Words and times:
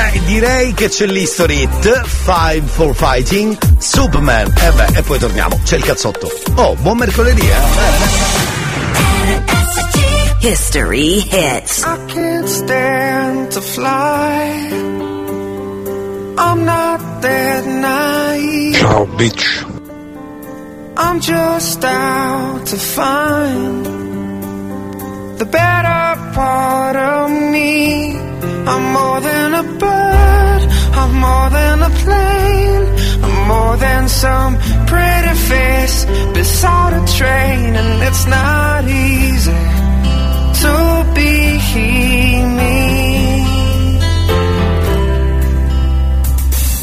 Beh, 0.00 0.20
direi 0.24 0.72
che 0.72 0.88
c'è 0.88 1.04
l'History 1.04 1.60
Hit, 1.60 2.04
Five 2.06 2.62
for 2.64 2.94
Fighting, 2.94 3.58
Superman. 3.76 4.50
E 4.56 4.66
eh 4.66 4.72
beh, 4.72 4.98
e 4.98 5.02
poi 5.02 5.18
torniamo. 5.18 5.60
C'è 5.62 5.76
il 5.76 5.84
cazzotto. 5.84 6.32
Oh, 6.54 6.74
buon 6.76 6.96
mercoledì, 6.96 7.46
eh. 7.46 7.54
History 10.40 11.18
Hits. 11.30 11.82
I 11.82 11.98
can't 12.06 12.48
stand 12.48 13.50
to 13.52 13.60
fly. 13.60 14.70
I'm 16.38 16.64
not 16.64 17.20
that 17.20 17.66
naive. 17.66 18.76
Ciao, 18.78 19.04
bitch. 19.04 19.66
I'm 20.96 21.20
just 21.20 21.84
out 21.84 22.64
to 22.64 22.76
find 22.76 23.84
the 25.36 25.44
better 25.44 26.32
part 26.32 26.96
of 26.96 27.30
me. 27.50 28.29
I'm 28.42 28.84
more 28.98 29.20
than 29.20 29.54
a 29.62 29.64
bird, 29.84 30.62
I'm 31.00 31.12
more 31.26 31.48
than 31.58 31.76
a 31.82 31.90
plane, 32.02 32.86
I'm 33.24 33.36
more 33.52 33.76
than 33.76 34.08
some 34.08 34.52
pretty 34.86 35.34
face 35.50 35.98
beside 36.34 36.92
a 37.00 37.02
train, 37.18 37.76
and 37.80 38.02
it's 38.08 38.26
not 38.26 38.84
easy 38.88 39.62
to 40.62 40.74
be 41.14 41.40
me. 42.58 42.78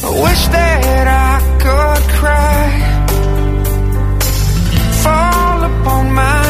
I 0.08 0.10
wish 0.26 0.44
that 0.48 1.06
I 1.30 1.34
could 1.64 2.04
cry 2.20 2.66
fall 5.04 5.60
upon 5.72 6.04
my 6.14 6.47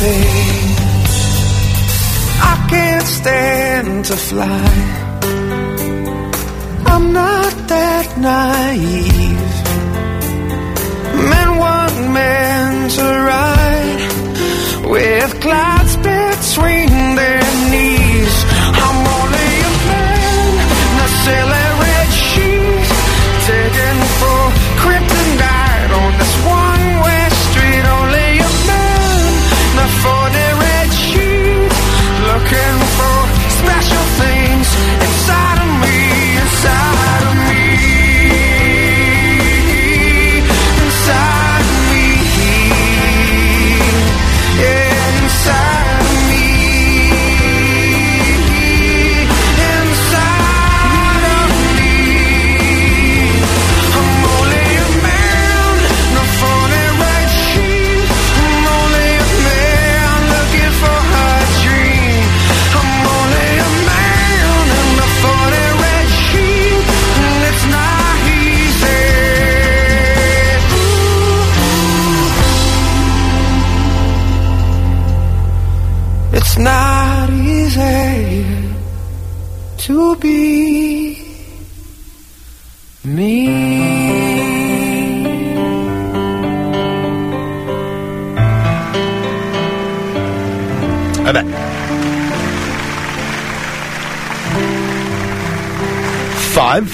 anything. 0.00 0.76
I 2.40 2.66
can't 2.70 3.06
stand 3.06 4.04
to 4.06 4.16
fly. 4.16 4.64
I'm 6.86 7.12
not 7.12 7.52
that 7.68 8.18
naive. 8.18 9.07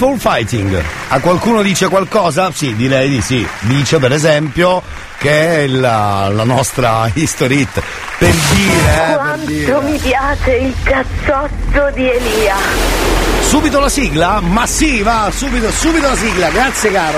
For 0.05 0.19
Fighting. 0.19 0.83
A 1.07 1.19
qualcuno 1.19 1.63
dice 1.63 1.87
qualcosa? 1.87 2.51
Sì, 2.53 2.75
direi 2.75 3.09
di 3.09 3.21
sì. 3.21 3.43
Dice 3.61 3.97
per 3.97 4.11
esempio 4.11 4.83
che 5.17 5.63
è 5.63 5.67
la, 5.67 6.29
la 6.31 6.43
nostra 6.43 7.09
history 7.11 7.61
hit. 7.61 7.81
Per 8.19 8.29
dire, 8.29 8.75
eh, 8.75 9.05
per 9.07 9.15
Quanto 9.15 9.45
dire. 9.47 9.81
mi 9.81 9.97
piace 9.97 10.51
il 10.57 10.75
cazzotto 10.83 11.89
di 11.95 12.07
Elia. 12.07 12.55
Subito 13.47 13.79
la 13.79 13.89
sigla? 13.89 14.41
Ma 14.41 14.67
sì, 14.67 15.01
va, 15.01 15.31
subito, 15.35 15.71
subito 15.71 16.07
la 16.07 16.15
sigla, 16.15 16.49
grazie 16.49 16.91
caro. 16.91 17.17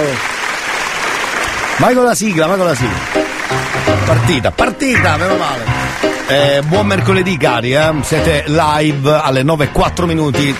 Vai 1.79 1.93
con 1.93 2.05
la 2.05 2.15
sigla, 2.15 2.47
vai 2.47 2.57
con 2.57 2.67
la 2.67 2.75
sigla. 2.75 2.97
Partita, 4.05 4.51
partita, 4.51 5.17
meno 5.17 5.35
male. 5.35 5.76
Eh, 6.29 6.61
buon 6.65 6.85
mercoledì 6.87 7.37
cari, 7.37 7.73
eh? 7.73 7.93
siete 8.01 8.43
live 8.47 9.13
alle 9.13 9.43
9.04 9.43 10.03
minuti 10.05 10.53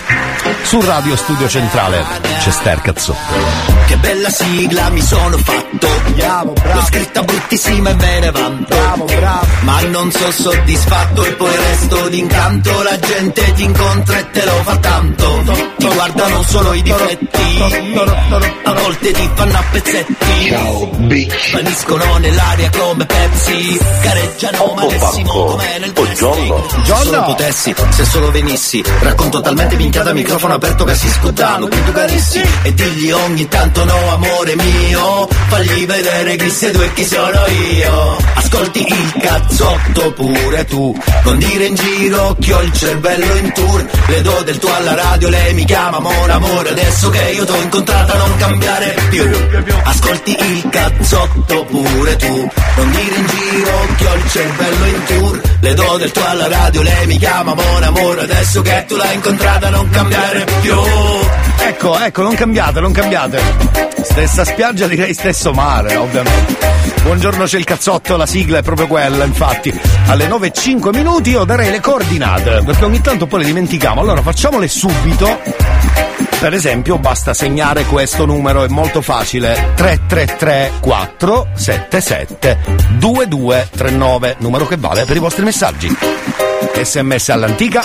su 0.63 0.79
Radio 0.81 1.15
Studio 1.17 1.47
Centrale. 1.49 2.05
C'è 2.39 2.51
Ster 2.51 2.79
Cazzotto. 2.81 3.65
Che 3.87 3.97
bella 3.97 4.29
sigla 4.29 4.89
mi 4.89 5.01
sono 5.01 5.37
fatto 5.37 5.87
Bravo, 6.15 6.51
bravo. 6.51 6.73
L'ho 6.79 6.85
scritta 6.85 7.21
bruttissima 7.23 7.89
e 7.91 7.93
me 7.93 8.19
ne 8.19 8.31
vanto 8.31 8.75
Bravo, 8.75 9.05
bravo. 9.05 9.45
Ma 9.61 9.81
non 9.83 10.11
so 10.11 10.29
soddisfatto 10.29 11.23
e 11.23 11.31
poi 11.33 11.55
resto 11.55 12.09
d'incanto 12.09 12.83
La 12.83 12.99
gente 12.99 13.53
ti 13.53 13.63
incontra 13.63 14.17
e 14.19 14.29
te 14.31 14.43
lo 14.43 14.61
fa 14.63 14.75
tanto 14.77 15.43
Ti 15.77 15.87
guardano 15.87 16.43
solo 16.43 16.73
i 16.73 16.81
difetti 16.81 17.61
A 18.63 18.73
volte 18.73 19.11
ti 19.13 19.29
fanno 19.35 19.57
a 19.57 19.63
pezzetti 19.71 20.49
Ciao, 20.49 20.85
bitch. 20.87 21.51
Vaniscono 21.53 22.17
nell'aria 22.17 22.69
come 22.77 23.05
Pepsi 23.05 23.79
Gareggiano 24.01 24.57
Oh, 24.63 24.73
malissimo 24.75 25.56
Nel 25.57 25.91
Buongiorno. 25.91 26.55
wrestling. 26.55 26.85
Se 26.85 27.03
solo 27.03 27.23
potessi, 27.23 27.75
se 27.89 28.05
solo 28.05 28.31
venissi 28.31 28.83
Racconto 28.99 29.41
talmente 29.41 29.75
minchiata 29.75 30.13
microfono 30.13 30.53
aperto 30.53 30.83
che 30.83 30.93
si 30.95 31.09
scudano 31.09 31.67
Qui 31.67 31.83
tu 31.83 31.91
carissi 31.91 32.41
e 32.61 32.73
digli 32.73 33.11
ogni 33.11 33.47
tanto 33.47 33.83
no 33.83 34.11
amore 34.13 34.55
mio 34.55 35.27
Fagli 35.47 35.85
vedere 35.85 36.35
chi 36.35 36.49
sei 36.49 36.71
tu 36.71 36.81
e 36.81 36.93
chi 36.93 37.05
sono 37.05 37.45
io. 37.47 38.17
Ascolti 38.35 38.85
il 38.87 39.13
cazzotto 39.19 40.13
pure 40.13 40.65
tu 40.65 40.95
Non 41.23 41.37
dire 41.37 41.65
in 41.65 41.75
giro 41.75 42.35
che 42.39 42.53
ho 42.53 42.61
il 42.61 42.73
cervello 42.73 43.35
in 43.35 43.51
tour. 43.53 43.85
Le 44.07 44.21
do 44.21 44.41
del 44.43 44.57
tuo 44.57 44.75
alla 44.75 44.93
radio, 44.93 45.29
lei 45.29 45.53
mi 45.53 45.65
chiama 45.65 45.97
amore 45.97 46.31
amore 46.31 46.69
Adesso 46.69 47.09
che 47.09 47.31
io 47.31 47.45
t'ho 47.45 47.55
incontrata 47.61 48.17
non 48.17 48.35
cambiare 48.37 48.95
più. 49.09 49.29
Ascolti 49.83 50.37
il 50.39 50.69
cazzotto 50.69 51.65
pure 51.65 52.15
tu 52.17 52.49
Non 52.75 52.91
dire 52.91 53.15
in 53.15 53.25
giro 53.27 53.87
che 53.97 54.07
ho 54.07 54.13
il 54.15 54.29
cervello 54.29 54.85
in 54.85 55.03
tour 55.05 55.46
Le 55.59 55.73
do 55.73 55.97
del 55.97 56.11
tuo 56.11 56.25
alla 56.25 56.47
radio, 56.47 56.81
lei 56.81 57.07
mi 57.07 57.17
chiama 57.17 57.53
buon 57.53 57.83
amore, 57.83 58.21
adesso 58.21 58.61
che 58.61 58.85
tu 58.87 58.95
l'hai 58.95 59.15
incontrata 59.15 59.69
non 59.69 59.89
cambiare 59.89 60.45
più. 60.61 60.75
Ecco, 61.59 61.99
ecco, 61.99 62.21
non 62.21 62.35
cambiate, 62.35 62.79
non 62.79 62.91
cambiate. 62.91 63.41
Stessa 64.03 64.45
spiaggia 64.45 64.87
direi 64.87 65.13
stesso 65.13 65.53
mare, 65.53 65.95
ovviamente. 65.95 66.55
Buongiorno 67.03 67.45
c'è 67.45 67.57
il 67.57 67.63
cazzotto, 67.63 68.17
la 68.17 68.25
sigla 68.25 68.59
è 68.59 68.61
proprio 68.61 68.87
quella, 68.87 69.23
infatti. 69.23 69.73
Alle 70.07 70.27
9.05 70.27 70.95
minuti 70.95 71.31
io 71.31 71.43
darei 71.43 71.71
le 71.71 71.79
coordinate, 71.79 72.61
perché 72.65 72.85
ogni 72.85 73.01
tanto 73.01 73.27
poi 73.27 73.39
le 73.39 73.45
dimentichiamo. 73.45 74.01
Allora 74.01 74.21
facciamole 74.21 74.67
subito. 74.67 76.06
Per 76.39 76.53
esempio 76.53 76.99
basta 76.99 77.33
segnare 77.33 77.83
questo 77.85 78.27
numero, 78.27 78.63
è 78.63 78.67
molto 78.67 79.01
facile. 79.01 79.71
333 79.75 80.73
477 80.79 82.57
2239, 82.99 84.35
numero 84.39 84.67
che 84.67 84.77
vale 84.77 85.05
per 85.05 85.15
i 85.15 85.19
vostri 85.19 85.43
messaggi. 85.43 85.89
sms 86.79 87.29
all'antica, 87.29 87.83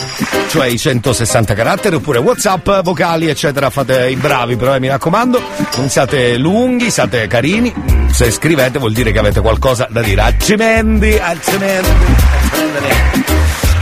cioè 0.48 0.66
i 0.66 0.78
160 0.78 1.54
caratteri, 1.54 1.94
oppure 1.94 2.18
whatsapp, 2.18 2.82
vocali, 2.82 3.28
eccetera. 3.28 3.70
Fate 3.70 4.10
i 4.10 4.16
bravi, 4.16 4.56
però 4.56 4.74
eh, 4.74 4.80
mi 4.80 4.88
raccomando, 4.88 5.40
non 5.76 5.88
siate 5.88 6.36
lunghi, 6.36 6.90
siate 6.90 7.26
carini. 7.28 7.72
Se 8.10 8.30
scrivete 8.30 8.78
vuol 8.78 8.92
dire 8.92 9.12
che 9.12 9.18
avete 9.18 9.40
qualcosa 9.40 9.88
da 9.90 10.02
dire. 10.02 10.20
Accimendi, 10.20 11.16
accimendi. 11.16 11.88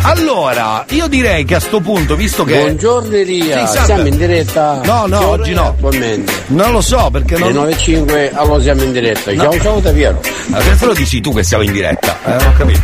Allora, 0.03 0.85
io 0.91 1.07
direi 1.09 1.45
che 1.45 1.57
a 1.57 1.61
sto 1.61 1.81
punto, 1.81 2.17
visto 2.17 2.45
che. 2.45 2.59
Buongiorno 2.59 3.15
Elia, 3.15 3.67
Sì, 3.67 3.79
siamo 3.85 4.07
in 4.07 4.17
diretta. 4.17 4.81
No, 4.85 5.07
no, 5.07 5.29
oggi 5.29 5.53
no. 5.53 5.69
Attualmente. 5.69 6.33
Non 6.49 6.73
lo 6.73 6.81
so 6.81 7.11
perché 7.11 7.37
Le 7.37 7.53
non. 7.53 7.67
9.05 7.69 8.31
allora 8.35 8.63
siamo 8.63 8.83
in 8.83 8.93
diretta. 8.93 9.33
No. 9.33 9.43
Ciao 9.43 9.61
ciao 9.61 9.81
da 9.81 9.91
Piero. 9.93 10.21
Adesso 10.53 10.87
lo 10.87 10.95
dici 10.95 11.21
tu 11.21 11.35
che 11.35 11.43
siamo 11.43 11.63
in 11.65 11.73
diretta, 11.73 12.17
eh, 12.25 12.31
non 12.31 12.47
ho 12.47 12.53
capito. 12.57 12.81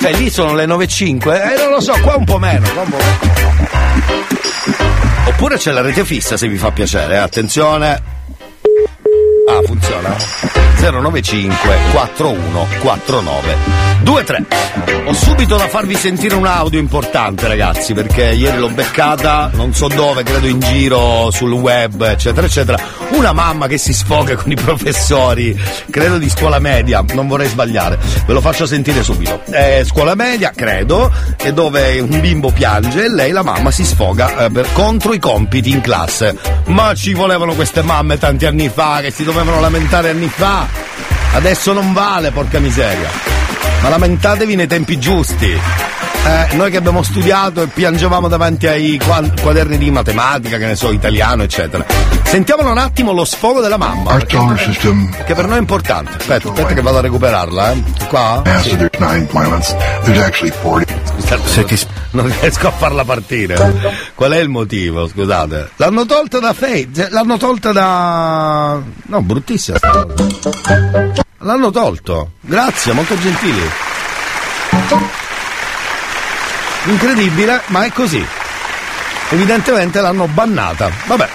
Cioè 0.00 0.12
lì 0.14 0.28
sono 0.28 0.54
le 0.54 0.66
9.05, 0.66 1.52
eh, 1.52 1.56
non 1.56 1.70
lo 1.70 1.80
so, 1.80 1.92
qua 2.02 2.16
un 2.16 2.24
po' 2.24 2.38
meno, 2.38 2.68
qua 2.72 2.82
un 2.82 2.90
po' 2.90 2.96
meno. 2.96 3.34
Oppure 5.26 5.56
c'è 5.58 5.70
la 5.70 5.80
rete 5.82 6.04
fissa 6.04 6.36
se 6.36 6.48
vi 6.48 6.56
fa 6.56 6.72
piacere, 6.72 7.14
eh, 7.14 7.18
attenzione. 7.18 8.02
Ah, 9.48 9.62
funziona? 9.64 10.16
095 10.80 11.76
41 11.92 12.66
49 12.80 13.54
23. 14.06 14.46
Ho 15.06 15.12
subito 15.12 15.56
da 15.56 15.66
farvi 15.66 15.96
sentire 15.96 16.36
un 16.36 16.46
audio 16.46 16.78
importante, 16.78 17.48
ragazzi, 17.48 17.92
perché 17.92 18.30
ieri 18.30 18.56
l'ho 18.56 18.68
beccata, 18.68 19.50
non 19.54 19.74
so 19.74 19.88
dove, 19.88 20.22
credo 20.22 20.46
in 20.46 20.60
giro 20.60 21.28
sul 21.32 21.50
web, 21.50 22.00
eccetera, 22.02 22.46
eccetera. 22.46 22.78
Una 23.10 23.32
mamma 23.32 23.66
che 23.66 23.78
si 23.78 23.92
sfoga 23.92 24.36
con 24.36 24.52
i 24.52 24.54
professori, 24.54 25.60
credo 25.90 26.18
di 26.18 26.28
scuola 26.28 26.60
media, 26.60 27.04
non 27.14 27.26
vorrei 27.26 27.48
sbagliare, 27.48 27.98
ve 28.26 28.32
lo 28.32 28.40
faccio 28.40 28.64
sentire 28.64 29.02
subito. 29.02 29.42
Eh, 29.50 29.82
scuola 29.84 30.14
media, 30.14 30.52
credo, 30.54 31.12
e 31.36 31.52
dove 31.52 31.98
un 31.98 32.20
bimbo 32.20 32.52
piange 32.52 33.04
e 33.04 33.08
lei, 33.08 33.32
la 33.32 33.42
mamma, 33.42 33.72
si 33.72 33.84
sfoga 33.84 34.44
eh, 34.44 34.50
per- 34.50 34.72
contro 34.72 35.14
i 35.14 35.18
compiti 35.18 35.70
in 35.70 35.80
classe. 35.80 36.36
Ma 36.66 36.94
ci 36.94 37.12
volevano 37.12 37.54
queste 37.54 37.82
mamme 37.82 38.18
tanti 38.18 38.46
anni 38.46 38.68
fa, 38.68 39.00
che 39.00 39.10
si 39.10 39.24
dovevano 39.24 39.60
lamentare 39.60 40.10
anni 40.10 40.28
fa. 40.28 40.66
Adesso 41.32 41.72
non 41.72 41.92
vale, 41.92 42.30
porca 42.30 42.60
miseria. 42.60 43.45
Ma 43.82 43.88
lamentatevi 43.88 44.54
nei 44.54 44.66
tempi 44.66 44.98
giusti. 44.98 45.58
Eh, 46.26 46.56
noi 46.56 46.72
che 46.72 46.76
abbiamo 46.76 47.04
studiato 47.04 47.62
e 47.62 47.66
piangevamo 47.68 48.26
davanti 48.26 48.66
ai 48.66 48.98
qua- 48.98 49.22
quaderni 49.40 49.78
di 49.78 49.92
matematica, 49.92 50.58
che 50.58 50.66
ne 50.66 50.74
so, 50.74 50.90
italiano, 50.90 51.44
eccetera. 51.44 51.86
Sentiamolo 52.24 52.72
un 52.72 52.78
attimo 52.78 53.12
lo 53.12 53.24
sfogo 53.24 53.60
della 53.60 53.76
mamma. 53.76 54.14
Perché, 54.14 54.36
che 55.24 55.34
per 55.34 55.46
noi 55.46 55.58
è 55.58 55.60
importante. 55.60 56.16
Aspetta, 56.18 56.48
aspetta 56.48 56.74
che 56.74 56.82
vado 56.82 56.98
a 56.98 57.00
recuperarla, 57.02 57.70
eh. 57.70 57.82
Qua? 58.08 58.42
has 58.44 58.62
Sì. 58.62 58.76
there's 58.76 58.98
nine 58.98 59.26
planets. 59.26 59.72
There's 60.02 60.18
actually 60.20 60.52
40. 60.62 60.92
Scusate, 61.20 61.86
non 62.10 62.26
riesco 62.40 62.66
a 62.66 62.72
farla 62.72 63.04
partire. 63.04 63.54
Qual 64.16 64.32
è 64.32 64.38
il 64.38 64.48
motivo? 64.48 65.06
Scusate. 65.06 65.70
L'hanno 65.76 66.06
tolta 66.06 66.40
da 66.40 66.52
Fate, 66.52 67.08
l'hanno 67.10 67.36
tolta 67.36 67.70
da. 67.70 68.80
No, 69.04 69.22
bruttissima 69.22 69.78
sta. 69.78 71.24
L'hanno 71.46 71.70
tolto. 71.70 72.32
Grazie, 72.40 72.92
molto 72.92 73.16
gentili. 73.16 73.70
Incredibile, 76.86 77.62
ma 77.66 77.84
è 77.84 77.92
così. 77.92 78.24
Evidentemente 79.28 80.00
l'hanno 80.00 80.26
bannata. 80.26 80.90
Vabbè. 81.04 81.28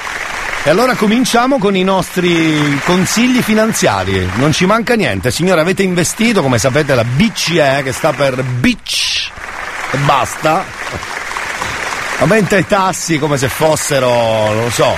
E 0.64 0.70
allora 0.70 0.96
cominciamo 0.96 1.60
con 1.60 1.78
i 1.78 1.84
nostri 1.84 2.78
consigli 2.84 3.42
finanziari. 3.42 4.30
Non 4.36 4.52
ci 4.52 4.66
manca 4.66 4.96
niente. 4.96 5.32
Signore, 5.32 5.62
avete 5.62 5.82
investito, 5.82 6.42
come 6.42 6.58
sapete, 6.58 6.94
la 6.94 7.06
BCE, 7.06 7.82
che 7.82 7.94
sta 7.94 8.12
per 8.12 8.44
Beach 8.44 9.30
e 9.92 9.98
basta. 9.98 10.66
Aumenta 12.20 12.58
i 12.58 12.68
tassi 12.68 13.18
come 13.18 13.38
se 13.38 13.48
fossero, 13.48 14.10
non 14.10 14.64
lo 14.64 14.70
so, 14.70 14.96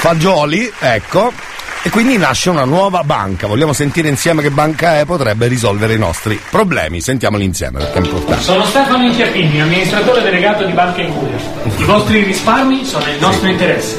fagioli, 0.00 0.72
ecco. 0.78 1.49
E 1.82 1.88
quindi 1.88 2.18
nasce 2.18 2.50
una 2.50 2.64
nuova 2.64 3.02
banca. 3.04 3.46
Vogliamo 3.46 3.72
sentire 3.72 4.08
insieme 4.08 4.42
che 4.42 4.50
banca 4.50 4.98
è? 4.98 5.06
Potrebbe 5.06 5.46
risolvere 5.46 5.94
i 5.94 5.98
nostri 5.98 6.38
problemi. 6.50 7.00
Sentiamoli 7.00 7.42
insieme 7.44 7.78
perché 7.78 8.00
è 8.00 8.02
importante. 8.04 8.42
Sono 8.42 8.64
Stefano 8.66 9.06
Inchiappini, 9.06 9.62
amministratore 9.62 10.20
delegato 10.20 10.66
di 10.66 10.72
Banca 10.72 11.00
Incuria. 11.00 11.38
I 11.64 11.84
vostri 11.84 12.22
risparmi 12.22 12.84
sono 12.84 13.06
il 13.06 13.18
nostro 13.18 13.48
interesse. 13.48 13.96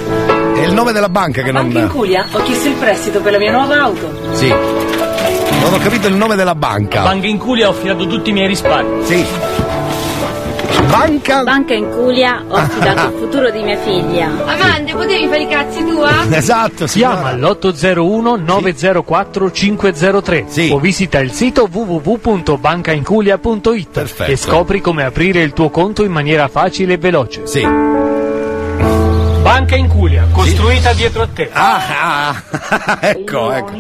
È 0.53 0.59
il 0.63 0.73
nome 0.73 0.91
della 0.91 1.09
banca 1.09 1.41
che 1.41 1.51
Banca 1.51 1.79
non. 1.79 1.87
Inculia, 1.87 2.27
ho 2.31 2.43
chiesto 2.43 2.67
il 2.67 2.75
prestito 2.75 3.19
per 3.19 3.31
la 3.31 3.39
mia 3.39 3.51
nuova 3.51 3.81
auto. 3.81 4.35
Sì. 4.35 4.47
Non 4.47 5.73
ho 5.73 5.77
capito 5.79 6.07
il 6.07 6.13
nome 6.13 6.35
della 6.35 6.53
banca. 6.53 7.01
Banca 7.01 7.25
Inculia 7.25 7.67
ho 7.67 7.71
affidato 7.71 8.05
tutti 8.05 8.29
i 8.29 8.33
miei 8.33 8.47
risparmi. 8.47 9.05
Sì. 9.05 9.25
Banca. 10.91 11.43
Banca 11.43 11.73
in 11.73 11.89
Culia 11.89 12.43
ho 12.47 12.53
affidato 12.53 13.07
il 13.07 13.13
futuro 13.17 13.49
di 13.49 13.63
mia 13.63 13.77
figlia. 13.77 14.27
Amanda, 14.45 14.91
potevi 14.93 15.25
fare 15.27 15.41
i 15.43 15.47
cazzi 15.47 15.83
tua? 15.85 16.11
Esatto, 16.29 16.85
Chiama 16.85 17.31
signora. 17.31 17.49
all'801 17.49 18.43
904 18.43 19.51
503 19.51 20.45
Sì. 20.47 20.69
o 20.71 20.79
visita 20.79 21.19
il 21.19 21.31
sito 21.31 21.67
www.bancainculia.it 21.71 23.87
Perfetto. 23.89 24.31
e 24.31 24.35
scopri 24.35 24.81
come 24.81 25.03
aprire 25.05 25.41
il 25.41 25.53
tuo 25.53 25.69
conto 25.69 26.03
in 26.03 26.11
maniera 26.11 26.47
facile 26.49 26.93
e 26.93 26.97
veloce. 26.97 27.47
Sì. 27.47 27.65
Banca 29.51 29.75
Inculia, 29.75 30.27
costruita 30.31 30.93
dietro 30.93 31.23
a 31.23 31.27
te. 31.27 31.49
Ah, 31.51 32.41
ah, 32.69 32.99
ecco, 33.09 33.51
ecco. 33.51 33.73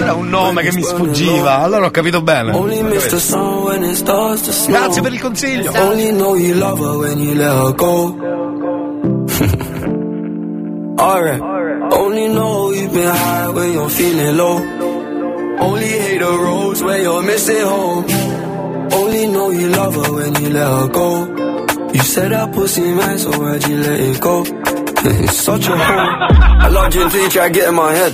Era 0.00 0.14
un 0.14 0.28
nome 0.28 0.62
che 0.62 0.72
mi 0.72 0.80
sfuggiva. 0.80 1.58
Allora 1.58 1.86
ho 1.86 1.90
capito 1.90 2.22
bene. 2.22 2.52
Only 2.52 2.82
miss 2.82 3.08
the 3.08 3.18
sun 3.18 3.64
when 3.64 3.82
it 3.82 3.96
starts 3.96 4.42
to 4.42 4.52
snow. 4.52 4.78
Grazie 4.78 5.02
per 5.02 5.12
il 5.12 5.20
consiglio. 5.20 5.72
Only 5.74 6.12
know 6.12 6.36
you 6.36 6.54
love 6.54 6.78
her 6.78 6.98
when 6.98 7.18
you 7.18 7.34
let 7.34 7.50
her 7.50 7.74
go. 7.74 8.14
Alright. 11.02 11.40
Only 11.90 12.28
know 12.28 12.70
you've 12.70 12.92
been 12.92 13.08
high 13.08 13.48
when 13.48 13.72
you're 13.72 13.90
feeling 13.90 14.36
low. 14.36 14.62
Only 15.58 15.88
hate 15.98 16.20
the 16.20 16.30
roads 16.30 16.80
where 16.80 17.02
you're 17.02 17.24
missing 17.24 17.66
home. 17.66 18.04
Only 18.92 19.26
know 19.26 19.50
you 19.50 19.68
love 19.70 19.96
her 19.96 20.12
when 20.12 20.36
you 20.40 20.50
let 20.50 20.68
her 20.68 20.86
go. 20.86 21.26
You 21.92 22.02
said 22.02 22.30
that 22.30 22.52
pussy 22.52 22.82
man, 22.82 23.18
so 23.18 23.30
why'd 23.36 23.66
you 23.66 23.78
let 23.78 23.98
it 23.98 24.20
go? 24.20 24.44
It's 25.04 25.36
such 25.36 25.66
a 25.66 25.76
hole. 25.76 25.78
I 25.78 26.68
loved 26.68 26.94
you 26.94 27.02
until 27.04 27.22
you 27.22 27.30
tried 27.30 27.52
getting 27.52 27.74
my 27.74 27.92
head. 27.92 28.12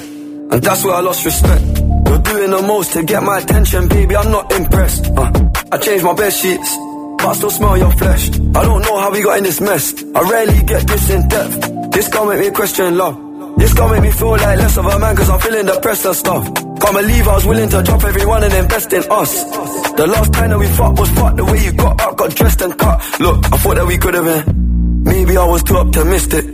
And 0.50 0.62
that's 0.62 0.84
where 0.84 0.94
I 0.94 1.00
lost 1.00 1.24
respect. 1.24 1.62
You're 2.06 2.18
doing 2.18 2.50
the 2.50 2.62
most 2.66 2.92
to 2.92 3.02
get 3.02 3.22
my 3.22 3.38
attention, 3.38 3.88
baby. 3.88 4.16
I'm 4.16 4.30
not 4.30 4.52
impressed. 4.52 5.06
Uh, 5.06 5.32
I 5.72 5.78
changed 5.78 6.04
my 6.04 6.14
bed 6.14 6.32
sheets, 6.32 6.76
but 7.18 7.26
I 7.26 7.32
still 7.34 7.50
smell 7.50 7.78
your 7.78 7.90
flesh. 7.92 8.28
I 8.30 8.62
don't 8.62 8.82
know 8.82 8.98
how 8.98 9.10
we 9.10 9.22
got 9.22 9.38
in 9.38 9.44
this 9.44 9.60
mess. 9.60 9.94
I 10.14 10.20
rarely 10.30 10.62
get 10.62 10.86
this 10.86 11.10
in 11.10 11.26
depth. 11.28 11.92
This 11.92 12.08
can't 12.08 12.28
make 12.28 12.40
me 12.40 12.50
question 12.50 12.96
love. 12.96 13.18
This 13.56 13.72
can't 13.72 13.90
make 13.92 14.02
me 14.02 14.10
feel 14.10 14.30
like 14.30 14.58
less 14.58 14.76
of 14.76 14.86
a 14.86 14.98
man, 14.98 15.16
cause 15.16 15.30
I'm 15.30 15.40
feeling 15.40 15.66
depressed 15.66 16.04
and 16.04 16.16
stuff. 16.16 16.44
Can't 16.54 16.96
believe 16.96 17.28
I 17.28 17.34
was 17.34 17.46
willing 17.46 17.68
to 17.70 17.82
drop 17.82 18.04
everyone 18.04 18.44
and 18.44 18.52
invest 18.52 18.92
in 18.92 19.04
us. 19.10 19.44
The 19.94 20.06
last 20.06 20.32
time 20.32 20.50
that 20.50 20.58
we 20.58 20.66
fought 20.66 20.98
was 20.98 21.08
fucked 21.10 21.36
the 21.36 21.44
way 21.44 21.64
you 21.64 21.72
got 21.72 22.00
up, 22.00 22.16
got 22.16 22.34
dressed 22.34 22.60
and 22.62 22.76
cut. 22.76 23.20
Look, 23.20 23.44
I 23.52 23.56
thought 23.56 23.76
that 23.76 23.86
we 23.86 23.96
could 23.96 24.14
have 24.14 24.24
been. 24.24 25.02
Maybe 25.04 25.36
I 25.36 25.44
was 25.46 25.62
too 25.62 25.76
optimistic. 25.76 26.53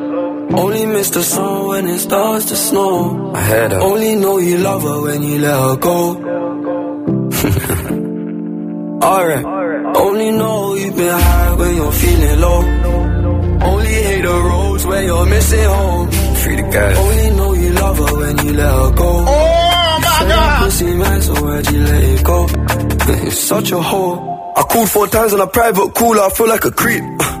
Only 0.53 0.85
miss 0.85 1.09
the 1.11 1.23
sun 1.23 1.67
when 1.67 1.87
it 1.87 1.99
starts 1.99 2.45
to 2.45 2.55
snow. 2.55 3.31
I 3.33 3.39
had 3.39 3.71
her. 3.71 3.79
Only 3.79 4.15
know 4.15 4.37
you 4.37 4.57
love 4.57 4.83
her 4.83 5.01
when 5.01 5.23
you 5.23 5.39
let 5.39 5.53
her 5.53 5.75
go. 5.77 6.11
Alright. 9.01 9.45
Only 9.95 10.31
know 10.31 10.75
you've 10.75 10.95
been 10.95 11.09
high 11.09 11.53
when 11.55 11.75
you're 11.75 11.91
feeling 11.91 12.39
low. 12.39 12.61
Only 13.69 13.87
hate 13.87 14.21
the 14.23 14.33
roads 14.49 14.85
when 14.85 15.05
you're 15.05 15.25
missing 15.25 15.63
home. 15.63 16.11
Free 16.11 16.55
the 16.55 16.61
gas. 16.63 16.97
Only 16.97 17.31
know 17.37 17.53
you 17.53 17.69
love 17.71 17.97
her 17.97 18.15
when 18.17 18.37
you 18.45 18.53
let 18.53 18.73
her 18.73 18.91
go. 18.91 19.25
Oh 19.27 19.99
my 20.01 20.25
god! 20.27 20.63
Pussy 20.63 20.95
man, 20.95 21.21
so 21.21 21.33
where'd 21.45 21.71
you 21.71 21.83
let 21.83 22.03
it 22.03 22.23
go? 22.23 22.47
You're 23.23 23.31
such 23.31 23.71
a 23.71 23.81
hoe. 23.81 24.53
I 24.57 24.61
called 24.63 24.89
four 24.89 25.07
times 25.07 25.33
on 25.33 25.39
a 25.39 25.47
private 25.47 25.93
call, 25.93 26.19
I 26.19 26.29
feel 26.29 26.47
like 26.49 26.65
a 26.65 26.71
creep. 26.71 27.03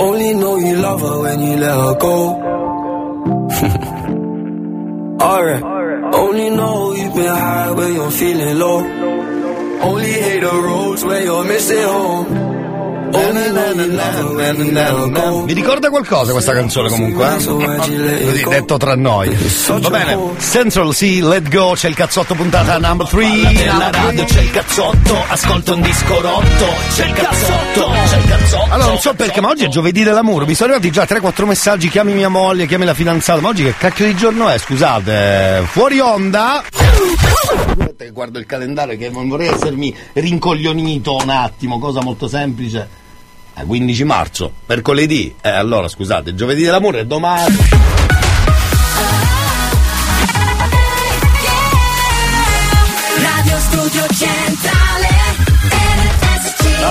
Only 0.00 0.34
know 0.34 0.56
you 0.56 0.76
love 0.76 1.00
her 1.00 1.20
when 1.20 1.40
you 1.40 1.56
let 1.56 1.76
her 1.76 1.94
go. 1.98 2.28
Alright. 5.20 5.62
Only 6.14 6.50
know 6.50 6.92
you've 6.94 7.14
been 7.14 7.26
high 7.26 7.70
when 7.72 7.94
you're 7.94 8.10
feeling 8.10 8.58
low. 8.58 8.78
Only 9.80 10.12
hate 10.12 10.40
the 10.40 10.52
roads 10.52 11.04
where 11.04 11.22
you're 11.24 11.44
missing 11.44 11.82
home. 11.82 12.53
Vi 15.44 15.52
ricorda 15.52 15.90
qualcosa 15.90 16.32
questa 16.32 16.52
canzone 16.52 16.88
comunque? 16.88 17.36
eh? 17.36 18.24
Così 18.24 18.44
detto 18.48 18.76
tra 18.76 18.94
noi. 18.96 19.36
Va 19.66 19.90
bene, 19.90 20.18
Central 20.38 20.94
C, 20.94 21.18
Let 21.22 21.48
Go, 21.48 21.72
c'è 21.74 21.88
il 21.88 21.94
cazzotto 21.94 22.34
puntata 22.34 22.78
number 22.78 23.06
3. 23.08 23.26
Nella 23.26 23.90
radio 23.90 24.24
c'è 24.24 24.40
il 24.40 24.50
cazzotto, 24.50 25.16
ascolta 25.28 25.74
un 25.74 25.80
disco 25.82 26.20
rotto, 26.20 26.66
c'è 26.94 27.06
il 27.06 27.12
cazzotto, 27.12 27.90
c'è 28.08 28.16
il 28.16 28.24
cazzotto. 28.24 28.72
Allora, 28.72 28.88
non 28.88 28.98
so 28.98 29.14
perché, 29.14 29.40
ma 29.40 29.48
oggi 29.48 29.64
è 29.64 29.68
giovedì 29.68 30.02
dell'amore. 30.02 30.46
Mi 30.46 30.54
sono 30.54 30.72
arrivati 30.72 30.92
già 30.92 31.04
3-4 31.04 31.46
messaggi. 31.46 31.88
Chiami 31.88 32.12
mia 32.12 32.28
moglie, 32.28 32.66
chiami 32.66 32.84
la 32.84 32.94
fidanzata. 32.94 33.40
Ma 33.40 33.48
oggi 33.48 33.62
che 33.64 33.74
cacchio 33.76 34.06
di 34.06 34.16
giorno 34.16 34.48
è? 34.48 34.58
Scusate. 34.58 35.62
Fuori 35.66 36.00
onda. 36.00 36.62
Guardo 38.12 38.38
il 38.38 38.46
calendario 38.46 38.96
che 38.96 39.08
non 39.08 39.28
vorrei 39.28 39.48
essermi 39.48 39.94
rincoglionito 40.14 41.16
un 41.16 41.28
attimo. 41.30 41.78
Cosa 41.78 42.00
molto 42.02 42.28
semplice. 42.28 43.02
Eh, 43.56 43.64
15 43.64 44.04
marzo, 44.04 44.52
mercoledì. 44.66 45.34
Eh, 45.40 45.48
allora 45.48 45.88
scusate, 45.88 46.34
giovedì 46.34 46.62
dell'amore 46.62 47.00
è 47.00 47.04
domani. 47.06 48.03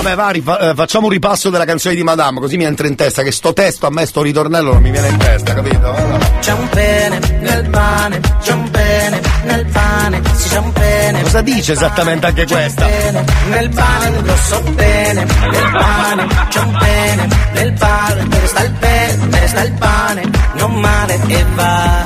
Vabbè, 0.04 0.16
va, 0.16 0.28
rifa- 0.28 0.58
eh, 0.58 0.74
facciamo 0.74 1.06
un 1.06 1.12
ripasso 1.12 1.48
della 1.48 1.64
canzone 1.64 1.94
di 1.94 2.02
Madame, 2.02 2.38
così 2.38 2.58
mi 2.58 2.64
entra 2.64 2.86
in 2.86 2.94
testa 2.94 3.22
che 3.22 3.32
sto 3.32 3.54
testo 3.54 3.86
a 3.86 3.90
me, 3.90 4.04
sto 4.04 4.20
ritornello 4.20 4.74
non 4.74 4.82
mi 4.82 4.90
viene 4.90 5.08
in 5.08 5.16
testa, 5.16 5.54
capito? 5.54 5.94
Allora. 5.94 6.18
C'è 6.40 6.52
un 6.52 6.68
pene 6.68 7.18
nel 7.40 7.70
pane, 7.70 8.20
c'è 8.42 8.52
un 8.52 8.70
pene 8.70 9.20
nel 9.44 9.64
pane, 9.64 10.22
sì 10.34 10.48
c'è 10.50 10.58
un 10.58 10.72
pene. 10.74 11.22
Cosa 11.22 11.40
dice 11.40 11.72
esattamente 11.72 12.26
anche 12.26 12.44
questa? 12.44 12.84
Pene 12.84 13.24
nel 13.48 13.68
pane, 13.70 14.20
lo 14.20 14.36
so 14.36 14.60
bene, 14.74 15.24
nel 15.24 15.70
pane, 15.72 16.26
c'è 16.50 16.60
un 16.60 16.76
pene 16.78 17.28
nel 17.54 17.72
pane, 17.72 18.24
ne 18.24 18.46
sta 18.46 18.62
il 18.62 18.72
pene, 18.72 19.24
ne 19.24 19.48
sta 19.48 19.62
il 19.62 19.72
pane, 19.72 20.30
non 20.56 20.74
male 20.80 21.18
e 21.28 21.44
va. 21.54 22.04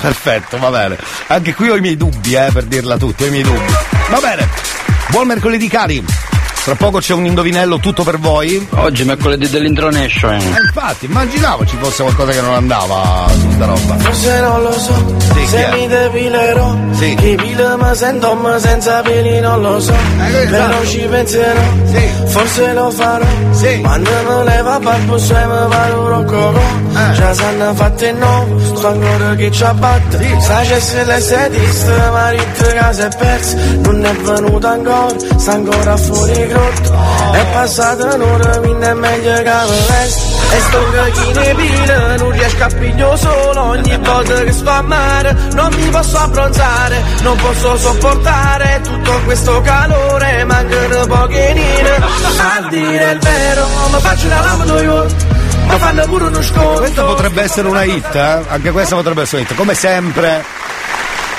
Perfetto, 0.00 0.58
va 0.58 0.70
bene. 0.70 0.98
Anche 1.28 1.54
qui 1.54 1.68
ho 1.70 1.76
i 1.76 1.80
miei 1.80 1.96
dubbi, 1.96 2.34
eh, 2.34 2.50
per 2.52 2.64
dirla 2.64 2.96
tutta, 2.96 3.22
ho 3.22 3.26
i 3.28 3.30
miei 3.30 3.44
dubbi. 3.44 3.72
Va 4.10 4.18
bene. 4.18 4.48
Buon 5.10 5.28
mercoledì 5.28 5.68
cari. 5.68 6.04
Tra 6.64 6.76
poco 6.76 6.98
c'è 7.00 7.12
un 7.12 7.26
indovinello 7.26 7.78
tutto 7.78 8.04
per 8.04 8.18
voi. 8.20 8.64
Oggi 8.76 9.02
è 9.02 9.04
mercoledì 9.04 9.48
dell'intronation. 9.50 10.34
Eh, 10.34 10.44
infatti, 10.66 11.06
immaginavo 11.06 11.66
ci 11.66 11.76
fosse 11.80 12.02
qualcosa 12.04 12.30
che 12.30 12.40
non 12.40 12.54
andava 12.54 13.26
su 13.32 13.50
sta 13.50 13.64
roba. 13.64 13.96
Forse 13.98 14.40
non 14.40 14.62
lo 14.62 14.72
so, 14.72 15.14
Sì, 15.18 15.32
chi 15.40 15.46
se 15.48 15.68
mi 15.72 15.88
depilerò, 15.88 16.76
Sì. 16.92 17.14
che 17.16 17.34
pile 17.34 17.76
mi 17.76 17.94
sento 17.96 18.34
ma 18.34 18.58
senza 18.60 19.00
peli 19.02 19.40
non 19.40 19.60
lo 19.60 19.80
so, 19.80 19.92
esatto. 19.92 20.50
però 20.50 20.84
ci 20.84 20.98
penserò, 21.10 21.60
Sì. 21.92 22.08
forse 22.26 22.72
lo 22.74 22.90
farò, 22.92 23.26
Sì. 23.50 23.80
quando 23.80 24.10
mi 24.10 24.44
leva 24.44 24.78
babbo 24.78 25.18
se 25.18 25.34
mi 25.34 25.68
valoro 25.68 26.18
un 26.18 26.24
coco, 26.26 26.60
Eh. 26.60 27.12
già 27.14 27.34
sanno 27.34 27.74
fatte 27.74 28.06
il 28.06 28.16
nuovo, 28.16 28.76
sto 28.76 28.86
ancora 28.86 29.34
che 29.34 29.50
ci 29.50 29.64
abbatte, 29.64 30.18
Sì. 30.18 30.36
sa 30.40 30.60
c'è 30.60 30.78
se 30.78 31.04
l'estetista, 31.04 32.10
marito 32.12 32.64
che 32.66 32.92
si 32.92 33.00
è 33.00 33.08
perso, 33.18 33.56
non 33.82 34.04
è 34.04 34.12
venuto 34.14 34.66
ancora, 34.68 35.14
sta 35.38 35.52
ancora 35.52 35.96
fuori 35.96 36.50
grotto, 36.52 36.92
è 37.32 37.46
passata 37.52 38.14
un'ora, 38.14 38.58
quindi 38.58 38.84
è 38.84 38.94
meglio 38.94 39.34
che 39.34 39.42
vesti, 39.42 40.20
e 40.54 40.60
sto 40.60 40.90
che 40.90 41.32
ne 41.32 41.54
pile, 41.54 42.16
non 42.18 42.30
riesco 42.30 42.64
a 42.64 42.66
pigliare 42.66 43.16
solo, 43.16 43.62
ogni 43.62 43.98
volta 43.98 44.34
che 44.42 44.52
sto 44.52 44.70
a 44.70 44.82
mare, 44.82 45.36
non 45.54 45.72
mi 45.74 45.88
posso 45.88 46.18
abbronzare, 46.18 47.02
non 47.22 47.36
posso 47.36 47.76
sopportare 47.76 48.80
tutto 48.82 49.20
questo 49.24 49.60
calore, 49.62 50.44
mancano 50.44 51.06
poche 51.06 51.52
nine, 51.54 51.96
a 51.96 52.68
dire 52.68 53.10
il 53.12 53.18
vero, 53.18 53.66
mi 53.92 54.00
faccio 54.00 54.26
una 54.26 54.40
lampada 54.40 54.82
io, 54.82 55.06
mi 55.66 55.78
fanno 55.78 56.04
pure 56.04 56.24
uno 56.24 56.42
sconto. 56.42 56.80
Questa 56.80 57.04
potrebbe 57.04 57.42
essere 57.42 57.68
una 57.68 57.84
hit, 57.84 58.14
eh? 58.14 58.40
Anche 58.48 58.70
questa 58.70 58.94
potrebbe 58.94 59.22
essere 59.22 59.42
una 59.42 59.50
hit. 59.50 59.56
Come 59.56 59.74
sempre, 59.74 60.44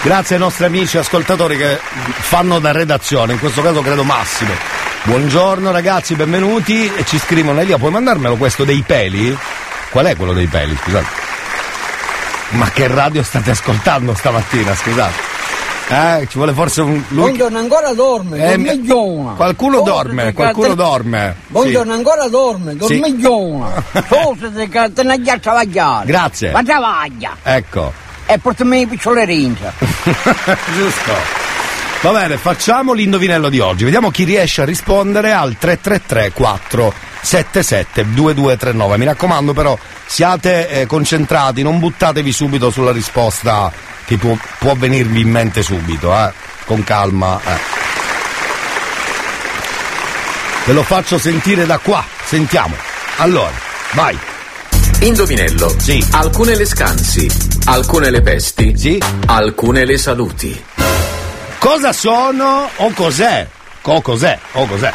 grazie 0.01 0.36
ai 0.36 0.41
nostri 0.41 0.65
amici 0.65 0.98
ascoltatori 0.98 1.58
che 1.58 1.79
fanno 2.20 2.60
da 2.60 2.72
redazione, 2.72 3.34
in 3.34 3.39
questo 3.39 3.62
caso 3.62 3.82
credo 3.82 4.03
Massimo. 4.03 4.82
Buongiorno 5.03 5.72
ragazzi, 5.72 6.15
benvenuti. 6.15 6.89
E 6.95 7.03
ci 7.05 7.17
scrivono, 7.17 7.60
Elia, 7.60 7.77
puoi 7.77 7.91
mandarmelo 7.91 8.36
questo 8.38 8.63
dei 8.63 8.83
peli? 8.86 9.38
Qual 9.91 10.05
è 10.05 10.15
quello 10.15 10.33
dei 10.33 10.48
peli, 10.48 10.75
scusate? 10.81 11.05
Ma 12.51 12.69
che 12.69 12.88
radio 12.88 13.22
state 13.24 13.51
ascoltando 13.51 14.13
stamattina, 14.13 14.74
scusate? 14.74 15.31
Eh, 15.89 16.27
ci 16.29 16.38
vuole 16.38 16.53
forse 16.53 16.81
un... 16.81 16.93
lui- 17.10 17.24
Buongiorno, 17.25 17.57
ancora 17.60 17.93
dorme, 17.93 18.38
Eh, 18.38 18.48
dormigliona. 18.48 19.31
Qualcuno 19.33 19.77
Forse 19.79 19.91
dorme, 19.91 20.33
qualcuno 20.33 20.67
te- 20.69 20.75
dorme. 20.75 21.36
Buongiorno, 21.48 21.93
ancora 21.93 22.27
dorme, 22.29 22.75
dormigliona. 22.77 23.83
Forse 24.07 24.53
te- 24.53 24.69
che 24.69 24.91
te 24.93 25.03
ne 25.03 25.22
a 25.29 25.38
travagliare. 25.39 26.05
Grazie. 26.05 26.51
Ma 26.51 26.63
travaglia. 26.63 27.36
Sì. 27.43 27.50
Ecco. 27.50 27.91
E 28.25 28.38
portami 28.39 28.81
i 28.81 28.88
picciolerinza. 28.88 29.74
Giusto. 30.74 31.42
Va 32.03 32.12
bene, 32.12 32.36
facciamo 32.36 32.91
l'indovinello 32.91 33.48
di 33.48 33.60
oggi. 33.60 33.86
Vediamo 33.86 34.12
chi 34.12 34.25
riesce 34.25 34.62
a 34.62 34.65
rispondere 34.65 35.31
al 35.31 35.55
333 35.57 36.33
477 36.33 38.05
2239. 38.13 38.98
Mi 38.98 39.05
raccomando 39.05 39.53
però, 39.53 39.77
siate 40.05 40.67
eh, 40.67 40.86
concentrati, 40.86 41.62
non 41.63 41.79
buttatevi 41.79 42.31
subito 42.33 42.69
sulla 42.72 42.91
risposta 42.91 43.72
che 44.05 44.17
può, 44.17 44.36
può 44.60 44.75
venirvi 44.75 45.22
in 45.22 45.29
mente 45.29 45.62
subito, 45.63 46.13
eh. 46.13 46.33
Con 46.65 46.83
calma. 46.83 47.39
eh. 47.45 47.57
Ve 50.65 50.74
lo 50.74 50.83
faccio 50.83 51.17
sentire 51.17 51.65
da 51.65 51.77
qua. 51.77 52.03
Sentiamo. 52.25 52.75
Allora, 53.17 53.53
vai. 53.93 54.17
Indovinello. 55.03 55.74
Sì. 55.79 56.05
Alcune 56.12 56.55
le 56.55 56.65
scansi, 56.65 57.29
alcune 57.65 58.10
le 58.10 58.22
pesti, 58.22 58.74
Sì. 58.77 59.01
alcune 59.27 59.86
le 59.86 59.98
saluti. 59.98 60.63
Cosa 61.63 61.93
sono 61.93 62.70
o 62.75 62.91
cos'è? 62.91 63.48
O 63.84 64.01
cos'è? 64.01 64.38
O 64.53 64.65
cos'è? 64.67 64.91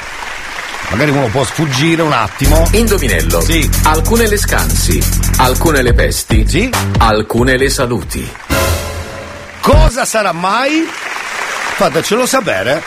Magari 0.90 1.10
uno 1.12 1.28
può 1.28 1.42
sfuggire 1.42 2.02
un 2.02 2.12
attimo. 2.12 2.68
Indovinello. 2.72 3.40
Sì. 3.40 3.66
Alcune 3.84 4.28
le 4.28 4.36
scansi, 4.36 5.02
alcune 5.38 5.80
le 5.80 5.94
pesti, 5.94 6.46
Sì. 6.46 6.70
alcune 6.98 7.56
le 7.56 7.70
saluti. 7.70 8.30
Cosa 9.60 10.04
sarà 10.04 10.32
mai? 10.32 10.86
Fatecelo 11.76 12.26
sapere. 12.26 12.82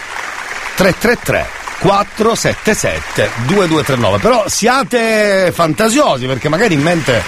333 0.76 1.48
477 1.80 3.32
2239. 3.48 4.20
Però 4.20 4.44
siate 4.48 5.52
fantasiosi 5.52 6.28
perché 6.28 6.50
magari 6.50 6.76
in 6.76 6.82
mente 6.84 7.24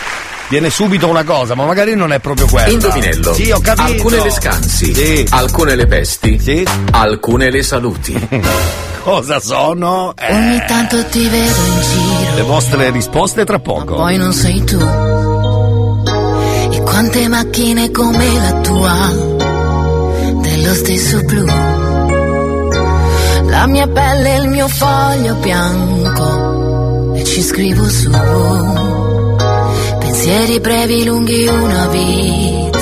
viene 0.50 0.70
subito 0.70 1.08
una 1.08 1.24
cosa, 1.24 1.56
ma 1.56 1.66
magari 1.66 1.96
non 1.96 2.12
è 2.14 2.20
proprio 2.20 2.48
quella. 2.48 2.68
Indovinello. 2.70 3.34
Sì, 3.34 3.50
ho 3.52 3.60
capito. 3.60 3.84
Alcune 3.84 4.22
le 4.24 4.30
scansi, 4.32 4.94
Sì. 4.94 5.26
alcune 5.30 5.76
le 5.76 5.86
pesti, 5.88 6.40
Sì. 6.40 6.66
alcune 6.92 7.50
le 7.50 7.64
saluti. 7.64 8.28
Cosa 9.04 9.40
sono? 9.42 10.14
Eh, 10.18 10.34
Ogni 10.34 10.64
tanto 10.66 11.04
ti 11.08 11.28
vedo 11.28 11.36
in 11.66 11.82
giro, 11.82 12.36
le 12.36 12.42
vostre 12.44 12.90
risposte 12.92 13.44
tra 13.44 13.60
poco. 13.60 13.96
poi 13.96 14.16
non 14.18 14.32
sei 14.32 14.64
tu. 14.64 14.80
E 16.72 16.82
Quante 16.82 17.28
macchine 17.28 17.92
come 17.92 18.26
la 18.40 18.54
tua, 18.62 18.94
dello 20.42 20.74
stesso 20.74 21.22
blu. 21.24 21.46
La 23.50 23.68
mia 23.68 23.88
pelle 23.88 24.36
è 24.38 24.40
il 24.40 24.48
mio 24.48 24.68
foglio 24.70 25.36
bianco 25.36 27.14
e 27.16 27.24
ci 27.26 27.42
scrivo 27.44 27.88
su. 27.90 28.10
Pensieri 30.24 30.62
brevi, 30.62 31.04
lunghi, 31.04 31.48
una 31.48 31.88
vita, 31.88 32.80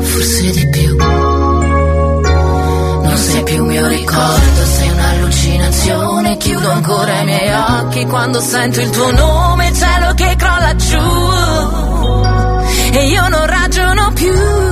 forse 0.00 0.50
di 0.50 0.68
più. 0.70 0.96
Non 0.96 3.16
sei 3.16 3.44
più 3.44 3.64
mio 3.64 3.86
ricordo, 3.86 4.64
sei 4.64 4.90
un'allucinazione. 4.90 6.36
Chiudo 6.38 6.68
ancora 6.68 7.20
i 7.20 7.24
miei 7.26 7.52
occhi 7.52 8.04
quando 8.06 8.40
sento 8.40 8.80
il 8.80 8.90
tuo 8.90 9.12
nome, 9.12 9.72
cielo 9.72 10.14
che 10.14 10.34
crolla 10.36 10.74
giù. 10.74 10.98
E 12.90 13.06
io 13.06 13.28
non 13.28 13.46
ragiono 13.46 14.10
più. 14.12 14.71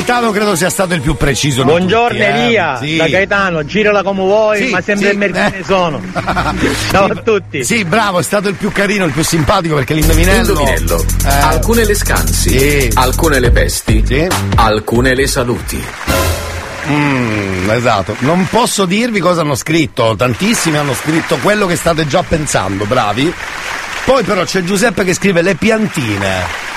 Gaetano 0.00 0.30
credo 0.30 0.56
sia 0.56 0.70
stato 0.70 0.94
il 0.94 1.02
più 1.02 1.14
preciso. 1.14 1.62
Buongiorno 1.62 2.08
tutti, 2.08 2.20
eh. 2.22 2.44
Elia, 2.44 2.78
Sì. 2.80 2.96
da 2.96 3.06
Gaetano, 3.06 3.64
girala 3.66 4.02
come 4.02 4.20
vuoi, 4.22 4.64
Sì, 4.64 4.70
ma 4.70 4.80
sempre 4.80 5.06
sì, 5.08 5.12
il 5.12 5.18
mercante 5.18 5.58
eh. 5.58 5.64
sono. 5.64 6.00
Ciao 6.90 7.04
a 7.04 7.14
tutti. 7.16 7.62
Sì, 7.64 7.84
bravo, 7.84 8.18
è 8.18 8.22
stato 8.22 8.48
il 8.48 8.54
più 8.54 8.72
carino, 8.72 9.04
il 9.04 9.12
più 9.12 9.22
simpatico 9.22 9.74
perché 9.74 9.92
l'indovinello. 9.92 10.48
Indovinello. 10.52 11.04
Eh, 11.26 11.28
Alcune 11.30 11.84
le 11.84 11.94
scansi, 11.94 12.58
Sì. 12.58 12.90
alcune 12.94 13.40
le 13.40 13.50
pesti, 13.50 14.02
Sì. 14.06 14.26
alcune 14.56 15.14
le 15.14 15.26
saluti. 15.26 15.84
mm, 16.88 17.68
esatto. 17.70 18.16
Non 18.20 18.48
posso 18.48 18.86
dirvi 18.86 19.20
cosa 19.20 19.42
hanno 19.42 19.54
scritto. 19.54 20.14
Tantissimi 20.16 20.78
hanno 20.78 20.94
scritto 20.94 21.36
quello 21.42 21.66
che 21.66 21.76
state 21.76 22.06
già 22.06 22.22
pensando, 22.26 22.86
bravi. 22.86 23.30
Poi 24.06 24.22
però 24.24 24.44
c'è 24.44 24.62
Giuseppe 24.64 25.04
che 25.04 25.12
scrive 25.12 25.42
le 25.42 25.56
piantine. 25.56 26.68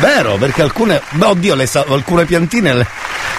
Vero, 0.00 0.36
perché 0.36 0.62
alcune. 0.62 1.00
Beh, 1.10 1.24
oddio, 1.26 1.54
le 1.54 1.66
sa- 1.66 1.84
alcune 1.88 2.24
piantine. 2.24 2.74
le- 2.74 2.86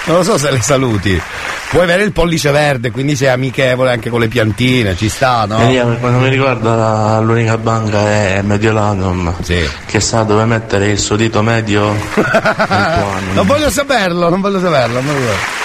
non 0.06 0.18
lo 0.18 0.24
so 0.24 0.38
se 0.38 0.50
le 0.52 0.62
saluti. 0.62 1.22
Puoi 1.70 1.84
avere 1.84 2.04
il 2.04 2.14
pollice 2.14 2.50
verde, 2.52 2.92
quindi 2.92 3.16
sei 3.18 3.28
amichevole 3.28 3.92
anche 3.92 4.10
con 4.10 4.22
le 4.22 4.30
piantine, 4.30 4.96
ci 4.96 5.10
sta, 5.10 5.46
no? 5.46 5.60
Elia, 5.60 5.84
quando 5.84 6.20
mi 6.20 6.30
ricordo 6.30 6.74
la- 6.74 7.20
l'unica 7.20 7.58
banca 7.58 8.00
è 8.10 8.42
Mediolanum 8.42 9.36
Sì. 9.42 9.70
che 9.86 10.00
sa 10.00 10.24
dove 10.24 10.46
mettere 10.46 10.88
il 10.88 10.98
suo 11.00 11.18
dito 11.18 11.42
medio. 11.42 11.94
Non 13.34 13.46
voglio 13.46 13.70
saperlo, 13.70 14.30
non 14.30 14.40
voglio 14.42 14.60
saperlo. 14.62 15.02
non 15.02 15.06
voglio- 15.14 15.56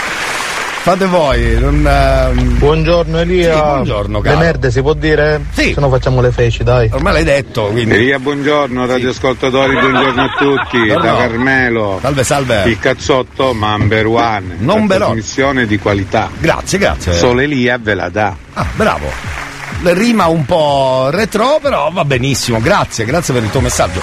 Fate 0.82 1.06
voi, 1.06 1.60
non. 1.60 1.86
ehm, 1.86 2.58
Buongiorno 2.58 3.20
Elia. 3.20 3.54
Sì, 3.54 3.60
buongiorno, 3.60 4.18
Le 4.20 4.24
caro. 4.28 4.38
merde 4.40 4.70
si 4.72 4.80
può 4.82 4.94
dire? 4.94 5.40
Sì. 5.52 5.72
Se 5.74 5.80
no 5.80 5.88
facciamo 5.88 6.20
le 6.20 6.32
feci, 6.32 6.64
dai. 6.64 6.90
Ormai 6.92 7.12
l'hai 7.12 7.22
detto, 7.24 7.66
quindi. 7.66 7.94
Elia, 7.94 8.18
buongiorno, 8.18 8.84
radioascoltatori, 8.86 9.78
buongiorno 9.78 10.22
a 10.22 10.28
tutti, 10.36 10.78
Buongiorno. 10.78 11.02
da 11.04 11.16
Carmelo. 11.16 11.98
Salve, 12.02 12.24
salve. 12.24 12.62
Il 12.64 12.80
cazzotto 12.80 13.52
number 13.52 14.06
one, 14.06 14.56
Number 14.58 14.96
one. 15.02 15.04
trasmissione 15.12 15.66
di 15.66 15.78
qualità. 15.78 16.28
Grazie, 16.40 16.78
grazie. 16.78 17.12
Solo 17.12 17.40
Elia 17.42 17.78
ve 17.80 17.94
la 17.94 18.08
dà. 18.08 18.34
Ah, 18.54 18.66
bravo. 18.74 19.06
Le 19.82 19.94
rima 19.94 20.26
un 20.26 20.44
po' 20.44 21.10
retro, 21.10 21.60
però 21.62 21.90
va 21.92 22.04
benissimo. 22.04 22.60
Grazie, 22.60 23.04
grazie 23.04 23.32
per 23.32 23.44
il 23.44 23.50
tuo 23.50 23.60
messaggio. 23.60 24.00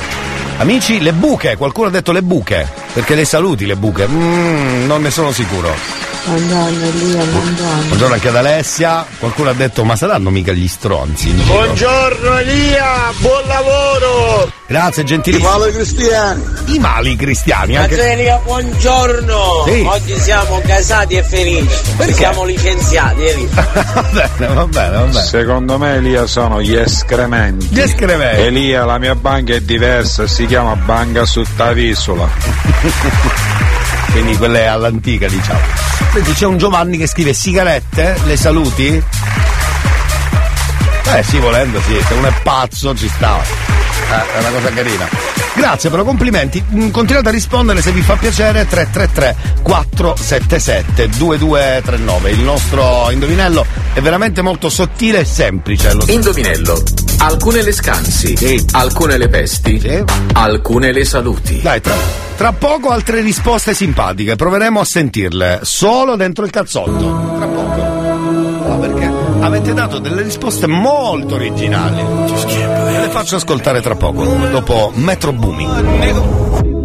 Amici, 0.59 1.01
le 1.01 1.11
buche, 1.11 1.57
qualcuno 1.57 1.87
ha 1.87 1.91
detto 1.91 2.13
le 2.13 2.21
buche, 2.21 2.65
perché 2.93 3.15
le 3.15 3.25
saluti 3.25 3.65
le 3.65 3.75
buche. 3.75 4.07
Mm, 4.07 4.85
non 4.87 5.01
ne 5.01 5.11
sono 5.11 5.31
sicuro. 5.33 6.07
Buongiorno 6.25 6.85
Elia, 6.85 7.23
buongiorno. 7.23 7.83
Buongiorno 7.87 8.13
anche 8.13 8.27
ad 8.27 8.35
Alessia. 8.35 9.05
Qualcuno 9.17 9.49
ha 9.49 9.53
detto, 9.53 9.83
ma 9.83 9.95
saranno 9.95 10.29
mica 10.29 10.51
gli 10.51 10.67
stronzi? 10.67 11.29
in 11.29 11.39
giro?" 11.39 11.53
Buongiorno 11.53 12.37
Elia, 12.37 13.11
buon 13.19 13.41
lavoro! 13.47 14.51
Grazie, 14.67 15.03
gentilissimo. 15.03 15.49
Male 15.49 15.71
cristiani. 15.71 16.43
I 16.65 16.79
mali 16.79 17.15
cristiani, 17.15 17.77
anche. 17.77 18.11
Elia, 18.11 18.39
buongiorno! 18.43 19.63
Sì. 19.65 19.83
Oggi 19.87 20.19
siamo 20.19 20.61
casati 20.63 21.15
e 21.15 21.23
felici. 21.23 21.75
Perché? 21.97 22.13
Siamo 22.13 22.43
licenziati, 22.43 23.23
Elia. 23.23 23.47
va 23.93 24.01
bene, 24.11 24.53
va 24.53 24.65
bene, 24.67 24.89
va 24.97 25.03
bene. 25.05 25.23
Secondo 25.23 25.77
me 25.79 25.95
Elia 25.95 26.27
sono 26.27 26.61
gli 26.61 26.75
escrementi. 26.75 27.67
Gli 27.71 27.79
escrementi. 27.79 28.41
Elia, 28.41 28.85
la 28.85 28.99
mia 28.99 29.15
banca 29.15 29.53
è 29.53 29.61
diversa, 29.61 30.27
si 30.27 30.45
chiama 30.45 30.75
Banca 30.75 31.25
Suttavisola. 31.25 32.29
Quindi 34.11 34.37
quelle 34.37 34.67
all'antica, 34.67 35.27
diciamo. 35.27 35.59
Senti, 36.13 36.33
c'è 36.33 36.45
un 36.45 36.57
Giovanni 36.57 36.97
che 36.97 37.07
scrive 37.07 37.33
sigarette, 37.33 38.17
le 38.25 38.35
saluti? 38.37 39.03
Eh 41.15 41.23
sì, 41.23 41.39
volendo 41.39 41.79
sì, 41.81 41.99
se 42.07 42.13
uno 42.13 42.27
è 42.27 42.33
pazzo 42.43 42.95
ci 42.95 43.09
sta. 43.09 43.41
Eh, 43.41 44.35
è 44.35 44.39
una 44.39 44.49
cosa 44.49 44.69
carina. 44.73 45.07
Grazie 45.55 45.89
però, 45.89 46.03
complimenti. 46.03 46.63
Mm, 46.73 46.89
Continuate 46.89 47.29
a 47.29 47.31
rispondere 47.31 47.81
se 47.81 47.91
vi 47.91 48.01
fa 48.01 48.15
piacere 48.15 48.67
333 48.67 49.35
477 49.61 51.09
2239. 51.17 52.29
Il 52.31 52.41
nostro 52.41 53.09
indovinello 53.11 53.65
è 53.93 54.01
veramente 54.01 54.41
molto 54.41 54.69
sottile 54.69 55.19
e 55.19 55.25
semplice. 55.25 55.93
Lo 55.93 56.05
Indovinello. 56.07 56.81
Alcune 57.19 57.61
le 57.63 57.71
scansi, 57.71 58.65
alcune 58.71 59.17
le 59.17 59.27
pesti, 59.27 60.03
alcune 60.33 60.91
le 60.91 61.05
saluti. 61.05 61.61
Dai, 61.61 61.81
tra, 61.81 61.93
tra 62.35 62.53
poco 62.53 62.89
altre 62.89 63.21
risposte 63.21 63.73
simpatiche, 63.73 64.35
proveremo 64.35 64.79
a 64.79 64.85
sentirle 64.85 65.59
solo 65.63 66.15
dentro 66.15 66.45
il 66.45 66.51
cazzotto. 66.51 67.35
Tra 67.37 67.47
poco. 67.47 67.81
No, 68.67 68.79
perché 68.79 69.11
avete 69.39 69.73
dato 69.73 69.99
delle 69.99 70.21
risposte 70.21 70.67
molto 70.67 71.35
originali. 71.35 72.01
Ve 72.01 72.99
le 72.99 73.09
faccio 73.09 73.35
ascoltare 73.35 73.81
tra 73.81 73.95
poco, 73.95 74.23
dopo 74.23 74.91
Metro 74.95 75.33
Booming. 75.33 76.77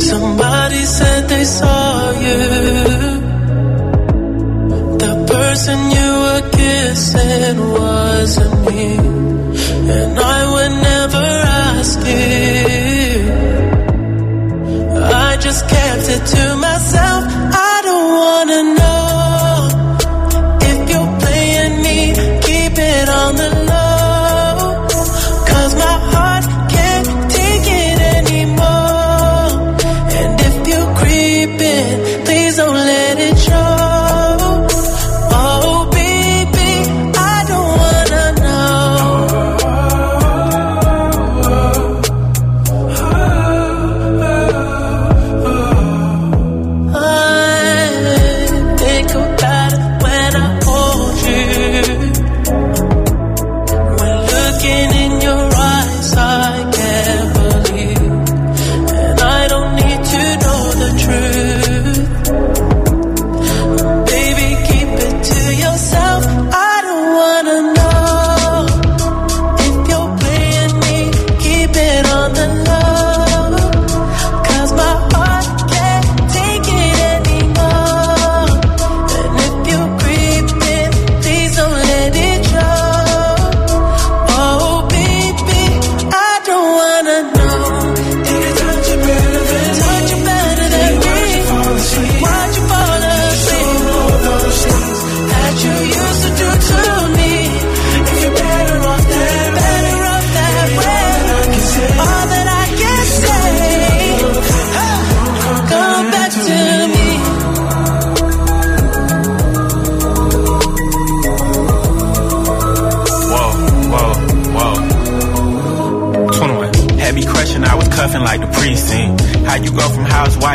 Somebody 0.00 0.84
said 0.84 1.26
they 1.26 1.44
saw 1.44 2.12
you. 2.20 3.26
The 4.96 5.24
person 5.26 5.90
you 5.90 6.20
were 6.20 6.48
kissing 6.50 7.72
wasn't 7.72 8.70
me. 8.70 9.17
And 9.90 10.18
I 10.18 10.40
would 10.52 10.72
never 10.90 11.26
ask 11.64 11.98
you. 12.00 13.28
I 15.02 15.36
just 15.40 15.68
kept 15.68 16.08
it 16.14 16.26
to 16.34 16.56
myself. 16.56 17.24
I 17.70 17.80
don't 17.86 18.10
wanna 18.20 18.62
know 18.78 18.97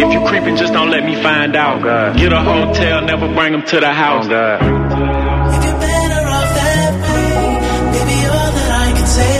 If 0.00 0.12
you 0.12 0.20
creeping, 0.28 0.54
just 0.56 0.72
don't 0.72 0.90
let 0.90 1.04
me 1.04 1.20
find 1.20 1.56
out. 1.56 1.82
Oh, 1.82 2.16
Get 2.16 2.32
a 2.32 2.40
hotel, 2.40 3.02
never 3.02 3.26
bring 3.34 3.50
them 3.52 3.64
to 3.64 3.80
the 3.80 3.90
oh, 3.90 3.92
house. 3.92 4.26
If 4.26 4.30
you're 4.30 5.80
better 5.86 6.22
off 6.38 6.50
that 6.60 6.92
way, 7.02 7.34
baby, 7.94 8.18
all 8.30 8.50
that 8.58 8.70
I 8.86 8.88
can 8.96 9.08
say. 9.18 9.38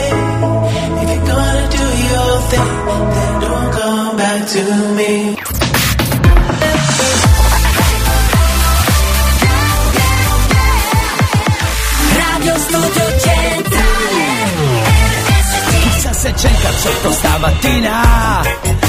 If 1.01 1.07
you're 1.13 1.27
gonna 1.31 1.65
do 1.79 1.85
your 2.11 2.31
thing, 2.51 2.71
then 3.15 3.33
don't 3.39 3.71
come 3.79 4.17
back 4.17 4.41
to 4.53 4.61
me. 4.97 5.13
Radio 12.19 12.53
Studio 12.57 13.05
Centrale 13.19 14.49
Chissà 15.81 16.13
se 16.13 16.33
c'è 16.33 16.49
il 16.49 16.61
cazzotto 16.61 17.11
stamattina 17.11 18.88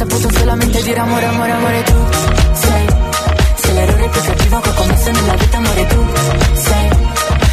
Saputo 0.00 0.30
solamente 0.32 0.82
dire 0.82 0.98
amore, 0.98 1.26
amore, 1.26 1.50
amore 1.50 1.82
tu 1.82 1.94
sei. 2.52 2.86
Se 3.56 3.72
l'errore 3.74 4.08
più 4.08 4.20
cattivo 4.22 4.60
che 4.60 4.68
ho 4.70 4.72
commesso 4.72 5.10
nella 5.10 5.34
vita 5.34 5.56
amore 5.58 5.86
tu 5.88 6.06
sei. 6.54 6.88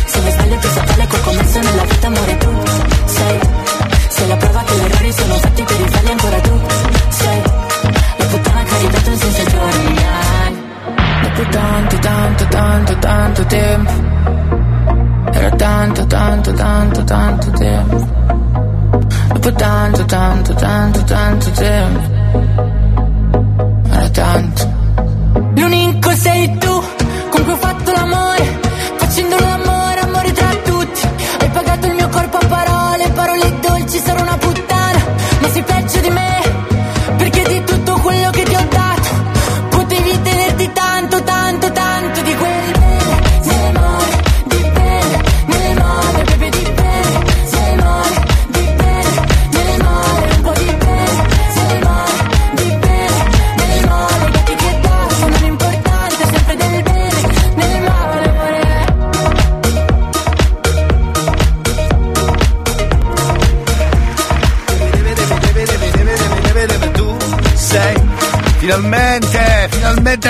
Se 0.06 0.22
lo 0.22 0.30
sbaglio 0.30 0.56
più 0.56 0.70
fatale 0.70 1.08
che 1.08 1.16
ho 1.18 1.20
commesso 1.24 1.60
nella 1.60 1.84
vita 1.84 2.08
amore 2.08 2.38
tu 2.38 2.50
sei. 3.04 3.40
Se 4.08 4.28
la 4.28 4.36
prova 4.38 4.64
che 4.64 4.76
gli 4.76 4.86
errori 4.86 5.12
sono 5.12 5.34
fatti 5.34 5.64
per 5.64 5.76
rifarli 5.76 6.10
ancora 6.10 6.40
tu 6.40 6.62
sei. 7.10 7.42
La 8.16 8.26
puttana 8.28 8.64
che 8.64 8.74
ha 8.74 8.78
ridato 8.78 9.10
un 9.10 9.18
senso 9.18 9.44
giorni. 9.50 9.96
Dopo 11.22 11.50
tanto, 11.50 12.00
tanto, 12.00 12.46
tanto, 12.48 12.98
tanto 12.98 13.46
tempo. 13.46 13.92
Era 15.34 15.50
tanto, 15.50 16.06
tanto, 16.08 16.54
tanto, 16.54 17.04
tanto 17.04 17.52
tempo. 17.52 18.08
Dopo 19.34 19.52
tanto, 19.52 20.06
tanto, 20.06 20.54
tanto, 20.54 21.04
tanto 21.04 21.52
tempo 21.52 22.17
tanto. 24.18 24.68
L'unico 25.54 26.10
sei 26.16 26.58
tu 26.58 26.77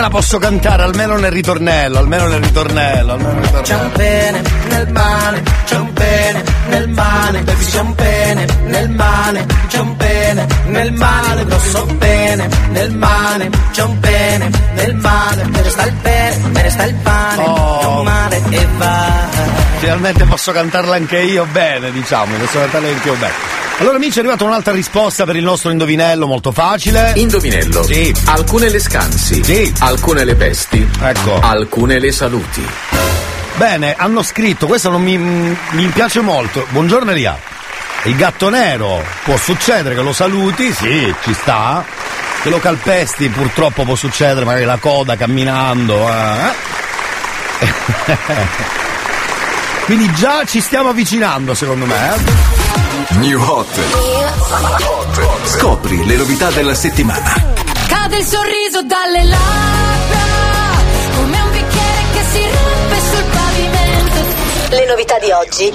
la 0.08 0.10
posso 0.10 0.38
cantare, 0.38 0.84
almeno 0.84 1.18
nel 1.18 1.32
ritornello, 1.32 1.98
almeno 1.98 2.28
nel 2.28 2.42
ritornello, 2.42 3.14
almeno 3.14 3.34
nel 3.34 3.44
ritornello. 3.44 3.62
C'è 3.62 3.76
un 3.76 3.92
pene 3.92 4.42
nel 4.70 4.92
male, 4.92 5.44
c'è 5.66 5.76
un 5.78 5.94
pene 5.94 6.44
nel 6.70 6.90
male, 6.90 7.42
baby 7.42 7.66
c'è 7.66 7.80
un 7.80 7.96
pene 7.96 8.46
nel 8.66 8.90
male, 8.90 9.46
c'è 9.68 9.80
un 9.80 9.96
pene 9.98 10.48
nel 10.68 10.94
male, 10.94 11.46
grosso 11.46 11.86
pene 11.98 12.50
nel 12.70 12.92
male, 12.94 13.50
c'è 13.72 13.84
un 13.84 14.00
pene 14.00 14.50
nel 14.76 14.96
male, 14.96 15.44
me 15.46 15.62
ne 15.62 15.70
sta 15.70 15.86
il 15.86 15.94
pene, 15.94 16.38
me 16.52 16.62
ne 16.62 16.70
sta 16.70 16.84
il 16.86 16.96
pane, 16.96 17.44
Oh. 17.44 18.04
male 18.04 18.42
e 18.50 18.68
va. 18.78 19.28
Finalmente 19.80 20.24
posso 20.26 20.52
cantarla 20.52 20.96
anche 20.96 21.20
io 21.20 21.46
bene, 21.52 21.92
diciamo, 21.92 22.36
posso 22.38 22.60
cantarla 22.60 22.88
anche 22.88 23.08
io 23.08 23.16
bene. 23.16 23.67
Allora 23.80 23.98
amici 23.98 24.18
è 24.18 24.22
arrivata 24.22 24.44
un'altra 24.44 24.74
risposta 24.74 25.24
per 25.26 25.36
il 25.36 25.44
nostro 25.44 25.70
indovinello 25.70 26.26
molto 26.26 26.52
facile. 26.52 27.12
Indovinello. 27.16 27.84
Sì. 27.84 28.12
Alcune 28.26 28.70
le 28.70 28.80
scansi. 28.80 29.44
Sì. 29.44 29.72
Alcune 29.80 30.24
le 30.24 30.34
pesti. 30.36 30.88
Ecco. 31.00 31.40
Alcune 31.40 32.00
le 32.00 32.12
saluti. 32.12 32.66
Bene, 33.56 33.94
hanno 33.96 34.24
scritto, 34.24 34.66
questo 34.66 34.90
non 34.90 35.04
mi, 35.04 35.18
mi 35.18 35.86
piace 35.94 36.22
molto. 36.22 36.66
Buongiorno 36.70 37.12
Elia. 37.12 37.38
Il 38.04 38.16
gatto 38.16 38.50
nero 38.50 39.04
può 39.24 39.38
succedere 39.38 39.94
che 39.94 40.02
lo 40.02 40.14
saluti, 40.14 40.74
sì, 40.74 41.14
ci 41.24 41.34
sta. 41.34 41.86
Che 42.42 42.50
lo 42.50 42.60
calpesti 42.60 43.30
purtroppo 43.30 43.84
può 43.84 43.96
succedere, 43.96 44.44
magari 44.46 44.66
la 44.66 44.78
coda 44.78 45.16
camminando. 45.16 46.08
eh. 46.10 46.56
Quindi 49.86 50.12
già 50.14 50.44
ci 50.46 50.62
stiamo 50.62 50.90
avvicinando 50.90 51.54
secondo 51.54 51.86
me. 51.86 52.16
eh. 52.16 52.57
New 53.16 53.42
Hot. 53.42 53.68
Scopri 55.46 56.06
le 56.06 56.16
novità 56.18 56.50
della 56.52 56.76
settimana. 56.76 57.34
Cade 57.88 58.18
il 58.18 58.26
sorriso 58.26 58.84
dalle 58.84 59.24
labbra 59.24 60.18
Come 61.16 61.40
un 61.40 61.52
bicchiere 61.52 62.02
che 62.14 62.24
si 62.32 62.42
rompe 62.42 63.00
sul 63.10 63.24
pavimento 63.32 64.20
Le 64.70 64.86
novità 64.86 65.18
di 65.20 65.32
oggi. 65.32 65.74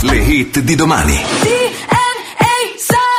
Le 0.00 0.16
hit 0.16 0.58
di 0.60 0.74
domani. 0.74 1.24
DNA 1.42 2.04
Sound 2.78 3.16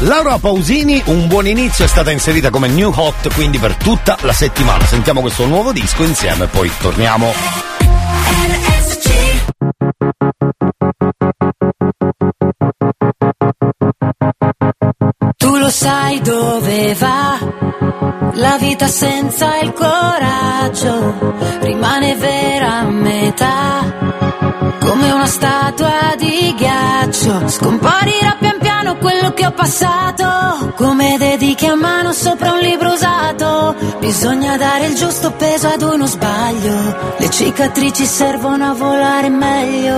Laura 0.00 0.38
Pausini, 0.38 1.02
un 1.06 1.26
buon 1.26 1.48
inizio, 1.48 1.84
è 1.84 1.88
stata 1.88 2.12
inserita 2.12 2.50
come 2.50 2.68
new 2.68 2.92
hot 2.94 3.34
quindi 3.34 3.58
per 3.58 3.74
tutta 3.74 4.16
la 4.20 4.32
settimana. 4.32 4.84
Sentiamo 4.84 5.20
questo 5.20 5.44
nuovo 5.46 5.72
disco 5.72 6.04
insieme 6.04 6.44
e 6.44 6.46
poi 6.46 6.70
torniamo. 6.80 7.32
Tu 15.36 15.56
lo 15.56 15.68
sai 15.68 16.20
dove 16.20 16.94
va 16.94 17.38
la 18.34 18.56
vita 18.60 18.86
senza 18.86 19.58
il 19.58 19.72
coraggio 19.72 21.34
rimane 21.60 22.14
vera 22.14 22.78
a 22.78 22.82
metà 22.84 23.94
come 24.78 25.10
una 25.10 25.26
statua 25.26 26.14
di 26.16 26.54
ghiaccio 26.56 27.48
scomparirà 27.48 28.36
pian 28.38 28.57
piano 28.88 28.96
quello 28.96 29.32
che 29.34 29.46
ho 29.46 29.52
passato. 29.52 30.72
Come 30.76 31.16
dediche 31.18 31.66
a 31.66 31.74
mano 31.74 32.12
sopra 32.12 32.52
un 32.52 32.60
libro 32.60 32.92
usato. 32.92 33.74
Bisogna 33.98 34.56
dare 34.56 34.86
il 34.86 34.94
giusto 34.94 35.30
peso 35.32 35.68
ad 35.68 35.82
uno 35.82 36.06
sbaglio. 36.06 37.16
Le 37.18 37.30
cicatrici 37.30 38.06
servono 38.06 38.70
a 38.70 38.74
volare 38.74 39.28
meglio. 39.28 39.96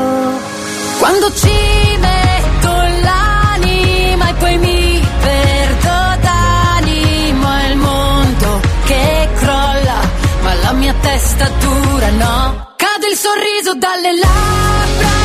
Quando 0.99 1.33
ci 1.35 1.97
metto 1.99 2.73
l'anima 3.03 4.29
e 4.29 4.35
poi 4.35 4.59
mi 4.59 5.09
perdo 5.21 6.21
d'animo 6.21 7.57
è 7.57 7.69
il 7.71 7.77
mondo 7.77 8.61
che 8.85 9.29
crolla 9.37 9.99
ma 10.43 10.55
la 10.63 10.73
mia 10.73 10.95
testa 11.01 11.49
dura 11.59 12.11
no? 12.11 12.73
Cade 12.77 13.09
il 13.09 13.17
sorriso 13.17 13.75
dalle 13.77 14.13
labbra 14.19 15.19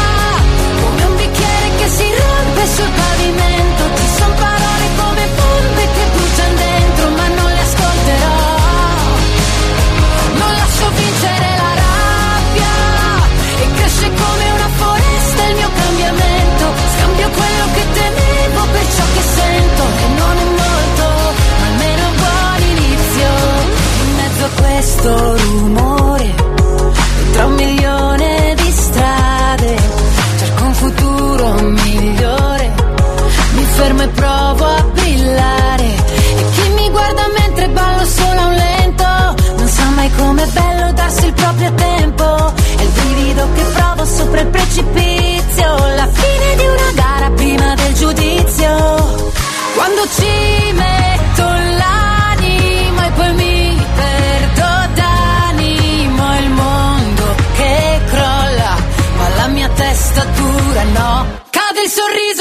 come 0.81 1.03
un 1.03 1.15
bicchiere 1.17 1.75
che 1.77 1.87
si 1.89 2.03
rompe 2.03 2.67
sul 2.67 2.89
pavimento 2.89 3.24
questo 25.05 25.37
rumore 25.37 26.33
tra 27.31 27.45
un 27.45 27.53
milione 27.53 28.55
di 28.55 28.71
strade. 28.71 29.75
Cerco 30.37 30.63
un 30.63 30.73
futuro 30.73 31.53
migliore. 31.61 32.73
Mi 33.53 33.63
fermo 33.63 34.01
e 34.01 34.07
provo 34.07 34.65
a 34.65 34.83
brillare. 34.93 35.83
E 36.37 36.45
chi 36.53 36.69
mi 36.69 36.89
guarda 36.89 37.21
mentre 37.37 37.69
ballo 37.69 38.05
solo 38.05 38.39
a 38.39 38.47
un 38.47 38.53
lento 38.53 39.35
non 39.57 39.67
sa 39.67 39.89
mai 39.91 40.09
com'è 40.17 40.47
bello 40.47 40.91
darsi 40.93 41.25
il 41.27 41.33
proprio 41.33 41.73
tempo. 41.73 42.53
È 42.77 42.81
il 42.81 42.89
brivido 42.89 43.47
che 43.53 43.61
provo 43.73 44.05
sopra 44.05 44.41
il 44.41 44.47
precipizio. 44.47 45.67
La 45.95 46.09
fine 46.11 46.55
di 46.55 46.65
una 46.65 46.91
gara 46.95 47.29
prima 47.29 47.75
del 47.75 47.93
giudizio. 47.93 48.54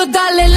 Il 0.06 0.53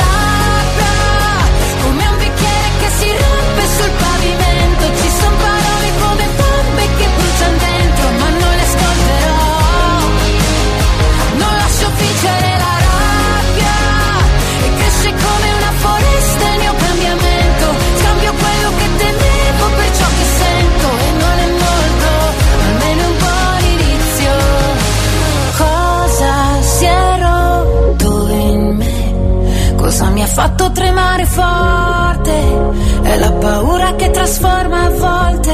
paura 33.48 33.96
che 33.96 34.12
trasforma 34.12 34.84
a 34.84 34.90
volte 34.90 35.54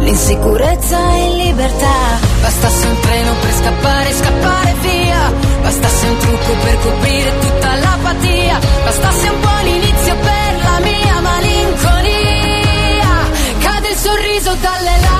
l'insicurezza 0.00 0.98
in 0.98 1.36
libertà. 1.36 1.98
Bastasse 2.42 2.86
un 2.86 2.98
treno 3.00 3.32
per 3.40 3.52
scappare, 3.52 4.12
scappare 4.12 4.74
via. 4.80 5.32
Bastasse 5.62 6.06
un 6.08 6.16
trucco 6.18 6.52
per 6.64 6.78
coprire 6.80 7.38
tutta 7.38 7.76
l'apatia. 7.76 8.58
Bastasse 8.84 9.28
un 9.28 9.40
buon 9.40 9.66
inizio 9.78 10.14
per 10.16 10.50
la 10.66 10.78
mia 10.80 11.20
malinconia. 11.20 13.12
Cade 13.60 13.88
il 13.90 13.96
sorriso 13.96 14.52
dalle 14.60 14.94
labbra. 15.04 15.19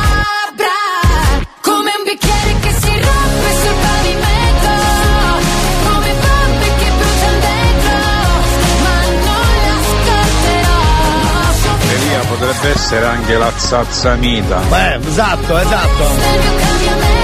Potrebbe 12.61 12.79
essere 12.79 13.07
anche 13.07 13.39
la 13.39 13.51
zazzamita. 13.57 14.57
Beh, 14.69 14.95
esatto, 14.97 15.57
esatto. 15.57 16.05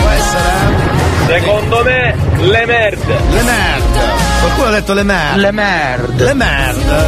Può 0.00 0.08
essere, 0.08 0.48
eh? 0.48 1.40
Secondo 1.40 1.82
me, 1.84 2.16
le 2.38 2.64
merde. 2.64 3.18
Le 3.30 3.42
merde. 3.42 4.00
Qualcuno 4.40 4.66
ha 4.68 4.70
detto 4.70 4.94
le 4.94 5.02
merde. 5.02 5.40
Le 5.40 5.50
merde. 5.52 6.24
Le 6.24 6.32
merde. 6.32 7.06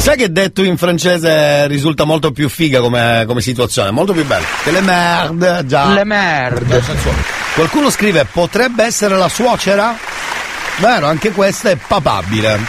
Sai 0.00 0.16
che 0.18 0.30
detto 0.30 0.62
in 0.62 0.76
francese 0.76 1.66
risulta 1.66 2.04
molto 2.04 2.30
più 2.30 2.50
figa 2.50 2.80
come, 2.80 3.24
come 3.26 3.40
situazione, 3.40 3.90
molto 3.90 4.12
più 4.12 4.26
bella. 4.26 4.44
Che 4.62 4.70
le 4.70 4.82
merde, 4.82 5.64
già. 5.64 5.86
Le 5.86 6.04
merde. 6.04 6.82
Qualcuno 7.54 7.88
scrive, 7.88 8.26
potrebbe 8.30 8.84
essere 8.84 9.16
la 9.16 9.30
suocera? 9.30 9.96
Vero, 10.76 11.06
anche 11.06 11.30
questa 11.30 11.70
è 11.70 11.76
papabile. 11.76 12.60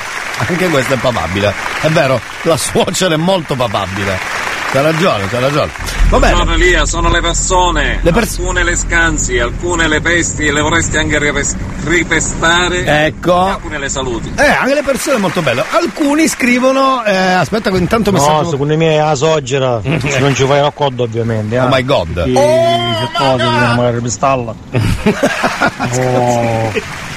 Anche 0.48 0.70
questa 0.70 0.94
è 0.94 0.98
papabile. 0.98 1.54
È 1.82 1.89
vero, 1.89 2.22
la 2.44 2.56
suocera 2.56 3.16
è 3.16 3.18
molto 3.18 3.56
papabile. 3.56 4.42
C'ha 4.73 4.81
ragione, 4.81 5.27
c'ha 5.29 5.38
ragione. 5.39 5.69
Va 6.09 6.17
bene. 6.17 6.36
Sono 6.36 6.53
Elia, 6.53 6.86
sono 6.88 7.09
le 7.12 7.21
persone. 7.21 7.99
Le 8.01 8.12
pers- 8.12 8.39
alcune 8.39 8.63
le 8.63 8.75
scansi, 8.75 9.38
alcune 9.38 9.88
le 9.88 10.01
pesti 10.01 10.47
e 10.47 10.51
le 10.51 10.62
vorresti 10.62 10.97
anche 10.97 11.19
ripes- 11.19 11.55
ripestare. 11.83 13.05
Ecco. 13.05 13.45
E 13.45 13.49
alcune 13.51 13.77
le 13.77 13.89
saluti. 13.89 14.33
Eh, 14.36 14.43
anche 14.47 14.73
le 14.73 14.81
persone 14.81 15.17
molto 15.19 15.43
belle. 15.43 15.63
Alcuni 15.69 16.27
scrivono, 16.27 17.03
eh, 17.05 17.15
aspetta 17.15 17.69
che 17.69 17.77
intanto 17.77 18.12
mi 18.12 18.17
No, 18.17 18.43
secondo 18.49 18.75
me 18.75 18.95
è 18.95 18.97
la 18.97 19.13
soggera. 19.13 19.79
Se 19.83 20.17
non 20.19 20.33
ci 20.33 20.43
fai 20.43 20.59
l'accordo 20.59 21.03
ovviamente. 21.03 21.59
Oh 21.59 21.67
my 21.69 21.83
god. 21.83 22.23
Che 22.23 22.33
se 22.33 23.09
tu 23.15 23.36
devi 23.38 23.49
magari 23.75 24.01
pistalla. 24.01 24.55
Oh, 25.95 26.71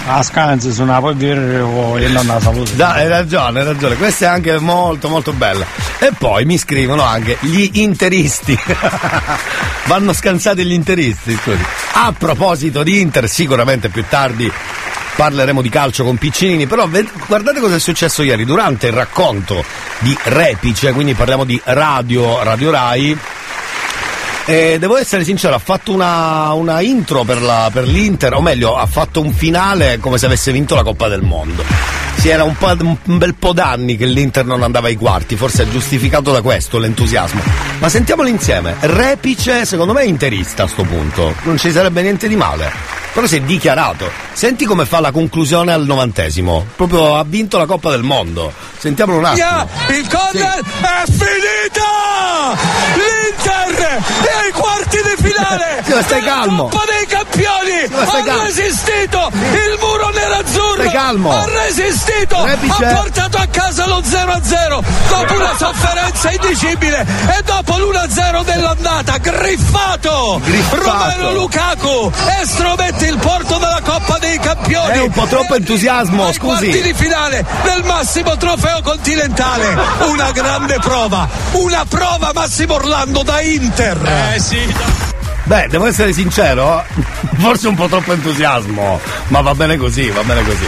a 0.07 0.23
scansi 0.23 0.73
sono 0.73 0.93
una 0.93 1.01
poi 1.01 1.17
dire 1.17 1.61
o 1.61 1.99
e 1.99 2.09
non 2.09 2.27
la 2.27 2.41
salute. 2.41 2.77
Da, 2.77 2.93
hai 2.93 3.09
ragione, 3.09 3.61
hai 3.61 3.67
ragione. 3.67 3.97
Questa 3.97 4.27
è 4.27 4.29
anche 4.29 4.59
molto 4.59 5.09
molto 5.09 5.33
bella. 5.33 5.67
E 5.99 6.13
poi 6.17 6.45
mi 6.45 6.59
scrivono 6.59 7.03
anche 7.03 7.37
gli 7.41 7.71
interisti. 7.81 8.57
Vanno 9.87 10.13
scansati 10.13 10.65
gli 10.65 10.73
interisti, 10.73 11.35
scusi. 11.35 11.65
A 11.95 12.13
proposito 12.17 12.83
di 12.83 13.01
Inter, 13.01 13.29
sicuramente 13.29 13.89
più 13.89 14.05
tardi 14.09 14.51
parleremo 15.17 15.63
di 15.63 15.71
calcio 15.71 16.05
con 16.05 16.19
Piccinini, 16.19 16.67
però 16.67 16.87
guardate 17.27 17.59
cosa 17.59 17.77
è 17.77 17.81
successo 17.81 18.23
ieri 18.23 18.45
durante 18.45 18.89
il 18.89 18.93
racconto 18.93 19.65
di 20.01 20.17
Repice, 20.25 20.93
quindi 20.93 21.15
parliamo 21.15 21.45
di 21.45 21.61
radio, 21.65 22.43
Radio 22.43 22.71
Rai. 22.71 23.19
E 24.49 24.77
devo 24.79 24.97
essere 24.97 25.25
sincero, 25.25 25.57
ha 25.57 25.59
fatto 25.59 25.93
una, 25.93 26.53
una 26.53 26.81
intro 26.81 27.25
per, 27.25 27.43
la- 27.43 27.69
per 27.73 27.85
l'Inter, 27.89 28.33
o 28.35 28.41
meglio, 28.41 28.77
ha 28.77 28.87
fatto 28.87 29.21
un 29.21 29.33
finale 29.33 29.99
come 29.99 30.19
se 30.19 30.27
avesse 30.27 30.53
vinto 30.53 30.77
la 30.77 30.85
Coppa 30.85 31.09
del 31.09 31.23
Mondo. 31.23 31.65
Si 32.19 32.29
era 32.29 32.45
un, 32.45 32.55
un 32.61 33.19
bel 33.19 33.35
po' 33.35 33.53
d'anni 33.53 33.97
che 33.97 34.07
l'Inter 34.07 34.45
non 34.45 34.63
andava 34.63 34.87
ai 34.87 34.95
quarti, 34.97 35.35
forse 35.37 35.65
è 35.65 35.69
giustificato 35.69 36.31
da 36.31 36.43
questo 36.43 36.79
l'entusiasmo. 36.79 37.41
Ma 37.81 37.89
sentiamolo 37.89 38.29
insieme. 38.29 38.77
Repice, 38.81 39.65
secondo 39.65 39.93
me, 39.93 40.03
è 40.03 40.07
interista 40.07 40.63
a 40.63 40.69
sto 40.69 40.85
punto. 40.85 41.35
Non 41.43 41.59
ci 41.59 41.73
sarebbe 41.73 42.03
niente 42.03 42.29
di 42.29 42.37
male. 42.37 42.71
Però 43.17 43.27
si 43.27 43.37
è 43.37 43.41
dichiarato. 43.41 44.11
Senti 44.35 44.67
come 44.67 44.85
fa 44.85 45.01
la 45.01 45.11
conclusione 45.11 45.73
al 45.73 45.87
novantesimo. 45.87 46.67
Proprio 46.77 47.17
ha 47.17 47.25
vinto 47.25 47.57
la 47.57 47.65
Coppa 47.65 47.89
del 47.89 48.03
Mondo. 48.03 48.53
Sentiamolo 48.77 49.17
un 49.21 49.25
attimo. 49.25 49.67
Il 49.89 50.07
Conrad 50.07 50.63
è 50.83 51.11
finita! 51.11 52.55
L'Inter 52.95 53.87
è 53.87 54.45
ai 54.45 54.53
quarti 54.53 54.99
di 54.99 55.23
finale! 55.29 55.65
Sì, 55.87 55.93
stai 56.03 56.21
calmo. 56.23 56.65
Coppa 56.69 56.85
dei 56.85 57.07
campioni! 57.07 58.07
stai 58.07 58.21
ha 58.21 58.25
calmo. 58.25 58.43
resistito! 58.43 59.31
Il 59.33 59.79
muro 59.81 60.11
nerazzurro! 60.11 60.75
Stai 60.83 60.91
calmo. 60.91 61.33
Ha 61.33 61.47
resistito! 61.65 62.45
Repice. 62.45 62.85
Ha 62.85 62.95
portato 62.97 63.37
a 63.39 63.47
casa 63.47 63.87
lo 63.87 64.01
0-0 64.01 64.85
dopo 65.09 65.35
una 65.35 65.55
sofferenza 65.57 66.31
indicibile 66.33 67.01
e 67.39 67.43
dopo 67.45 67.79
l'1-0 67.79 68.45
dell'andata! 68.45 69.17
Griffato! 69.19 70.41
Griffato. 70.45 70.83
Romero 70.83 71.33
Lukaku 71.33 72.13
estromette 72.43 73.06
il 73.09 73.19
porto 73.19 73.59
della 73.59 73.81
Coppa 73.83 74.19
dei 74.19 74.39
campioni! 74.39 74.93
È 74.93 75.01
un 75.01 75.11
po' 75.11 75.27
troppo 75.27 75.55
entusiasmo, 75.55 76.27
ai 76.27 76.37
quarti 76.37 76.67
scusi. 76.67 76.83
di 76.83 76.95
finale 76.95 77.45
del 77.63 77.83
massimo 77.85 78.37
trofeo 78.37 78.81
continentale. 78.83 79.77
Una 80.09 80.31
grande 80.33 80.79
prova, 80.81 81.29
una 81.53 81.85
prova 81.89 82.31
Massimo 82.35 82.75
Orlando 82.75 83.23
da 83.23 83.41
Inter. 83.41 84.33
Eh 84.35 84.39
sì. 84.41 85.16
Beh, 85.47 85.69
devo 85.69 85.87
essere 85.87 86.13
sincero, 86.13 86.85
forse 87.39 87.69
un 87.69 87.77
po' 87.77 87.87
troppo 87.87 88.13
entusiasmo, 88.13 89.01
ma 89.29 89.41
va 89.43 89.55
bene 89.55 89.77
così, 89.77 90.11
va 90.11 90.23
bene 90.25 90.43
così. 90.45 90.67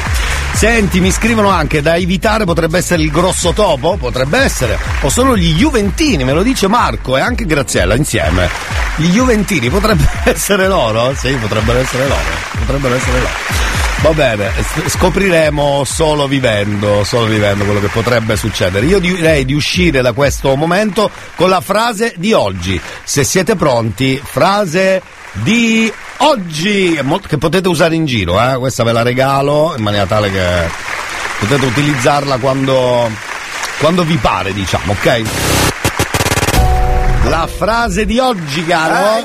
Senti, 0.52 1.00
mi 1.00 1.10
scrivono 1.10 1.48
anche 1.48 1.82
da 1.82 1.96
evitare 1.96 2.44
potrebbe 2.44 2.78
essere 2.78 3.02
il 3.02 3.10
grosso 3.10 3.52
topo, 3.52 3.96
potrebbe 3.96 4.38
essere, 4.38 4.78
o 5.00 5.08
sono 5.08 5.36
gli 5.36 5.54
Juventini, 5.54 6.22
me 6.22 6.32
lo 6.32 6.44
dice 6.44 6.68
Marco 6.68 7.16
e 7.16 7.20
anche 7.20 7.44
Graziella 7.44 7.96
insieme. 7.96 8.48
Gli 8.94 9.10
Juventini 9.10 9.68
potrebbero 9.68 10.10
essere 10.22 10.68
loro? 10.68 11.12
Sì, 11.16 11.32
potrebbero 11.34 11.80
essere 11.80 12.06
loro, 12.06 12.22
potrebbero 12.60 12.94
essere 12.94 13.18
loro. 13.18 13.77
Va 14.00 14.12
bene, 14.12 14.52
scopriremo 14.86 15.82
solo 15.84 16.28
vivendo, 16.28 17.02
solo 17.02 17.26
vivendo 17.26 17.64
quello 17.64 17.80
che 17.80 17.88
potrebbe 17.88 18.36
succedere. 18.36 18.86
Io 18.86 19.00
direi 19.00 19.44
di 19.44 19.54
uscire 19.54 20.02
da 20.02 20.12
questo 20.12 20.54
momento 20.54 21.10
con 21.34 21.48
la 21.48 21.60
frase 21.60 22.14
di 22.16 22.32
oggi. 22.32 22.80
Se 23.02 23.24
siete 23.24 23.56
pronti, 23.56 24.20
frase 24.22 25.02
di 25.32 25.92
oggi, 26.18 26.98
che 27.26 27.38
potete 27.38 27.68
usare 27.68 27.96
in 27.96 28.06
giro, 28.06 28.40
eh? 28.40 28.56
questa 28.58 28.84
ve 28.84 28.92
la 28.92 29.02
regalo 29.02 29.74
in 29.76 29.82
maniera 29.82 30.06
tale 30.06 30.30
che 30.30 30.70
potete 31.40 31.66
utilizzarla 31.66 32.38
quando, 32.38 33.10
quando 33.78 34.04
vi 34.04 34.16
pare, 34.16 34.52
diciamo, 34.52 34.92
ok? 34.92 35.22
La 37.24 37.48
frase 37.48 38.06
di 38.06 38.18
oggi, 38.18 38.64
caro. 38.64 39.24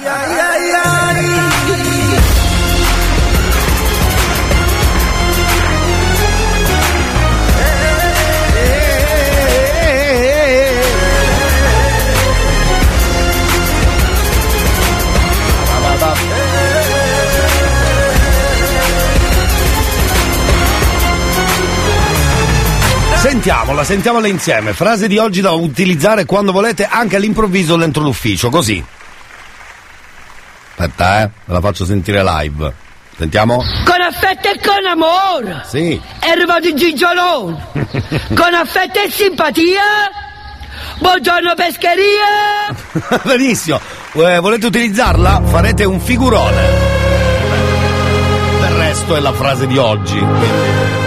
Sentiamola, 23.24 23.86
sentiamola 23.86 24.28
insieme. 24.28 24.74
Frase 24.74 25.08
di 25.08 25.18
oggi 25.18 25.40
da 25.40 25.52
utilizzare 25.52 26.26
quando 26.26 26.52
volete, 26.52 26.86
anche 26.86 27.16
all'improvviso 27.16 27.78
dentro 27.78 28.04
l'ufficio, 28.04 28.50
così. 28.50 28.84
Aspetta, 30.72 31.22
eh, 31.22 31.30
ve 31.46 31.54
la 31.54 31.62
faccio 31.62 31.86
sentire 31.86 32.22
live. 32.22 32.74
Sentiamo. 33.16 33.64
Con 33.86 34.02
affetto 34.02 34.50
e 34.50 34.60
con 34.60 34.86
amore. 34.86 35.64
Sì. 35.66 36.00
Erba 36.20 36.60
di 36.60 36.76
Gigiolone. 36.76 37.68
con 38.36 38.54
affetto 38.54 39.00
e 39.00 39.10
simpatia. 39.10 39.84
Buongiorno 41.00 41.54
pescheria. 41.56 42.76
Benissimo. 43.24 43.80
Eh, 44.16 44.40
volete 44.40 44.66
utilizzarla? 44.66 45.44
Farete 45.46 45.86
un 45.86 46.02
figurone. 46.02 46.62
Del 48.60 48.72
resto 48.72 49.16
è 49.16 49.22
la 49.22 49.32
frase 49.32 49.66
di 49.66 49.78
oggi. 49.78 51.03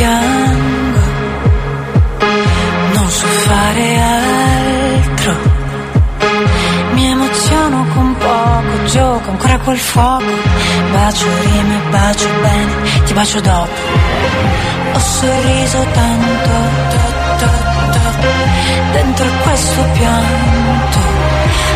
Piango, 0.00 1.00
non 2.94 3.08
so 3.10 3.26
fare 3.26 4.00
altro. 4.00 5.32
Mi 6.92 7.04
emoziono 7.04 7.86
con 7.94 8.16
poco, 8.16 8.84
gioco 8.86 9.30
ancora 9.30 9.58
col 9.58 9.76
fuoco. 9.76 10.32
Bacio 10.92 11.26
rime, 11.42 11.80
bacio 11.90 12.28
bene, 12.40 13.02
ti 13.04 13.12
bacio 13.12 13.40
dopo. 13.40 13.76
Ho 14.94 14.98
sorriso 14.98 15.86
tanto, 15.92 16.50
to, 16.92 16.98
to, 17.38 17.48
to, 17.92 18.28
dentro 18.92 19.26
questo 19.42 19.82
pianto. 19.92 21.29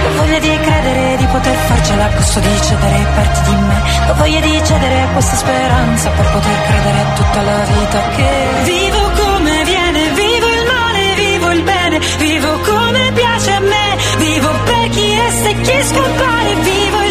Ho 0.05 0.16
voglia 0.16 0.38
di 0.38 0.59
credere 0.61 1.16
di 1.16 1.26
poter 1.26 1.55
farcela. 1.55 2.05
A 2.05 2.14
costo 2.14 2.40
di 2.40 2.61
cedere 2.62 3.07
parti 3.14 3.40
di 3.50 3.57
me. 3.57 3.82
Ho 4.11 4.14
voglia 4.14 4.40
di 4.40 4.61
cedere 4.64 5.00
a 5.00 5.07
questa 5.09 5.36
speranza 5.36 6.11
per 6.11 6.26
poter 6.32 6.62
credere 6.66 6.98
a 7.00 7.12
tutta 7.14 7.42
la 7.42 7.64
vita 7.64 8.00
che 8.16 8.30
vivo 8.64 9.11
come 9.22 9.64
viene, 9.64 10.09
vivo 10.11 10.48
il 10.48 10.64
male, 10.66 11.14
vivo 11.14 11.50
il 11.50 11.62
bene, 11.62 11.98
vivo 12.18 12.59
come 12.61 13.12
piace 13.14 13.50
a 13.52 13.61
me, 13.61 13.96
vivo 14.18 14.50
per 14.64 14.88
chi 14.90 15.14
resta 15.14 15.48
e 15.48 15.61
chi 15.61 15.82
scompare, 15.82 16.55
vivo 16.57 17.03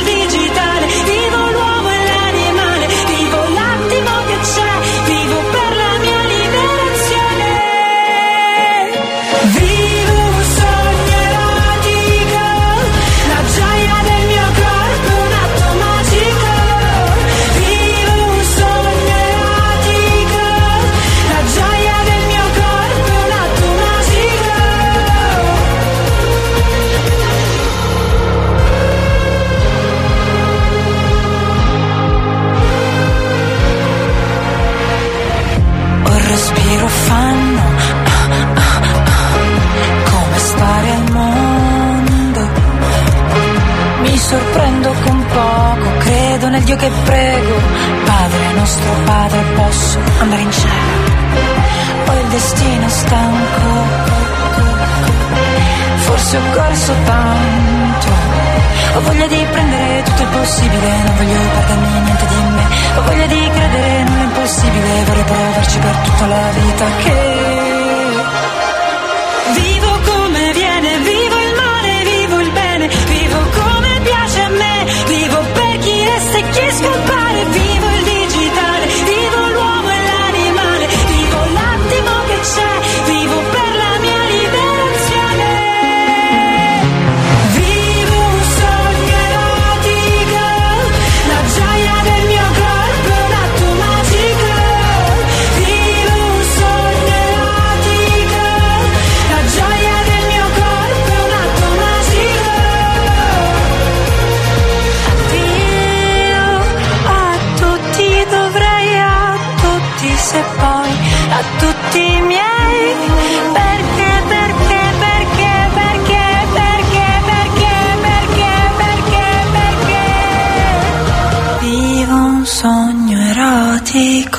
sorprendo 44.74 44.93
con 45.03 45.26
poco, 45.26 45.97
credo 45.99 46.49
nel 46.49 46.63
Dio 46.63 46.76
che 46.76 46.89
prego. 47.03 47.61
Padre 48.05 48.53
nostro 48.53 48.91
Padre, 49.05 49.39
posso 49.55 49.99
andare 50.19 50.41
in 50.41 50.51
cielo. 50.51 50.71
Ho 52.07 52.19
il 52.19 52.28
destino 52.28 52.89
stanco. 52.89 53.71
Forse 55.95 56.38
ho 56.38 56.41
corso 56.53 56.93
tanto. 57.05 58.07
Ho 58.95 59.01
voglia 59.01 59.28
di 59.28 59.45
prendere 59.51 60.03
tutto 60.03 60.21
il 60.21 60.28
possibile, 60.28 60.88
non 61.03 61.15
voglio 61.15 61.39
perdermi 61.53 61.88
niente 61.88 62.26
di 62.28 62.36
me. 62.36 62.65
Ho 62.95 63.01
voglia 63.01 63.26
di 63.26 63.49
credere 63.53 64.03
nell'impossibile, 64.03 65.03
vorrei 65.05 65.24
provarci 65.24 65.80
per 65.80 65.95
tutta 65.95 66.28
la 66.28 66.49
vita 66.53 66.86
che 66.97 67.41
vivo 69.53 69.92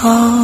call. 0.05 0.44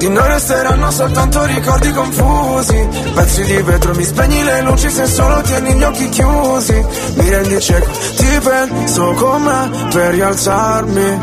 Di 0.00 0.08
noi 0.08 0.26
resteranno 0.28 0.90
soltanto 0.90 1.44
ricordi 1.44 1.92
confusi. 1.92 2.88
Pezzi 3.14 3.42
di 3.44 3.60
vetro, 3.60 3.94
mi 3.94 4.02
spegni 4.02 4.42
le 4.42 4.62
luci 4.62 4.90
se 4.90 5.04
solo 5.04 5.42
tieni 5.42 5.74
gli 5.74 5.82
occhi 5.82 6.08
chiusi. 6.08 6.86
Mi 7.16 7.28
rendi 7.28 7.60
cieco, 7.60 7.90
ti 8.16 8.40
penso 8.42 9.12
con 9.12 9.42
me 9.42 9.88
per 9.92 10.14
rialzarmi. 10.14 11.20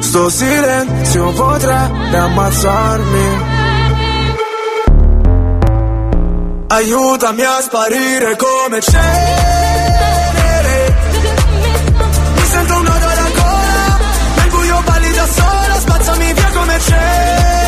Sto 0.00 0.28
silenzio 0.30 1.30
potrebbe 1.30 2.16
ammazzarmi. 2.16 3.42
Aiutami 6.66 7.42
a 7.44 7.60
sparire 7.60 8.36
come 8.36 8.80
cenere. 8.80 9.46
Sento 12.50 12.78
un 12.78 12.86
alla 12.86 13.30
gola 13.34 13.98
Nel 14.36 14.48
buio 14.48 14.82
balli 14.84 15.12
da 15.12 15.26
sola 15.26 15.78
Spazzami 15.78 16.32
via 16.32 16.50
come 16.54 16.80
cenere 16.80 17.67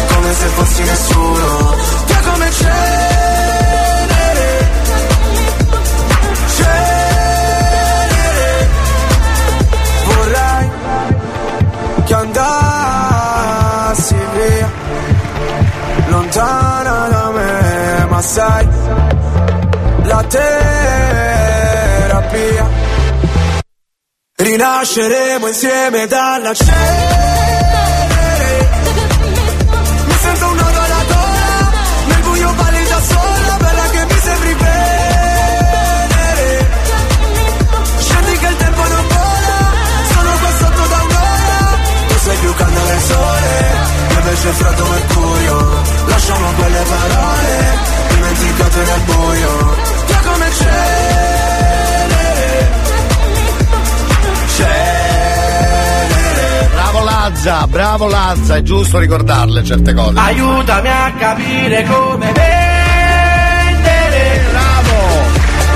Come 0.31 0.43
se 0.43 0.49
fossi 0.55 0.83
nessuno. 0.83 1.75
Via 2.05 2.19
come 2.21 2.49
cenere. 2.51 2.79
Cenere. 6.55 7.69
Vorrei 10.05 10.71
che 12.05 12.13
andassi 12.13 12.55
via. 14.33 14.71
Lontana 16.07 17.07
da 17.09 17.31
me 17.31 18.05
Ma 18.09 18.21
sai 18.21 18.67
La 20.03 20.23
terapia. 20.29 21.19
Rinasceremo 24.37 25.47
insieme 25.47 26.07
dalla 26.07 26.53
cenere 26.53 27.50
Io 44.51 44.57
invece 44.57 44.59
freddo 44.63 44.83
mercurio 44.85 45.55
Lasciamo 46.07 46.51
quelle 46.51 46.83
parole 46.89 47.79
Dimenticate 48.09 48.83
nel 48.83 49.01
buio. 49.05 49.75
Via 50.07 50.19
come 50.25 50.51
cenere 50.51 51.79
Cenere 54.57 56.69
Bravo 56.73 56.99
Lazza, 57.03 57.67
bravo 57.67 58.07
Lazza, 58.07 58.55
è 58.57 58.61
giusto 58.61 58.99
ricordarle 58.99 59.63
certe 59.63 59.93
cose. 59.93 60.19
Aiutami 60.19 60.87
a 60.89 61.13
capire 61.17 61.83
come 61.85 62.31
vendere. 62.33 64.41
Bravo. 64.51 64.91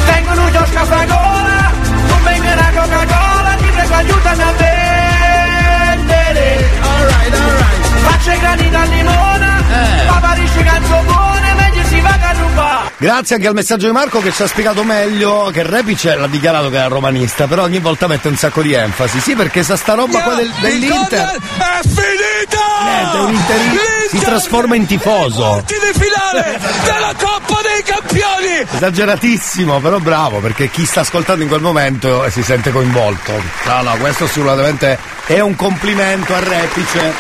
Vengono 0.06 0.44
un 0.44 0.52
gioco 0.52 0.78
a 0.78 0.86
fragola 0.86 1.72
Non 2.08 2.24
venga 2.24 2.56
la 2.56 2.70
Coca-Cola 2.76 3.56
Ti 3.58 3.66
prego 3.74 3.94
aiutami 3.94 4.42
a 4.42 4.52
vendere. 4.58 6.70
Alright, 6.82 7.34
alright 7.34 7.95
Faccio 8.08 8.32
i 8.32 8.40
grani 8.40 8.70
da 8.70 8.84
limona 8.84 9.58
Eh. 9.60 10.06
Paparisce 10.08 10.64
cazzo 10.64 11.04
buone 11.06 11.54
Meglio 11.54 11.84
si 11.86 12.00
va 12.02 12.10
a 12.10 12.32
rubare 12.34 12.94
Grazie 12.98 13.36
anche 13.36 13.48
al 13.48 13.54
messaggio 13.54 13.88
di 13.88 13.92
Marco 13.92 14.22
che 14.22 14.32
ci 14.32 14.42
ha 14.42 14.48
spiegato 14.48 14.84
meglio 14.84 15.50
che 15.52 15.64
Repic 15.64 16.04
l'ha 16.18 16.28
dichiarato 16.28 16.70
che 16.70 16.78
era 16.78 16.88
romanista, 16.88 17.46
però 17.46 17.64
ogni 17.64 17.80
volta 17.80 18.08
mette 18.08 18.30
un 18.30 18.38
sacco 18.38 18.62
di 18.62 18.74
enfasi. 18.74 19.20
Sì, 19.20 19.36
perché 19.36 19.64
sa 19.64 19.76
sta 19.76 19.96
roba 19.96 20.22
qua 20.22 20.34
del, 20.36 20.50
dell'Inter. 20.62 21.36
È 21.36 21.82
finita! 21.82 22.64
Niente, 22.84 23.18
un 23.18 23.34
interista 23.34 23.84
si 24.10 24.20
trasforma 24.20 24.76
in 24.76 24.86
tifoso. 24.86 25.64
Di 25.68 25.76
finale 26.00 26.58
della 26.84 27.14
Coppa 27.20 27.60
dei 27.62 27.84
Campioni! 27.84 28.66
Esageratissimo, 28.76 29.80
però 29.82 30.00
bravo, 30.00 30.40
perché 30.40 30.70
chi 30.70 30.86
sta 30.86 31.02
ascoltando 31.02 31.44
in 31.44 31.50
quel 31.50 31.62
momento 31.62 32.24
eh, 32.24 32.32
si 32.32 32.44
sente 32.44 32.72
coinvolto. 32.72 33.34
No, 33.66 33.82
no, 33.82 33.96
questo 33.98 34.24
assolutamente 34.24 34.98
è 35.26 35.42
un 35.42 35.56
complimento 35.56 36.34
a 36.34 36.40
Repice, 36.40 37.14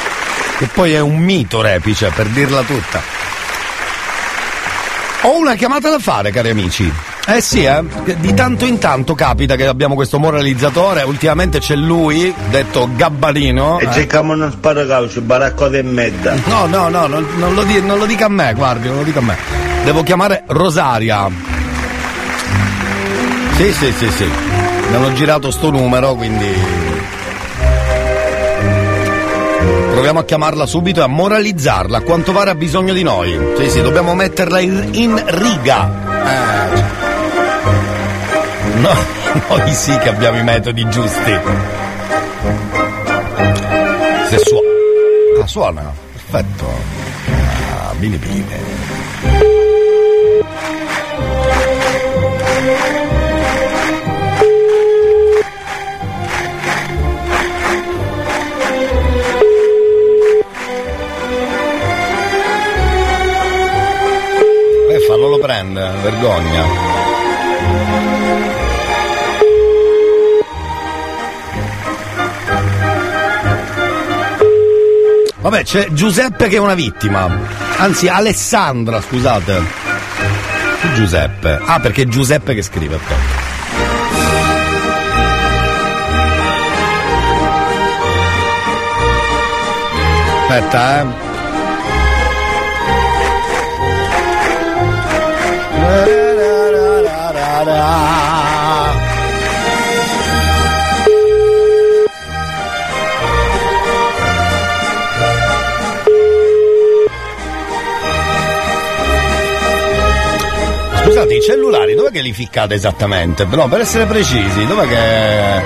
che 0.57 0.67
poi 0.67 0.93
è 0.93 0.99
un 0.99 1.17
mito 1.17 1.61
Repice, 1.61 2.11
per 2.15 2.27
dirla 2.27 2.61
tutta. 2.61 3.01
Ho 5.21 5.39
una 5.39 5.55
chiamata 5.55 5.89
da 5.89 5.97
fare, 5.97 6.29
cari 6.31 6.49
amici. 6.49 6.91
Eh 7.27 7.41
sì, 7.41 7.63
eh. 7.63 7.83
Di 8.19 8.33
tanto 8.35 8.65
in 8.65 8.77
tanto 8.77 9.15
capita 9.15 9.55
che 9.55 9.65
abbiamo 9.65 9.95
questo 9.95 10.19
moralizzatore. 10.19 11.01
Ultimamente 11.01 11.57
c'è 11.57 11.75
lui, 11.75 12.31
detto 12.51 12.87
Gabbarino. 12.95 13.79
E 13.79 13.85
eh. 13.85 13.91
cerchiamo 13.91 14.33
uno 14.33 14.51
sparacauci, 14.51 15.21
baraccote 15.21 15.79
e 15.79 15.83
medda. 15.83 16.35
No, 16.45 16.67
no, 16.67 16.89
no, 16.89 17.07
non, 17.07 17.25
non 17.37 17.55
lo 17.55 17.63
di- 17.63 17.81
non 17.81 17.97
lo 17.97 18.05
dica 18.05 18.25
a 18.25 18.29
me, 18.29 18.53
guardi, 18.53 18.87
non 18.87 18.97
lo 18.97 19.03
dica 19.03 19.19
a 19.19 19.23
me. 19.23 19.37
Devo 19.83 20.03
chiamare 20.03 20.43
Rosaria. 20.45 21.27
Sì, 23.55 23.73
sì, 23.73 23.93
sì, 23.97 24.11
sì. 24.11 24.29
Mi 24.89 24.95
hanno 24.95 25.11
girato 25.13 25.49
sto 25.49 25.71
numero, 25.71 26.13
quindi. 26.13 26.94
Proviamo 29.95 30.19
a 30.19 30.25
chiamarla 30.25 30.65
subito 30.65 30.99
e 30.99 31.03
a 31.03 31.07
moralizzarla. 31.07 31.99
A 31.99 32.01
quanto 32.01 32.33
pare 32.33 32.49
ha 32.49 32.55
bisogno 32.55 32.91
di 32.91 33.01
noi. 33.01 33.33
Sì, 33.57 33.69
sì, 33.69 33.81
dobbiamo 33.81 34.13
metterla 34.13 34.59
in, 34.59 34.89
in 34.91 35.23
riga. 35.25 35.89
Eh. 36.25 36.83
No, 38.81 38.93
noi 39.55 39.73
sì 39.73 39.97
che 39.99 40.09
abbiamo 40.09 40.37
i 40.37 40.43
metodi 40.43 40.85
giusti. 40.89 41.39
Se 44.27 44.37
suona. 44.37 44.67
Ah, 45.41 45.47
suona. 45.47 45.93
Perfetto. 46.11 46.65
Ah, 47.71 47.93
bene 47.97 48.19
prende, 65.55 65.89
vergogna. 66.01 66.63
Vabbè, 75.39 75.63
c'è 75.63 75.87
Giuseppe 75.91 76.49
che 76.49 76.55
è 76.55 76.59
una 76.59 76.73
vittima. 76.73 77.29
Anzi, 77.77 78.07
Alessandra, 78.07 78.99
scusate. 78.99 79.83
Giuseppe? 80.95 81.59
Ah, 81.63 81.79
perché 81.79 82.01
è 82.01 82.05
Giuseppe 82.07 82.53
che 82.53 82.61
scrive. 82.61 82.95
aspetta. 82.95 83.43
Aspetta, 90.47 91.01
eh. 91.01 91.24
Scusate, 111.05 111.35
i 111.35 111.41
cellulari 111.41 111.93
dov'è 111.93 112.09
che 112.09 112.21
li 112.21 112.33
ficcate 112.33 112.73
esattamente? 112.73 113.45
No, 113.45 113.67
per 113.67 113.81
essere 113.81 114.05
precisi, 114.05 114.65
dov'è 114.65 114.87
che. 114.87 115.61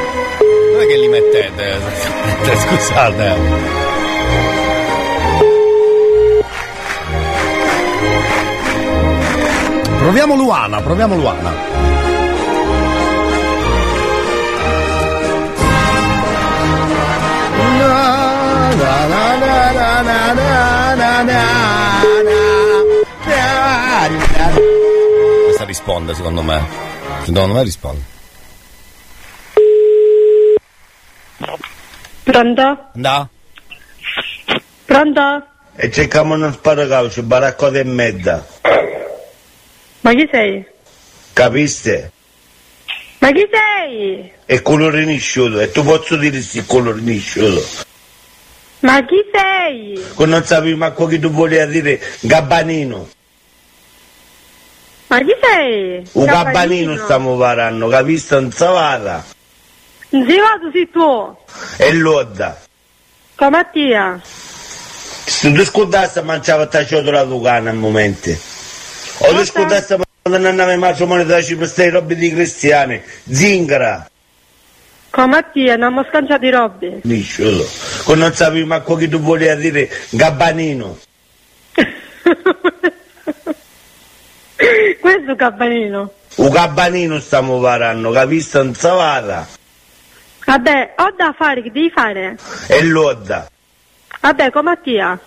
dov'è 0.73 0.85
che 0.85 0.97
li 0.97 1.07
mettete 1.07 1.75
esattamente? 1.75 2.57
Scusate. 2.67 3.35
Proviamo 9.97 10.35
Luana, 10.35 10.81
proviamo 10.81 11.15
Luana. 11.15 11.87
Na, 20.01 20.33
na, 20.95 21.23
na, 21.23 21.88
risponde, 25.69 26.15
secondo 26.15 26.41
me. 26.41 26.61
Secondo 27.23 27.53
me 27.53 27.63
risponde. 27.63 28.01
Pronto? 32.23 32.89
Andà? 32.95 33.29
Pronto? 34.85 35.47
E 35.75 35.91
cerchiamo 35.91 36.33
uno 36.33 36.51
sparacaucio, 36.51 37.23
baracco 37.23 37.69
di 37.69 37.83
merda. 37.83 38.45
Ma 40.01 40.13
chi 40.13 40.27
sei? 40.31 40.65
Capiste? 41.33 42.11
Ma 43.19 43.31
chi 43.31 43.47
sei? 43.51 44.31
E 44.45 44.61
colore 44.61 45.05
nisciuto, 45.05 45.59
e 45.59 45.71
tu 45.71 45.83
posso 45.83 46.15
dire 46.15 46.41
sì 46.41 46.65
colore 46.65 46.99
nisciuto. 47.01 47.63
Ma 48.79 49.05
chi 49.05 49.17
sei? 49.31 50.01
Che 50.15 50.25
non 50.25 50.43
sapevi 50.43 50.75
manco 50.75 51.05
che 51.05 51.19
tu 51.19 51.29
volevi 51.29 51.71
dire 51.71 52.01
gabbanino. 52.21 53.09
Ma 55.09 55.17
chi 55.21 55.35
sei? 55.41 56.07
Un 56.11 56.25
gabbanino 56.25 56.95
stiamo 56.95 57.35
parlando, 57.35 57.87
capiste? 57.87 58.39
Non 58.39 58.51
savata. 58.51 59.25
Non 60.09 60.27
sei 60.27 60.37
vado 60.37 60.69
sei 60.71 60.89
tu. 60.91 61.35
E 61.77 61.93
l'odda. 61.93 62.59
Con 63.33 63.49
Mattia. 63.49 64.21
Se 64.23 65.51
tu 65.51 65.63
scudassi 65.65 66.21
mangiava 66.21 66.67
ta 66.67 66.85
ciotola 66.85 67.23
lucana 67.23 67.71
al 67.71 67.75
momento. 67.75 68.29
O 68.29 69.33
tu 69.33 69.43
scudassi 69.45 69.95
non 70.29 70.45
andava 70.45 70.73
in 70.73 70.79
marcio 70.79 71.07
moneta 71.07 71.29
da 71.29 71.41
Cipro, 71.41 71.65
stai 71.65 71.89
robe 71.89 72.15
di 72.15 72.31
cristiani. 72.31 73.01
Zingara. 73.27 74.07
Con 75.09 75.29
Mattia, 75.29 75.75
non 75.75 75.87
abbiamo 75.87 76.07
scanciato 76.07 76.45
i 76.45 76.51
robbi. 76.51 76.99
Nisciolo. 77.01 77.67
Che 78.05 78.15
non 78.15 78.31
sapevi 78.31 78.63
manco 78.63 78.93
che 78.93 79.07
tu 79.07 79.19
volevi 79.19 79.59
dire 79.59 79.89
gabbanino. 80.09 80.99
Questo 85.35 86.11
è 86.41 86.45
un 86.45 86.49
gabbanino 86.49 87.19
stiamo 87.19 87.59
parlando, 87.59 88.11
capiste? 88.11 88.63
Non 88.63 88.73
savata. 88.73 89.47
Vabbè, 90.45 90.93
ho 90.97 91.13
da 91.15 91.35
fare, 91.37 91.61
che 91.61 91.71
devi 91.71 91.91
fare? 91.91 92.37
E 92.67 92.83
l'odda. 92.83 93.49
Vabbè, 94.21 94.49
con 94.49 94.63
Mattia. 94.63 95.19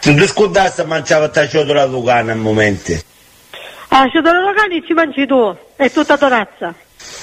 Se 0.00 0.14
tu 0.14 0.26
scudassi 0.26 0.84
mangiava 0.84 1.28
ta 1.28 1.46
ciotola 1.46 1.84
lucana 1.84 2.32
al 2.32 2.38
momento. 2.38 2.92
Ah, 3.88 4.08
ci 4.08 4.20
sono 4.22 4.40
locali 4.40 4.82
ci 4.84 4.92
mangi 4.92 5.26
tu. 5.26 5.56
È 5.76 5.90
tutta 5.90 6.18
tua 6.18 6.28
razza. 6.28 6.74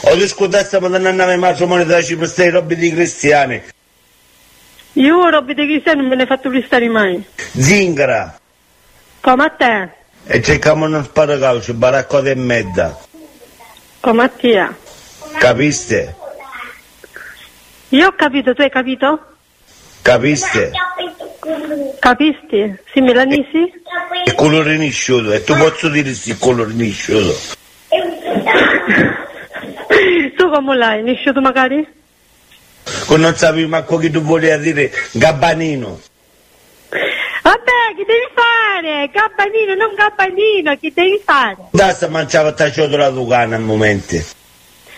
O 0.02 0.18
tu 0.18 0.28
scudassi 0.28 0.80
ma 0.80 0.88
non 0.88 1.06
andava 1.06 1.34
in 1.34 1.40
marcio 1.40 1.68
moneta 1.68 1.96
da 1.96 2.02
Cipro, 2.02 2.26
stai 2.26 2.50
robe 2.50 2.76
di 2.76 2.92
cristiani. 2.92 3.62
Io 4.94 5.30
robbi 5.30 5.54
di 5.54 5.66
cristiani 5.66 6.02
non 6.02 6.10
me 6.10 6.16
ne 6.16 6.26
fatto 6.26 6.50
prestare 6.50 6.88
mai. 6.88 7.22
Zingara. 7.36 8.40
Come 9.20 9.44
a 9.44 9.50
te? 9.50 10.02
E 10.26 10.42
cerchiamo 10.42 10.86
uno 10.86 11.04
sparacaucio, 11.04 11.74
baracco 11.74 12.22
di 12.22 12.34
merda. 12.36 12.98
Con 14.00 14.16
Mattia. 14.16 14.74
Capiste? 15.38 16.16
Io 17.90 18.08
ho 18.08 18.14
capito, 18.16 18.54
tu 18.54 18.62
hai 18.62 18.70
capito? 18.70 19.20
Capiste? 20.02 20.72
Capisti? 22.00 22.74
Sì, 22.92 23.02
Milanisi? 23.02 23.72
E 24.26 24.34
colore 24.36 24.78
nisciuto, 24.78 25.34
e 25.34 25.44
tu 25.44 25.56
posso 25.56 25.90
dire 25.90 26.14
sì 26.14 26.38
colore 26.38 26.72
nisciuto. 26.74 27.36
tu 30.38 30.50
come 30.50 30.78
l'hai? 30.78 31.04
Nisciuto 31.04 31.42
magari? 31.42 31.86
Non 33.10 33.36
sapevi 33.36 33.68
manco 33.68 33.98
che 33.98 34.10
tu 34.10 34.22
volevi 34.22 34.64
dire 34.64 34.90
gabbanino. 35.12 36.00
Vabbè, 37.54 37.96
che 37.96 38.06
devi 38.06 38.28
fare? 38.34 39.10
Gabbanino, 39.14 39.76
non 39.76 39.94
gabbanino, 39.94 40.76
che 40.80 40.92
devi 40.92 41.22
fare? 41.24 41.58
Dassa 41.70 42.08
mangiava 42.08 42.52
ta 42.52 42.72
ciotola 42.72 43.10
lucana 43.10 43.58
al 43.58 43.62
momento. 43.62 44.16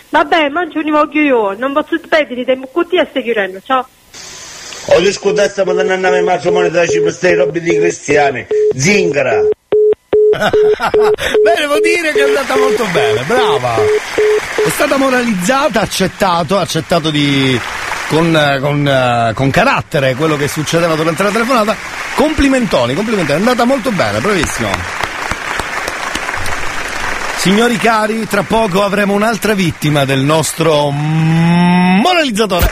Vabbè, 0.07 0.47
mangio 0.47 0.79
un 0.79 0.89
voglio 0.89 1.19
io, 1.19 1.53
non 1.57 1.73
posso 1.73 1.99
spendere 2.01 2.45
tempo 2.45 2.69
con 2.71 2.87
te 2.87 2.99
a 2.99 3.07
stai 3.09 3.23
chiudendo, 3.23 3.59
ciao. 3.61 3.85
O 4.85 5.01
tu 5.01 5.11
scudassi 5.11 5.63
ma 5.65 5.73
non 5.73 5.89
andava 5.89 6.17
in 6.17 6.23
marcio 6.23 6.53
moneta 6.53 6.77
da 6.77 6.87
Cipro, 6.87 7.11
stai 7.11 7.35
robe 7.35 7.59
di 7.59 7.75
cristiani. 7.75 8.47
Zingara. 8.73 9.41
Beh, 10.31 11.55
devo 11.57 11.79
dire 11.81 12.13
che 12.13 12.19
è 12.19 12.27
andata 12.27 12.55
molto 12.55 12.85
bene, 12.93 13.21
brava. 13.23 13.75
È 13.75 14.69
stata 14.69 14.95
moralizzata, 14.95 15.81
accettato, 15.81 16.57
accettato 16.57 17.09
di. 17.09 17.59
Con, 18.15 18.33
eh, 18.33 18.59
con, 18.61 18.87
eh, 18.87 19.31
con 19.33 19.49
carattere 19.51 20.15
quello 20.15 20.37
che 20.37 20.47
succedeva 20.47 20.95
durante 20.95 21.21
la 21.21 21.31
telefonata. 21.31 21.75
Complimentoni, 22.15 22.93
complimentoni, 22.93 23.37
è 23.37 23.41
andata 23.41 23.65
molto 23.65 23.91
bene, 23.91 24.21
bravissimo. 24.21 24.69
Signori 27.35 27.75
cari, 27.75 28.25
tra 28.25 28.43
poco 28.43 28.85
avremo 28.85 29.11
un'altra 29.15 29.53
vittima 29.53 30.05
del 30.05 30.21
nostro 30.21 30.91
mm, 30.91 31.99
moralizzatore. 31.99 32.69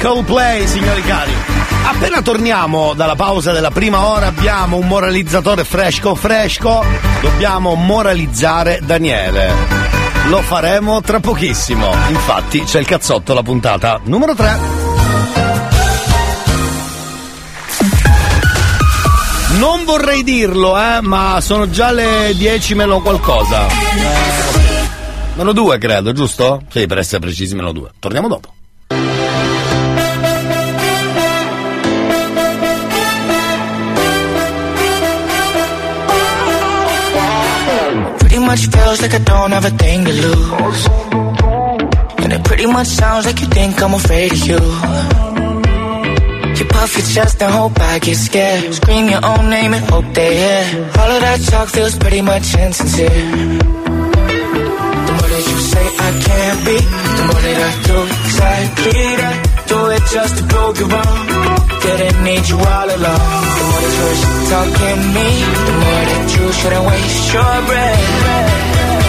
Coldplay, 0.00 0.66
signori 0.66 1.02
cari. 1.02 1.30
Appena 1.84 2.22
torniamo 2.22 2.94
dalla 2.94 3.16
pausa 3.16 3.52
della 3.52 3.70
prima 3.70 4.06
ora 4.06 4.28
abbiamo 4.28 4.78
un 4.78 4.86
moralizzatore 4.86 5.62
fresco 5.64 6.14
fresco, 6.14 6.82
dobbiamo 7.20 7.74
moralizzare 7.74 8.80
Daniele. 8.82 9.52
Lo 10.28 10.40
faremo 10.40 11.02
tra 11.02 11.20
pochissimo. 11.20 11.92
Infatti 12.08 12.62
c'è 12.62 12.78
il 12.78 12.86
cazzotto 12.86 13.34
la 13.34 13.42
puntata 13.42 14.00
numero 14.04 14.34
3. 14.34 14.58
Non 19.58 19.84
vorrei 19.84 20.22
dirlo, 20.22 20.80
eh, 20.80 21.00
ma 21.02 21.40
sono 21.42 21.68
già 21.68 21.90
le 21.90 22.32
10 22.34 22.74
meno 22.74 23.02
qualcosa. 23.02 23.66
Meno 25.34 25.52
2 25.52 25.78
credo, 25.78 26.12
giusto? 26.12 26.62
Sì, 26.70 26.86
per 26.86 26.98
essere 26.98 27.20
precisi 27.20 27.54
meno 27.54 27.72
2. 27.72 27.90
Torniamo 27.98 28.28
dopo. 28.28 28.54
Much 38.50 38.66
feels 38.66 39.00
like 39.00 39.14
I 39.14 39.18
don't 39.18 39.52
have 39.52 39.64
a 39.64 39.70
thing 39.70 40.04
to 40.06 40.12
lose. 40.24 40.82
And 42.22 42.32
it 42.32 42.42
pretty 42.42 42.66
much 42.66 42.88
sounds 42.88 43.24
like 43.26 43.38
you 43.40 43.46
think 43.46 43.80
I'm 43.80 43.94
afraid 43.94 44.32
of 44.32 44.42
you. 44.50 44.60
You 46.58 46.64
puff 46.74 46.90
your 46.98 47.06
chest 47.14 47.40
and 47.42 47.52
hope 47.52 47.78
I 47.78 48.00
get 48.00 48.16
scared. 48.16 48.74
Scream 48.74 49.08
your 49.08 49.24
own 49.24 49.50
name 49.50 49.72
and 49.72 49.84
hope 49.92 50.08
they 50.14 50.34
hear. 50.42 50.62
All 50.98 51.10
of 51.16 51.20
that 51.26 51.38
talk 51.48 51.68
feels 51.68 51.96
pretty 51.96 52.22
much 52.22 52.56
insincere. 52.56 53.89
Can't 56.10 56.60
be, 56.66 56.76
the 56.76 57.24
more 57.30 57.42
that 57.46 57.58
I 57.68 57.72
do 57.86 57.96
exactly 58.02 59.02
that. 59.20 59.36
Do 59.70 59.78
it 59.94 60.02
just 60.10 60.34
to 60.38 60.42
prove 60.50 60.74
you 60.80 60.88
wrong. 60.90 61.26
Didn't 61.86 62.18
need 62.26 62.44
you 62.50 62.58
all 62.58 62.88
along. 62.90 63.42
The 63.56 63.64
more 63.70 63.80
that 63.84 63.94
you're 63.98 64.18
talking 64.50 65.00
me, 65.14 65.28
the 65.70 65.74
more 65.82 66.04
that 66.10 66.26
you 66.34 66.44
shouldn't 66.58 66.84
waste 66.90 67.32
your 67.34 67.54
breath. 67.70 69.00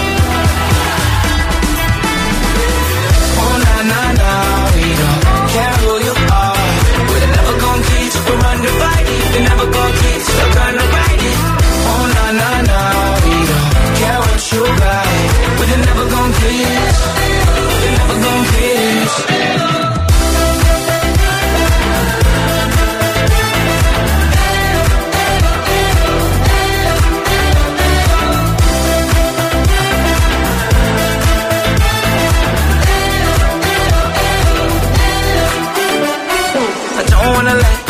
Oh 3.41 3.55
na 3.65 3.75
na 3.91 4.01
na, 4.21 4.31
we 4.77 4.85
don't 5.01 5.21
care 5.57 5.77
who 5.81 5.93
you 6.05 6.15
are. 6.29 6.65
We're 7.09 7.31
never 7.33 7.55
gonna 7.65 7.89
keep 7.89 8.13
we're 8.29 8.45
undivided. 8.51 9.19
We're 9.33 9.47
never 9.49 9.65
gonna 9.73 10.00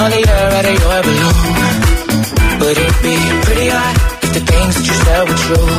wanna 0.02 0.16
let 0.16 0.26
all 0.26 0.26
the 0.26 0.32
air 0.34 0.50
out 0.58 0.66
of 0.66 0.76
your 0.84 1.00
balloon. 1.06 1.36
But 2.60 2.74
it'd 2.82 3.02
be 3.06 3.18
pretty 3.46 3.68
hot 3.70 3.96
if 4.26 4.32
the 4.38 4.44
things 4.52 4.74
that 4.78 4.86
you 4.90 4.96
said 5.06 5.22
were 5.30 5.42
true. 5.46 5.70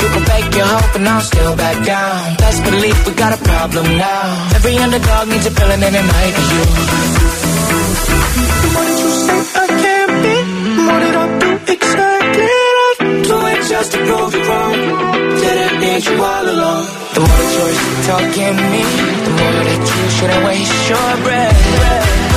You 0.00 0.08
can 0.14 0.24
fake 0.30 0.52
your 0.58 0.68
hope 0.74 0.92
and 0.96 1.08
I'll 1.08 1.24
still 1.32 1.54
back 1.56 1.76
down. 1.84 2.36
Best 2.36 2.58
believe 2.64 2.98
we 3.06 3.12
got 3.14 3.32
a 3.38 3.40
problem 3.50 3.86
now. 3.96 4.24
Every 4.56 4.76
underdog 4.76 5.28
needs 5.28 5.46
a 5.46 5.52
villain 5.58 5.80
and 5.88 5.94
it 6.00 6.06
might 6.14 6.34
be 6.36 6.44
you. 6.54 6.64
More 8.74 8.86
that 8.88 8.98
you 9.02 9.10
say 9.26 9.40
I 9.62 9.66
can't 9.82 10.14
be, 10.24 10.36
more 10.88 11.00
that 11.04 11.16
I 11.22 11.26
do 11.42 11.50
exactly 11.74 12.58
that. 12.78 12.96
Do 13.28 13.36
it 13.52 13.60
just 13.72 13.88
to 13.92 13.98
prove 14.06 14.32
you 14.36 14.42
wrong. 14.48 14.76
Didn't 15.42 15.74
need 15.80 16.02
you 16.08 16.16
all 16.30 16.46
along. 16.54 16.84
The 17.14 17.20
more 17.24 17.40
that 17.40 17.52
you're 17.56 17.76
talking 18.10 18.56
me, 18.72 18.82
the 19.26 19.32
more 19.38 19.62
that 19.68 19.80
you 19.92 20.04
shouldn't 20.16 20.42
waste 20.44 20.88
your 20.90 21.10
breath. 21.24 22.29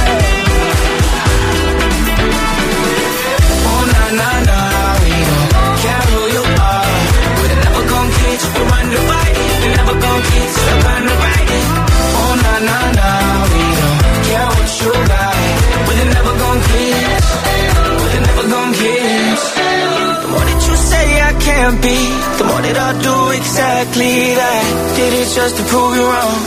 Can't 21.63 21.81
be, 21.81 21.95
the 22.39 22.43
more 22.43 22.59
that 22.59 22.75
I 22.75 22.91
do 23.07 23.15
exactly 23.39 24.35
that. 24.35 24.63
Did 24.99 25.11
it 25.21 25.29
just 25.31 25.55
to 25.55 25.63
prove 25.71 25.95
you 25.95 26.03
wrong. 26.11 26.39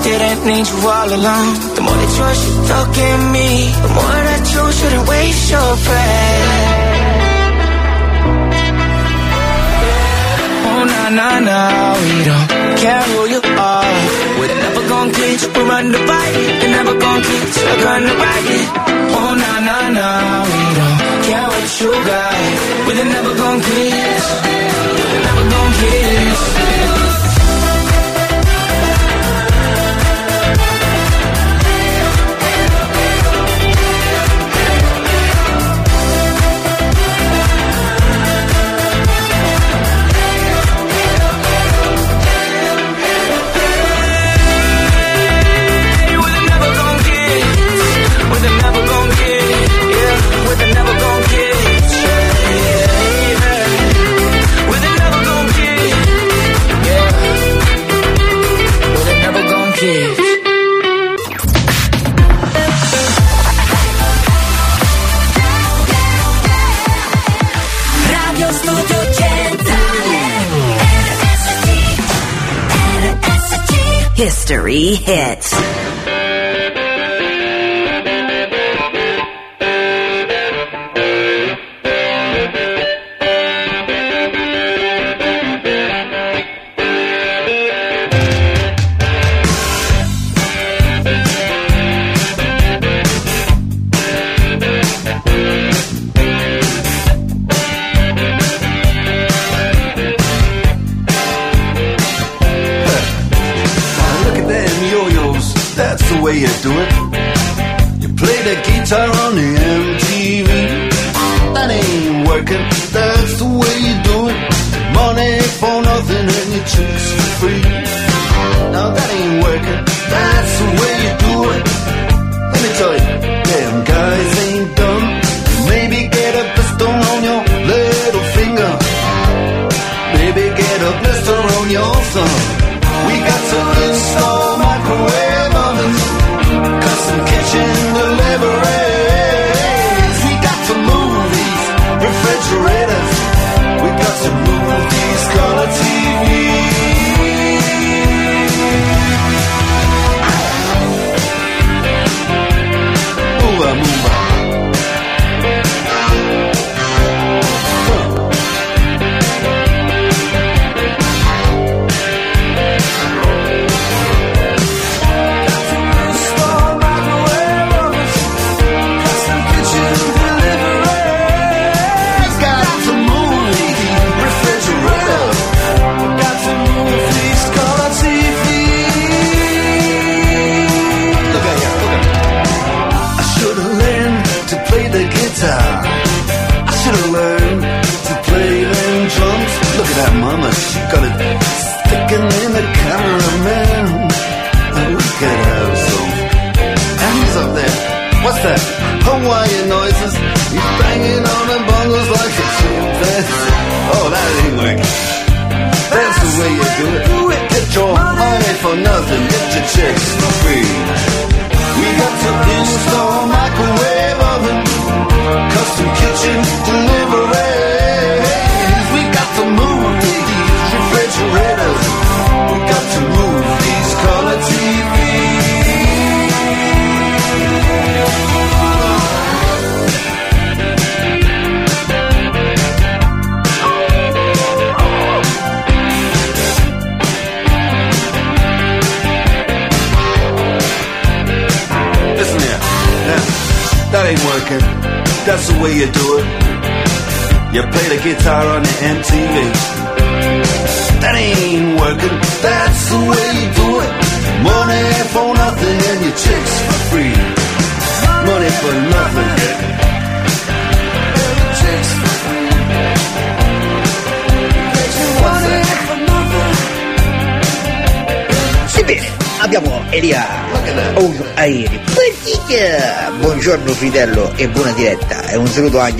Didn't 0.00 0.40
need 0.48 0.64
you 0.72 0.78
all 0.88 1.10
along. 1.18 1.46
The 1.76 1.82
more 1.84 1.98
that 2.00 2.12
you're 2.16 2.36
shit 2.40 2.56
talking 2.72 3.20
me, 3.36 3.48
the 3.84 3.92
more 3.92 4.20
that 4.30 4.44
you 4.54 4.64
shouldn't 4.76 5.04
waste 5.12 5.44
your 5.52 5.70
breath. 5.84 7.24
Oh 10.64 10.82
na 10.92 11.02
na 11.18 11.28
na, 11.48 11.60
we 12.00 12.14
don't 12.24 12.48
care 12.80 13.04
who 13.12 13.20
you 13.36 13.40
are. 13.44 13.96
We're 14.40 14.60
never 14.64 14.82
gonna 14.88 15.12
teach, 15.12 15.44
we're 15.52 15.72
undivided. 15.76 16.48
We're 16.60 16.74
never 16.78 16.94
gonna 17.04 17.28
keep 17.28 17.44
stuck 17.52 17.82
on 17.92 18.00
the 18.08 18.14
right. 18.16 18.64
Oh 19.12 19.30
na 19.42 19.52
na 19.68 19.76
na, 19.92 20.08
we 20.48 20.62
don't 20.78 21.03
care 21.26 21.48
what 21.48 21.80
you 21.80 21.90
got. 21.90 22.86
We're 22.86 23.04
never 23.04 23.34
gonna 23.34 23.62
kiss, 23.62 24.24
we're 25.12 25.24
never 25.28 25.44
gonna 25.50 25.80
kiss. 25.80 26.93
Radio 68.08 68.52
Studio 68.52 69.12
Centrale. 69.12 70.76
RSC 71.24 71.68
RSC 73.02 74.14
History 74.14 74.94
Hits 74.94 75.54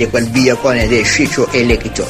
a 0.03 0.07
quel 0.09 0.29
biacone 0.29 0.87
del 0.87 1.05
Sciccio 1.05 1.49
e 1.51 1.63
Lecchio. 1.63 2.05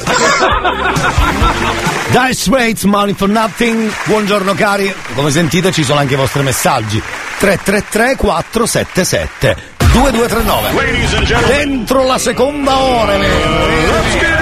Dire 2.08 2.34
Straits, 2.34 2.82
Money 2.84 3.14
for 3.14 3.28
Nothing. 3.28 3.90
Buongiorno 4.04 4.54
cari, 4.54 4.92
come 5.14 5.30
sentite 5.30 5.72
ci 5.72 5.84
sono 5.84 6.00
anche 6.00 6.14
i 6.14 6.16
vostri 6.16 6.42
messaggi. 6.42 7.00
333 7.38 8.16
477 8.16 9.74
2239. 9.92 11.46
Dentro 11.46 12.04
la 12.04 12.18
seconda 12.18 12.78
ora, 12.78 13.18
C'è 13.18 14.35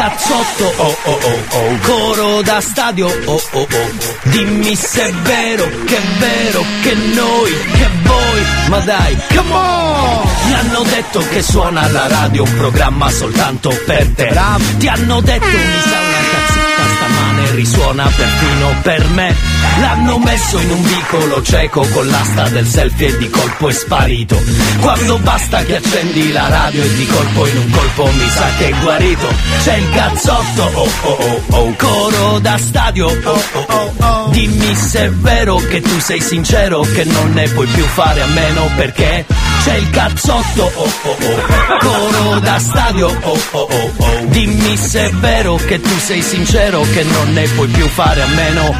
cazzotto, 0.00 0.64
oh 0.64 0.96
oh 1.04 1.18
oh 1.22 1.58
oh, 1.58 1.78
coro 1.82 2.42
da 2.42 2.58
stadio, 2.62 3.06
oh 3.06 3.42
oh 3.52 3.60
oh. 3.60 4.28
Dimmi 4.30 4.74
se 4.74 5.08
è 5.08 5.12
vero, 5.12 5.68
che 5.84 5.96
è 5.96 6.00
vero, 6.18 6.64
che 6.80 6.94
noi, 6.94 7.50
che 7.74 7.88
voi, 8.04 8.42
ma 8.68 8.78
dai, 8.78 9.14
come 9.28 9.52
on! 9.52 10.28
Ti 10.46 10.52
hanno 10.54 10.82
detto 10.84 11.20
che 11.28 11.42
suona 11.42 11.86
la 11.90 12.08
radio 12.08 12.44
un 12.44 12.56
programma 12.56 13.10
soltanto 13.10 13.68
per 13.84 14.06
te. 14.14 14.32
Ti 14.78 14.88
hanno 14.88 15.20
detto 15.20 15.46
mi 15.46 15.80
sa 15.82 15.98
una 15.98 16.22
cazzetta 16.32 16.82
stamane 16.96 17.50
risuona 17.54 18.04
perfino 18.16 18.74
per 18.82 19.06
me. 19.08 19.49
L'hanno 19.80 20.18
messo 20.18 20.58
in 20.58 20.70
un 20.70 20.82
vicolo 20.82 21.42
cieco 21.42 21.86
con 21.92 22.06
l'asta 22.06 22.48
del 22.48 22.66
selfie 22.66 23.08
e 23.08 23.16
di 23.16 23.30
colpo 23.30 23.68
è 23.68 23.72
sparito. 23.72 24.38
Quando 24.80 25.18
basta 25.18 25.62
che 25.64 25.76
accendi 25.76 26.32
la 26.32 26.48
radio 26.48 26.82
e 26.82 26.94
di 26.94 27.06
colpo 27.06 27.46
in 27.46 27.56
un 27.56 27.70
colpo 27.70 28.04
mi 28.12 28.28
sa 28.28 28.46
che 28.58 28.68
è 28.68 28.74
guarito. 28.80 29.26
C'è 29.62 29.76
il 29.76 29.90
cazzotto, 29.90 30.62
oh 30.74 30.88
oh 31.02 31.16
oh 31.20 31.42
oh, 31.56 31.74
coro 31.76 32.38
da 32.40 32.58
stadio, 32.58 33.06
oh 33.06 33.42
oh 33.52 33.66
oh 33.68 33.94
oh. 33.98 34.28
Dimmi 34.30 34.74
se 34.74 35.04
è 35.06 35.10
vero 35.10 35.56
che 35.56 35.80
tu 35.80 35.98
sei 35.98 36.20
sincero, 36.20 36.80
che 36.82 37.04
non 37.04 37.32
ne 37.32 37.48
puoi 37.48 37.66
più 37.66 37.84
fare 37.84 38.20
a 38.22 38.26
meno 38.26 38.68
perché 38.76 39.24
c'è 39.64 39.74
il 39.74 39.90
cazzotto, 39.90 40.70
oh 40.74 40.90
oh 41.02 41.16
oh, 41.20 41.78
coro 41.80 42.38
da 42.40 42.58
stadio, 42.58 43.08
oh 43.08 43.40
oh 43.50 43.68
oh 43.70 43.92
oh. 43.96 44.24
Dimmi 44.26 44.76
se 44.76 45.06
è 45.06 45.10
vero 45.14 45.56
che 45.56 45.80
tu 45.80 45.98
sei 45.98 46.22
sincero, 46.22 46.82
che 46.92 47.02
non 47.02 47.32
ne 47.32 47.44
puoi 47.48 47.68
più 47.68 47.86
fare 47.88 48.22
a 48.22 48.26
meno? 48.26 48.74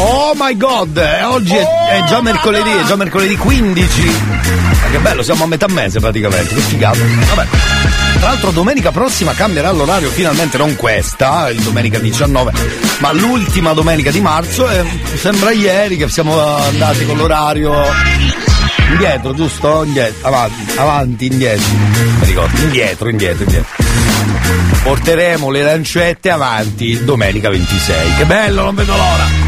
Oh 0.00 0.32
my 0.36 0.56
god, 0.56 0.96
eh, 0.96 1.24
oggi 1.24 1.54
è, 1.54 1.64
è 1.64 2.04
già 2.06 2.20
mercoledì, 2.22 2.70
è 2.70 2.84
già 2.84 2.94
mercoledì 2.94 3.36
15. 3.36 4.02
Ma 4.82 4.90
che 4.90 4.98
bello, 4.98 5.22
siamo 5.22 5.42
a 5.42 5.46
metà 5.48 5.66
mese 5.68 5.98
praticamente, 5.98 6.54
che 6.54 6.60
figata. 6.60 6.98
Vabbè. 6.98 7.46
Tra 8.18 8.28
l'altro 8.28 8.52
domenica 8.52 8.92
prossima 8.92 9.32
cambierà 9.32 9.72
l'orario, 9.72 10.08
finalmente 10.10 10.56
non 10.56 10.76
questa, 10.76 11.50
il 11.50 11.60
domenica 11.60 11.98
19, 11.98 12.52
ma 12.98 13.12
l'ultima 13.12 13.72
domenica 13.72 14.12
di 14.12 14.20
marzo 14.20 14.68
e 14.68 14.84
sembra 15.14 15.50
ieri 15.50 15.96
che 15.96 16.08
siamo 16.08 16.38
andati 16.40 17.04
con 17.04 17.16
l'orario 17.16 17.82
indietro, 18.90 19.34
giusto? 19.34 19.82
Indietro, 19.82 20.28
avanti, 20.28 20.78
avanti, 20.78 21.26
indietro. 21.26 21.66
Mi 22.20 22.26
ricordo, 22.26 22.60
indietro, 22.60 23.08
indietro, 23.08 23.42
indietro. 23.42 23.84
Porteremo 24.82 25.50
le 25.50 25.62
lancette 25.62 26.30
avanti 26.30 27.04
domenica 27.04 27.50
26. 27.50 28.14
Che 28.16 28.24
bello, 28.26 28.62
non 28.62 28.74
vedo 28.76 28.92
l'ora! 28.96 29.47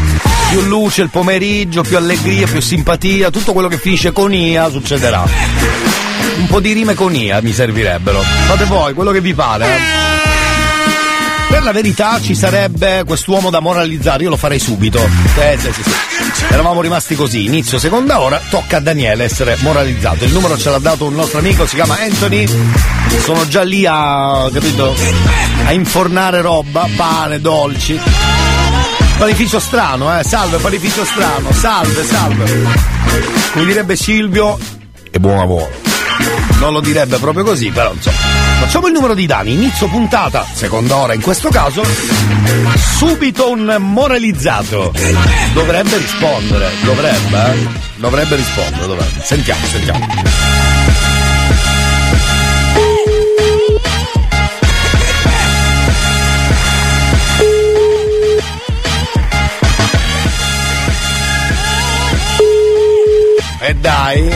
Più 0.51 0.61
luce 0.63 1.01
il 1.01 1.09
pomeriggio, 1.09 1.81
più 1.81 1.95
allegria, 1.95 2.45
più 2.45 2.59
simpatia, 2.59 3.29
tutto 3.29 3.53
quello 3.53 3.69
che 3.69 3.77
finisce 3.77 4.11
con 4.11 4.33
IA 4.33 4.69
succederà. 4.69 5.23
Un 6.39 6.47
po' 6.47 6.59
di 6.59 6.73
rime 6.73 6.93
con 6.93 7.15
IA 7.15 7.41
mi 7.41 7.53
servirebbero. 7.53 8.19
Fate 8.47 8.65
voi 8.65 8.93
quello 8.93 9.11
che 9.11 9.21
vi 9.21 9.33
pare. 9.33 9.65
eh. 9.65 9.79
Per 11.47 11.63
la 11.63 11.71
verità 11.71 12.19
ci 12.21 12.35
sarebbe 12.35 13.03
quest'uomo 13.05 13.49
da 13.49 13.61
moralizzare, 13.61 14.23
io 14.23 14.29
lo 14.29 14.35
farei 14.37 14.59
subito. 14.59 14.99
Eh, 15.37 15.57
sì, 15.57 15.71
sì, 15.71 15.83
sì. 15.83 16.43
Eravamo 16.49 16.81
rimasti 16.81 17.15
così, 17.15 17.45
inizio 17.45 17.77
seconda 17.79 18.19
ora, 18.19 18.41
tocca 18.49 18.77
a 18.77 18.79
Daniele 18.81 19.23
essere 19.23 19.55
moralizzato. 19.59 20.25
Il 20.25 20.33
numero 20.33 20.57
ce 20.57 20.69
l'ha 20.69 20.79
dato 20.79 21.05
un 21.05 21.13
nostro 21.15 21.39
amico, 21.39 21.65
si 21.65 21.75
chiama 21.75 21.97
Anthony. 21.99 22.45
Sono 23.23 23.47
già 23.47 23.63
lì 23.63 23.85
a, 23.85 24.49
capito, 24.51 24.95
a 25.65 25.71
infornare 25.71 26.41
roba, 26.41 26.87
pane, 26.95 27.39
dolci. 27.39 27.99
Panificio 29.21 29.59
strano, 29.59 30.17
eh, 30.17 30.23
salve, 30.23 30.57
panificio 30.57 31.05
strano, 31.05 31.51
salve, 31.51 32.03
salve. 32.03 32.45
Come 33.53 33.65
direbbe 33.65 33.95
Silvio, 33.95 34.57
e 35.11 35.19
buon 35.19 35.37
lavoro. 35.37 35.69
Non 36.59 36.73
lo 36.73 36.79
direbbe 36.79 37.19
proprio 37.19 37.43
così, 37.43 37.69
però 37.69 37.93
insomma. 37.93 38.17
Facciamo 38.61 38.87
il 38.87 38.93
numero 38.93 39.13
di 39.13 39.27
Dani, 39.27 39.53
inizio 39.53 39.87
puntata, 39.89 40.43
seconda 40.51 40.95
ora 40.95 41.13
in 41.13 41.21
questo 41.21 41.49
caso, 41.49 41.83
subito 42.97 43.51
un 43.51 43.75
moralizzato. 43.77 44.91
Dovrebbe 45.53 45.97
rispondere, 45.97 46.71
dovrebbe, 46.81 47.53
eh? 47.53 47.67
Dovrebbe 47.97 48.35
rispondere, 48.35 48.87
dovrebbe. 48.87 49.21
Sentiamo, 49.21 49.65
sentiamo. 49.67 50.60
E 63.71 63.73
dai. 63.75 64.29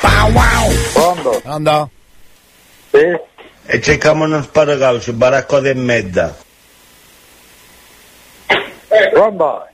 Pow 0.00 0.30
wow. 0.30 0.72
Pronto? 0.92 1.40
Pronto? 1.42 1.90
Sì? 2.92 3.18
E 3.66 3.80
cerchiamo 3.80 4.22
uno 4.22 4.40
sparacalcio, 4.40 5.12
baracco 5.14 5.58
di 5.58 5.74
merda. 5.74 6.32
Pronto? 9.12 9.66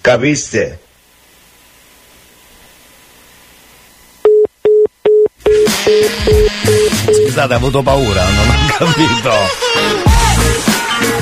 Capiste? 0.00 0.78
Scusate, 7.26 7.52
ho 7.52 7.56
avuto 7.56 7.82
paura, 7.82 8.24
non 8.24 8.48
ho 8.48 8.66
capito. 8.78 10.11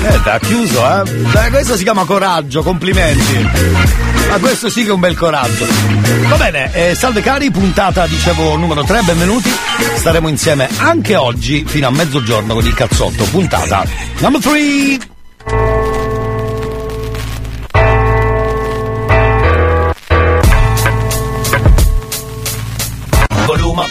Eh, 0.03 0.21
ha 0.31 0.39
chiuso, 0.39 0.81
eh? 0.81 1.11
Beh, 1.11 1.51
questo 1.51 1.77
si 1.77 1.83
chiama 1.83 2.05
coraggio, 2.05 2.63
complimenti. 2.63 3.49
Ma 4.29 4.39
questo 4.39 4.69
sì 4.71 4.83
che 4.83 4.91
è 4.91 4.93
un 4.93 5.01
bel 5.01 5.17
coraggio. 5.17 5.67
Va 6.29 6.37
bene, 6.37 6.73
eh, 6.73 6.95
salve 6.95 7.21
cari, 7.21 7.51
puntata, 7.51 8.07
dicevo, 8.07 8.57
numero 8.57 8.83
3, 8.83 9.01
benvenuti. 9.03 9.51
Staremo 9.97 10.29
insieme 10.29 10.69
anche 10.79 11.17
oggi 11.17 11.65
fino 11.67 11.89
a 11.89 11.91
mezzogiorno 11.91 12.55
con 12.55 12.65
il 12.65 12.75
cazzotto. 12.75 13.25
Puntata 13.25 13.85
number 14.21 14.41
3. 14.41 15.80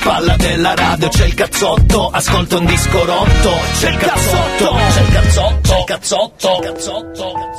Spalla 0.10 0.36
della 0.38 0.74
radio 0.74 1.08
c'è 1.08 1.28
il 1.28 1.36
cazzotto, 1.36 2.10
ascolta 2.10 2.58
un 2.58 2.66
disco 2.66 3.06
rotto, 3.06 3.52
c'è 3.80 3.92
il 3.92 3.98
cazzotto, 3.98 4.76
c'è 4.92 5.02
il 5.02 5.12
cazzotto, 5.12 5.62
c'è 5.62 5.78
il 5.78 5.84
cazzotto, 5.86 6.36
c'è 6.36 6.56
il 6.56 6.62
cazzotto. 6.62 7.50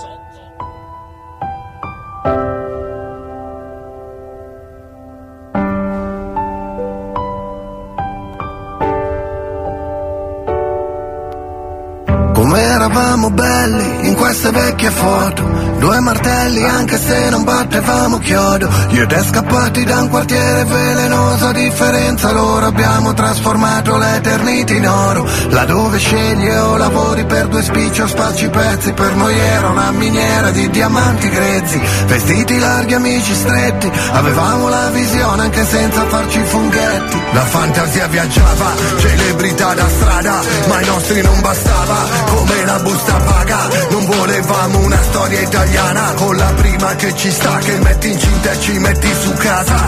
Come 12.51 12.63
eravamo 12.65 13.31
belli 13.31 14.09
in 14.09 14.15
queste 14.17 14.51
vecchie 14.51 14.91
foto. 14.91 15.69
Due 15.79 16.01
martelli 16.01 16.65
anche 16.65 16.99
se 16.99 17.31
non 17.31 17.45
battevamo 17.45 18.19
chiodo. 18.19 18.69
Io 18.89 19.05
e 19.05 19.07
te 19.07 19.23
scappati 19.23 19.85
da 19.85 20.03
un 20.03 20.09
quartiere 20.09 20.65
velenoso 20.65 21.47
A 21.47 21.53
differenza 21.53 22.33
loro 22.33 22.67
abbiamo 22.67 23.15
trasformato 23.15 23.97
l'eternità 23.97 24.75
in 24.75 24.89
oro. 24.89 25.29
Laddove 25.51 25.99
scegli 25.99 26.49
o 26.49 26.77
lavori 26.77 27.25
per 27.25 27.47
due 27.47 27.63
spicci 27.63 28.01
o 28.01 28.09
spacci 28.09 28.49
pezzi 28.49 28.93
Per 28.95 29.15
noi 29.15 29.39
era 29.39 29.69
una 29.69 29.93
miniera 29.93 30.51
di 30.51 30.69
diamanti 30.71 31.29
grezzi. 31.29 31.81
Vestiti 32.07 32.59
larghi, 32.59 32.95
amici 32.95 33.33
stretti 33.33 33.89
Avevamo 34.11 34.69
la 34.69 34.91
visione 34.91 35.43
anche 35.43 35.65
senza 35.65 36.05
farci 36.07 36.41
funghetti. 36.43 37.23
La 37.33 37.45
fantasia 37.45 38.09
viaggiava, 38.09 38.75
celebrità 38.99 39.73
da 39.73 39.89
strada 39.89 40.41
Ma 40.67 40.75
ai 40.75 40.87
nostri 40.87 41.23
non 41.23 41.41
bastava 41.41 42.40
come 42.41 42.65
la 42.65 42.79
busta 42.79 43.17
paga 43.17 43.69
Non 43.91 44.05
volevamo 44.07 44.79
una 44.79 45.03
storia 45.03 45.41
italiana 45.41 46.13
Con 46.15 46.37
la 46.37 46.53
prima 46.55 46.95
che 46.97 47.15
ci 47.15 47.31
sta 47.31 47.59
Che 47.59 47.79
metti 47.79 48.11
incinta 48.11 48.51
e 48.53 48.61
ci 48.61 48.79
metti 48.79 49.09
su 49.21 49.33
casa. 49.35 49.85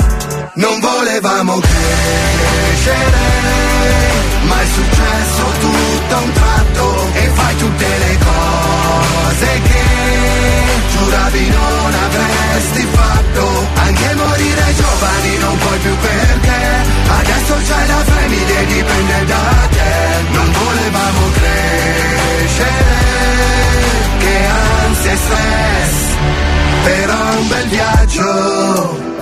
Non 0.55 0.81
volevamo 0.81 1.59
crescere 1.59 3.21
Ma 4.47 4.61
è 4.61 4.67
successo 4.67 5.43
tutto 5.61 6.15
a 6.15 6.21
un 6.21 6.33
tratto 6.33 7.07
E 7.13 7.29
fai 7.35 7.57
tutte 7.57 7.87
le 8.05 8.19
cose 8.29 9.61
che 9.69 9.81
Giuravi 10.93 11.49
non 11.49 11.95
avresti 12.07 12.87
fatto. 12.93 13.67
Anche 13.75 14.15
morire 14.15 14.75
giovani 14.77 15.39
non 15.39 15.57
puoi 15.59 15.79
più 15.79 15.97
perché 15.97 16.61
Adesso 17.19 17.55
c'hai 17.67 17.87
la 17.87 18.05
famiglia 18.05 18.59
e 18.59 18.67
dipende 18.67 19.25
da 19.25 19.69
te. 19.71 20.33
Non 20.33 20.53
volevamo 20.53 21.31
crescere 21.33 21.72
e 25.07 25.17
stress 25.17 26.17
Però 26.85 27.39
un 27.39 27.49
bel 27.49 27.69
viaggio 27.69 29.22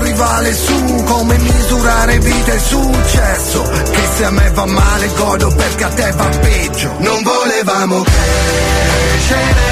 rivale 0.00 0.54
su 0.54 1.02
come 1.04 1.38
misurare 1.38 2.18
vita 2.18 2.52
e 2.52 2.58
successo. 2.58 3.62
Che 3.62 4.08
se 4.16 4.24
a 4.24 4.30
me 4.30 4.50
va 4.50 4.66
male 4.66 5.08
godo 5.16 5.48
perché 5.54 5.84
a 5.84 5.88
te 5.88 6.10
va 6.12 6.28
peggio. 6.40 6.94
Non 6.98 7.22
volevamo 7.22 8.02
crescere 8.02 9.70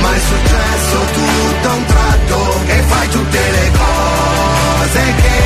ma 0.00 0.14
è 0.14 0.18
successo 0.18 0.96
tutto 1.12 1.68
a 1.68 1.74
un 1.74 1.84
tratto. 1.84 2.60
E 2.66 2.82
fai 2.88 3.08
tutte 3.08 3.38
le 3.38 3.70
cose 3.80 5.14
che 5.22 5.38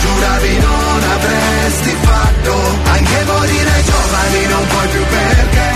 giuravi 0.00 0.58
non 0.58 1.02
avresti 1.16 1.96
fatto. 2.02 2.52
Anche 2.84 3.24
morire 3.24 3.82
giovani 3.84 4.46
non 4.46 4.66
puoi 4.66 4.88
più 4.88 5.04
perché 5.06 5.68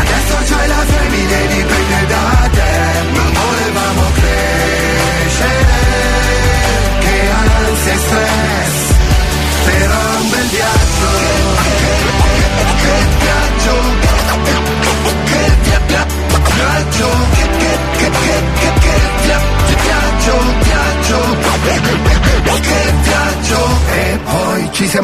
adesso 0.00 0.36
c'hai 0.46 0.57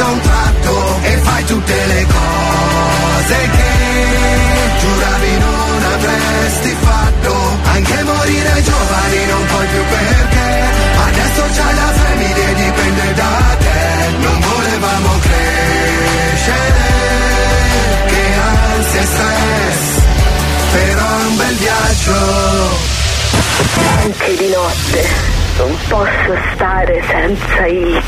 a 0.00 0.10
un 0.10 0.20
tratto 0.20 0.98
e 1.02 1.16
fai 1.18 1.44
tutte 1.44 1.86
le 1.86 2.06
cose 2.06 3.36
che 3.56 3.72
giuravi 4.80 5.38
non 5.38 5.82
avresti 5.94 6.76
fatto. 6.80 7.58
Anche 7.64 8.02
morire 8.02 8.62
giovani 8.62 9.26
non 9.26 9.46
puoi 9.46 9.66
più 9.66 9.82
perché 9.94 10.48
adesso 11.06 11.42
c'hai 11.54 11.74
la 11.74 11.92
famiglia 12.02 12.48
e 12.48 12.54
dipende 12.54 13.14
da 13.14 13.56
te. 13.58 13.78
Non 14.18 14.40
volevamo 14.40 15.18
crescere 15.20 16.84
che 18.06 18.24
ansia 18.74 19.00
e 19.00 19.06
stress 19.06 20.00
però 20.72 21.06
è 21.06 21.24
un 21.26 21.36
bel 21.36 21.54
viaggio. 21.56 22.18
Anche 24.02 24.36
di 24.36 24.48
notte 24.48 25.30
non 25.58 25.76
posso 25.88 26.38
stare 26.54 27.02
senza 27.06 27.66
il 27.66 28.02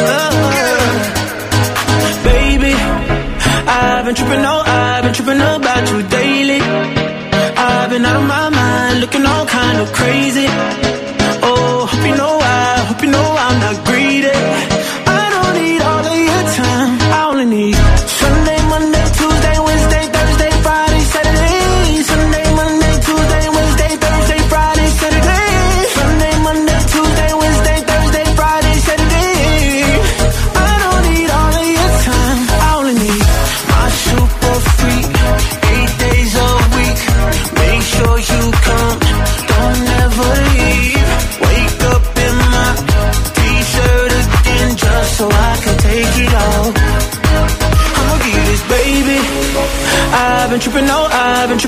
Uh, 0.00 0.30
baby, 2.24 2.74
I've 3.66 4.04
been 4.04 4.14
tripping, 4.14 4.44
oh, 4.44 4.62
I've 4.66 5.04
been 5.04 5.14
tripping 5.14 5.40
about 5.40 5.90
you 5.90 6.02
daily. 6.08 6.60
I've 6.60 7.90
been 7.90 8.04
out 8.04 8.16
of 8.16 8.26
my 8.26 8.48
mind, 8.48 9.00
looking 9.00 9.24
all 9.24 9.46
kind 9.46 9.78
of 9.78 9.92
crazy. 9.92 10.87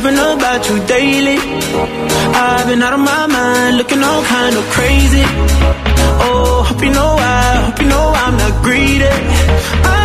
Tripping 0.01 0.19
about 0.19 0.69
you 0.69 0.87
daily. 0.87 1.37
I've 1.37 2.67
been 2.67 2.83
out 2.83 2.95
of 2.95 3.01
my 3.01 3.27
mind, 3.27 3.77
looking 3.77 4.03
all 4.03 4.23
kind 4.25 4.57
of 4.57 4.65
crazy. 4.71 5.23
Oh, 6.23 6.65
hope 6.67 6.83
you 6.83 6.91
know 6.91 7.17
I, 7.19 7.67
hope 7.67 7.81
you 7.81 7.89
know 7.89 8.13
I'm 8.15 8.37
not 8.37 8.63
greedy. 8.63 9.05
I 9.05 10.00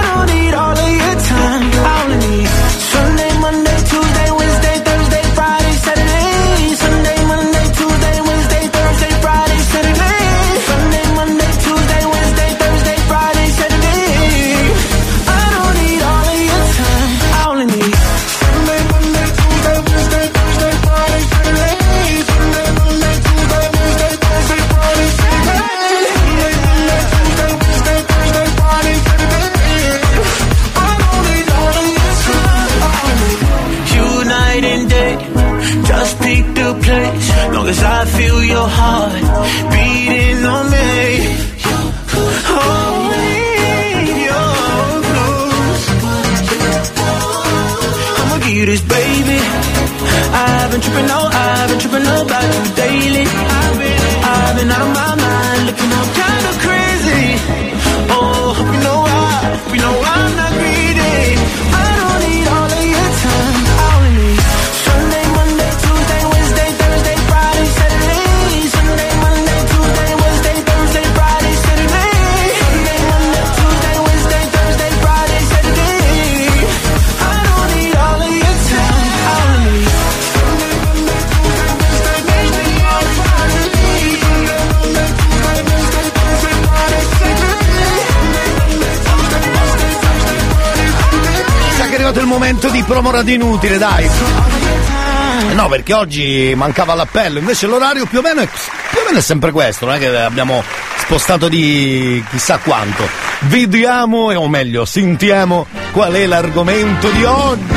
promo 92.96 93.12
radio 93.12 93.34
inutile, 93.34 93.78
dai. 93.78 94.06
Eh 94.06 95.54
No, 95.54 95.68
perché 95.68 95.94
oggi 95.94 96.54
mancava 96.56 96.94
l'appello, 96.94 97.40
invece 97.40 97.68
l'orario 97.68 98.06
più 98.06 98.20
o 98.20 98.22
meno 98.22 98.40
è, 98.40 98.48
più 98.48 99.02
o 99.02 99.04
meno 99.06 99.18
è 99.18 99.22
sempre 99.22 99.52
questo, 99.52 99.86
non 99.86 99.96
è 99.96 100.00
che 100.00 100.16
abbiamo 100.16 100.64
spostato 101.00 101.50
di 101.50 102.24
chissà 102.30 102.58
quanto. 102.60 103.06
Vediamo, 103.42 104.34
o 104.34 104.48
meglio, 104.48 104.86
sentiamo 104.86 105.66
qual 105.92 106.14
è 106.14 106.26
l'argomento 106.26 107.10
di 107.10 107.26
oggi. 107.26 107.74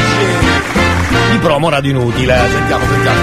Di 1.33 1.39
promo 1.39 1.69
radio 1.69 1.91
inutile, 1.91 2.41
sentiamo, 2.53 2.85
sentiamo. 2.89 3.19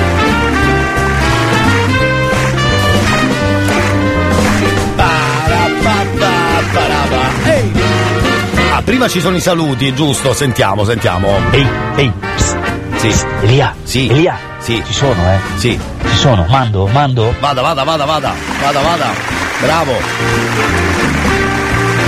Parapapapparapa. 4.95 7.22
Ehi! 7.45 7.74
Ah, 8.77 8.81
prima 8.81 9.07
ci 9.07 9.22
sono 9.22 9.38
i 9.38 9.39
saluti, 9.39 9.93
giusto? 9.93 10.34
Sentiamo, 10.34 10.84
sentiamo. 10.84 11.30
Ehi, 11.52 11.65
ehi, 11.95 12.11
Sì. 12.97 13.14
Elia, 13.43 13.73
Sì. 13.84 14.10
Elia, 14.10 14.38
Sì. 14.60 14.84
ci 14.85 14.91
sono, 14.93 15.31
eh? 15.31 15.38
Sì. 15.57 15.80
Ci 16.10 16.15
sono, 16.18 16.45
mando, 16.49 16.85
mando. 16.88 17.34
Vada, 17.39 17.61
vada, 17.61 17.84
vada, 17.85 18.03
vada, 18.03 18.34
vada, 18.61 18.80
vada. 18.81 19.14
Bravo. 19.61 19.93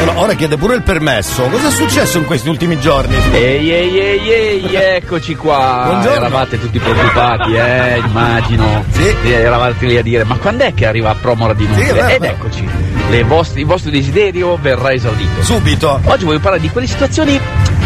Ora, 0.02 0.19
ora 0.19 0.34
chiede 0.34 0.57
pure 0.57 0.76
il 0.76 0.84
permesso. 0.84 1.44
Cosa 1.44 1.69
è 1.69 1.72
successo 1.72 2.18
in 2.18 2.26
questi 2.26 2.49
ultimi 2.49 2.77
giorni? 2.81 3.15
Ehi, 3.31 3.72
ehi, 3.72 3.98
ehi, 3.99 4.30
ehi, 4.30 4.76
eccoci 4.76 5.35
qua. 5.35 5.84
Buongiorno. 5.85 6.18
Eravate 6.26 6.60
tutti 6.60 6.80
preoccupati, 6.80 7.53
eh, 7.53 8.02
immagino. 8.06 8.84
Sì. 8.91 9.15
Eravate 9.23 9.85
lì 9.85 9.98
a 9.98 10.03
dire, 10.03 10.26
ma 10.26 10.35
quando 10.35 10.65
è 10.65 10.73
che 10.73 10.85
arriva 10.85 11.15
Promora 11.15 11.53
di 11.53 11.65
Sì, 11.73 11.80
è 11.80 11.94
vero, 11.94 12.07
Ed 12.07 12.23
eccoci, 12.23 12.69
le 13.10 13.24
vostri- 13.24 13.62
il 13.62 13.68
vostro 13.68 13.92
desiderio 13.92 14.58
verrà 14.62 14.94
esaudito. 14.94 15.44
Subito. 15.44 16.00
Oggi 16.04 16.26
voglio 16.26 16.40
parlare 16.40 16.62
di 16.62 16.70
quelle 16.70 16.88
situazioni 16.88 17.40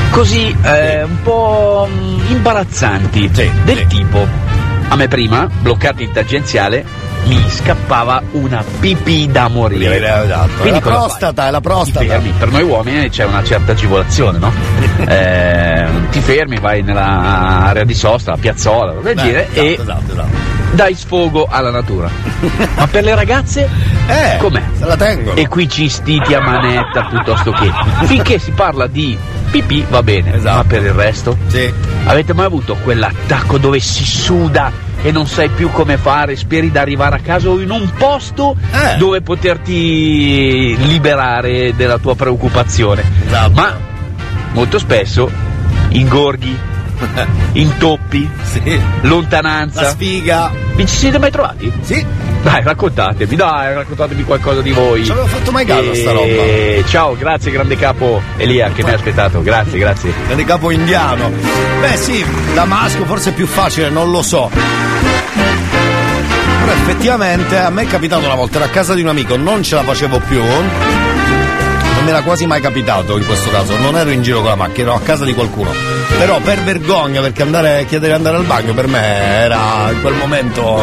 così 0.09 0.55
eh, 0.63 1.03
un 1.03 1.21
po' 1.23 1.87
mm, 1.89 2.31
imbarazzanti. 2.31 3.29
Sì, 3.31 3.51
del 3.63 3.77
sì. 3.77 3.87
tipo, 3.87 4.27
a 4.87 4.95
me 4.95 5.07
prima, 5.07 5.47
bloccati 5.47 6.03
in 6.03 6.11
tangenziale, 6.11 6.85
mi 7.25 7.49
scappava 7.49 8.21
una 8.31 8.63
pipì 8.79 9.29
da 9.31 9.47
morire. 9.47 9.97
Esatto. 9.97 10.61
Quindi 10.61 10.79
la 10.79 10.85
prostata, 10.85 11.47
è 11.47 11.51
la 11.51 11.61
prostata. 11.61 12.19
per 12.37 12.49
noi 12.49 12.63
uomini 12.63 13.09
c'è 13.09 13.25
una 13.25 13.43
certa 13.43 13.71
agevolazione, 13.73 14.37
no? 14.37 14.51
Eh, 15.01 15.87
ti 16.11 16.19
fermi, 16.19 16.57
vai 16.59 16.83
nell'area 16.83 17.83
di 17.83 17.95
sosta, 17.95 18.31
la 18.31 18.37
piazzola, 18.37 18.93
genere, 19.01 19.47
esatto, 19.51 19.59
e 19.59 19.77
esatto, 19.81 20.11
esatto. 20.11 20.50
Dai 20.71 20.93
sfogo 20.95 21.47
alla 21.49 21.71
natura. 21.71 22.09
Ma 22.77 22.87
per 22.87 23.03
le 23.03 23.13
ragazze 23.15 23.67
Eh, 24.07 24.37
com'è? 24.37 24.61
se 24.77 24.85
la 24.85 24.95
tengono. 24.95 25.35
E 25.35 25.47
qui 25.47 25.67
ci 25.69 25.87
stiti 25.89 26.33
a 26.33 26.41
manetta 26.41 27.05
piuttosto 27.05 27.51
che. 27.51 27.71
Finché 28.05 28.39
si 28.39 28.51
parla 28.51 28.87
di 28.87 29.17
pipì 29.51 29.85
va 29.89 30.01
bene, 30.01 30.35
Esatto. 30.35 30.55
ma 30.55 30.63
per 30.63 30.83
il 30.83 30.93
resto? 30.93 31.37
Sì. 31.47 31.71
Avete 32.05 32.33
mai 32.33 32.45
avuto 32.45 32.75
quell'attacco 32.83 33.57
dove 33.57 33.79
si 33.79 34.05
suda 34.05 34.71
e 35.03 35.11
non 35.11 35.25
sai 35.27 35.49
più 35.49 35.69
come 35.71 35.97
fare, 35.97 36.35
speri 36.35 36.71
di 36.71 36.77
arrivare 36.77 37.15
a 37.17 37.19
casa 37.19 37.49
o 37.49 37.59
in 37.59 37.69
un 37.71 37.89
posto 37.97 38.55
Eh. 38.71 38.97
dove 38.97 39.21
poterti 39.21 40.75
liberare 40.77 41.75
della 41.75 41.97
tua 41.97 42.15
preoccupazione? 42.15 43.03
Esatto. 43.25 43.51
Ma 43.51 43.77
molto 44.53 44.77
spesso 44.79 45.29
ingorghi, 45.89 46.57
intoppi, 47.53 48.29
Sì. 48.43 48.79
lontananza. 49.01 49.81
La 49.81 49.89
sfiga. 49.89 50.51
Vi 50.75 50.85
ci 50.87 50.95
siete 50.95 51.19
mai 51.19 51.31
trovati? 51.31 51.71
Sì. 51.81 52.05
Dai, 52.41 52.63
raccontatemi, 52.63 53.35
dai, 53.35 53.73
raccontatemi 53.75 54.23
qualcosa 54.23 54.61
di 54.61 54.71
voi. 54.71 55.05
Ci 55.05 55.11
avevo 55.11 55.27
fatto 55.27 55.51
mai 55.51 55.63
caso 55.65 55.91
a 55.91 55.95
sta 55.95 56.11
roba. 56.11 56.25
E- 56.25 56.83
Ciao, 56.87 57.15
grazie 57.15 57.51
grande 57.51 57.75
capo 57.75 58.19
Elia 58.37 58.71
che 58.71 58.83
mi 58.83 58.89
ha 58.89 58.95
aspettato, 58.95 59.43
grazie, 59.43 59.77
grazie. 59.77 60.11
Grande 60.25 60.43
capo 60.43 60.71
indiano. 60.71 61.29
Beh 61.81 61.97
sì, 61.97 62.25
Damasco 62.55 63.05
forse 63.05 63.29
è 63.29 63.33
più 63.33 63.45
facile, 63.45 63.89
non 63.89 64.09
lo 64.09 64.23
so. 64.23 64.49
Però 66.59 66.71
effettivamente 66.73 67.57
a 67.59 67.69
me 67.69 67.83
è 67.83 67.87
capitato 67.87 68.25
una 68.25 68.35
volta, 68.35 68.55
ero 68.57 68.65
a 68.65 68.69
casa 68.69 68.93
di 68.95 69.01
un 69.01 69.09
amico, 69.09 69.35
non 69.37 69.61
ce 69.61 69.75
la 69.75 69.83
facevo 69.83 70.19
più. 70.27 70.41
Non 70.43 72.03
mi 72.03 72.09
era 72.09 72.21
quasi 72.23 72.47
mai 72.47 72.61
capitato 72.61 73.17
in 73.17 73.25
questo 73.25 73.51
caso, 73.51 73.77
non 73.77 73.95
ero 73.97 74.09
in 74.09 74.23
giro 74.23 74.39
con 74.39 74.49
la 74.49 74.55
macchina, 74.55 74.87
ero 74.89 74.95
a 74.95 75.01
casa 75.01 75.25
di 75.25 75.33
qualcuno. 75.35 75.90
Però 76.17 76.39
per 76.39 76.59
vergogna, 76.61 77.21
perché 77.21 77.41
andare, 77.41 77.85
chiedere 77.87 78.11
di 78.11 78.17
andare 78.17 78.37
al 78.37 78.45
bagno 78.45 78.73
per 78.73 78.87
me 78.87 79.01
era 79.01 79.89
in 79.91 80.01
quel 80.01 80.15
momento. 80.15 80.81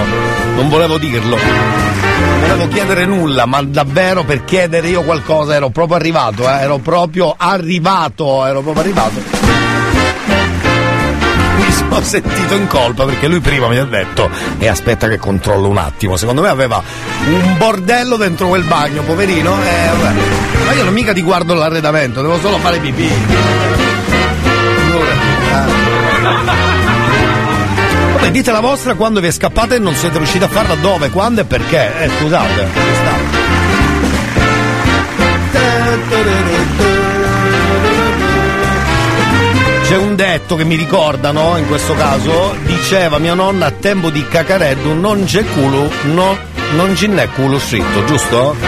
non 0.56 0.68
volevo 0.68 0.98
dirlo. 0.98 1.36
Non 1.36 2.40
volevo 2.40 2.68
chiedere 2.68 3.04
nulla, 3.06 3.46
ma 3.46 3.62
davvero 3.62 4.24
per 4.24 4.44
chiedere 4.44 4.88
io 4.88 5.02
qualcosa 5.02 5.54
ero 5.54 5.70
proprio 5.70 5.96
arrivato, 5.96 6.48
eh, 6.48 6.62
ero 6.62 6.78
proprio 6.78 7.34
arrivato, 7.36 8.44
ero 8.46 8.62
proprio 8.62 8.82
arrivato 8.82 9.48
mi 11.58 11.72
sono 11.72 12.00
sentito 12.02 12.54
in 12.54 12.66
colpa 12.66 13.04
perché 13.04 13.28
lui 13.28 13.40
prima 13.40 13.68
mi 13.68 13.76
ha 13.76 13.84
detto 13.84 14.30
e 14.58 14.68
aspetta 14.68 15.08
che 15.08 15.18
controllo 15.18 15.68
un 15.68 15.76
attimo 15.76 16.16
secondo 16.16 16.40
me 16.40 16.48
aveva 16.48 16.82
un 17.26 17.56
bordello 17.58 18.16
dentro 18.16 18.48
quel 18.48 18.64
bagno 18.64 19.02
poverino 19.02 19.56
e 19.62 19.88
vabbè. 19.90 20.14
ma 20.64 20.72
io 20.72 20.84
non 20.84 20.92
mica 20.92 21.12
ti 21.12 21.22
guardo 21.22 21.54
l'arredamento 21.54 22.22
devo 22.22 22.38
solo 22.38 22.58
fare 22.58 22.78
pipì 22.78 23.10
Vabbè, 28.18 28.32
dite 28.32 28.50
la 28.50 28.58
vostra 28.58 28.94
quando 28.94 29.20
vi 29.20 29.28
è 29.28 29.30
scappata 29.30 29.76
e 29.76 29.78
non 29.78 29.94
siete 29.94 30.18
riusciti 30.18 30.42
a 30.42 30.48
farla 30.48 30.74
dove, 30.74 31.08
quando 31.08 31.42
e 31.42 31.44
perché 31.44 32.02
eh 32.02 32.10
scusate 32.18 32.66
ci. 32.66 33.16
C'è 39.84 39.96
un 39.96 40.16
detto 40.16 40.56
che 40.56 40.64
mi 40.64 40.74
ricordano, 40.74 41.56
in 41.58 41.68
questo 41.68 41.94
caso, 41.94 42.56
diceva 42.64 43.18
mia 43.18 43.34
nonna 43.34 43.66
a 43.66 43.70
tempo 43.70 44.10
di 44.10 44.26
cacareddu 44.26 44.98
non 44.98 45.22
c'è 45.24 45.44
culo, 45.44 45.88
no, 46.12 46.36
non 46.74 46.96
ce 46.96 47.06
n'è 47.06 47.28
culo 47.30 47.60
scritto, 47.60 48.04
giusto? 48.04 48.56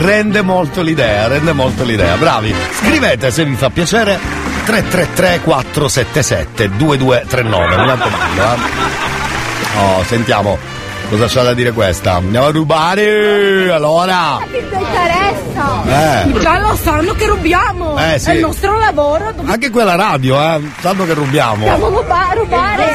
Rende 0.00 0.42
molto 0.42 0.82
l'idea, 0.82 1.28
rende 1.28 1.52
molto 1.52 1.84
l'idea, 1.84 2.16
bravi. 2.16 2.52
Scrivete 2.72 3.30
se 3.30 3.44
vi 3.44 3.54
fa 3.54 3.70
piacere 3.70 4.49
333 4.70 5.40
477 5.42 6.70
2239, 6.76 7.76
mi 7.76 7.86
raccomando. 7.86 8.42
Eh? 8.42 9.78
Oh, 9.80 10.04
sentiamo 10.04 10.58
cosa 11.08 11.26
c'ha 11.26 11.42
da 11.42 11.54
dire 11.54 11.72
questa. 11.72 12.14
Andiamo 12.14 12.46
a 12.46 12.50
rubare! 12.50 13.72
Allora! 13.72 14.38
Che 14.48 14.68
ti 14.68 14.74
interessa? 14.76 15.82
Eh. 16.28 16.40
Già 16.40 16.58
lo 16.60 16.76
sanno 16.80 17.14
che 17.14 17.26
rubiamo. 17.26 17.98
Eh, 17.98 18.18
sì. 18.20 18.30
È 18.30 18.34
il 18.34 18.40
nostro 18.40 18.78
lavoro. 18.78 19.24
Dobbiamo 19.24 19.50
Anche 19.50 19.70
quella 19.70 19.96
radio, 19.96 20.40
eh, 20.40 20.60
sanno 20.78 21.04
che 21.04 21.14
rubiamo. 21.14 21.76
ruba- 21.76 22.30
rubare. 22.34 22.94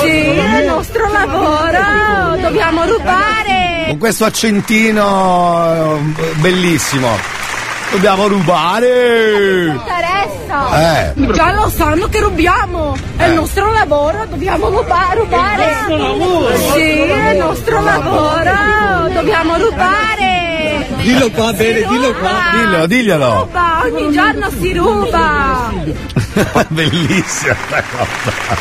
Sì, 0.00 0.06
è 0.06 0.60
il 0.60 0.66
nostro 0.66 1.10
lavoro. 1.10 2.36
Dobbiamo 2.40 2.84
rubare. 2.84 3.86
Con 3.88 3.98
questo 3.98 4.26
accentino 4.26 5.96
eh, 6.16 6.34
bellissimo. 6.36 7.37
Dobbiamo 7.90 8.26
rubare! 8.28 9.66
interessa. 9.66 11.04
Eh. 11.06 11.32
Già 11.32 11.52
lo 11.52 11.68
sanno 11.70 12.06
che 12.08 12.20
rubiamo. 12.20 12.96
È 13.16 13.24
il 13.24 13.34
nostro 13.34 13.72
lavoro. 13.72 14.26
Dobbiamo 14.28 14.68
ruba- 14.68 15.12
rubare. 15.14 15.76
Sì, 16.72 16.80
è 16.80 17.30
il 17.30 17.38
nostro 17.38 17.80
lavoro. 17.80 19.08
Dobbiamo 19.12 19.56
rubare. 19.56 20.86
Dillo 21.00 21.30
qua 21.30 21.52
bene, 21.52 21.82
dillo 21.86 22.12
qua. 22.14 22.50
Dillo, 22.52 22.86
diglielo. 22.86 23.40
Ruba, 23.44 23.80
ogni 23.84 24.12
giorno 24.12 24.50
si 24.50 24.72
ruba. 24.74 25.72
Bellissima 26.68 27.56
sta 27.66 27.82
cosa. 27.90 28.56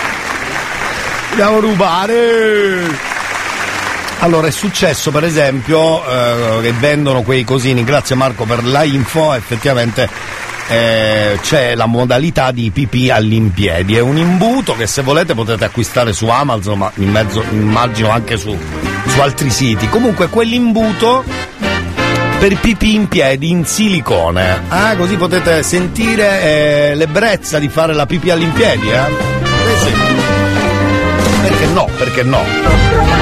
Dobbiamo 1.30 1.60
rubare. 1.60 3.16
Allora 4.20 4.48
è 4.48 4.52
successo 4.52 5.12
per 5.12 5.24
esempio 5.24 6.04
eh, 6.06 6.62
che 6.62 6.74
vendono 6.74 7.22
quei 7.22 7.44
cosini, 7.44 7.84
grazie 7.84 8.16
Marco 8.16 8.46
per 8.46 8.64
la 8.66 8.84
info, 8.84 9.34
effettivamente 9.34 10.10
eh, 10.70 11.40
c'è 11.42 11.76
la 11.76 11.86
modalità 11.86 12.52
di 12.52 12.72
pipì 12.72 13.10
all'impiedi. 13.10 13.96
È 13.96 14.00
un 14.00 14.18
imbuto 14.18 14.76
che 14.76 14.88
se 14.88 15.02
volete 15.02 15.34
potete 15.34 15.66
acquistare 15.66 16.14
su 16.14 16.28
Amazon, 16.28 16.80
ma 16.80 16.92
in 16.96 17.10
mezzo, 17.10 17.44
immagino 17.52 18.10
anche 18.10 18.38
su, 18.38 18.58
su 19.06 19.20
altri 19.20 19.50
siti. 19.50 19.88
Comunque 19.88 20.28
quell'imbuto 20.28 21.24
per 22.40 22.56
pipì 22.60 22.96
in 22.96 23.08
piedi 23.08 23.50
in 23.50 23.66
silicone. 23.66 24.64
Ah, 24.68 24.96
così 24.96 25.16
potete 25.16 25.64
sentire 25.64 26.42
eh, 26.42 26.96
l'ebbrezza 26.96 27.60
di 27.60 27.70
fare 27.70 27.94
la 27.94 28.06
pipì 28.06 28.30
all'impiedi, 28.30 28.90
eh? 28.90 28.98
Eh 28.98 29.78
sì. 29.80 29.92
Perché 31.42 31.66
no? 31.68 31.90
Perché 31.98 32.24
no? 32.24 33.17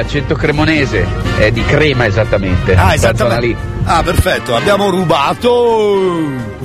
Accento 0.00 0.34
cremonese, 0.34 1.06
è 1.38 1.50
di 1.50 1.62
crema 1.64 2.06
esattamente. 2.06 2.74
Ah, 2.74 2.94
esattamente. 2.94 3.46
lì. 3.46 3.56
Ah, 3.84 4.02
perfetto, 4.02 4.56
abbiamo 4.56 4.88
rubato 4.88 6.18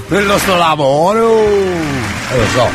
il 0.10 0.26
nostro 0.26 0.58
lavoro. 0.58 1.44
Eh, 1.46 2.38
lo 2.38 2.46
so. 2.54 2.68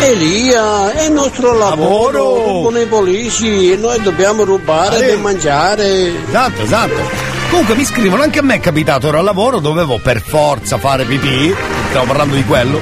Elia, 0.00 0.92
è 0.92 1.04
il 1.06 1.12
nostro 1.12 1.56
lavoro, 1.56 2.62
con 2.62 2.76
i 2.78 2.86
politici 2.86 3.72
e 3.72 3.76
noi 3.76 4.00
dobbiamo 4.02 4.44
rubare 4.44 4.96
Ah, 4.96 4.98
per 5.00 5.10
eh. 5.10 5.16
mangiare. 5.16 6.12
Esatto, 6.28 6.62
esatto. 6.62 7.26
Comunque 7.50 7.74
mi 7.76 7.84
scrivono, 7.84 8.22
anche 8.22 8.38
a 8.40 8.42
me 8.42 8.56
è 8.56 8.60
capitato, 8.60 9.08
ero 9.08 9.18
al 9.18 9.24
lavoro, 9.24 9.58
dovevo 9.58 9.98
per 9.98 10.20
forza 10.20 10.76
fare 10.78 11.04
pipì, 11.04 11.54
stavo 11.90 12.04
parlando 12.06 12.34
di 12.34 12.44
quello. 12.44 12.78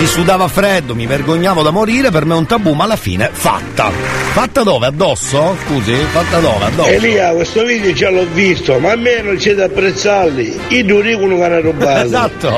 Si 0.00 0.06
sudava 0.06 0.48
freddo, 0.48 0.94
mi 0.94 1.04
vergognavo 1.04 1.60
da 1.60 1.70
morire, 1.70 2.10
per 2.10 2.24
me 2.24 2.32
è 2.32 2.36
un 2.38 2.46
tabù, 2.46 2.72
ma 2.72 2.84
alla 2.84 2.96
fine 2.96 3.28
fatta. 3.30 3.90
Fatta 4.32 4.62
dove? 4.62 4.86
Addosso? 4.86 5.54
Scusi? 5.66 5.92
Fatta 5.92 6.38
dove? 6.38 6.64
Addosso? 6.64 6.88
Elia, 6.88 7.32
questo 7.32 7.62
video 7.66 7.92
già 7.92 8.08
l'ho 8.08 8.26
visto, 8.32 8.78
ma 8.78 8.92
almeno 8.92 9.34
c'è 9.34 9.52
da 9.52 9.64
apprezzarli. 9.64 10.58
I 10.68 10.82
non 10.84 11.02
dicono 11.02 11.36
che 11.36 11.42
hanno 11.44 11.60
rubato. 11.60 11.98
Esatto. 12.10 12.50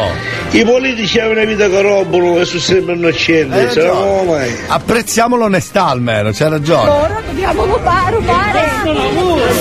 I 0.50 0.64
politici 0.64 1.18
hanno 1.18 1.32
una 1.32 1.44
vita 1.44 1.68
che 1.68 1.82
robano 1.82 2.38
e 2.38 2.44
sono 2.44 2.60
sempre 2.60 2.94
innocenti, 2.94 3.58
Hai 3.58 3.70
se 3.72 3.90
mai. 4.24 4.56
Apprezziamo 4.68 5.34
l'onestà 5.34 5.86
almeno, 5.86 6.30
c'è 6.30 6.48
ragione. 6.48 6.90
Ora 6.90 7.22
dobbiamo 7.26 7.64
rubare, 7.64 8.14
rubare. 8.14 8.70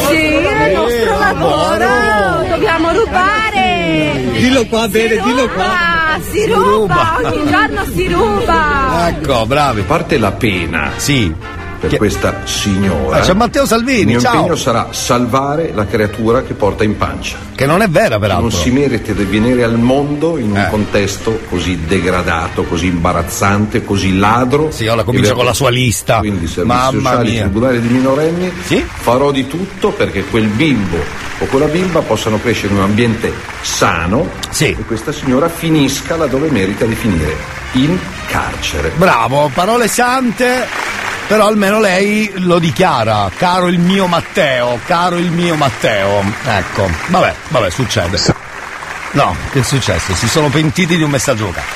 Sì, 0.07 0.15
è 0.17 0.67
il 0.67 0.75
nostro 0.75 1.17
lavoro. 1.17 2.47
Dobbiamo 2.47 2.91
rubare. 2.91 4.21
Dillo 4.33 4.65
qua 4.67 4.87
bene, 4.87 5.19
dillo 5.19 5.49
qua. 5.49 5.90
Ah, 6.13 6.19
si 6.19 6.45
ruba, 6.45 7.19
ogni 7.23 7.49
giorno 7.49 7.85
si 7.85 8.07
ruba. 8.09 9.07
Ecco, 9.07 9.45
bravi. 9.45 9.79
A 9.79 9.83
parte 9.85 10.17
la 10.17 10.31
pena 10.33 10.91
sì. 10.97 11.33
Per 11.81 11.97
questa 11.97 12.41
signora, 12.45 13.17
Ah, 13.17 13.19
c'è 13.21 13.33
Matteo 13.33 13.65
Salvini, 13.65 13.99
il 14.01 14.07
mio 14.07 14.19
ciao. 14.21 14.35
impegno 14.35 14.55
sarà 14.55 14.87
salvare 14.91 15.71
la 15.73 15.85
creatura 15.87 16.43
che 16.43 16.53
porta 16.53 16.83
in 16.83 16.95
pancia. 16.95 17.37
Che 17.55 17.65
non 17.65 17.81
è 17.81 17.89
vera, 17.89 18.19
peraltro. 18.19 18.49
Non 18.49 18.51
si 18.51 18.69
merita 18.69 19.11
di 19.13 19.23
venire 19.23 19.63
al 19.63 19.77
mondo 19.79 20.37
in 20.37 20.51
un 20.51 20.67
contesto 20.69 21.39
così 21.49 21.79
degradato, 21.85 22.63
così 22.63 22.85
imbarazzante, 22.87 23.83
così 23.83 24.17
ladro. 24.17 24.69
Sì, 24.71 24.85
ora 24.87 25.03
comincia 25.03 25.33
con 25.33 25.45
la 25.45 25.53
sua 25.53 25.69
lista. 25.71 26.19
Quindi 26.19 26.45
servizi 26.47 26.67
Mamma 26.77 27.09
sociali, 27.09 27.31
mia. 27.31 27.41
tribunale 27.41 27.81
di 27.81 27.87
minorenni, 27.87 28.51
farò 28.51 29.31
di 29.31 29.47
tutto 29.47 29.89
perché 29.91 30.23
quel 30.25 30.45
bimbo 30.47 30.97
o 31.39 31.45
quella 31.45 31.65
bimba 31.65 32.01
possano 32.01 32.39
crescere 32.39 32.73
in 32.73 32.77
un 32.79 32.83
ambiente 32.83 33.31
sano 33.61 34.29
e 34.59 34.75
questa 34.85 35.11
signora 35.11 35.49
finisca 35.49 36.15
laddove 36.15 36.49
merita 36.51 36.85
di 36.85 36.93
finire, 36.93 37.35
in 37.73 37.97
carcere. 38.27 38.91
Bravo, 38.95 39.49
parole 39.53 39.87
sante, 39.87 40.67
però 41.31 41.47
almeno 41.47 41.79
lei 41.79 42.29
lo 42.39 42.59
dichiara, 42.59 43.31
caro 43.33 43.69
il 43.69 43.79
mio 43.79 44.05
Matteo, 44.05 44.81
caro 44.85 45.15
il 45.15 45.31
mio 45.31 45.55
Matteo. 45.55 46.21
Ecco, 46.43 46.89
vabbè, 47.07 47.33
vabbè, 47.47 47.69
succede. 47.69 48.19
No, 49.11 49.33
che 49.49 49.61
è 49.61 49.63
successo? 49.63 50.13
Si 50.13 50.27
sono 50.27 50.49
pentiti 50.49 50.97
di 50.97 51.03
un 51.03 51.09
messaggio 51.09 51.45
vocale. 51.45 51.67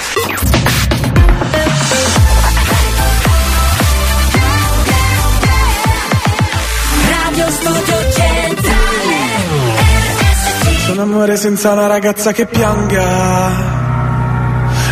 C'è 10.86 10.92
un 10.92 11.00
amore 11.00 11.38
senza 11.38 11.72
una 11.72 11.88
ragazza 11.88 12.34
che 12.34 12.46
pianga. 12.46 13.50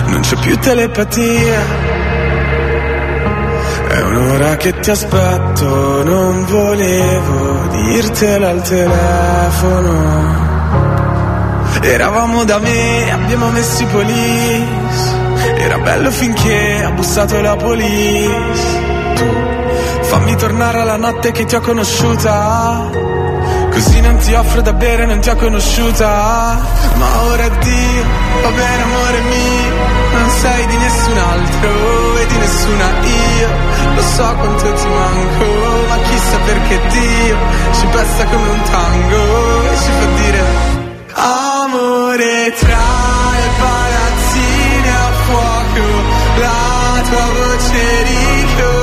Non 0.05 0.21
c'è 0.21 0.37
più 0.37 0.57
telepatia. 0.57 1.82
È 3.93 4.01
un'ora 4.01 4.55
che 4.55 4.79
ti 4.79 4.89
aspetto, 4.89 6.03
non 6.03 6.45
volevo 6.45 7.67
dirtelo 7.69 8.47
al 8.47 8.61
telefono. 8.63 10.41
Eravamo 11.79 12.43
da 12.43 12.57
me, 12.57 13.11
abbiamo 13.11 13.51
messo 13.51 13.83
i 13.83 13.85
police. 13.85 15.15
Era 15.59 15.77
bello 15.77 16.09
finché 16.09 16.81
ha 16.83 16.89
bussato 16.89 17.39
la 17.39 17.55
police. 17.55 18.79
Tu 19.13 19.25
fammi 20.01 20.35
tornare 20.37 20.81
alla 20.81 20.97
notte 20.97 21.31
che 21.31 21.45
ti 21.45 21.53
ho 21.53 21.61
conosciuta. 21.61 22.89
Così 23.69 24.01
non 24.01 24.17
ti 24.17 24.33
offro 24.33 24.61
da 24.61 24.73
bere, 24.73 25.05
non 25.05 25.19
ti 25.19 25.29
ho 25.29 25.35
conosciuta. 25.35 26.57
Ma 26.95 27.21
ora 27.25 27.47
Dio, 27.47 28.03
va 28.41 28.49
bene 28.49 28.81
amore 28.81 29.21
mio. 29.21 29.92
Sei 30.41 30.67
di 30.67 30.77
nessun 30.77 31.17
altro 31.17 32.17
e 32.17 32.25
di 32.25 32.37
nessuna 32.37 32.87
io. 33.01 33.49
Lo 33.95 34.01
so 34.01 34.35
quanto 34.35 34.73
ti 34.73 34.87
manco, 34.87 35.45
ma 35.87 35.97
chissà 36.09 36.37
perché 36.45 36.81
Dio 36.87 37.37
ci 37.79 37.85
pesta 37.87 38.25
come 38.25 38.49
un 38.49 38.61
tango 38.63 39.71
e 39.71 39.77
ci 39.77 39.91
fa 39.91 40.05
dire 40.21 40.81
Amore 41.15 42.53
tra 42.59 42.85
le 43.31 43.49
palazzine 43.59 44.89
a 44.89 45.11
fuoco, 45.25 45.85
la 46.39 47.01
tua 47.09 47.25
voce 47.37 48.03
riconosco. 48.03 48.82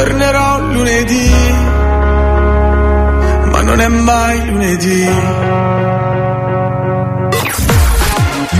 Tornerò 0.00 0.60
lunedì, 0.60 1.30
ma 3.50 3.60
non 3.60 3.80
è 3.80 3.88
mai 3.88 4.46
lunedì. 4.46 5.04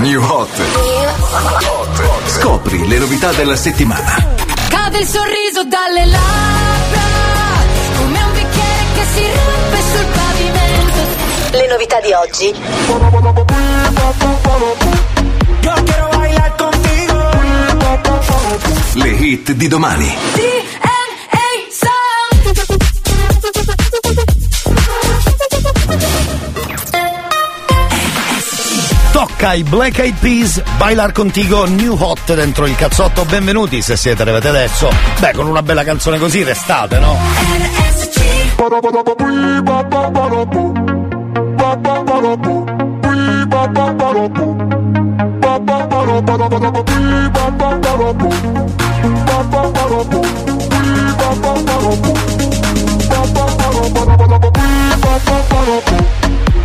New 0.03 0.23
Hot. 0.23 0.51
Scopri 2.27 2.87
le 2.87 2.99
novità 2.99 3.33
della 3.33 3.57
settimana. 3.57 4.23
Cade 4.69 4.99
il 4.99 5.07
sorriso 5.07 5.65
dalle 5.65 6.05
labbra, 6.05 7.01
come 7.97 8.23
un 8.23 8.33
bicchiere 8.33 8.85
che 8.93 9.05
si 9.15 9.25
rompe 9.25 9.79
sul 9.93 10.07
pavimento. 10.13 11.01
Le 11.53 11.67
novità 11.69 12.01
di 12.01 12.13
oggi. 12.13 12.55
Le 18.93 19.09
hit 19.09 19.53
di 19.53 19.69
domani. 19.69 20.19
DNA 20.35 20.90
Tocca 29.21 29.49
ai 29.49 29.63
Black 29.65 29.99
Eyed 29.99 30.17
Peas, 30.19 30.63
Bailar 30.79 31.13
Contigo, 31.13 31.67
New 31.67 31.95
Hot 31.95 32.35
dentro 32.35 32.67
il 32.67 32.75
cazzotto. 32.75 33.27
Benvenuti 33.27 33.83
se 33.83 33.95
siete 33.95 34.23
arrivati 34.23 34.47
adesso. 34.47 34.91
Beh, 35.19 35.33
con 35.33 35.47
una 35.47 35.63
bella 35.63 35.85
canzone 35.85 36.19
così 36.19 36.43
restate, 36.43 36.99
no? 36.99 37.19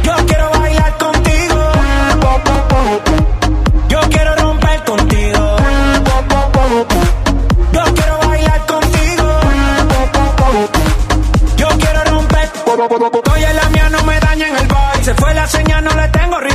Yo 0.02 0.14
quiero 0.26 0.50
bailar 0.52 0.96
contigo. 0.96 1.15
Yo 3.88 4.00
quiero 4.10 4.36
romper 4.36 4.84
contigo. 4.84 5.56
Yo 7.72 7.84
quiero 7.94 8.18
bailar 8.28 8.66
contigo. 8.66 9.40
Yo 11.58 11.68
quiero 11.78 12.04
romper. 12.06 12.50
Estoy 13.14 13.44
en 13.44 13.56
la 13.56 13.70
mía, 13.70 13.90
no 13.90 14.04
me 14.04 14.20
dañen 14.20 14.56
el 14.56 14.68
vibe. 14.68 15.04
Se 15.04 15.14
fue 15.14 15.34
la 15.34 15.48
señal, 15.48 15.84
no 15.84 15.94
le 15.96 16.08
tengo 16.10 16.40
reply. 16.40 16.55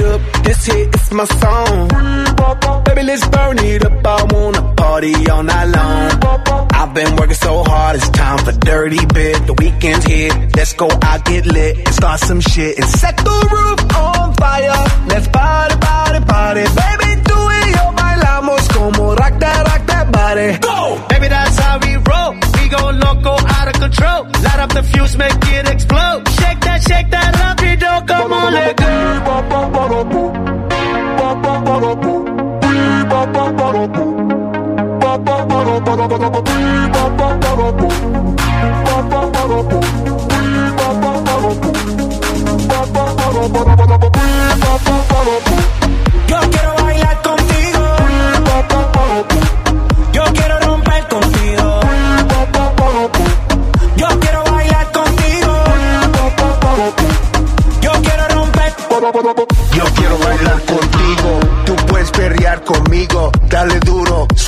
This 0.43 0.65
hit 0.65 0.95
is 0.95 1.11
my 1.11 1.25
song. 1.25 1.87
Baby, 2.85 3.03
let's 3.03 3.27
burn 3.27 3.57
it 3.59 3.85
up. 3.85 4.05
I 4.05 4.23
wanna 4.31 4.73
party 4.75 5.13
all 5.29 5.43
night 5.43 5.65
long. 5.65 6.67
I've 6.73 6.93
been 6.93 7.15
working 7.15 7.35
so 7.35 7.63
hard, 7.63 7.95
it's 7.95 8.09
time 8.09 8.39
for 8.39 8.51
dirty 8.51 9.05
bit. 9.13 9.45
The 9.47 9.53
weekend's 9.53 10.05
here, 10.05 10.31
let's 10.55 10.73
go 10.73 10.89
out, 11.01 11.25
get 11.25 11.45
lit, 11.45 11.77
and 11.85 11.93
start 11.93 12.19
some 12.19 12.41
shit 12.41 12.77
and 12.79 12.87
set 12.89 13.15
the 13.17 13.37
roof 13.53 13.79
on 13.95 14.33
fire. 14.33 14.81
Let's 15.07 15.27
party, 15.27 15.75
party, 15.77 16.19
party. 16.25 16.63
Baby, 16.81 17.09
do 17.29 17.37
it, 17.57 17.67
yo, 17.75 17.83
bailamos 18.01 18.67
como 18.73 19.15
rock 19.15 19.39
that, 19.39 19.67
rock 19.69 19.85
that 19.87 20.11
body. 20.11 20.57
Go! 20.59 21.07
Baby, 21.09 21.27
that's 21.29 21.57
how 21.59 21.79
we 21.79 21.95
roll. 21.95 22.33
We 22.55 22.63
go 22.69 22.89
loco, 23.05 23.33
out 23.55 23.67
of 23.67 23.75
control. 23.79 24.23
Light 24.45 24.59
up 24.59 24.73
the 24.73 24.83
fuse, 24.83 25.15
make 25.17 25.37
it 25.57 25.69
explode. 25.69 26.27
Shake 26.39 26.59
that, 26.61 26.81
shake 26.81 27.09
that, 27.11 27.40
Yo 31.71 32.11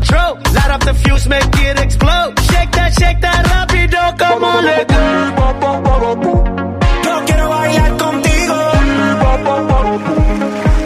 Control. 0.00 0.38
Light 0.54 0.70
up 0.70 0.84
the 0.84 0.94
fuse, 0.94 1.26
make 1.28 1.44
it 1.58 1.78
explode. 1.80 2.38
Shake 2.40 2.70
that, 2.72 2.92
shake 2.98 3.20
that, 3.20 3.44
rapido, 3.46 4.18
come 4.18 4.44
on, 4.44 4.64
let 4.64 4.88
go. 4.88 4.96
Yo 7.04 7.24
quiero 7.26 7.48
bailar 7.48 7.96
contigo. 7.96 8.54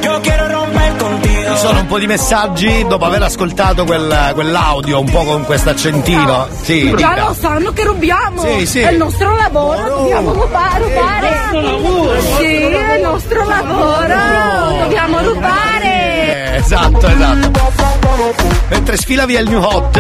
Yo 0.03 0.21
quiero 0.23 0.49
romper 0.49 0.97
contigo. 0.99 1.51
Ci 1.55 1.57
sono 1.59 1.79
un 1.81 1.87
po' 1.87 1.99
di 1.99 2.07
messaggi 2.07 2.87
dopo 2.87 3.05
aver 3.05 3.23
ascoltato 3.23 3.85
quel- 3.85 4.31
quell'audio 4.35 4.99
un 5.01 5.11
po' 5.11 5.25
con 5.25 5.45
questo 5.45 5.71
accentino. 5.71 6.47
Sì, 6.63 6.91
Già 6.91 6.95
dica. 6.97 7.25
lo 7.29 7.35
sanno 7.35 7.73
che 7.73 7.85
rubiamo. 7.85 8.43
Sì, 8.43 8.67
sì. 8.67 8.81
È 8.81 8.91
il 8.91 8.97
nostro 8.99 9.35
lavoro, 9.37 9.89
dobbiamo 9.89 10.33
rubare. 10.33 10.83
rubare. 10.83 11.29
È 11.29 11.31
il 11.31 11.37
nostro 11.37 11.61
lavoro. 11.61 12.21
Sì, 12.21 12.45
è 12.63 12.95
il 12.97 13.03
nostro 13.03 13.45
lavoro, 13.45 14.79
dobbiamo 14.83 15.19
rubare. 15.23 15.84
Esatto, 16.57 17.07
esatto. 17.09 17.73
Mentre 18.69 18.97
sfila 18.97 19.27
via 19.27 19.41
il 19.41 19.49
New 19.49 19.61
Hot, 19.63 19.97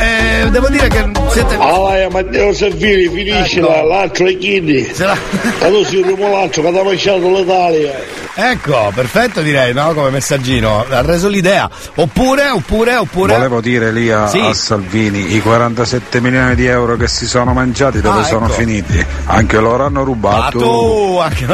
eh, 0.00 0.48
devo 0.50 0.68
dire 0.68 0.88
che 0.88 1.04
siete. 1.30 1.56
Ah, 1.56 2.08
Matteo 2.10 2.52
Servini, 2.52 3.08
finiscila, 3.08 3.76
Ecco. 3.76 3.86
l'altro 3.88 4.26
è 4.26 4.38
Chindi. 4.38 4.84
Se 4.92 5.04
la- 5.04 5.16
Quando 5.58 5.84
si 5.84 6.00
rumo 6.00 6.30
l'altro, 6.30 6.62
che 6.62 6.68
ha 6.78 6.82
mangiato 6.82 7.28
l'Italia. 7.28 7.92
Ecco, 8.38 8.92
perfetto 8.94 9.40
direi, 9.40 9.72
no? 9.72 9.92
Come 9.94 10.10
messaggino. 10.10 10.84
Ha 10.88 11.00
reso 11.02 11.28
l'idea. 11.28 11.68
Oppure, 11.94 12.50
oppure, 12.50 12.94
oppure. 12.96 13.34
Volevo 13.34 13.60
dire 13.62 13.92
lì 13.92 14.10
a, 14.10 14.26
Sì. 14.26 14.38
a 14.40 14.52
Salvini 14.52 15.34
i 15.34 15.40
47 15.40 16.20
milioni 16.20 16.54
di 16.54 16.66
euro 16.66 16.96
che 16.96 17.08
si 17.08 17.26
sono 17.26 17.52
mangiati 17.54 18.00
dove 18.02 18.20
Ah, 18.20 18.24
sono 18.24 18.44
ecco. 18.46 18.54
finiti? 18.54 19.04
Anche 19.26 19.58
loro 19.58 19.86
hanno 19.86 20.00
Ah, 20.02 20.04
rubato. 20.04 20.58
tu, 20.58 21.18
anche. 21.20 21.46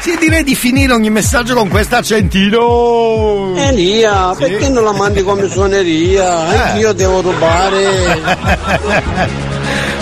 Sì, 0.00 0.16
direi 0.18 0.44
di 0.44 0.54
finire 0.54 0.92
ogni 0.92 1.10
messaggio 1.10 1.54
con 1.54 1.68
questo 1.68 1.96
accentino. 1.96 3.54
Elia, 3.98 4.32
Sì. 4.34 4.44
perché 4.44 4.68
non 4.68 4.84
la 4.84 4.92
mandi 4.92 5.22
come 5.22 5.48
suoneria? 5.48 6.38
Anch'io 6.46 6.92
devo 6.92 7.20
rubare. 7.20 8.20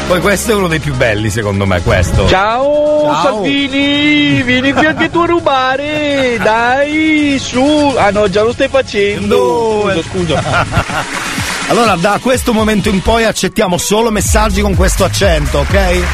Poi 0.07 0.21
questo 0.21 0.53
è 0.53 0.55
uno 0.55 0.69
dei 0.69 0.79
più 0.79 0.95
belli, 0.95 1.31
secondo 1.31 1.67
me, 1.67 1.83
questo. 1.83 2.29
Ciao, 2.29 3.11
Ciao. 3.13 3.23
Salvini, 3.23 4.43
vieni 4.43 4.73
qui 4.73 4.87
anche 4.87 5.11
tu 5.11 5.19
a 5.21 5.27
rubare, 5.27 6.39
dai, 6.41 7.39
su. 7.41 7.95
Ah 7.97 8.11
no, 8.11 8.29
già 8.29 8.43
lo 8.43 8.53
stai 8.53 8.69
facendo. 8.69 9.91
Scusa, 9.91 10.03
scusa. 10.11 11.25
Allora, 11.69 11.97
da 11.97 12.21
questo 12.23 12.53
momento 12.53 12.89
in 12.89 13.03
poi 13.03 13.25
accettiamo 13.25 13.77
solo 13.77 14.13
messaggi 14.13 14.61
con 14.61 14.77
questo 14.77 15.03
accento, 15.03 15.59
ok? 15.59 16.05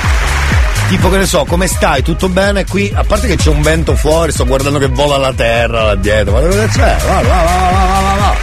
Tipo 0.92 1.08
che 1.08 1.16
ne 1.16 1.26
so, 1.26 1.46
come 1.46 1.68
stai? 1.68 2.02
Tutto 2.02 2.28
bene? 2.28 2.66
Qui, 2.66 2.92
a 2.94 3.02
parte 3.02 3.26
che 3.26 3.36
c'è 3.36 3.48
un 3.48 3.62
vento 3.62 3.96
fuori, 3.96 4.30
sto 4.30 4.44
guardando 4.44 4.78
che 4.78 4.88
vola 4.88 5.16
la 5.16 5.32
terra 5.32 5.84
là 5.84 5.94
dietro. 5.94 6.32
Guarda 6.32 6.48
cosa 6.50 6.66
c'è? 6.66 6.96
Va, 7.06 7.14
va, 7.14 7.42
va, 7.42 7.70
va, 7.70 7.80
va, 7.80 8.00
va, 8.00 8.14
va. 8.18 8.36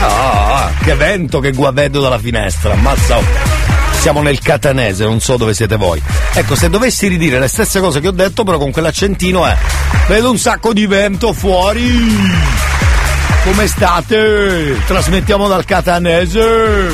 Ah, 0.00 0.56
ah, 0.56 0.70
che 0.82 0.94
vento 0.96 1.38
che 1.38 1.52
guavedo 1.52 2.00
dalla 2.00 2.18
finestra, 2.18 2.72
ammazza. 2.72 3.16
oh. 3.18 3.24
Siamo 4.00 4.22
nel 4.22 4.40
catanese, 4.40 5.04
non 5.04 5.20
so 5.20 5.36
dove 5.36 5.54
siete 5.54 5.76
voi. 5.76 6.02
Ecco, 6.32 6.56
se 6.56 6.68
dovessi 6.68 7.06
ridire 7.06 7.38
le 7.38 7.46
stesse 7.46 7.78
cose 7.78 8.00
che 8.00 8.08
ho 8.08 8.12
detto, 8.12 8.42
però 8.42 8.58
con 8.58 8.72
quell'accentino 8.72 9.46
è. 9.46 9.56
Vedo 10.08 10.32
un 10.32 10.38
sacco 10.38 10.72
di 10.72 10.84
vento 10.88 11.32
fuori. 11.32 12.12
Come 13.44 13.68
state? 13.68 14.80
Trasmettiamo 14.84 15.46
dal 15.46 15.64
catanese. 15.64 16.88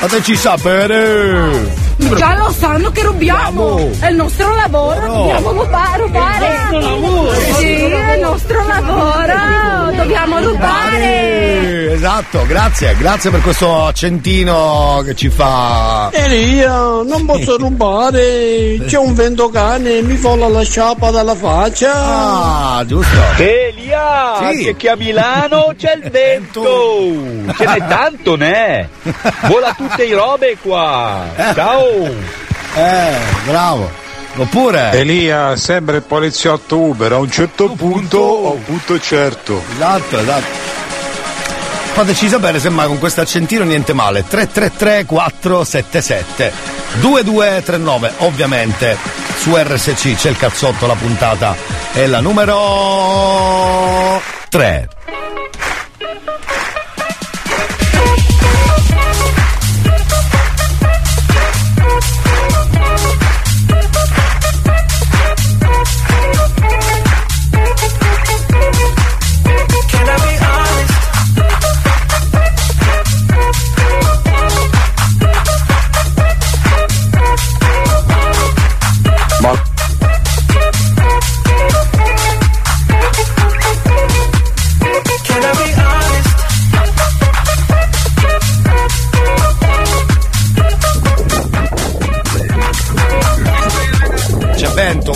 Fateci 0.00 0.34
sapere. 0.34 1.87
Già 1.98 2.36
lo 2.36 2.50
sanno 2.52 2.90
che 2.92 3.02
rubiamo! 3.02 3.90
È 3.98 4.06
il 4.08 4.14
nostro 4.16 4.54
lavoro, 4.54 5.00
dobbiamo 5.06 5.50
rubare, 5.52 6.02
rubare! 6.02 6.46
È 6.46 6.74
il 6.74 6.78
nostro 6.78 7.00
lavoro, 7.00 7.32
Sì, 7.58 7.66
è 7.74 8.12
il 8.14 8.20
nostro 8.20 8.66
lavoro! 8.66 9.96
Dobbiamo 9.96 10.38
rubare! 10.40 11.02
Eh, 11.02 11.92
Esatto, 11.98 12.46
grazie, 12.46 12.94
grazie 12.96 13.30
per 13.30 13.40
questo 13.40 13.86
accentino 13.86 15.02
che 15.04 15.16
ci 15.16 15.28
fa. 15.30 16.10
Elia, 16.12 16.70
non 17.04 17.24
posso 17.26 17.56
rubare. 17.58 18.78
C'è 18.86 18.98
un 18.98 19.14
vento 19.14 19.48
cane, 19.50 20.00
mi 20.02 20.14
vola 20.16 20.46
la 20.48 20.62
sciarpa 20.62 21.10
dalla 21.10 21.34
faccia. 21.34 21.92
Ah, 21.92 22.84
giusto. 22.86 23.16
Elia, 23.38 24.36
Sì. 24.38 24.44
anche 24.44 24.74
qui 24.76 24.88
a 24.88 24.96
Milano 24.96 25.74
c'è 25.76 25.94
il 26.00 26.08
vento. 26.12 26.62
Ce 27.56 27.64
n'è 27.66 27.86
tanto, 27.88 28.36
ne? 28.36 28.88
Vola 29.48 29.74
tutte 29.76 30.04
i 30.04 30.12
robe 30.12 30.56
qua. 30.62 31.24
Ciao. 31.54 31.86
Eh, 32.74 33.16
bravo. 33.44 33.90
Oppure. 34.36 34.92
Elia 34.92 35.56
sembra 35.56 35.96
il 35.96 36.02
poliziotto 36.02 36.78
Uber, 36.78 37.12
a 37.12 37.18
un 37.18 37.30
certo 37.30 37.68
punto 37.70 38.18
ho 38.18 38.52
un 38.52 38.64
punto 38.64 39.00
certo. 39.00 39.62
Esatto, 39.74 40.18
esatto. 40.18 40.66
Fateci 41.92 42.28
sapere 42.28 42.60
se 42.60 42.68
mai 42.68 42.86
con 42.86 42.98
questo 42.98 43.22
accentino 43.22 43.64
niente 43.64 43.92
male. 43.92 44.24
333 44.24 45.04
477 45.04 46.52
2239. 47.00 48.12
Ovviamente 48.18 48.96
su 49.38 49.56
RSC 49.56 50.14
c'è 50.14 50.30
il 50.30 50.36
cazzotto, 50.36 50.86
la 50.86 50.94
puntata 50.94 51.56
è 51.92 52.06
la 52.06 52.20
numero 52.20 52.56
3. 54.48 54.88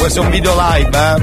Questo 0.03 0.21
è 0.21 0.25
un 0.25 0.31
video 0.31 0.53
live, 0.57 0.99
eh. 0.99 1.23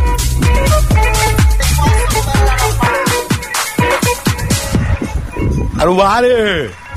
A! 5.81 6.89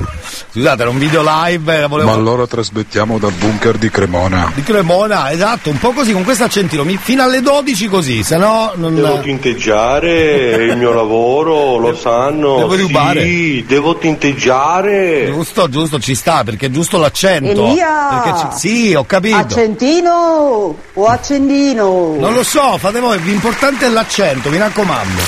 Scusate, 0.55 0.83
era 0.83 0.91
un 0.91 0.99
video 0.99 1.23
live, 1.25 1.79
la 1.79 1.87
volevo. 1.87 2.09
Ma 2.09 2.15
allora 2.15 2.45
trasmettiamo 2.45 3.17
dal 3.17 3.31
bunker 3.31 3.75
di 3.79 3.89
Cremona. 3.89 4.51
Di 4.53 4.61
Cremona, 4.61 5.31
esatto, 5.31 5.71
un 5.71 5.79
po' 5.79 5.93
così, 5.93 6.13
con 6.13 6.23
questo 6.23 6.43
accentino, 6.43 6.85
fino 6.99 7.23
alle 7.23 7.41
12 7.41 7.87
così, 7.87 8.21
se 8.21 8.37
no 8.37 8.71
non. 8.75 8.93
Devo 8.93 9.19
tinteggiare, 9.21 10.51
è 10.51 10.61
il 10.61 10.77
mio 10.77 10.93
lavoro, 10.93 11.77
lo 11.77 11.95
sanno. 11.95 12.57
devo 12.57 12.75
rubare. 12.75 13.23
Sì, 13.23 13.65
devo 13.67 13.97
tinteggiare. 13.97 15.25
Giusto, 15.25 15.67
giusto, 15.69 15.97
ci 15.97 16.13
sta, 16.13 16.43
perché 16.43 16.67
è 16.67 16.69
giusto 16.69 16.99
l'accento. 16.99 17.65
Elia! 17.69 18.21
Perché 18.21 18.39
ci- 18.39 18.59
Sì, 18.59 18.93
ho 18.93 19.05
capito. 19.05 19.35
Accentino 19.35 20.75
o 20.93 21.05
accendino? 21.07 22.15
Non 22.19 22.31
lo 22.31 22.43
so, 22.43 22.77
fate 22.77 22.99
voi, 22.99 23.19
l'importante 23.23 23.87
è 23.87 23.89
l'accento, 23.89 24.51
mi 24.51 24.59
raccomando. 24.59 25.21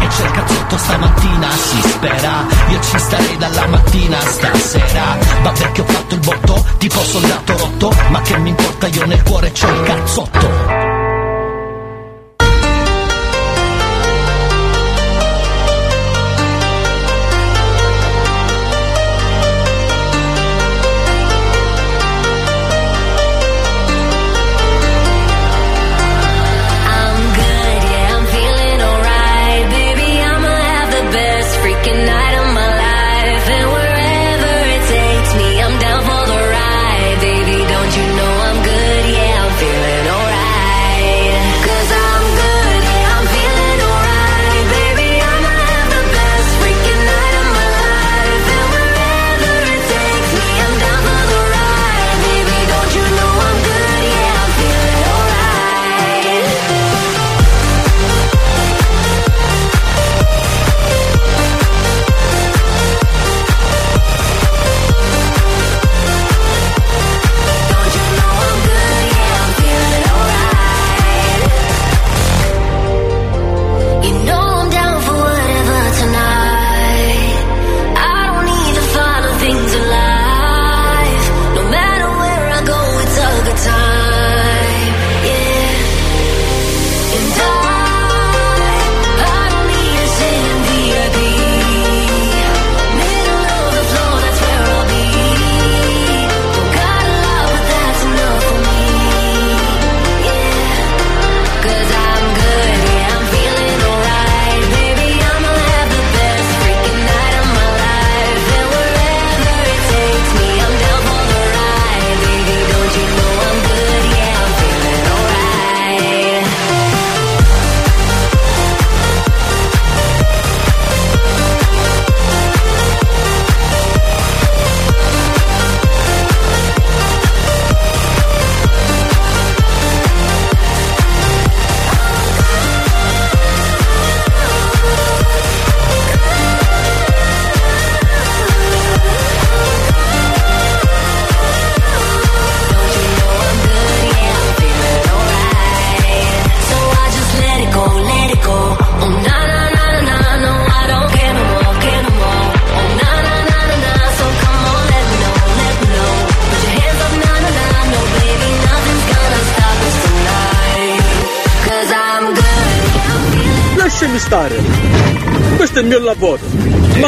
E 0.00 0.06
c'è 0.06 0.24
il 0.24 0.30
cazzotto 0.32 0.76
stamattina, 0.76 1.50
si 1.50 1.80
spera 1.88 2.46
Io 2.68 2.80
ci 2.80 2.98
starei 2.98 3.36
dalla 3.38 3.66
mattina 3.68 4.20
stasera 4.58 5.18
Vabbè 5.42 5.72
che 5.72 5.80
ho 5.80 5.84
fatto 5.84 6.14
il 6.14 6.20
botto, 6.20 6.64
tipo 6.78 7.00
soldato 7.00 7.56
rotto. 7.56 7.92
Ma 8.08 8.20
che 8.22 8.38
mi 8.38 8.50
importa, 8.50 8.86
io 8.86 9.06
nel 9.06 9.22
cuore 9.22 9.52
c'ho 9.52 9.68
il 9.68 9.82
cazzotto 9.82 10.83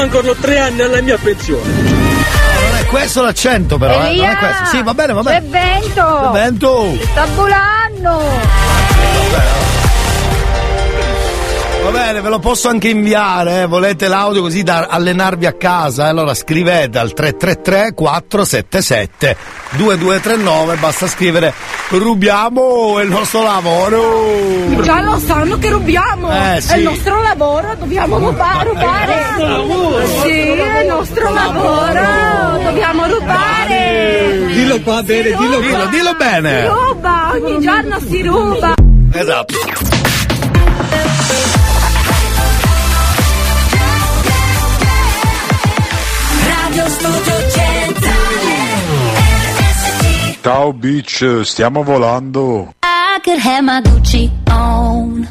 Mancano 0.06 0.34
tre 0.34 0.60
anni 0.60 0.82
alla 0.82 1.00
mia 1.02 1.18
pensione. 1.18 1.68
Non 1.68 2.76
è 2.80 2.86
questo 2.86 3.22
l'accento 3.22 3.76
però, 3.76 4.04
eh, 4.04 4.14
non 4.14 4.24
è 4.26 4.36
questo. 4.36 4.64
Sì, 4.66 4.82
va 4.84 4.94
bene, 4.94 5.12
va 5.12 5.22
C'è 5.24 5.40
bene. 5.40 5.80
vento! 5.80 6.30
Vento! 6.30 6.98
Sta 7.10 7.26
volando! 7.34 8.22
Va 11.82 11.90
bene, 11.90 12.20
ve 12.20 12.28
lo 12.28 12.38
posso 12.38 12.68
anche 12.68 12.88
inviare, 12.88 13.62
eh. 13.62 13.66
volete 13.66 14.06
l'audio 14.06 14.42
così 14.42 14.62
da 14.62 14.86
allenarvi 14.88 15.46
a 15.46 15.52
casa? 15.54 16.06
eh? 16.06 16.08
Allora 16.08 16.34
scrivete 16.34 16.98
al 16.98 17.12
333 17.12 17.94
477 17.94 19.36
2239, 19.70 20.76
basta 20.76 21.06
scrivere 21.08 21.52
rubiamo 21.90 23.00
il 23.00 23.08
nostro 23.08 23.42
lavoro. 23.42 24.82
Già 24.82 25.00
lo 25.02 25.18
sanno 25.18 25.58
che 25.58 25.70
rubiamo! 25.70 26.30
Eh, 26.30 26.60
sì. 26.60 26.72
È 26.72 26.76
il 26.76 26.82
nostro 26.84 27.20
lavoro, 27.22 27.74
dobbiamo 27.78 28.18
ruba- 28.18 28.62
rubare! 28.64 29.24
Sì, 30.22 30.30
è 30.30 30.80
il 30.80 30.86
nostro 30.88 31.32
lavoro, 31.32 32.62
dobbiamo 32.62 33.06
rubare! 33.06 34.46
Dillo 34.48 34.80
qua 34.80 35.02
bene, 35.02 35.22
dillo 35.36 35.58
Dillo, 35.60 35.86
dillo 35.86 36.08
Si 36.10 36.16
bene. 36.16 36.68
ruba, 36.68 37.30
ogni 37.32 37.60
giorno 37.60 37.98
si 38.08 38.22
ruba! 38.22 38.74
Esatto. 39.12 39.54
Ciao 50.46 50.72
Beach, 50.72 51.24
stiamo 51.42 51.82
volando. 51.82 52.72
I 52.84 53.18
could 53.24 53.36
have 53.40 53.64
my 53.64 53.80
Gucci 53.80 54.30
on. 54.48 55.26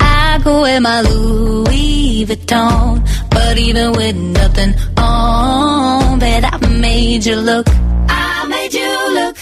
I 0.00 0.40
go 0.42 0.62
wear 0.62 0.80
my 0.80 1.02
Louis 1.02 2.24
Vuitton. 2.26 3.00
But 3.30 3.56
even 3.58 3.92
with 3.92 4.16
nothing 4.16 4.74
on 4.98 6.18
Bet 6.18 6.52
I 6.52 6.58
made 6.66 7.24
you 7.24 7.36
look 7.36 7.68
I 8.08 8.44
made 8.48 8.74
you 8.74 9.14
look. 9.14 9.36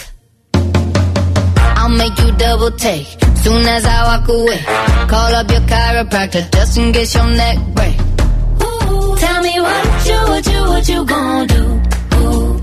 I'll 1.75 1.89
make 1.89 2.15
you 2.19 2.31
double 2.33 2.69
take. 2.77 3.07
Soon 3.37 3.65
as 3.65 3.85
I 3.85 4.03
walk 4.03 4.29
away 4.29 4.59
Call 5.09 5.33
up 5.33 5.49
your 5.49 5.61
chiropractor 5.61 6.49
Just 6.53 6.77
in 6.77 6.93
case 6.93 7.15
your 7.15 7.25
neck 7.25 7.57
break. 7.73 7.95
Ooh, 8.61 9.17
Tell 9.17 9.41
me 9.41 9.59
what 9.59 10.05
you, 10.05 10.19
what 10.29 10.45
you, 10.45 10.61
what 10.69 10.87
you 10.87 11.03
gonna 11.03 11.47
do? 11.47 11.81
Ooh. 12.17 12.62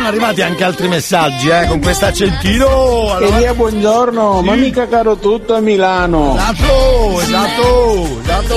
Sono 0.00 0.12
arrivati 0.12 0.40
anche 0.40 0.64
altri 0.64 0.88
messaggi, 0.88 1.50
eh, 1.50 1.66
con 1.68 1.78
questo 1.82 2.06
accentino. 2.06 2.66
Allora- 3.12 3.36
Elia, 3.36 3.52
buongiorno, 3.52 4.40
ma 4.40 4.54
mica 4.54 4.88
caro 4.88 5.16
tutto 5.16 5.54
a 5.54 5.60
Milano. 5.60 6.36
Esatto, 6.38 7.20
esatto, 7.20 8.18
esatto. 8.22 8.54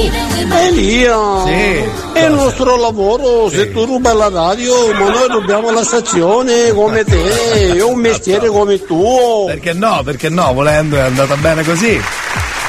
Elia, 0.70 1.18
Sì. 1.46 1.84
è 2.14 2.26
il 2.28 2.32
nostro 2.32 2.78
lavoro, 2.78 3.50
se 3.50 3.74
tu 3.74 3.84
ruba 3.84 4.14
la 4.14 4.30
radio, 4.30 4.94
ma 4.94 5.10
noi 5.10 5.28
rubiamo 5.28 5.70
la 5.72 5.84
stazione 5.84 6.72
come 6.72 7.04
te, 7.04 7.76
è 7.76 7.84
un 7.84 8.00
mestiere 8.00 8.48
come 8.48 8.76
il 8.76 8.86
tuo. 8.86 9.44
Perché 9.46 9.74
no, 9.74 10.02
perché 10.06 10.30
no, 10.30 10.54
volendo 10.54 10.96
è 10.96 11.02
andata 11.02 11.36
bene 11.36 11.64
così. 11.66 12.00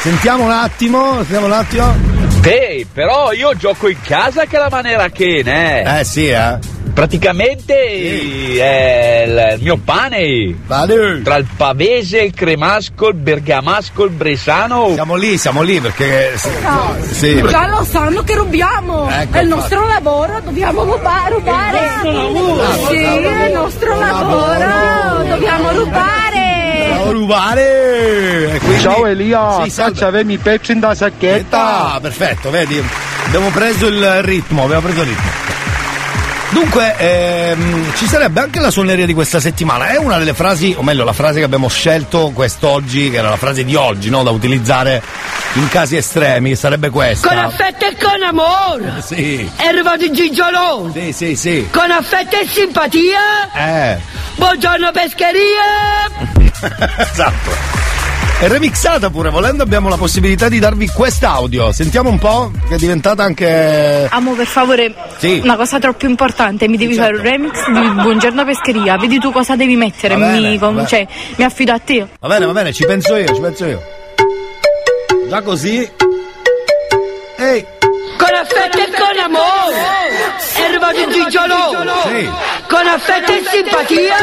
Sentiamo 0.03 0.43
un 0.47 0.51
attimo, 0.51 1.15
sentiamo 1.19 1.47
un 1.47 1.53
attimo. 1.53 1.95
Ehi, 2.43 2.85
però 2.93 3.31
io 3.31 3.55
gioco 3.57 3.87
in 3.89 3.99
casa 4.05 4.47
che 4.47 4.59
la 4.59 4.69
maniera 4.69 5.09
che, 5.11 5.43
ne? 5.45 6.01
Eh 6.01 6.05
sì, 6.05 6.27
eh. 6.27 6.59
Praticamente 6.95 7.75
è 8.57 9.25
il 9.27 9.63
mio 9.63 9.77
pane. 9.85 10.57
Tra 10.67 11.37
il 11.37 11.47
pavese, 11.57 12.19
il 12.19 12.33
cremasco, 12.33 13.09
il 13.09 13.15
bergamasco, 13.15 14.05
il 14.05 14.11
bresano. 14.11 14.93
Siamo 14.95 15.17
lì, 15.17 15.37
siamo 15.37 15.63
lì 15.63 15.81
perché. 15.81 16.35
Sì. 17.11 17.43
Già 17.49 17.67
lo 17.67 17.85
sanno 17.85 18.23
che 18.23 18.37
rubiamo! 18.37 19.11
Ecco, 19.11 19.37
è 19.39 19.43
il 19.43 19.49
nostro 19.49 19.87
lavoro, 19.89 20.41
dobbiamo 20.45 20.85
ruba- 20.85 21.27
rubare! 21.31 21.79
È 21.79 22.09
il 22.09 22.15
nostro 22.15 22.57
lavoro. 22.57 22.87
Sì, 22.89 22.97
è 22.97 23.45
il 23.47 23.53
nostro 23.53 23.99
lavoro, 23.99 25.25
dobbiamo 25.29 25.71
rubare! 25.73 26.93
Ciao 26.95 27.11
rubare! 27.13 28.59
Quindi- 28.61 28.81
Ciao 28.81 29.07
Elia, 29.07 29.63
Sì, 29.65 29.71
faccia 29.71 30.07
avevi 30.07 30.35
i 30.35 30.39
pezzi 30.39 30.71
in 30.73 30.79
da 30.79 30.95
sacchetta. 30.95 31.93
Ah, 31.95 32.01
perfetto, 32.01 32.51
vedi? 32.51 32.81
Abbiamo 33.27 33.49
preso 33.49 33.89
il 33.89 34.23
ritmo, 34.23 34.63
abbiamo 34.63 34.83
preso 34.83 35.01
il 35.01 35.07
ritmo. 35.09 35.44
Dunque, 36.55 36.95
ehm, 36.97 37.97
ci 37.97 38.07
sarebbe 38.07 38.41
anche 38.41 38.61
la 38.61 38.71
suoneria 38.71 39.07
di 39.07 39.13
questa 39.13 39.41
settimana. 39.41 39.89
È 39.89 39.97
una 39.97 40.19
delle 40.19 40.35
frasi, 40.35 40.73
o 40.79 40.85
meglio, 40.85 41.03
la 41.03 41.13
frase 41.13 41.41
che 41.41 41.45
abbiamo 41.45 41.69
scelto 41.69 42.31
quest'oggi, 42.33 43.11
che 43.11 43.17
era 43.17 43.29
la 43.29 43.37
frase 43.37 43.65
di 43.65 43.75
oggi, 43.75 44.09
no? 44.09 44.23
Da 44.23 44.31
utilizzare 44.31 45.03
in 45.55 45.67
casi 45.69 45.97
estremi, 45.97 46.55
sarebbe 46.55 46.91
questa. 46.91 47.27
Con 47.27 47.39
affetto 47.39 47.87
e 47.87 47.97
con 48.01 48.23
amore. 48.23 49.03
Sì. 49.05 49.51
Arrivato 49.57 50.05
il 50.05 50.13
Gigiolone. 50.13 50.93
Sì, 50.93 51.13
sì, 51.13 51.35
sì. 51.35 51.69
Con 51.73 51.91
affetto 51.91 52.37
e 52.37 52.47
simpatia. 52.47 53.53
Eh. 53.53 53.99
Buongiorno 54.37 54.93
pescheria. 54.93 56.07
esatto. 57.11 57.84
È 58.41 58.49
remixata 58.49 59.09
pure, 59.09 59.31
volendo 59.31 59.63
abbiamo 59.63 59.89
la 59.89 59.97
possibilità 59.97 60.49
di 60.51 60.59
darvi 60.59 60.89
quest'audio. 60.89 61.73
Sentiamo 61.73 62.11
un 62.11 62.19
po', 62.19 62.51
che 62.69 62.75
è 62.75 62.79
diventata 62.79 63.23
anche. 63.23 64.07
Amo, 64.11 64.33
per 64.35 64.47
favore, 64.47 64.93
Sì. 65.17 65.41
una 65.43 65.57
cosa 65.57 65.79
troppo 65.79 66.05
importante, 66.07 66.69
mi 66.69 66.77
devi 66.77 66.95
fare 66.95 67.17
un 67.17 67.23
remix 67.23 67.67
di 67.71 67.81
Buongiorno 68.03 68.45
Pescheria, 68.45 68.97
vedi 68.99 69.19
tu 69.19 69.33
cosa 69.33 69.57
devi 69.57 69.77
mettere, 69.77 70.17
bene, 70.17 70.41
mi, 70.51 70.59
bene. 70.59 70.87
cioè, 70.87 71.07
mi 71.37 71.45
affido 71.45 71.73
a 71.73 71.79
te. 71.79 72.07
Va 72.21 72.29
bene, 72.29 72.45
va 72.45 72.53
bene, 72.53 72.73
ci 72.75 72.85
penso 72.85 73.17
io, 73.17 73.35
ci 73.35 73.41
penso 73.41 73.65
io. 73.65 73.83
Già 75.29 75.41
così. 75.41 75.91
Ehi! 77.37 77.65
Con 78.19 78.35
affetto 78.35 78.79
e 78.79 78.91
con 78.91 79.19
amore. 79.25 79.77
È 80.55 80.63
arrivato 80.63 80.99
il 81.01 81.13
Gigiolone. 81.13 81.93
Sì. 82.09 82.29
Con 82.69 82.87
affetto 82.87 83.33
e 83.33 83.43
simpatia. 83.51 84.15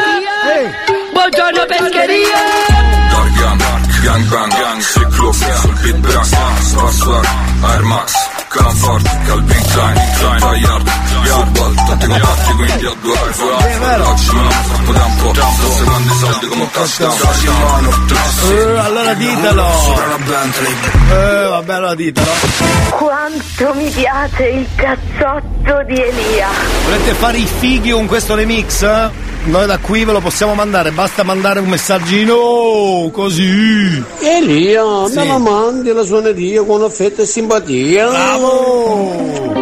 Buongiorno 1.12 1.64
pescheria. 1.66 2.71
Gangbang, 4.04 4.50
Cyklus, 4.82 5.38
Sulpit 5.62 6.04
bırakma 6.04 6.56
Spars 6.62 7.06
var, 7.06 7.26
Air 7.70 7.82
Max 7.82 8.12
Comfort, 8.50 9.02
kalbin 9.26 9.62
klein, 9.74 9.96
klein 10.20 10.40
Tayyar, 10.40 10.82
Arval 11.32 11.74
Tanti 11.86 12.06
contatti 12.06 12.52
quindi 12.52 12.86
a 12.86 12.94
due 13.00 13.12
iPhone 13.30 14.02
Oggi 14.02 14.34
non 14.34 14.46
ho 14.46 14.50
troppo 14.84 14.92
tempo 14.92 15.32
Forse 15.62 15.84
quando 15.84 16.12
i 16.12 16.16
soldi 16.18 16.46
come 16.46 16.62
un 16.62 16.70
cascano 16.70 17.14
Eh, 18.50 18.78
allora 18.78 19.14
ditelo. 19.14 19.64
Sopra 19.82 20.06
la 20.06 20.18
Bentley 20.18 20.72
Eh, 21.10 21.48
vabbè, 21.48 21.72
allora 21.74 21.94
ditelo. 21.94 22.26
Quanto 22.90 23.74
mi 23.74 23.88
piace 23.90 24.44
il 24.48 24.66
cazzotto 24.74 25.82
di 25.86 25.94
Elia. 26.00 26.48
Volete 26.84 27.12
fare 27.14 27.38
i 27.38 27.46
fighi 27.46 27.90
con 27.90 28.06
questo 28.06 28.34
remix? 28.34 28.84
Noi 29.44 29.66
da 29.66 29.78
qui 29.78 30.04
ve 30.04 30.12
lo 30.12 30.20
possiamo 30.20 30.54
mandare, 30.54 30.92
basta 30.92 31.22
mandare 31.24 31.60
un 31.60 31.68
messaggino 31.68 33.10
così. 33.12 34.02
Elia, 34.20 34.82
Sì. 35.08 35.16
me 35.16 35.26
la 35.26 35.38
mandi 35.38 35.92
la 35.92 36.02
suoneria 36.04 36.62
con 36.64 36.82
affetto 36.82 37.22
e 37.22 37.26
simpatia. 37.26 38.06
Bravo! 38.08 39.61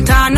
Time. 0.00 0.31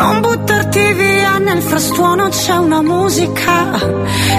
Non 0.00 0.22
buttarti 0.22 0.92
via 0.94 1.36
nel 1.36 1.60
frastuono 1.60 2.30
c'è 2.30 2.56
una 2.56 2.80
musica 2.80 3.78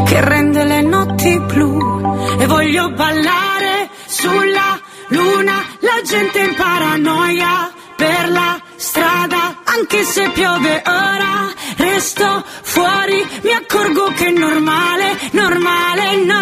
che 0.06 0.20
rende 0.20 0.64
le 0.64 0.82
notti 0.82 1.40
blu 1.40 2.02
e 2.40 2.48
voglio 2.48 2.90
ballare 2.94 3.92
sulla 4.08 4.80
luna, 5.10 5.64
la 5.82 6.02
gente 6.04 6.40
in 6.40 6.56
paranoia 6.56 7.72
per 7.96 8.32
la 8.32 8.60
strada, 8.76 9.62
anche 9.64 10.04
se 10.04 10.32
piove 10.32 10.82
ora, 10.84 11.54
resto 11.78 12.44
fuori, 12.64 13.24
mi 13.44 13.52
accorgo 13.52 14.06
che 14.16 14.26
è 14.26 14.32
normale, 14.32 15.16
normale, 15.34 16.16
normale. 16.26 16.41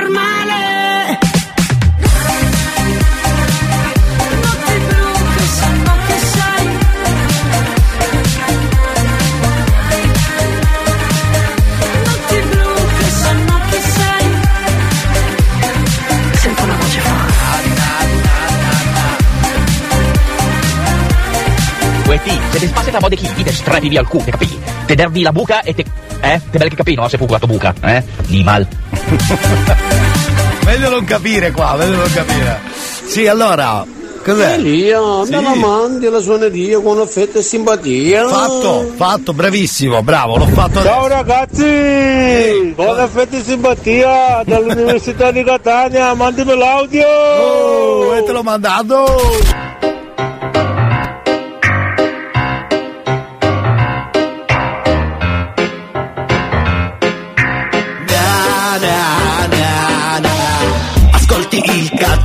Se 22.89 22.97
tra 22.97 22.99
mode 22.99 23.15
chi, 23.15 23.31
ti 23.43 23.51
strappi 23.53 23.87
via 23.87 24.01
il 24.01 24.07
cu, 24.07 24.17
te 24.23 24.31
capì? 24.31 24.59
Te 24.85 24.95
dervi 24.95 25.21
la 25.21 25.31
buca 25.31 25.61
e 25.61 25.73
te... 25.75 25.85
Eh? 26.21 26.41
Te 26.49 26.57
bel 26.57 26.69
che 26.69 26.75
capì, 26.75 26.95
no? 26.95 27.07
Se 27.07 27.17
fu 27.17 27.25
quattro 27.25 27.47
buca, 27.47 27.73
eh? 27.83 28.03
Lì 28.27 28.43
mal. 28.43 28.67
Meglio 30.65 30.89
non 30.89 31.03
capire 31.05 31.51
qua, 31.51 31.75
meglio 31.75 31.95
non 31.97 32.11
capire. 32.13 32.59
Sì, 33.07 33.25
allora, 33.27 33.83
cos'è? 34.23 34.53
Elia, 34.53 34.99
Sì. 35.23 35.31
me 35.31 35.41
la 35.41 35.55
mandi 35.55 36.07
la 36.09 36.19
suoneria 36.19 36.79
con 36.79 36.99
affetto 36.99 37.39
e 37.39 37.41
simpatia. 37.41 38.27
Fatto, 38.27 38.91
fatto, 38.95 39.33
bravissimo, 39.33 40.03
bravo, 40.03 40.37
l'ho 40.37 40.45
fatto 40.47 40.83
Ciao 40.83 41.05
adesso. 41.05 41.15
ragazzi, 41.23 42.73
buon 42.75 42.99
affetto 42.99 43.37
e 43.37 43.41
simpatia 43.43 44.43
dall'Università 44.45 45.31
di 45.31 45.43
Catania, 45.43 46.13
mandami 46.13 46.55
l'audio. 46.57 47.07
Oh, 47.07 48.15
e 48.15 48.23
te 48.23 48.31
l'ho 48.31 48.43
mandato. 48.43 49.05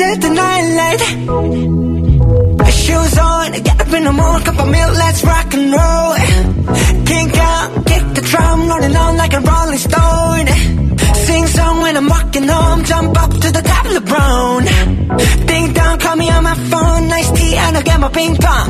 set 0.00 0.18
the 0.24 0.30
night 0.42 0.66
light. 0.80 1.02
Shoes 2.84 3.14
on, 3.18 3.52
get 3.66 3.76
up 3.82 3.92
in 3.98 4.04
the 4.08 4.12
morning, 4.20 4.44
cup 4.46 4.58
of 4.64 4.68
milk, 4.76 4.92
let's 5.02 5.20
rock 5.30 5.48
and 5.56 5.66
roll. 5.76 6.12
Kink 7.10 7.34
out, 7.50 7.68
kick 7.90 8.04
the 8.16 8.22
drum, 8.30 8.58
rolling 8.70 8.96
on 9.04 9.12
like 9.22 9.34
a 9.38 9.40
rolling 9.50 9.82
stone. 9.88 10.46
Sing 11.26 11.46
song 11.56 11.74
when 11.84 11.94
I'm 12.00 12.08
walking 12.08 12.48
home, 12.48 12.80
jump 12.84 13.12
up 13.22 13.32
to 13.44 13.48
the 13.56 13.62
top 13.72 13.84
of 13.90 13.94
the 13.98 14.04
brown. 14.12 14.60
Ding 15.48 15.66
dong, 15.74 15.98
call 15.98 16.16
me 16.16 16.30
on 16.36 16.42
my 16.50 16.56
phone, 16.70 17.02
nice 17.14 17.30
tea, 17.38 17.54
and 17.62 17.76
I'll 17.76 17.82
get 17.90 18.00
my 18.00 18.10
ping 18.18 18.36
pong. 18.44 18.68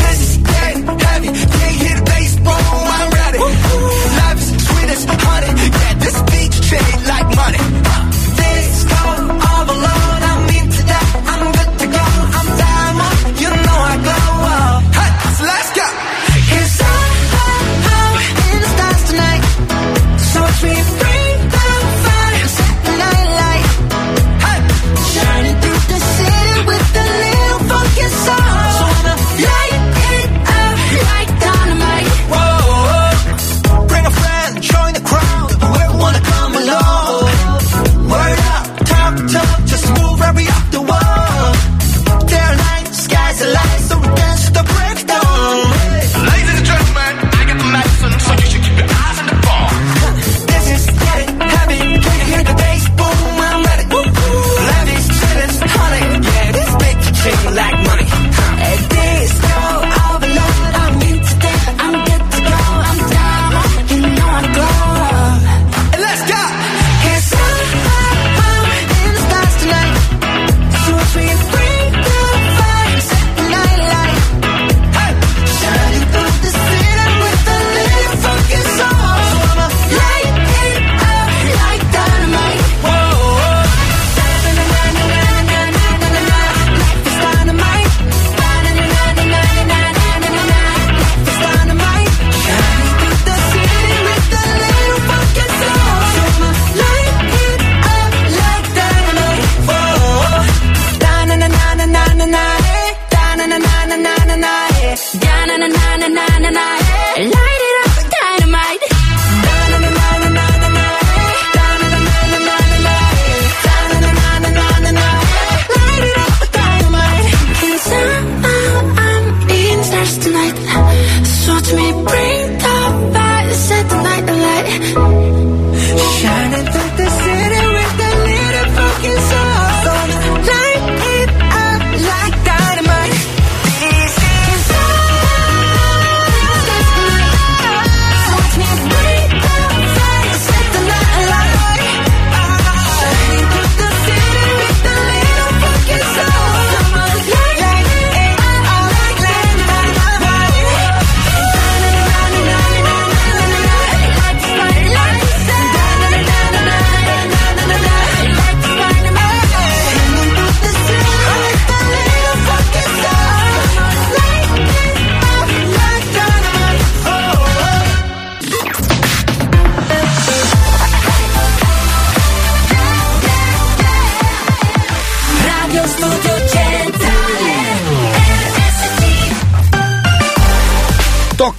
This 0.00 0.18
is 0.26 0.36
getting 0.52 0.84
heavy, 1.06 1.30
can't 1.56 1.76
hear 1.82 1.96
the 2.00 2.04
bass, 2.12 2.32
boom, 2.46 2.86
I'm 2.98 3.10
ready. 3.20 3.40
Life 4.20 4.40
is 4.44 4.50
sweet 4.66 4.88
as 4.94 5.02
honey, 5.24 5.52
yeah, 5.80 5.94
this 6.04 6.16
beat 6.30 6.52
straight 6.60 7.00
like 7.12 7.28
money. 7.40 7.81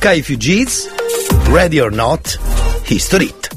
Tocca 0.03 0.15
ai 0.15 0.21
Fugees, 0.21 0.89
Ready 1.49 1.79
or 1.79 1.89
Not, 1.89 2.37
History 2.83 3.27
Hit. 3.27 3.49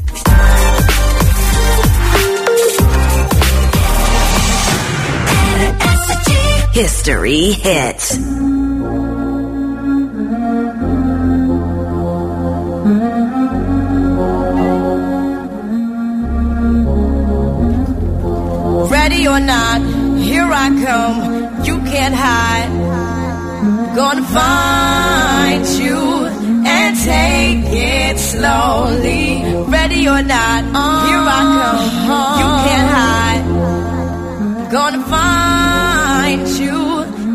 History 6.73 7.51
hits. 7.51 8.17
Ready 18.89 19.27
or 19.27 19.41
not, 19.41 19.81
here 20.21 20.49
I 20.53 20.69
come. 20.85 21.65
You 21.65 21.77
can't 21.91 22.15
hide. 22.15 22.71
Gonna 23.97 24.23
find 24.23 25.67
you 25.83 26.26
and 26.81 26.97
take 27.13 27.65
it 27.73 28.19
slowly. 28.19 29.43
Ready 29.77 30.09
or 30.09 30.23
not, 30.23 30.63
here 31.07 31.25
I 31.39 31.43
come. 31.63 32.39
You 32.41 32.49
can't 32.67 32.91
hide. 32.99 33.45
Gonna 34.71 35.03
find 35.15 36.49
you 36.65 36.79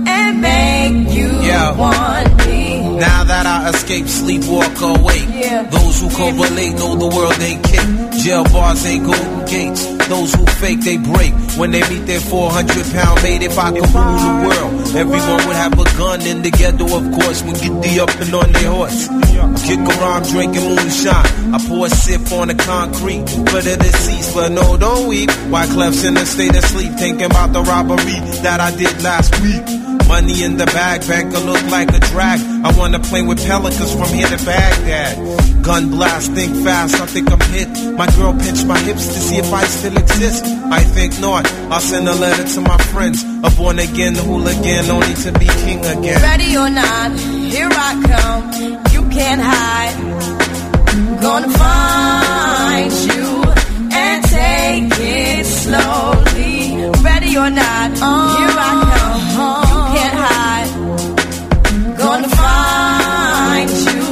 and 0.08 0.42
make 0.42 1.14
you 1.18 1.30
Yeah. 1.42 1.72
want 1.76 2.48
me. 2.48 2.98
Now 2.98 3.24
that 3.24 3.46
I 3.46 3.70
escape, 3.70 4.08
sleep, 4.08 4.44
walk 4.46 4.80
awake. 4.82 5.28
Yeah. 5.34 5.64
Those 5.64 6.02
who 6.02 6.10
correlate 6.10 6.76
know 6.76 6.96
the 6.96 7.08
world 7.08 7.40
ain't 7.42 7.64
kick. 7.64 7.88
Jail 8.24 8.44
bars 8.44 8.86
ain't 8.86 9.06
golden 9.06 9.46
gates. 9.46 9.86
Those 10.08 10.34
who 10.36 10.46
fake, 10.62 10.82
they 10.82 10.98
break. 10.98 11.34
When 11.58 11.72
they 11.72 11.82
meet 11.90 12.06
their 12.06 12.20
400 12.20 12.86
pound 12.94 13.24
mate, 13.24 13.42
if 13.44 13.58
I 13.58 13.72
could 13.72 13.90
rule 13.96 14.20
the 14.28 14.34
world, 14.48 14.81
everyone 14.96 15.48
would 15.48 15.56
have 15.56 15.74
a 15.74 15.84
gun 15.98 16.22
in 16.22 16.42
the 16.42 16.52
ghetto, 16.52 16.86
of 16.86 17.06
course, 17.14 17.44
when 17.44 17.54
get 17.54 17.74
the 17.82 18.00
up 18.02 18.14
and 18.20 18.34
on 18.34 18.52
their 18.52 18.72
horse. 18.72 19.10
I 19.10 19.56
kick 19.66 19.80
around 19.80 20.24
drinking 20.30 20.64
moonshine. 20.64 21.54
I 21.54 21.60
pour 21.68 21.88
a 21.88 21.90
sip 21.90 22.32
on 22.32 22.48
the 22.50 22.56
concrete 22.56 23.28
for 23.50 23.62
the 23.62 23.78
deceased, 23.78 24.34
but 24.34 24.52
no, 24.52 24.78
don't 24.78 25.08
weep. 25.08 25.32
Why 25.50 25.66
Clef's 25.68 26.04
in 26.04 26.18
a 26.18 26.26
state 26.26 26.56
of 26.56 26.64
sleep, 26.66 26.94
thinking 26.94 27.26
about 27.26 27.54
the 27.54 27.62
robbery 27.62 28.20
that 28.44 28.60
I 28.60 28.76
did 28.76 29.02
last 29.02 29.40
week. 29.42 29.64
Money 30.08 30.44
in 30.44 30.58
the 30.58 30.66
bag, 30.66 31.08
banker 31.08 31.40
look 31.40 31.64
like 31.72 31.90
a 31.94 32.00
drag. 32.12 32.40
I 32.66 32.78
wanna 32.78 33.00
play 33.00 33.22
with 33.22 33.40
pelicans 33.48 33.94
from 33.94 34.10
here 34.10 34.28
to 34.28 34.46
Baghdad. 34.46 35.64
Gun 35.64 35.90
blast, 35.90 36.32
think 36.34 36.54
fast, 36.66 37.00
I 37.00 37.06
think 37.06 37.32
I'm 37.32 37.40
hit. 37.52 37.70
My 37.96 38.08
girl 38.18 38.34
pinched 38.34 38.66
my 38.66 38.78
hips 38.80 39.08
to 39.08 39.20
see 39.20 39.38
if 39.38 39.54
I 39.54 39.64
still 39.66 39.96
exist. 39.98 40.44
I 40.46 40.82
think 40.82 41.18
not. 41.22 41.50
I'll 41.72 41.80
send 41.80 42.10
a 42.10 42.16
letter 42.16 42.44
to 42.56 42.62
my 42.62 42.78
friends. 42.92 43.31
A 43.44 43.50
born 43.58 43.80
again 43.80 44.16
hooligan, 44.16 44.90
only 44.92 45.14
to 45.24 45.32
be 45.40 45.46
king 45.64 45.80
again. 45.86 46.22
Ready 46.22 46.56
or 46.58 46.70
not, 46.70 47.12
here 47.20 47.70
I 47.72 47.92
come. 48.12 48.44
You 48.94 49.02
can't 49.10 49.42
hide. 49.42 49.96
Gonna 51.22 51.50
find 51.50 52.92
you 53.10 53.44
and 53.94 54.24
take 54.26 54.94
it 55.00 55.46
slowly. 55.46 56.76
Ready 57.04 57.38
or 57.38 57.50
not, 57.50 57.90
here 57.92 58.58
I 58.70 58.72
come. 58.92 59.22
You 59.32 59.82
can't 59.96 60.18
hide. 60.28 60.72
Gonna 61.98 62.30
find 62.30 63.70
you 63.88 64.04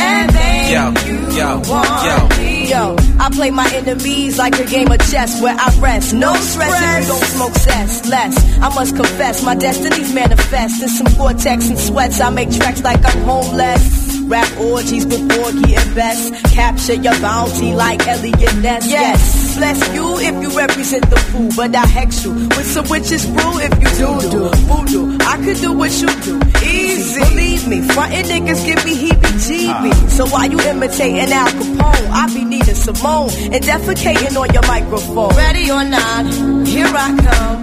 and 0.00 0.34
make 0.34 0.70
yo, 0.74 0.84
you 1.06 1.18
yo, 1.38 1.48
want 1.70 2.04
yo. 2.06 2.16
me. 2.42 2.70
Yo 2.70 3.07
play 3.30 3.50
my 3.50 3.68
enemies 3.74 4.38
like 4.38 4.58
a 4.58 4.64
game 4.64 4.90
of 4.90 4.98
chess 5.10 5.40
where 5.42 5.56
I 5.58 5.76
rest. 5.80 6.14
No 6.14 6.32
stress 6.34 6.72
if 6.82 7.02
you 7.02 7.08
don't 7.12 7.24
smoke 7.34 7.54
cess. 7.54 8.08
Less, 8.08 8.58
I 8.60 8.68
must 8.74 8.96
confess, 8.96 9.42
my 9.42 9.54
destinies 9.54 10.12
manifest 10.14 10.82
in 10.82 10.88
some 10.88 11.08
vortex 11.08 11.68
and 11.68 11.78
sweats. 11.78 12.20
I 12.20 12.30
make 12.30 12.50
tracks 12.50 12.82
like 12.82 13.04
I'm 13.04 13.22
homeless. 13.22 14.06
Rap 14.28 14.60
orgies 14.60 15.06
with 15.06 15.26
Porgy 15.30 15.74
and 15.74 15.94
Best. 15.94 16.34
Capture 16.54 16.94
your 16.94 17.18
bounty 17.20 17.74
like 17.74 18.06
Elliot 18.06 18.56
Ness. 18.56 18.86
Yes, 18.86 19.37
bless 19.58 19.94
you 19.94 20.06
if 20.20 20.34
you 20.42 20.50
represent 20.56 21.10
the 21.10 21.16
fool, 21.28 21.50
but 21.56 21.74
I 21.74 21.84
hex 21.86 22.24
you 22.24 22.32
with 22.32 22.66
some 22.66 22.88
witches 22.88 23.26
brew 23.26 23.54
if 23.66 23.74
you 23.82 23.90
do 24.00 24.10
do 24.30 24.42
voodoo. 24.70 25.18
I 25.32 25.34
could 25.44 25.58
do 25.58 25.72
what 25.72 25.92
you 26.00 26.08
do, 26.22 26.34
easy. 26.64 27.20
Believe 27.20 27.66
me, 27.66 27.82
frontin' 27.92 28.26
niggas 28.30 28.64
give 28.64 28.80
me 28.86 28.94
heebie-jeebies. 29.02 30.10
So 30.10 30.26
why 30.26 30.46
you 30.46 30.60
imitating 30.60 31.32
Al 31.32 31.48
Capone? 31.48 32.06
I 32.20 32.32
be 32.32 32.44
needing 32.44 32.74
Simone 32.74 33.30
and 33.52 33.62
defecating 33.70 34.36
on 34.40 34.48
your 34.54 34.66
microphone. 34.66 35.34
Ready 35.36 35.70
or 35.70 35.84
not, 35.84 36.24
here 36.66 36.92
I 37.06 37.08
come. 37.26 37.60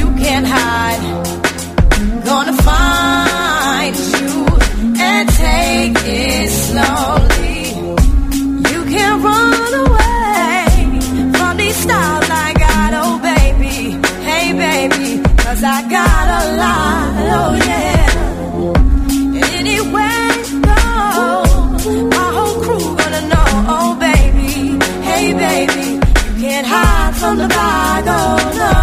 You 0.00 0.08
can't 0.22 0.46
hide. 0.46 1.02
Gonna 2.28 2.56
find 2.68 3.96
you 3.96 4.32
and 5.00 5.28
take 5.30 5.96
it 6.04 6.50
slowly. 6.66 7.60
You 8.70 8.80
can't 8.92 9.24
run 9.24 9.86
away 9.86 10.07
from 27.18 27.36
the 27.36 27.48
bag, 27.48 28.04
oh 28.06 28.54
no. 28.56 28.77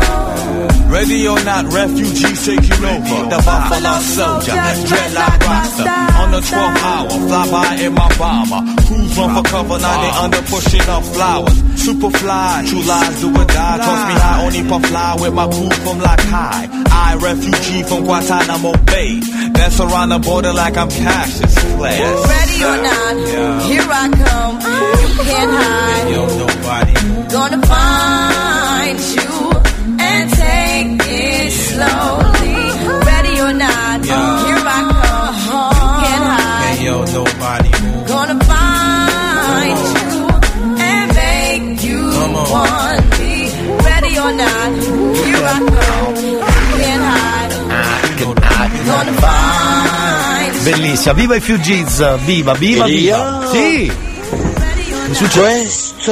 Ready 1.06 1.28
or 1.28 1.38
not, 1.44 1.66
refugees 1.72 2.46
taking 2.46 2.84
over. 2.84 3.30
The 3.30 3.38
Buffalo 3.46 3.94
Soldier, 4.02 4.58
dreadlock 4.90 5.38
roster. 5.46 5.86
On 6.18 6.32
the 6.32 6.42
12th 6.42 6.82
hour, 6.82 7.10
fly 7.30 7.52
by 7.52 7.76
in 7.86 7.94
my 7.94 8.10
bomber. 8.18 8.82
Cruise 8.88 9.16
run 9.16 9.36
for 9.36 9.48
cover, 9.48 9.78
now 9.78 10.02
they 10.02 10.10
under 10.18 10.42
pushing 10.50 10.82
up 10.90 11.04
flowers. 11.04 11.54
Super 11.78 12.10
fly, 12.10 12.66
true 12.66 12.82
lies 12.82 13.22
do 13.22 13.30
or 13.30 13.46
die. 13.46 13.78
Toss 13.78 14.02
me 14.10 14.16
high, 14.18 14.46
only 14.46 14.64
puff 14.68 14.84
fly 14.88 15.16
with 15.22 15.34
my 15.36 15.48
crew 15.48 15.70
from 15.86 16.00
like 16.00 16.22
high. 16.22 16.68
I, 16.90 17.16
refugee 17.22 17.84
from 17.84 18.06
Guantanamo 18.06 18.74
Bay. 18.90 19.20
Dance 19.54 19.80
around 19.80 20.10
the 20.10 20.18
border 20.18 20.54
like 20.54 20.76
I'm 20.76 20.90
Cassius 20.90 21.54
Clay. 21.76 22.02
Ready 22.02 22.58
or 22.66 22.78
not, 22.82 23.16
here 23.70 23.86
I 23.86 24.10
come. 24.10 24.56
You 25.06 25.24
can't 25.24 25.52
hide. 25.54 26.10
Yo, 26.10 26.26
nobody. 26.42 26.94
Gonna 27.30 27.62
find 27.68 28.36
you 28.42 28.86
and 28.88 29.00
take 29.00 29.30
it 29.30 29.35
slowly. 31.76 32.56
Ready 33.10 33.36
or 33.46 33.54
not, 33.54 34.00
here 34.06 34.64
I 34.76 34.82
come. 34.92 35.76
Can't 36.02 36.26
hide. 36.32 36.78
Hey, 36.78 36.86
yo, 36.86 36.96
nobody. 37.20 37.72
Gonna 38.12 38.38
find 38.50 39.78
you 40.16 40.24
and 40.90 41.08
make 41.20 41.84
you 41.84 42.02
want 42.52 43.06
me. 43.20 43.36
Ready 43.90 44.14
or 44.24 44.32
not, 44.42 44.72
here 45.24 45.46
I 45.54 45.60
come. 45.76 46.16
Can't 46.80 47.04
hide. 47.12 47.36
Gonna 48.86 49.14
find 49.14 49.46
Bellissima, 50.64 51.14
viva 51.14 51.36
i 51.36 51.42
Fugees, 51.42 52.18
viva, 52.26 52.54
viva, 52.54 52.86
viva. 52.86 53.48
Sì. 53.52 53.92
Questa 55.06 55.28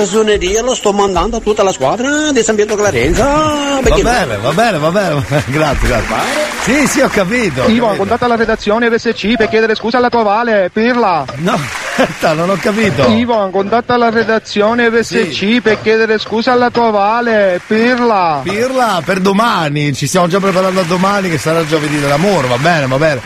suoneria 0.06 0.62
lo 0.62 0.74
sto 0.74 0.92
mandando 0.92 1.38
a 1.38 1.40
tutta 1.40 1.62
la 1.64 1.72
squadra 1.72 2.32
di 2.32 2.42
San 2.42 2.56
Pietro 2.56 2.76
Clarenza. 2.76 3.24
Va 3.26 3.80
perché 3.82 4.02
no? 4.02 4.10
bene, 4.10 4.38
va 4.38 4.52
bene, 4.52 4.78
va 4.80 4.92
bene, 4.92 5.14
va 5.14 5.24
bene. 5.28 5.44
grazie, 5.48 5.88
grazie. 5.88 6.16
Sì, 6.64 6.88
sì, 6.88 7.02
ho 7.02 7.08
capito. 7.08 7.62
ho 7.64 7.68
Ivo, 7.68 7.86
capito. 7.86 8.00
contatta 8.00 8.28
la 8.28 8.36
redazione 8.36 8.90
RSC 8.90 9.36
per 9.36 9.50
chiedere 9.50 9.76
scusa 9.76 9.98
alla 9.98 10.10
tua 10.10 10.24
Vale, 10.24 10.70
Pirla. 10.74 11.26
No, 11.38 11.54
aspetta, 11.96 12.34
non 12.34 12.50
ho 12.50 12.56
capito. 12.56 13.08
Ivo, 13.08 13.50
contatta 13.50 13.96
la 13.98 14.10
redazione 14.10 14.90
RSC 14.90 15.62
per 15.62 15.82
chiedere 15.82 16.18
scusa 16.18 16.54
alla 16.54 16.70
tua 16.70 16.90
Vale, 16.90 17.62
Pirla. 17.66 18.42
Pirla 18.44 19.02
per 19.06 19.20
domani, 19.20 19.94
ci 19.94 20.08
stiamo 20.08 20.28
già 20.28 20.40
preparando 20.40 20.80
a 20.80 20.84
domani 20.84 21.30
che 21.30 21.38
sarà 21.38 21.66
giovedì 21.66 22.00
dell'amore, 22.00 22.48
va 22.48 22.58
bene, 22.58 22.88
va 22.88 22.98
bene. 22.98 23.22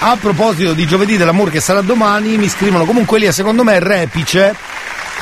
A 0.00 0.16
proposito 0.20 0.72
di 0.72 0.86
giovedì 0.86 1.16
dell'amore 1.16 1.50
che 1.50 1.60
sarà 1.60 1.80
domani, 1.82 2.36
mi 2.38 2.48
scrivono 2.48 2.84
comunque 2.84 3.18
lì, 3.18 3.30
secondo 3.32 3.64
me 3.64 3.78
Repice 3.78 4.54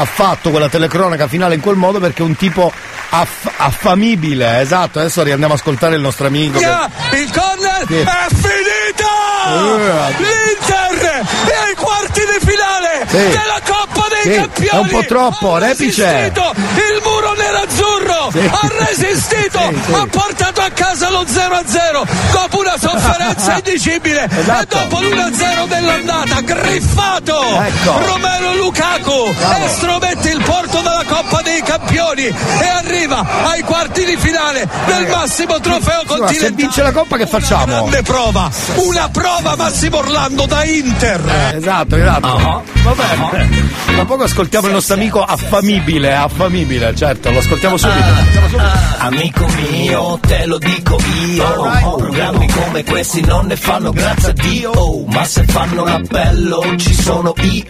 ha 0.00 0.04
fatto 0.04 0.50
quella 0.50 0.68
telecronaca 0.68 1.26
finale 1.26 1.54
in 1.56 1.60
quel 1.60 1.76
modo 1.76 1.98
perché 1.98 2.22
è 2.22 2.24
un 2.24 2.36
tipo 2.36 2.72
aff- 3.10 3.50
affamibile, 3.56 4.60
esatto, 4.60 5.00
adesso 5.00 5.22
riandiamo 5.22 5.54
ad 5.54 5.58
ascoltare 5.60 5.96
il 5.96 6.00
nostro 6.00 6.26
amico. 6.26 6.58
che- 6.58 7.16
Il 7.20 7.30
corner 7.32 7.84
Sì. 7.86 7.94
è 7.96 8.26
finito! 8.34 9.06
Eh. 9.48 10.14
L'Inter 10.18 11.24
è 11.46 11.66
ai 11.68 11.74
quarti 11.74 12.20
di 12.20 12.46
finale 12.46 13.06
Sì. 13.08 13.16
della 13.16 13.60
Coppa 13.66 13.88
dei 14.09 14.32
Sì, 14.32 14.39
Campioni! 14.40 14.68
è 14.68 14.76
un 14.76 14.89
po' 14.89 15.05
troppo, 15.06 15.55
Ha 15.55 15.59
Repice. 15.59 16.05
resistito 16.05 16.52
Il 16.56 17.01
muro 17.02 17.32
nerazzurro 17.35 18.28
Sì. 18.32 18.39
ha 18.51 18.70
resistito, 18.86 19.59
Sì, 19.59 19.80
sì. 19.86 19.93
ha 19.94 20.06
portato 20.10 20.60
a 20.60 20.70
casa 20.70 21.10
lo 21.10 21.24
0-0 21.24 22.06
dopo 22.32 22.59
una 22.60 22.74
sofferenza 22.78 23.55
indicibile 23.64 24.28
Esatto. 24.30 24.76
e 24.76 24.80
dopo 24.80 25.01
l'1-0 25.01 25.66
dell'andata, 25.68 26.40
griffato 26.40 27.62
Ecco. 27.62 27.98
Romero 28.06 28.55
Lukaku 28.55 29.32
Bravo. 29.35 29.64
estromette 29.64 30.28
il 30.30 30.43
porto 30.43 30.78
della 30.80 31.05
Coppa 31.06 31.40
dei 31.43 31.62
Campioni 31.62 32.24
e 32.26 32.68
arriva 32.68 33.24
ai 33.51 33.62
quarti 33.62 34.05
di 34.05 34.16
finale 34.16 34.68
del 34.86 35.06
massimo 35.09 35.59
trofeo 35.60 36.01
Sì, 36.01 36.06
ma 36.06 36.14
se 36.14 36.16
continentale. 36.16 36.55
vince 36.55 36.82
la 36.82 36.93
coppa 36.93 37.16
che 37.16 37.26
facciamo? 37.26 37.64
Grande 37.66 38.02
prova, 38.02 38.51
una 38.76 39.09
prova 39.10 39.56
Massimo 39.56 39.98
Orlando 39.98 40.47
da 40.47 40.64
Inter. 40.64 41.52
Esatto, 41.56 41.97
esatto. 41.97 42.62
Va 42.82 42.93
bene. 42.94 43.97
Tra 43.98 44.06
poco 44.06 44.22
ascoltiamo 44.22 44.68
il 44.68 44.74
nostro 44.74 44.94
amico 44.94 45.24
affamibile, 45.24 46.14
affamibile, 46.14 46.94
certo, 46.94 47.32
lo 47.32 47.38
ascoltiamo 47.38 47.76
subito. 47.76 47.98
ascoltiamo 47.98 48.46
subito. 48.46 48.68
Amico 48.98 49.46
mio, 49.70 50.20
te 50.24 50.46
lo 50.46 50.58
dico 50.58 50.98
io. 51.26 51.96
Programmi 51.96 52.48
come 52.48 52.84
questi 52.84 53.20
non 53.22 53.46
ne 53.46 53.56
fanno 53.56 53.90
grazie 53.90 54.28
a 54.28 54.32
Dio. 54.34 54.70
Oh, 54.70 55.04
Ma 55.06 55.24
se 55.24 55.42
fanno 55.48 55.84
l'appello 55.84 56.76
ci 56.76 56.94
sono 56.94 57.34
io 57.40 57.64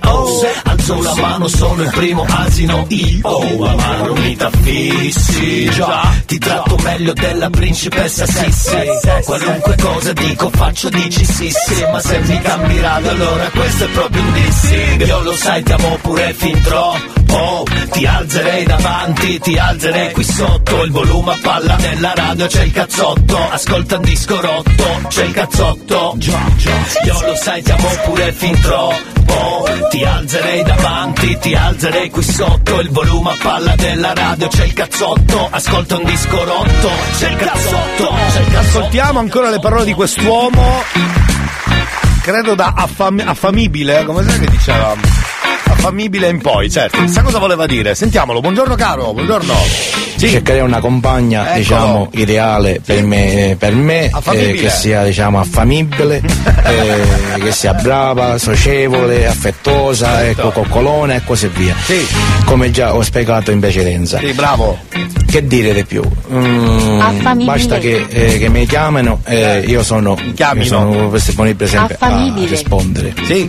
Alzo 0.64 1.00
la 1.00 1.14
mano, 1.14 1.48
sono 1.48 1.82
il 1.82 1.90
primo 1.90 2.26
asino 2.28 2.84
io 2.88 3.64
Amaro 3.64 4.14
mi 4.14 4.36
t'affissi. 4.36 5.70
Già 5.70 6.12
Ti 6.26 6.38
tratto 6.38 6.76
meglio 6.82 7.12
della 7.14 7.48
principessa 7.48 8.26
Sissi. 8.26 8.76
Qualunque 9.24 9.76
cosa 9.80 10.12
dico 10.12 10.50
faccio 10.50 10.88
dici 10.90 11.24
sì 11.24 11.50
sì 11.50 11.86
Ma 11.90 12.00
se 12.00 12.18
mi 12.18 12.40
cambi 12.42 12.80
radio 12.80 13.10
allora 13.10 13.48
questo 13.50 13.84
è 13.84 13.88
proprio 13.88 14.20
un 14.22 14.32
dissing 14.32 15.06
Io 15.06 15.20
lo 15.22 15.32
sai 15.32 15.62
ti 15.62 15.72
amo 15.72 15.98
pure 16.02 16.18
fin 16.35 16.61
troppo. 16.62 17.65
Ti 17.90 18.07
alzerei 18.07 18.65
davanti, 18.65 19.39
ti 19.39 19.57
alzerei 19.57 20.12
qui 20.12 20.24
sotto. 20.24 20.82
Il 20.82 20.90
volume 20.90 21.32
a 21.32 21.39
palla 21.40 21.77
nella 21.77 22.12
radio 22.15 22.47
c'è 22.47 22.62
il 22.65 22.73
cazzotto. 22.73 23.39
Ascolta 23.51 23.97
un 23.97 24.03
disco 24.03 24.40
rotto, 24.40 25.01
c'è 25.09 25.24
il 25.24 25.32
cazzotto. 25.32 26.16
Io 27.05 27.20
lo 27.27 27.35
sai 27.36 27.62
ti 27.62 27.70
amo 27.70 27.89
pure 28.05 28.32
fin 28.32 28.59
troppo. 28.61 29.69
Ti 29.90 30.05
alzerei 30.05 30.62
davanti, 30.62 31.39
ti 31.39 31.55
alzerei 31.55 32.11
qui 32.11 32.23
sotto. 32.23 32.81
Il 32.81 32.90
volume 32.90 33.31
a 33.31 33.36
palla 33.40 33.74
della 33.77 34.12
radio 34.15 34.49
c'è 34.49 34.65
il 34.65 34.73
cazzotto. 34.73 35.49
Ascolta 35.51 35.97
un 35.97 36.05
disco 36.05 36.45
rotto, 36.45 36.90
c'è 37.19 37.31
il 37.31 37.36
cazzotto. 37.36 38.15
C'è 38.32 38.40
il 38.40 38.47
cazzotto. 38.53 38.78
Ascoltiamo 38.78 39.19
ancora 39.19 39.51
le 39.51 39.61
parole 39.61 39.85
di 39.85 39.93
quest'uomo, 39.93 40.82
credo 42.23 42.55
da 42.55 42.73
affam- 42.77 43.23
affamibile, 43.24 44.05
come 44.05 44.24
sai 44.24 44.40
che 44.40 44.51
diceva? 44.51 44.95
Affamibile 45.82 46.28
in 46.28 46.40
poi, 46.40 46.68
certo. 46.68 46.98
Sa 47.06 47.22
cosa 47.22 47.38
voleva 47.38 47.64
dire? 47.64 47.94
Sentiamolo, 47.94 48.40
buongiorno 48.40 48.74
caro, 48.74 49.12
buongiorno. 49.12 49.55
Sì. 50.16 50.28
cercherei 50.30 50.62
una 50.62 50.80
compagna 50.80 51.42
Eccolo. 51.42 51.59
diciamo 51.60 52.09
ideale 52.14 52.80
per 52.84 53.05
me, 53.05 53.55
per 53.56 53.72
me 53.72 54.09
Affamibile. 54.10 54.50
eh, 54.50 54.55
che 54.62 54.68
sia 54.70 55.05
diciamo 55.05 55.38
affamibile 55.38 56.16
eh, 56.64 57.38
che 57.40 57.52
sia 57.52 57.72
brava 57.74 58.36
socievole 58.36 59.28
affettuosa 59.28 60.16
Certo. 60.18 60.40
ecco 60.48 60.50
coccolona 60.62 61.14
e 61.14 61.22
così 61.24 61.46
via 61.55 61.76
come 62.46 62.72
già 62.72 62.96
ho 62.96 63.02
spiegato 63.02 63.52
in 63.52 63.60
precedenza 63.60 64.18
Sì, 64.18 64.32
bravo. 64.32 64.76
che 65.30 65.46
dire 65.46 65.72
di 65.72 65.84
più 65.84 66.02
Mm, 66.32 67.44
basta 67.44 67.78
che, 67.78 68.05
eh, 68.09 68.38
che 68.38 68.48
mi 68.48 68.66
chiamino 68.66 69.20
eh, 69.24 69.60
io 69.68 69.84
sono, 69.84 70.18
io 70.18 70.64
sono 70.64 71.10
disponibile 71.10 71.68
sempre 71.70 71.96
a 72.00 72.06
Affamibile. 72.06 72.48
rispondere 72.48 73.14
Sì. 73.24 73.48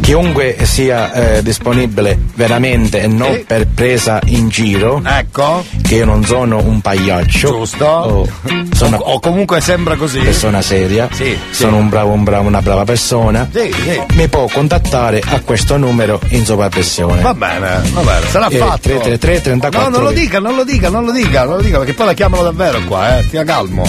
Chiunque 0.00 0.56
sia 0.62 1.12
eh, 1.12 1.42
disponibile 1.42 2.18
veramente 2.34 3.00
e 3.02 3.06
non 3.06 3.32
Sì. 3.34 3.44
per 3.46 3.66
presa 3.66 4.20
in 4.26 4.48
giro, 4.48 5.02
Ecco. 5.04 5.64
che 5.82 5.96
io 5.96 6.04
non 6.04 6.24
sono 6.24 6.58
un 6.62 6.80
pagliaccio, 6.80 7.48
Giusto. 7.48 7.84
o 7.86 8.28
sono 8.74 8.96
O, 8.98 9.12
o 9.14 9.20
comunque 9.20 9.60
sembra 9.60 9.96
così. 9.96 10.18
persona 10.20 10.60
seria, 10.62 11.08
Sì, 11.12 11.36
sono 11.50 11.76
un 11.76 11.88
bravo, 11.88 12.12
un 12.12 12.24
bravo, 12.24 12.46
una 12.48 12.60
brava 12.62 12.84
persona, 12.84 13.48
Sì, 13.52 13.72
sì. 13.72 14.00
mi 14.14 14.28
può 14.28 14.46
contattare 14.52 15.22
a 15.24 15.40
questo 15.40 15.76
numero 15.76 16.20
in 16.28 16.44
sovrappressione. 16.44 17.22
Va 17.22 17.34
bene, 17.34 17.80
va 17.92 18.00
bene, 18.02 18.26
sarà 18.28 18.48
Eh, 18.48 18.56
fatto. 18.56 18.80
333 18.88 19.40
34 19.40 19.90
No, 19.90 19.96
non 19.96 20.04
lo 20.04 20.12
dica, 20.12 20.38
non 20.38 20.54
lo 20.54 20.64
dica, 20.64 20.88
non 20.90 21.04
lo 21.04 21.12
dica, 21.12 21.44
non 21.44 21.56
lo 21.56 21.62
dica, 21.62 21.78
perché 21.78 21.92
poi 21.94 22.06
la 22.06 22.12
chiamano 22.14 22.42
davvero 22.42 22.80
qua, 22.86 23.18
eh, 23.18 23.22
stia 23.22 23.44
calmo. 23.44 23.82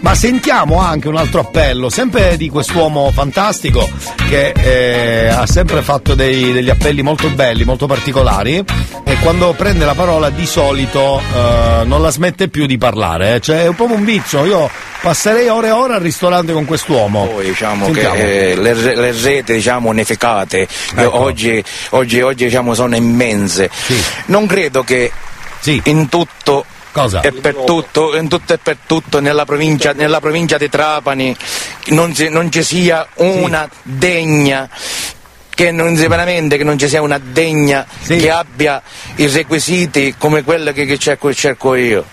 Ma 0.00 0.14
sentiamo 0.14 0.80
anche 0.80 1.08
un 1.08 1.16
altro 1.16 1.40
appello, 1.40 1.88
sempre 1.90 2.36
di 2.36 2.48
quest'uomo 2.48 3.10
fantastico 3.12 3.88
che 4.28 4.52
ha 5.28 5.46
sempre 5.46 5.82
fatto 5.82 6.14
dei- 6.14 6.52
degli 6.52 6.70
appelli 6.70 7.02
molto 7.02 7.28
belli, 7.30 7.64
molto 7.64 7.86
particolari 7.86 8.64
e 9.04 9.16
quando 9.22 9.52
prende 9.54 9.84
la 9.84 9.94
parola 9.94 10.30
di 10.30 10.46
solito 10.46 11.20
eh, 11.20 11.84
non 11.84 12.00
la 12.00 12.10
smette 12.10 12.48
più 12.48 12.66
di 12.66 12.78
parlare, 12.78 13.34
eh. 13.36 13.40
cioè 13.40 13.62
è 13.62 13.66
un 13.66 13.74
po' 13.74 13.84
un 13.90 14.04
vizio, 14.04 14.44
io 14.44 14.70
passerei 15.00 15.48
ore 15.48 15.68
e 15.68 15.72
ore 15.72 15.94
al 15.94 16.00
ristorante 16.00 16.52
con 16.52 16.64
quest'uomo. 16.64 17.26
Poi 17.26 17.44
diciamo 17.46 17.84
Sentiamo. 17.86 18.14
che 18.14 18.50
eh, 18.50 18.56
le, 18.56 18.74
le 18.74 19.12
reti 19.12 19.52
diciamo 19.54 19.88
unificate 19.88 20.60
eh, 20.60 20.68
Ecco. 21.02 21.18
oggi, 21.20 21.62
oggi, 21.90 22.20
oggi 22.20 22.44
diciamo 22.44 22.74
sono 22.74 22.94
immense. 22.96 23.70
Non 24.26 24.46
credo 24.46 24.82
che 24.84 25.10
in 25.64 26.08
tutto 26.08 26.64
Cosa? 26.92 27.20
e 27.20 27.32
per 27.32 27.54
tutto, 27.54 28.16
in 28.16 28.28
tutto 28.28 28.52
e 28.52 28.58
per 28.58 28.78
tutto 28.84 29.20
nella 29.20 29.44
provincia, 29.44 29.92
nella 29.92 30.20
provincia 30.20 30.58
di 30.58 30.68
Trapani 30.68 31.36
non, 31.88 32.12
ci- 32.14 32.28
non 32.28 32.50
ci 32.50 32.64
sia 32.64 33.06
una 33.16 33.68
degna 33.82 34.68
che 35.54 35.70
non 35.70 35.94
veramente 35.94 36.56
che 36.56 36.64
non 36.64 36.78
ci 36.78 36.88
sia 36.88 37.02
una 37.02 37.20
degna 37.22 37.86
che 38.06 38.30
abbia 38.30 38.82
i 39.16 39.26
requisiti 39.28 40.14
come 40.16 40.42
quello 40.42 40.72
che, 40.72 40.86
che 40.86 40.98
cerco, 40.98 41.32
cerco 41.34 41.74
io. 41.74 42.04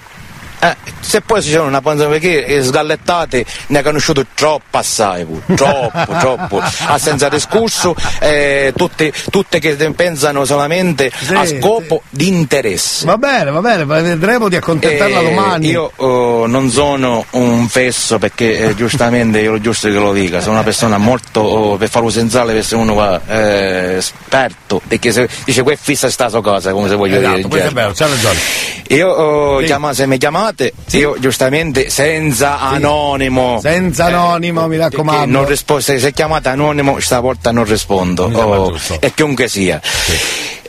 Eh, 0.67 0.75
se 0.99 1.21
poi 1.21 1.41
ci 1.41 1.51
sono 1.51 1.67
una 1.67 1.81
panza 1.81 2.05
perché 2.07 2.45
eh, 2.45 2.63
sgallettate 2.63 3.45
ne 3.67 3.79
ha 3.79 3.83
conosciuto 3.83 4.25
troppo 4.33 4.77
assai 4.77 5.23
pure, 5.25 5.55
troppo, 5.55 6.13
troppo, 6.19 6.61
a 6.87 6.97
senza 6.97 7.29
discorso, 7.29 7.95
eh, 8.19 8.73
tutte, 8.75 9.13
tutte 9.29 9.59
che 9.59 9.75
pensano 9.93 10.43
solamente 10.45 11.11
a 11.33 11.45
Sì, 11.45 11.57
scopo 11.59 12.01
di 12.09 12.27
interesse. 12.27 13.05
Va 13.05 13.17
bene, 13.17 13.51
va 13.51 13.61
bene, 13.61 13.85
vedremo 13.85 14.49
di 14.49 14.55
accontentarla 14.57 15.19
Eh, 15.19 15.23
domani. 15.23 15.69
Io 15.69 15.91
oh, 15.95 16.45
non 16.47 16.69
sono 16.69 17.25
un 17.31 17.67
fesso 17.69 18.17
perché 18.19 18.57
eh, 18.57 18.75
giustamente 18.75 19.39
io 19.39 19.51
lo 19.51 19.61
giusto 19.61 19.87
che 19.87 19.93
lo 19.95 20.11
dica, 20.13 20.39
sono 20.41 20.53
una 20.53 20.63
persona 20.63 20.97
molto 20.97 21.39
oh, 21.39 21.77
per 21.77 21.89
farlo 21.89 22.09
senz'ale 22.09 22.51
per 22.51 22.61
essere 22.61 22.81
uno 22.81 22.93
qua, 22.93 23.21
esperto, 23.95 24.81
perché 24.85 25.11
se 25.11 25.29
dice 25.45 25.63
que 25.63 25.77
fissa 25.79 26.09
sta 26.09 26.29
so 26.29 26.41
cosa, 26.41 26.71
come 26.71 26.89
se 26.89 26.95
voglio 26.95 27.17
Esatto, 27.17 27.47
dire. 27.47 27.71
c'ha 27.73 28.07
ragione. 28.07 28.39
Io 28.89 29.09
oh, 29.09 29.59
Sì. 29.59 29.65
chiama- 29.65 29.93
se 29.93 30.05
mi 30.07 30.17
chiamate, 30.17 30.56
io 30.91 31.15
giustamente 31.19 31.89
senza 31.89 32.59
anonimo. 32.59 33.59
Senza 33.61 34.05
anonimo, 34.05 34.67
mi 34.67 34.77
perché 34.77 34.95
raccomando. 34.97 35.37
non 35.39 35.47
rispo- 35.47 35.79
se, 35.79 35.99
se 35.99 36.11
chiamate 36.13 36.49
anonimo 36.49 36.99
stavolta 36.99 37.51
non 37.51 37.65
rispondo. 37.65 38.25
oh, 38.31 38.77
e 38.99 39.13
chiunque 39.13 39.47
sia. 39.47 39.79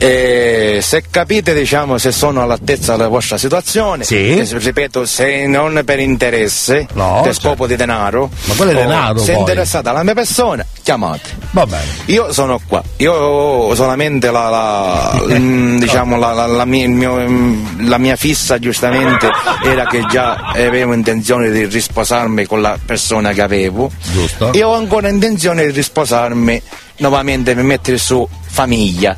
Eh, 0.01 0.79
se 0.81 1.03
capite 1.11 1.53
diciamo 1.53 1.97
se 1.97 2.13
sono 2.13 2.41
all'altezza 2.41 2.95
della 2.95 3.09
vostra 3.09 3.37
situazione, 3.37 4.05
eh, 4.07 4.47
ripeto, 4.49 5.05
se 5.05 5.45
non 5.45 5.81
per 5.83 5.99
interesse, 5.99 6.87
per 7.21 7.33
scopo 7.35 7.67
di 7.67 7.75
denaro, 7.75 8.29
Ma 8.45 8.53
quello 8.53 8.71
è 8.71 8.75
denaro, 8.75 9.17
se 9.19 9.33
poi. 9.33 9.41
interessata 9.41 9.89
alla 9.89 10.03
mia 10.03 10.13
persona, 10.13 10.65
chiamate. 10.83 11.37
Va 11.51 11.65
bene. 11.65 11.83
Io 12.05 12.31
sono 12.31 12.61
qua, 12.65 12.81
io 12.97 13.11
ho 13.13 13.75
solamente 13.75 14.31
la, 14.31 14.47
la- 14.49 15.21
mm, 15.37 15.79
diciamo, 15.79 16.17
la, 16.17 16.31
la- 16.47 16.63
mia, 16.65 16.87
mio, 16.87 17.15
mm, 17.15 17.89
la 17.89 17.97
mia 17.97 18.15
fissa 18.15 18.57
giustamente 18.57 19.27
era 19.69 19.85
che 19.85 20.05
già 20.09 20.35
avevo 20.35 20.93
intenzione 20.93 21.51
di 21.51 21.65
risposarmi 21.65 22.45
con 22.45 22.61
la 22.61 22.77
persona 22.83 23.31
che 23.31 23.41
avevo. 23.41 23.91
Giusto. 24.11 24.51
Io 24.53 24.69
ho 24.69 24.75
ancora 24.75 25.09
intenzione 25.09 25.65
di 25.65 25.71
risposarmi 25.71 26.61
nuovamente 26.97 27.53
per 27.55 27.63
mettere 27.63 27.97
su 27.97 28.27
famiglia. 28.47 29.15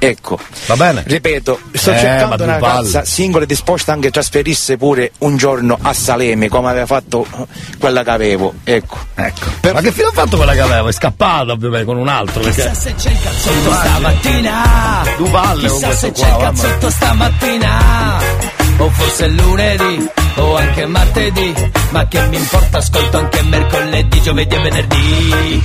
Ecco. 0.00 0.38
Va 0.66 0.76
bene. 0.76 1.02
Ripeto, 1.04 1.58
sto 1.72 1.90
Eh, 1.90 1.98
cercando 1.98 2.44
una 2.44 2.58
ragazza 2.58 3.04
singola 3.04 3.42
e 3.42 3.46
disposta 3.48 3.92
anche 3.92 4.06
a 4.08 4.10
trasferirsi 4.12 4.76
pure 4.76 5.10
un 5.18 5.36
giorno 5.36 5.76
a 5.80 5.92
Salemi, 5.92 6.46
come 6.46 6.68
aveva 6.68 6.86
fatto 6.86 7.26
quella 7.80 8.04
che 8.04 8.10
avevo. 8.10 8.54
Ecco. 8.62 8.96
Ecco. 9.16 9.46
Ma 9.72 9.80
che 9.80 9.90
fine 9.90 10.06
ha 10.06 10.12
fatto 10.12 10.36
quella 10.36 10.52
che 10.52 10.60
avevo? 10.60 10.88
È 10.88 10.92
scappata 10.92 11.50
ovviamente 11.50 11.84
con 11.84 11.96
un 11.96 12.06
altro. 12.06 12.42
Perché... 12.42 12.62
Chissà 12.62 12.74
se 12.74 12.94
c'è 12.94 13.10
il 13.10 13.20
cazzotto 13.20 13.72
stamattina. 13.72 15.02
Du 15.16 15.30
palle 15.30 15.68
con 15.68 15.78
Chissà 15.78 15.86
questo 15.86 16.06
se 16.06 16.12
qua, 16.12 16.22
c'è 16.22 16.30
il 16.30 16.36
cazzotto 16.38 16.90
stamattina. 16.90 18.57
O 18.78 18.90
forse 18.90 19.28
lunedì, 19.28 20.08
o 20.36 20.56
anche 20.56 20.86
martedì. 20.86 21.54
Ma 21.90 22.06
che 22.06 22.20
mi 22.28 22.36
importa, 22.36 22.78
ascolto 22.78 23.18
anche 23.18 23.42
mercoledì, 23.42 24.20
giovedì 24.22 24.54
e 24.54 24.58
venerdì. 24.60 25.64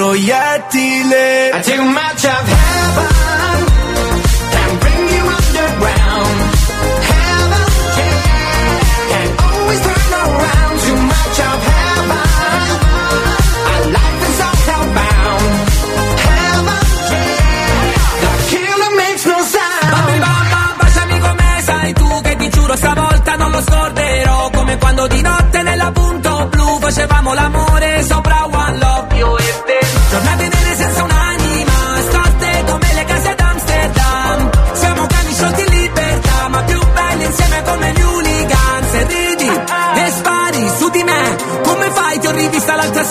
un 0.00 0.06
proiettile 0.06 1.50
Too 1.62 1.84
much 1.84 2.24
of 2.24 2.44
heaven 2.48 3.08
can 4.52 4.78
bring 4.80 5.08
you 5.14 5.24
underground. 5.38 6.38
Heaven, 7.10 7.66
yeah, 7.98 8.80
can 9.10 9.30
always 9.44 9.80
turn 9.86 10.12
around. 10.24 10.76
Too 10.84 10.96
much 11.12 11.38
of 11.48 11.58
heaven, 11.70 12.24
our 13.70 13.82
life 13.96 14.22
is 14.30 14.40
all 14.46 14.58
hellbound. 14.68 15.52
Heaven, 16.28 16.82
yeah, 17.12 18.22
the 18.22 18.30
killer 18.50 18.92
makes 19.02 19.24
no 19.26 19.38
sound. 19.54 19.90
Bambi 19.92 20.18
bamba, 20.24 20.62
baciami 20.80 21.18
come 21.20 21.48
sai 21.62 21.92
tu 21.92 22.20
che 22.22 22.36
ti 22.36 22.48
giuro 22.50 22.76
stavolta 22.76 23.36
non 23.36 23.50
lo 23.50 23.60
scorderò 23.60 24.50
Come 24.50 24.78
quando 24.78 25.06
di 25.08 25.20
notte 25.20 25.62
nella 25.62 25.90
punto 25.92 26.46
blu 26.50 26.78
facevamo 26.80 27.34
l'amore 27.34 28.02
sopra 28.02 28.44
One 28.44 28.49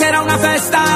l'altra 0.00 0.06
sera 0.06 0.18
a 0.18 0.22
una 0.22 0.38
festa 0.38 0.89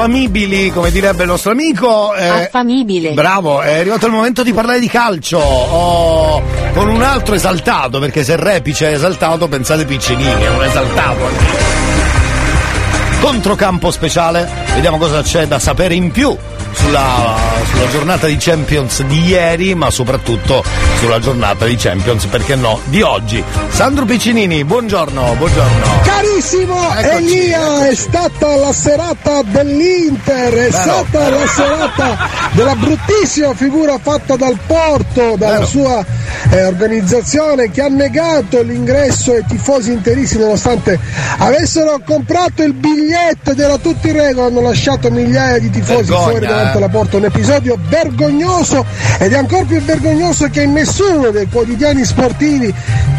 affamibili, 0.00 0.70
come 0.70 0.90
direbbe 0.90 1.22
il 1.24 1.28
nostro 1.28 1.50
amico. 1.50 2.14
eh, 2.14 2.26
Affamibile. 2.26 3.12
Bravo, 3.12 3.60
è 3.60 3.78
arrivato 3.80 4.06
il 4.06 4.12
momento 4.12 4.42
di 4.42 4.52
parlare 4.52 4.80
di 4.80 4.88
calcio. 4.88 5.38
Oh, 5.38 6.42
con 6.72 6.88
un 6.88 7.02
altro 7.02 7.34
esaltato, 7.34 7.98
perché 7.98 8.24
se 8.24 8.36
Repice 8.36 8.88
è 8.90 8.94
esaltato, 8.94 9.46
pensate 9.48 9.84
Piccinini, 9.84 10.42
è 10.42 10.48
un 10.48 10.64
esaltato. 10.64 11.28
Controcampo 13.20 13.90
speciale, 13.90 14.48
vediamo 14.74 14.96
cosa 14.96 15.20
c'è 15.22 15.46
da 15.46 15.58
sapere 15.58 15.94
in 15.94 16.10
più 16.10 16.34
sulla, 16.72 17.29
sulla 17.64 17.88
giornata 17.88 18.26
di 18.26 18.36
Champions 18.36 19.02
di 19.02 19.24
ieri, 19.24 19.74
ma 19.74 19.90
soprattutto 19.90 20.64
sulla 20.98 21.18
giornata 21.18 21.64
di 21.64 21.76
Champions, 21.76 22.24
perché 22.26 22.54
no, 22.54 22.80
di 22.84 23.02
oggi. 23.02 23.42
Sandro 23.68 24.04
Piccinini, 24.04 24.64
buongiorno, 24.64 25.34
buongiorno. 25.36 26.00
Carissimo 26.02 26.92
Eccoci, 26.94 27.16
Elia, 27.16 27.88
è 27.88 27.94
stata 27.94 28.56
la 28.56 28.72
serata 28.72 29.42
dell'Inter, 29.42 30.52
è 30.52 30.70
Vero, 30.70 30.72
stata 30.72 31.28
la 31.30 31.46
serata 31.46 32.28
della 32.52 32.74
bruttissima 32.74 33.54
figura 33.54 33.98
fatta 33.98 34.36
dal 34.36 34.58
Porto, 34.66 35.36
dalla 35.36 35.52
Vero. 35.54 35.66
sua 35.66 36.04
eh, 36.50 36.64
organizzazione 36.64 37.70
che 37.70 37.82
ha 37.82 37.88
negato 37.88 38.62
l'ingresso 38.62 39.32
ai 39.32 39.44
tifosi 39.46 39.92
interisti 39.92 40.36
nonostante 40.38 40.98
avessero 41.38 42.00
comprato 42.04 42.62
il 42.62 42.72
biglietto 42.72 43.52
ed 43.52 43.60
era 43.60 43.78
tutto 43.78 44.08
in 44.08 44.14
regola, 44.14 44.46
hanno 44.46 44.60
lasciato 44.60 45.10
migliaia 45.10 45.58
di 45.58 45.70
tifosi 45.70 46.10
Vergogna, 46.10 46.22
fuori 46.22 46.46
davanti 46.46 46.72
eh. 46.72 46.76
alla 46.76 46.88
porta, 46.88 47.16
un 47.16 47.24
episodio 47.24 47.78
vergognoso 47.88 48.84
ed 49.18 49.32
è 49.32 49.36
ancora 49.36 49.64
più 49.64 49.80
vergognoso 49.80 50.48
che 50.50 50.66
nessuno 50.66 51.30
dei 51.30 51.46
quotidiani 51.46 52.04
sportivi, 52.04 52.74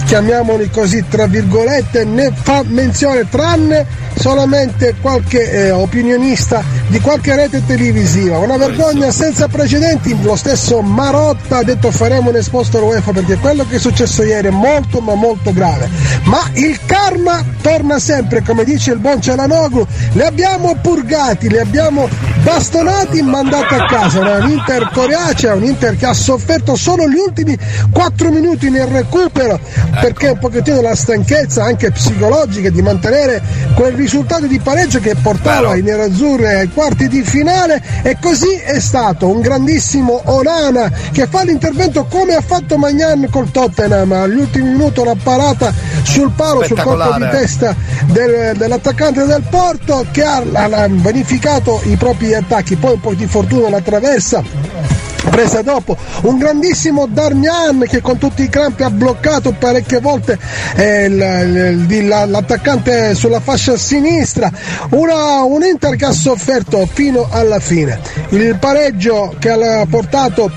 chiamiamoli 0.06 0.70
così 0.70 1.06
tra 1.08 1.26
virgolette, 1.26 2.04
ne 2.04 2.32
fa 2.34 2.64
menzione 2.66 3.28
tranne 3.30 4.10
solamente 4.22 4.94
qualche 5.02 5.52
eh, 5.52 5.72
opinionista 5.72 6.64
di 6.88 7.00
qualche 7.00 7.36
rete 7.36 7.66
televisiva. 7.66 8.38
Una 8.38 8.56
vergogna 8.56 9.12
senza 9.12 9.48
precedenti, 9.48 10.16
lo 10.22 10.36
stesso 10.36 10.82
Marotta 10.82 11.58
ha 11.58 11.64
detto 11.64 11.90
faremo 11.90 12.30
un 12.30 12.36
esposto 12.36 12.78
all'UEFA 12.78 13.12
perché 13.12 13.38
quello 13.38 13.66
che 13.68 13.78
è 13.78 13.80
successo 13.80 14.24
ieri 14.24 14.48
è 14.48 14.52
molto 14.52 15.00
ma 15.00 15.16
molto 15.16 15.52
grave. 15.52 15.90
Ma 16.26 16.48
il 16.54 16.80
karma 16.86 17.44
torna 17.62 17.98
sempre, 17.98 18.44
come 18.44 18.64
dice 18.64 18.92
il 18.92 19.00
buon 19.00 19.20
Cialanoglu, 19.22 19.88
li 20.14 20.22
abbiamo 20.22 20.76
purgati, 20.80 21.50
li 21.50 21.58
abbiamo 21.58 22.08
bastonati, 22.44 23.22
mandati 23.22 23.74
a 23.76 23.86
casa. 23.86 24.20
Era 24.20 24.44
un 24.46 24.52
Inter 24.52 24.90
coriacea, 24.94 25.54
un 25.56 25.64
Inter 25.64 25.96
che 25.96 26.06
ha 26.06 26.14
sofferto 26.14 26.76
solo 26.76 27.08
gli 27.08 27.16
ultimi 27.18 27.58
4 27.92 28.30
minuti 28.32 28.70
nel 28.70 28.88
recupero 28.88 29.60
perché 30.00 30.30
un 30.30 30.40
pochettino 30.40 30.82
la 30.82 30.96
stanchezza 30.96 31.64
anche 31.64 31.92
psicologica 31.92 32.70
di 32.70 32.82
mantenere 32.82 33.42
quel 33.76 33.94
risultato 33.94 34.46
di 34.48 34.60
pareggio 34.60 35.00
che 35.00 35.16
portava 35.16 35.76
i 35.76 35.82
nerazzurri 35.82 36.46
ai 36.48 36.70
quarti 36.70 37.08
di 37.08 37.22
finale 37.24 37.82
e 38.04 38.18
così 38.22 38.54
è 38.56 38.80
stato 38.80 39.28
un 39.28 39.42
grandissimo 39.42 40.22
Onana 40.26 40.90
che 41.12 41.28
fa 41.28 41.44
l'intervento 41.44 42.06
come 42.06 42.34
ha 42.36 42.42
fatto 42.42 42.78
Magnan 42.78 43.28
col 43.30 43.52
Tottenham. 43.52 44.12
Agli 44.12 44.38
ultimi 44.38 44.70
minuti 44.70 45.00
una 45.00 45.16
parata 45.22 45.74
sul 46.04 46.32
palo 46.36 46.64
sul 46.64 46.78
colpo 46.82 47.14
di 47.18 47.30
testa 47.32 47.76
del- 48.06 48.56
dell'attaccante 48.58 49.26
del 49.26 49.44
Porto 49.50 50.06
che 50.12 50.24
ha, 50.24 50.42
ha- 50.54 50.64
ha 50.64 50.88
vanificato 50.90 51.82
i 51.86 51.96
propri 51.96 52.31
attacchi 52.34 52.76
poi 52.76 52.94
un 52.94 53.00
po' 53.00 53.14
di 53.14 53.26
fortuna 53.28 53.70
la 53.70 53.82
traversa 53.82 54.44
presa 55.30 55.62
dopo. 55.62 55.96
Un 56.24 56.38
grandissimo 56.38 57.08
Darmian 57.08 57.86
che 57.88 58.02
con 58.02 58.18
tutti 58.18 58.42
i 58.44 58.50
crampi 58.50 58.84
ha 58.84 58.90
bloccato 58.90 59.54
parecchie 59.58 60.00
volte 60.00 60.38
eh, 60.76 61.06
il- 61.06 61.86
il- 61.90 62.08
la- 62.08 62.26
l'attaccante 62.26 63.14
sulla 63.16 63.40
fascia 63.40 63.78
sinistra. 63.78 64.52
Una- 64.90 65.44
un 65.44 65.64
Inter 65.64 65.96
che 65.96 66.06
ha 66.06 66.12
sofferto 66.12 66.88
fino 66.92 67.28
alla 67.32 67.60
fine. 67.60 68.00
Il 68.30 68.58
pareggio 68.60 69.34
che 69.40 69.52
ha 69.52 69.86
portato 69.90 70.52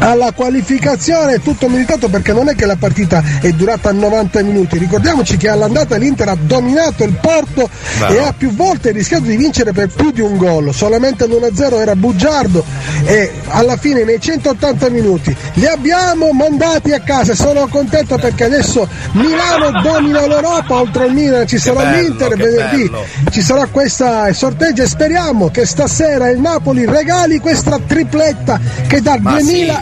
alla 0.00 0.32
qualificazione 0.32 1.34
è 1.34 1.40
tutto 1.40 1.68
meritato 1.68 2.08
perché 2.08 2.32
non 2.32 2.48
è 2.48 2.54
che 2.54 2.66
la 2.66 2.76
partita 2.76 3.22
è 3.40 3.50
durata 3.50 3.92
90 3.92 4.42
minuti. 4.42 4.78
Ricordiamoci 4.78 5.36
che 5.36 5.48
all'andata 5.48 5.96
l'Inter 5.96 6.28
ha 6.28 6.36
dominato 6.40 7.04
il 7.04 7.12
Porto 7.20 7.68
Bravo. 7.98 8.14
e 8.14 8.18
ha 8.18 8.34
più 8.36 8.54
volte 8.54 8.90
rischiato 8.92 9.24
di 9.24 9.36
vincere 9.36 9.72
per 9.72 9.88
più 9.88 10.10
di 10.10 10.20
un 10.20 10.36
gol. 10.36 10.74
Solamente 10.74 11.26
l'1-0 11.26 11.80
era 11.80 11.94
bugiardo 11.94 12.64
e 13.04 13.30
alla 13.48 13.76
fine 13.76 14.04
nei 14.04 14.20
180 14.20 14.88
minuti 14.88 15.36
li 15.54 15.66
abbiamo 15.66 16.32
mandati 16.32 16.92
a 16.92 17.00
casa. 17.00 17.34
Sono 17.34 17.68
contento 17.68 18.16
perché 18.16 18.44
adesso 18.44 18.88
Milano 19.12 19.80
domina 19.82 20.26
l'Europa 20.26 20.80
oltre 20.80 21.04
al 21.04 21.12
Milan 21.12 21.46
ci 21.46 21.58
sarà 21.58 21.82
bello, 21.82 22.00
l'Inter 22.00 22.36
venerdì. 22.36 22.88
bello. 22.88 23.04
ci 23.30 23.42
sarà 23.42 23.66
questa 23.66 24.32
sorteggio 24.32 24.82
e 24.82 24.86
speriamo 24.86 25.50
che 25.50 25.66
stasera 25.66 26.28
il 26.30 26.40
Napoli 26.40 26.86
regali 26.86 27.38
questa 27.38 27.78
tripletta 27.86 28.58
che 28.86 29.02
dal 29.02 29.20
Ma 29.20 29.38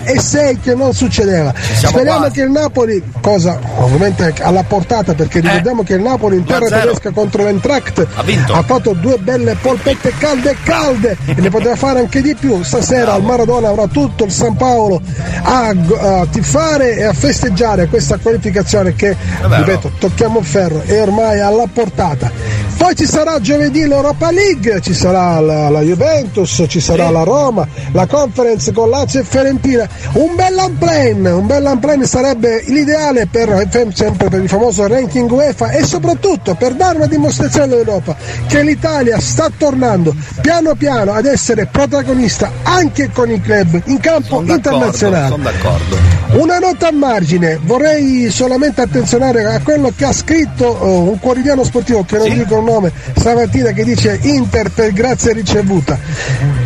2006 0.09 0.61
che 0.61 0.75
non 0.75 0.95
succedeva. 0.95 1.53
Speriamo 1.57 2.21
quasi. 2.21 2.35
che 2.35 2.43
il 2.43 2.51
Napoli, 2.51 3.03
cosa 3.21 3.59
ovviamente 3.89 4.35
alla 4.43 4.63
portata 4.63 5.15
perché 5.15 5.41
ricordiamo 5.41 5.83
che 5.83 5.95
il 5.95 6.03
Napoli 6.03 6.37
in 6.37 6.45
terra 6.45 6.67
1-0. 6.67 6.81
tedesca 6.81 7.11
contro 7.11 7.45
l'Entracht 7.45 8.07
Ha 8.15 8.23
vinto. 8.23 8.55
fatto 8.63 8.93
due 8.93 9.17
belle 9.19 9.57
polpette 9.61 10.13
calde 10.19 10.57
calde 10.63 11.17
e 11.27 11.41
ne 11.41 11.49
poteva 11.51 11.75
fare 11.77 12.01
anche 12.01 12.21
di 12.23 12.35
più. 12.35 12.63
Stasera 12.63 13.15
al 13.15 13.23
Maradona 13.23 13.69
avrà 13.69 13.87
tutto 13.87 14.25
il 14.25 14.31
San 14.31 14.57
Paolo 14.57 15.01
a, 15.43 15.69
a 15.69 16.27
tifare 16.31 16.97
e 16.97 17.05
a 17.05 17.13
festeggiare 17.13 17.89
questa 17.89 18.19
qualificazione 18.19 18.95
che, 18.95 19.17
ripeto, 19.41 19.93
tocchiamo 19.99 20.39
il 20.41 20.45
ferro, 20.45 20.83
è 20.85 21.01
ormai 21.01 21.41
alla 21.41 21.67
portata. 21.73 22.31
Poi 22.77 22.95
ci 22.95 23.07
sarà 23.07 23.41
giovedì 23.41 23.87
l'Europa 23.87 24.31
League, 24.31 24.81
ci 24.81 24.95
sarà 24.95 25.41
la, 25.41 25.69
la 25.69 25.81
Juventus, 25.81 26.65
ci 26.69 26.79
sarà 26.81 27.11
la 27.11 27.25
Roma, 27.25 27.67
la 27.93 28.07
conference 28.07 28.71
con 28.73 28.89
Lazio 28.89 29.21
e 29.21 29.25
Fiorentina. 29.25 29.89
Un 30.13 30.35
bel 30.37 30.55
unplan, 30.57 31.25
un 31.25 31.47
bel 31.47 31.65
unplan 31.65 32.05
sarebbe 32.05 32.63
l'ideale 32.69 33.27
per, 33.27 33.67
sempre 33.93 34.29
per 34.29 34.43
il 34.43 34.49
famoso 34.49 34.87
ranking 34.87 35.31
UEFA 35.31 35.71
e 35.71 35.85
soprattutto 35.85 36.55
per 36.55 36.75
dare 36.75 36.97
una 36.97 37.07
dimostrazione 37.07 37.73
all'Europa 37.73 38.17
che 38.47 38.63
l'Italia 38.63 39.21
sta 39.21 39.51
tornando 39.57 40.15
piano 40.41 40.75
piano 40.75 41.13
ad 41.13 41.27
essere 41.27 41.67
protagonista 41.67 42.51
anche 42.63 43.11
con 43.13 43.31
i 43.31 43.41
club 43.41 43.81
in 43.87 43.99
campo 44.01 44.43
internazionale. 44.45 45.29
Sono 45.29 45.43
d'accordo. 45.43 45.97
Una 46.31 46.59
nota 46.59 46.89
a 46.89 46.93
margine, 46.93 47.59
vorrei 47.63 48.31
solamente 48.31 48.83
attenzionare 48.83 49.45
a 49.45 49.61
quello 49.61 49.93
che 49.97 50.05
ha 50.05 50.13
scritto 50.13 50.67
oh, 50.67 51.11
un 51.11 51.19
quotidiano 51.19 51.65
sportivo 51.65 52.05
che 52.05 52.19
non 52.19 52.33
dico 52.33 52.59
il 52.59 52.65
nome 52.65 52.93
stamattina 53.17 53.71
che 53.71 53.85
dice 53.85 54.19
Inter 54.23 54.71
per 54.71 54.93
grazia 54.93 55.33
ricevuta. 55.33 55.99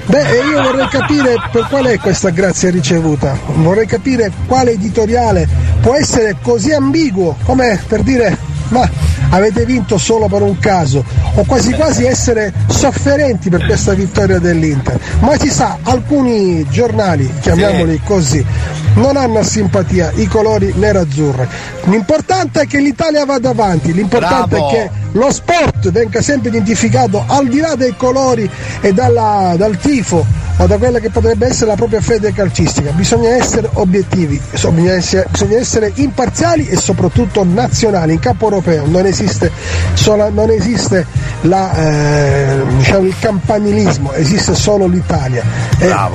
Beh, 0.06 0.24
io 0.50 0.62
vorrei 0.62 0.88
capire 0.88 1.36
per 1.52 1.66
qual 1.68 1.84
è 1.84 1.98
questa 1.98 2.30
grazia 2.30 2.70
ricevuta, 2.70 3.38
vorrei 3.54 3.86
capire 3.86 4.32
quale 4.46 4.72
editoriale 4.72 5.48
può 5.80 5.94
essere 5.94 6.36
così 6.42 6.72
ambiguo 7.02 7.36
come 7.44 7.80
per 7.86 8.02
dire 8.02 8.38
ma 8.68 8.88
avete 9.30 9.64
vinto 9.66 9.98
solo 9.98 10.28
per 10.28 10.42
un 10.42 10.58
caso 10.58 11.04
o 11.34 11.44
quasi 11.44 11.72
quasi 11.72 12.04
essere 12.04 12.52
sofferenti 12.68 13.50
per 13.50 13.66
questa 13.66 13.92
vittoria 13.92 14.38
dell'Inter. 14.38 14.98
Ma 15.20 15.36
ci 15.36 15.50
sa, 15.50 15.78
alcuni 15.82 16.66
giornali, 16.70 17.30
chiamiamoli 17.40 18.00
così, 18.02 18.44
non 18.94 19.16
hanno 19.16 19.42
simpatia 19.42 20.12
i 20.16 20.26
colori 20.26 20.72
nerazzurri. 20.76 21.46
L'importante 21.84 22.62
è 22.62 22.66
che 22.66 22.78
l'Italia 22.78 23.24
vada 23.24 23.50
avanti, 23.50 23.92
l'importante 23.92 24.56
Bravo. 24.56 24.68
è 24.68 24.72
che 24.72 24.90
lo 25.12 25.30
sport 25.32 25.90
venga 25.90 26.22
sempre 26.22 26.48
identificato 26.48 27.22
al 27.26 27.46
di 27.48 27.60
là 27.60 27.74
dei 27.74 27.94
colori 27.96 28.48
e 28.80 28.92
dalla- 28.92 29.54
dal 29.56 29.76
tifo 29.78 30.24
o 30.58 30.66
da 30.66 30.76
quella 30.76 30.98
che 31.00 31.10
potrebbe 31.10 31.46
essere 31.46 31.66
la 31.70 31.76
propria 31.76 32.00
fede 32.00 32.32
calcistica. 32.32 32.90
Bisogna 32.92 33.30
essere 33.30 33.68
obiettivi, 33.74 34.40
bisogna 34.50 34.92
essere, 34.92 35.26
bisogna 35.30 35.58
essere 35.58 35.92
imparziali 35.96 36.66
e 36.68 36.76
soprattutto 36.76 37.44
nazionali. 37.44 38.12
In 38.14 38.20
campo 38.20 38.44
europeo 38.44 38.86
non 38.86 39.04
esiste, 39.06 39.50
sola- 39.94 40.28
non 40.30 40.50
esiste 40.50 41.04
la, 41.42 41.74
eh, 41.74 42.62
diciamo, 42.76 43.06
il 43.06 43.14
campanilismo, 43.18 44.12
esiste 44.12 44.54
solo 44.54 44.86
l'Italia. 44.86 45.42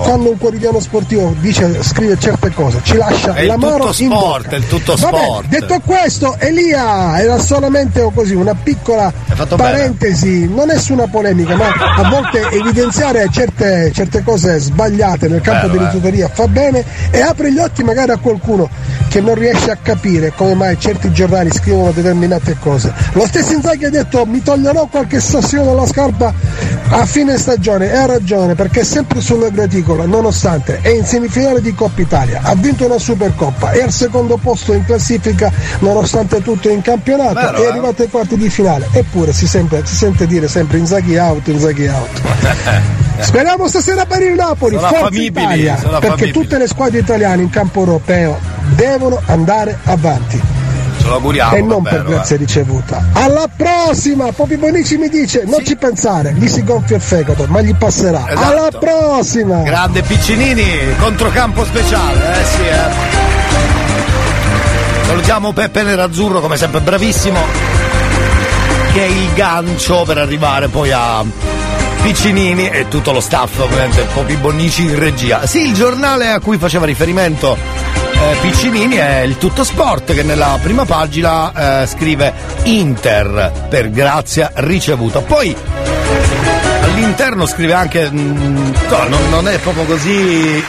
Quando 0.03 0.29
un 0.31 0.37
quoridiano 0.37 0.79
sportivo 0.79 1.35
dice, 1.39 1.83
scrive 1.83 2.17
certe 2.17 2.51
cose, 2.53 2.66
ci 2.83 2.95
lascia 2.97 3.33
È 3.33 3.41
il 3.41 3.47
l'amaro 3.47 3.87
tutto 3.87 4.03
in 4.03 4.09
sport, 4.11 4.43
bocca. 4.43 4.55
è 4.55 4.59
il 4.59 4.67
tutto 4.67 4.95
Vabbè, 4.95 5.17
sport. 5.17 5.47
detto 5.47 5.81
questo, 5.85 6.35
Elia 6.39 7.19
era 7.19 7.37
solamente 7.39 8.09
così 8.13 8.33
una 8.35 8.55
piccola 8.55 9.11
parentesi, 9.55 10.47
non 10.47 10.67
nessuna 10.67 11.07
polemica, 11.07 11.55
ma 11.55 11.67
a 11.69 12.09
volte 12.09 12.49
evidenziare 12.51 13.27
certe, 13.31 13.91
certe 13.93 14.23
cose 14.23 14.59
sbagliate 14.59 15.27
nel 15.27 15.41
campo 15.41 15.67
Bello, 15.67 15.79
dell'editoria 15.79 16.29
fa 16.29 16.47
bene 16.47 16.83
e 17.11 17.21
apre 17.21 17.51
gli 17.51 17.59
occhi 17.59 17.83
magari 17.83 18.11
a 18.11 18.17
qualcuno 18.17 18.69
che 19.09 19.21
non 19.21 19.35
riesce 19.35 19.71
a 19.71 19.77
capire 19.81 20.33
come 20.35 20.53
mai 20.53 20.77
certi 20.79 21.11
giornali 21.11 21.51
scrivono 21.51 21.91
determinate 21.91 22.57
cose. 22.59 22.93
Lo 23.13 23.25
stesso 23.25 23.53
Inzaghi 23.53 23.85
ha 23.85 23.89
detto 23.89 24.25
mi 24.25 24.41
toglierò 24.41 24.85
qualche 24.87 25.19
sassino 25.19 25.63
dalla 25.63 25.85
scarpa 25.85 26.33
a 26.89 27.05
fine 27.05 27.37
stagione 27.37 27.91
e 27.91 27.95
ha 27.95 28.05
ragione 28.05 28.55
perché 28.55 28.81
è 28.81 28.83
sempre 28.83 29.21
sulla 29.21 29.49
graticola 29.49 30.05
nonostante 30.05 30.79
è 30.81 30.89
in 30.89 31.05
semifinale 31.05 31.61
di 31.61 31.73
Coppa 31.73 32.01
Italia, 32.01 32.41
ha 32.43 32.55
vinto 32.57 32.85
una 32.85 32.97
Supercoppa, 32.97 33.71
è 33.71 33.81
al 33.81 33.91
secondo 33.91 34.37
posto 34.37 34.73
in 34.73 34.83
classifica 34.85 35.51
nonostante 35.79 36.41
tutto 36.41 36.69
in 36.69 36.81
campionato, 36.81 37.33
Vero, 37.33 37.57
è 37.57 37.61
eh? 37.61 37.67
arrivato 37.67 38.01
ai 38.01 38.09
quarti 38.09 38.37
di 38.37 38.49
finale, 38.49 38.87
eppure 38.91 39.33
si, 39.33 39.47
sempre- 39.47 39.85
si 39.85 39.95
sente 39.95 40.27
dire 40.27 40.47
sempre 40.47 40.77
Inzaghi 40.77 41.17
out, 41.17 41.47
Inzaghi 41.47 41.87
out. 41.87 42.21
Speriamo 43.19 43.67
stasera 43.67 44.05
per 44.05 44.21
il 44.21 44.33
Napoli, 44.33 44.75
Sono 44.75 44.87
forza 44.87 45.19
Italia, 45.19 45.75
perché 45.99 46.31
tutte 46.31 46.57
le 46.57 46.67
squadre 46.67 46.99
italiane 46.99 47.41
in 47.41 47.49
campo 47.49 47.79
europeo 47.79 48.39
devono 48.75 49.19
andare 49.25 49.79
avanti 49.85 50.56
Ce 51.07 51.13
lo 51.13 51.19
auguriamo. 51.19 51.55
e 51.55 51.61
non 51.61 51.83
per 51.83 51.93
davvero, 51.93 52.15
grazia 52.15 52.35
eh. 52.35 52.39
ricevuta. 52.39 53.05
Alla 53.13 53.47
prossima! 53.55 54.29
Popi 54.33 54.57
Bonici 54.57 54.97
mi 54.97 55.07
dice: 55.07 55.43
non 55.45 55.65
ci 55.65 55.77
pensare, 55.77 56.33
gli 56.33 56.47
si 56.47 56.63
gonfia 56.65 56.97
il 56.97 57.01
fegato, 57.01 57.45
ma 57.47 57.61
gli 57.61 57.73
passerà. 57.73 58.25
Esatto. 58.29 58.45
Alla 58.45 58.69
prossima! 58.77 59.61
Grande 59.61 60.01
Piccinini, 60.01 60.65
controcampo 60.99 61.63
speciale, 61.63 62.41
eh 62.41 62.45
sì, 62.45 62.61
eh. 62.61 63.25
Salutiamo 65.05 65.53
Peppe 65.53 65.83
Nerazzurro, 65.83 66.41
come 66.41 66.57
sempre 66.57 66.81
bravissimo, 66.81 67.39
che 68.91 69.01
è 69.01 69.07
il 69.07 69.33
gancio 69.33 70.03
per 70.03 70.17
arrivare 70.17 70.67
poi 70.67 70.91
a 70.91 71.23
Piccinini 72.01 72.69
e 72.69 72.89
tutto 72.89 73.13
lo 73.13 73.21
staff, 73.21 73.59
ovviamente, 73.59 74.05
Popi 74.13 74.35
Bonici 74.35 74.83
in 74.83 74.99
regia. 74.99 75.45
Sì, 75.45 75.67
il 75.67 75.73
giornale 75.73 76.31
a 76.31 76.41
cui 76.41 76.57
faceva 76.57 76.85
riferimento 76.85 77.76
eh, 78.19 78.37
Piccinini 78.41 78.95
è 78.95 79.19
il 79.19 79.37
Tutto 79.37 79.63
Sport 79.63 80.13
che 80.13 80.23
nella 80.23 80.57
prima 80.61 80.85
pagina 80.85 81.81
eh, 81.83 81.87
scrive 81.87 82.33
Inter 82.63 83.67
per 83.69 83.89
grazia 83.91 84.51
ricevuta. 84.55 85.21
Poi 85.21 85.55
all'interno 86.81 87.45
scrive 87.45 87.73
anche 87.73 88.09
mm, 88.09 88.71
no, 88.89 89.07
non, 89.07 89.29
non 89.29 89.47
è 89.47 89.57
proprio 89.59 89.85
così 89.85 90.63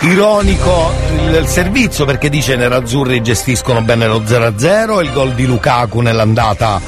ironico 0.00 0.92
il, 1.22 1.34
il 1.34 1.46
servizio 1.46 2.04
perché 2.04 2.28
dice 2.28 2.56
nerazzurri 2.56 3.22
gestiscono 3.22 3.82
bene 3.82 4.06
lo 4.06 4.20
0-0 4.20 5.02
il 5.02 5.12
gol 5.12 5.32
di 5.32 5.46
Lukaku 5.46 6.00
nell'andata 6.00 6.80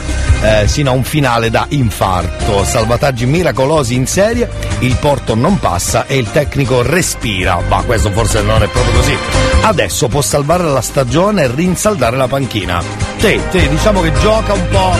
eh, 0.43 0.69
sino 0.69 0.91
a 0.91 0.95
un 0.95 1.05
finale 1.05 1.51
da 1.51 1.67
infarto 1.71 2.65
salvataggi 2.65 3.27
miracolosi 3.27 3.95
in 3.95 4.07
serie 4.07 4.49
il 4.81 4.97
Porto 5.01 5.35
non 5.35 5.59
passa 5.59 6.07
e 6.07 6.17
il 6.19 6.31
tecnico 6.31 6.83
respira 6.83 7.61
ma 7.69 7.83
questo 7.83 8.11
forse 8.11 8.43
non 8.43 8.63
è 8.63 8.69
proprio 8.69 8.95
così 8.95 9.17
adesso 9.63 10.09
può 10.09 10.21
salvare 10.21 10.65
la 10.65 10.83
stagione 10.83 11.45
e 11.45 11.51
rinsaldare 11.55 12.17
la 12.17 12.29
panchina 12.29 12.83
te, 13.19 13.41
te 13.51 13.69
diciamo 13.69 14.01
che 14.01 14.13
gioca 14.21 14.53
un 14.53 14.69
po' 14.69 14.93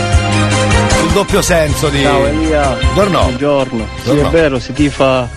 sul 0.97 1.11
doppio 1.11 1.41
senso 1.41 1.89
di 1.89 2.01
Ciao 2.01 2.25
Elia. 2.25 2.77
Buongiorno. 2.93 3.19
Buongiorno. 3.21 3.87
Sì, 3.97 4.03
Buongiorno. 4.03 4.29
è 4.29 4.31
vero, 4.31 4.59
si 4.59 4.73
tifa. 4.73 5.29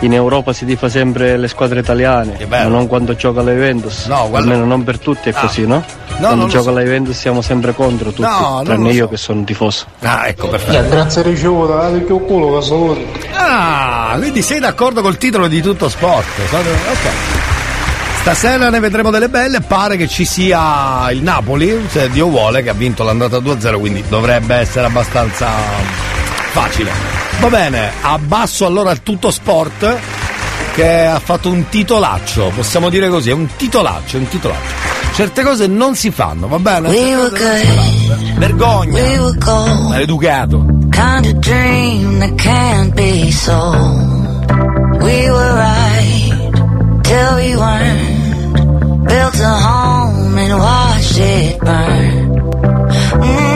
In 0.00 0.12
Europa 0.12 0.52
si 0.52 0.64
tifa 0.64 0.88
sempre 0.88 1.36
le 1.36 1.48
squadre 1.48 1.80
italiane, 1.80 2.36
ma 2.48 2.62
non 2.64 2.86
quando 2.86 3.14
gioca 3.16 3.42
la 3.42 3.50
Juventus. 3.52 4.06
No, 4.06 4.28
guarda- 4.28 4.38
Almeno 4.50 4.64
non 4.64 4.84
per 4.84 4.98
tutti 4.98 5.28
è 5.28 5.32
Ah. 5.34 5.40
così, 5.40 5.66
no? 5.66 5.82
non 6.08 6.18
quando 6.20 6.46
gioca 6.46 6.64
so. 6.64 6.70
la 6.72 6.80
Juventus 6.82 7.16
siamo 7.18 7.42
sempre 7.42 7.74
contro 7.74 8.10
tutti, 8.10 8.22
No, 8.22 8.50
non 8.56 8.64
tranne 8.64 8.92
io 8.92 9.04
so. 9.04 9.10
che 9.10 9.16
sono 9.16 9.42
tifoso. 9.44 9.86
ah 10.00 10.28
ecco 10.28 10.48
perfetto 10.48 10.88
Grazie 10.88 11.22
ricevuta, 11.22 11.74
date 11.74 11.98
più 12.00 12.24
culo 12.24 12.58
che 12.58 12.64
saluti. 12.64 13.06
Ah, 13.34 14.14
quindi 14.18 14.42
sei 14.42 14.60
d'accordo 14.60 15.02
col 15.02 15.16
titolo 15.18 15.46
di 15.48 15.60
tutto 15.60 15.88
sport? 15.88 16.26
Ok. 16.52 17.06
Stasera 18.20 18.70
ne 18.70 18.80
vedremo 18.80 19.10
delle 19.10 19.28
belle, 19.28 19.60
pare 19.60 19.96
che 19.96 20.08
ci 20.08 20.24
sia 20.24 21.08
il 21.12 21.22
Napoli, 21.22 21.86
se 21.88 22.10
Dio 22.10 22.26
vuole, 22.28 22.60
che 22.62 22.70
ha 22.70 22.74
vinto 22.74 23.04
l'andata 23.04 23.38
2-0, 23.38 23.78
quindi 23.78 24.02
dovrebbe 24.08 24.56
essere 24.56 24.86
abbastanza 24.86 25.48
facile. 26.50 26.90
Va 27.48 27.52
bene, 27.58 27.92
abbasso 28.00 28.66
allora 28.66 28.90
il 28.90 29.04
tutto 29.04 29.30
sport 29.30 29.96
che 30.74 31.04
ha 31.04 31.20
fatto 31.20 31.48
un 31.48 31.68
titolaccio, 31.68 32.50
possiamo 32.52 32.88
dire 32.88 33.08
così, 33.08 33.30
è 33.30 33.32
un 33.32 33.46
titolaccio, 33.54 34.16
è 34.16 34.18
un 34.18 34.26
titolaccio. 34.26 34.74
Certe 35.14 35.44
cose 35.44 35.68
non 35.68 35.94
si 35.94 36.10
fanno, 36.10 36.48
va 36.48 36.58
bene? 36.58 36.88
We 36.88 37.14
were 37.14 37.30
good, 37.30 38.34
Vergogna, 38.38 39.00
we 39.00 39.32
maleducato. 39.88 40.64
Kind 40.90 41.26
of 41.26 41.34
dream 41.34 42.18
that 42.18 42.34
can't 42.34 42.92
be 42.96 43.30
sold. 43.30 45.00
We 45.02 45.30
were 45.30 45.54
right 45.54 46.50
till 47.02 47.34
we 47.36 47.54
weren't. 47.54 49.06
Built 49.06 49.38
a 49.38 49.54
home 49.54 50.36
and 50.36 50.58
watched 50.58 51.18
it 51.18 51.60
burn. 51.60 52.26
Mm, 53.22 53.55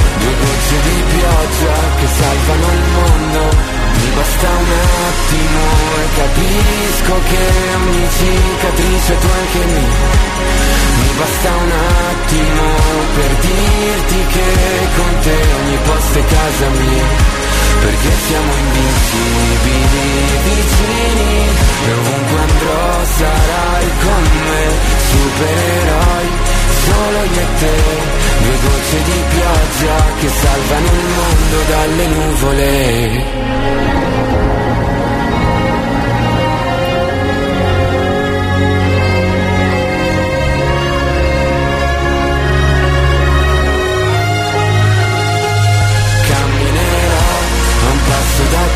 Due 0.21 0.33
gocce 0.39 0.77
di 0.81 1.03
pioggia 1.15 1.75
che 1.97 2.07
salvano 2.07 2.67
il 2.73 2.85
mondo 2.93 3.81
mi 4.01 4.09
basta 4.15 4.47
un 4.47 4.71
attimo 5.11 5.63
e 6.01 6.05
capisco 6.15 7.13
che 7.29 7.45
ogni 7.75 8.07
cicatrice 8.09 9.17
tu 9.19 9.27
anche 9.27 9.65
mia. 9.65 10.29
Mi 10.97 11.09
basta 11.17 11.49
un 11.49 11.71
attimo 12.09 12.63
per 13.15 13.35
dirti 13.35 14.25
che 14.33 14.87
con 14.95 15.19
te 15.21 15.37
ogni 15.61 15.77
posto 15.83 16.19
è 16.19 16.25
casa 16.25 16.67
mia. 16.69 17.40
Perché 17.79 18.11
siamo 18.27 18.51
invincibili 18.55 20.09
vicini 20.43 21.33
e 21.87 21.91
ovunque 21.91 22.39
andrò 22.39 23.05
sarai 23.05 23.87
con 24.03 24.23
me, 24.47 24.63
supereroi, 25.09 26.27
solo 26.83 27.19
io 27.23 27.41
e 27.41 27.47
te, 27.59 27.77
due 28.43 28.57
gocce 28.61 28.97
di 29.03 29.19
pioggia 29.29 29.97
che 30.19 30.29
salvano 30.29 30.87
il 30.91 31.05
mondo 31.17 31.57
dalle 31.67 32.05
nuvole. 32.07 32.69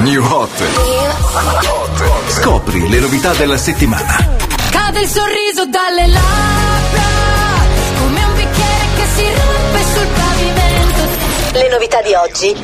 New 0.00 0.24
Hot. 0.24 0.50
Scopri 2.28 2.88
le 2.88 3.00
novità 3.00 3.32
della 3.34 3.56
settimana. 3.56 4.16
Cade 4.70 5.00
il 5.00 5.08
sorriso 5.08 5.66
dalle 5.66 6.06
labbra, 6.06 7.02
come 7.98 8.24
un 8.24 8.34
bicchiere 8.34 8.86
che 8.96 9.06
si 9.16 9.24
rompe 9.24 9.84
sul 9.92 10.06
pavimento. 10.14 11.02
Le 11.52 11.68
novità 11.70 12.02
di 12.02 12.14
oggi. 12.14 12.56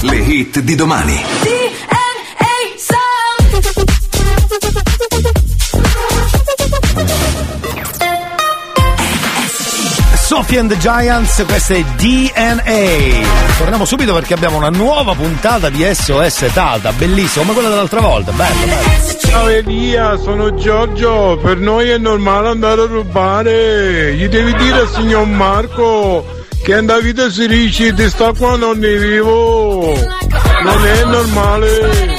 Le 0.00 0.16
hit 0.16 0.60
di 0.60 0.74
domani. 0.74 1.22
Sophie 10.34 10.58
and 10.58 10.68
the 10.68 10.76
Giants, 10.78 11.44
questa 11.46 11.74
è 11.74 11.84
DNA. 11.96 13.24
Torniamo 13.56 13.84
subito 13.84 14.12
perché 14.12 14.34
abbiamo 14.34 14.56
una 14.56 14.68
nuova 14.68 15.14
puntata 15.14 15.70
di 15.70 15.86
SOS 15.88 16.46
Tata, 16.52 16.90
bellissima, 16.90 17.44
come 17.44 17.54
quella 17.54 17.68
dell'altra 17.68 18.00
volta, 18.00 18.32
bello, 18.32 18.66
bello. 18.66 19.18
Ciao 19.20 19.46
Elia, 19.46 20.16
sono 20.16 20.52
Giorgio, 20.54 21.38
per 21.40 21.58
noi 21.58 21.88
è 21.90 21.98
normale 21.98 22.48
andare 22.48 22.82
a 22.82 22.86
rubare, 22.86 24.14
gli 24.14 24.26
devi 24.26 24.52
dire 24.56 24.80
al 24.80 24.88
signor 24.88 25.24
Marco 25.24 26.26
che 26.64 26.78
in 26.78 26.98
vita 27.00 27.30
si 27.30 27.46
dice 27.46 27.92
di 27.92 28.08
sta 28.08 28.32
qua 28.32 28.56
non 28.56 28.76
ne 28.78 28.96
vivo, 28.96 29.94
non 30.64 30.84
è 30.84 31.04
normale. 31.04 32.13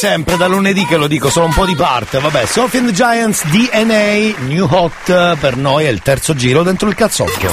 Sempre, 0.00 0.38
da 0.38 0.46
lunedì 0.46 0.86
che 0.86 0.96
lo 0.96 1.06
dico, 1.06 1.28
sono 1.28 1.44
un 1.44 1.52
po' 1.52 1.66
di 1.66 1.76
parte. 1.76 2.20
Vabbè, 2.20 2.46
Sophie 2.46 2.78
and 2.80 2.88
the 2.88 2.94
Giants 2.94 3.44
DNA, 3.44 4.46
New 4.46 4.66
Hot 4.66 5.36
per 5.36 5.58
noi 5.58 5.84
è 5.84 5.88
il 5.90 6.00
terzo 6.00 6.34
giro 6.34 6.62
dentro 6.62 6.88
il 6.88 6.94
cazzotto. 6.94 7.52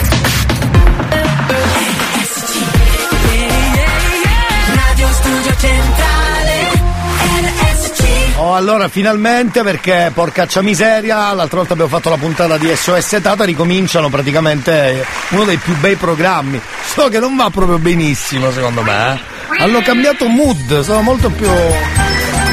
Oh, 8.37 8.55
allora 8.55 8.87
finalmente 8.87 9.61
perché 9.63 10.11
porcaccia 10.13 10.61
miseria, 10.61 11.33
l'altra 11.33 11.57
volta 11.57 11.73
abbiamo 11.73 11.91
fatto 11.91 12.09
la 12.09 12.15
puntata 12.15 12.57
di 12.57 12.73
SOS 12.73 13.19
Tata, 13.21 13.43
ricominciano 13.43 14.07
praticamente 14.07 15.05
uno 15.31 15.43
dei 15.43 15.57
più 15.57 15.75
bei 15.79 15.95
programmi. 15.95 16.61
Solo 16.85 17.09
che 17.09 17.19
non 17.19 17.35
va 17.35 17.49
proprio 17.49 17.77
benissimo 17.77 18.51
secondo 18.51 18.83
me. 18.83 19.15
eh. 19.15 19.63
Hanno 19.63 19.81
cambiato 19.81 20.29
mood, 20.29 20.79
sono 20.79 21.01
molto 21.01 21.29
più. 21.29 21.49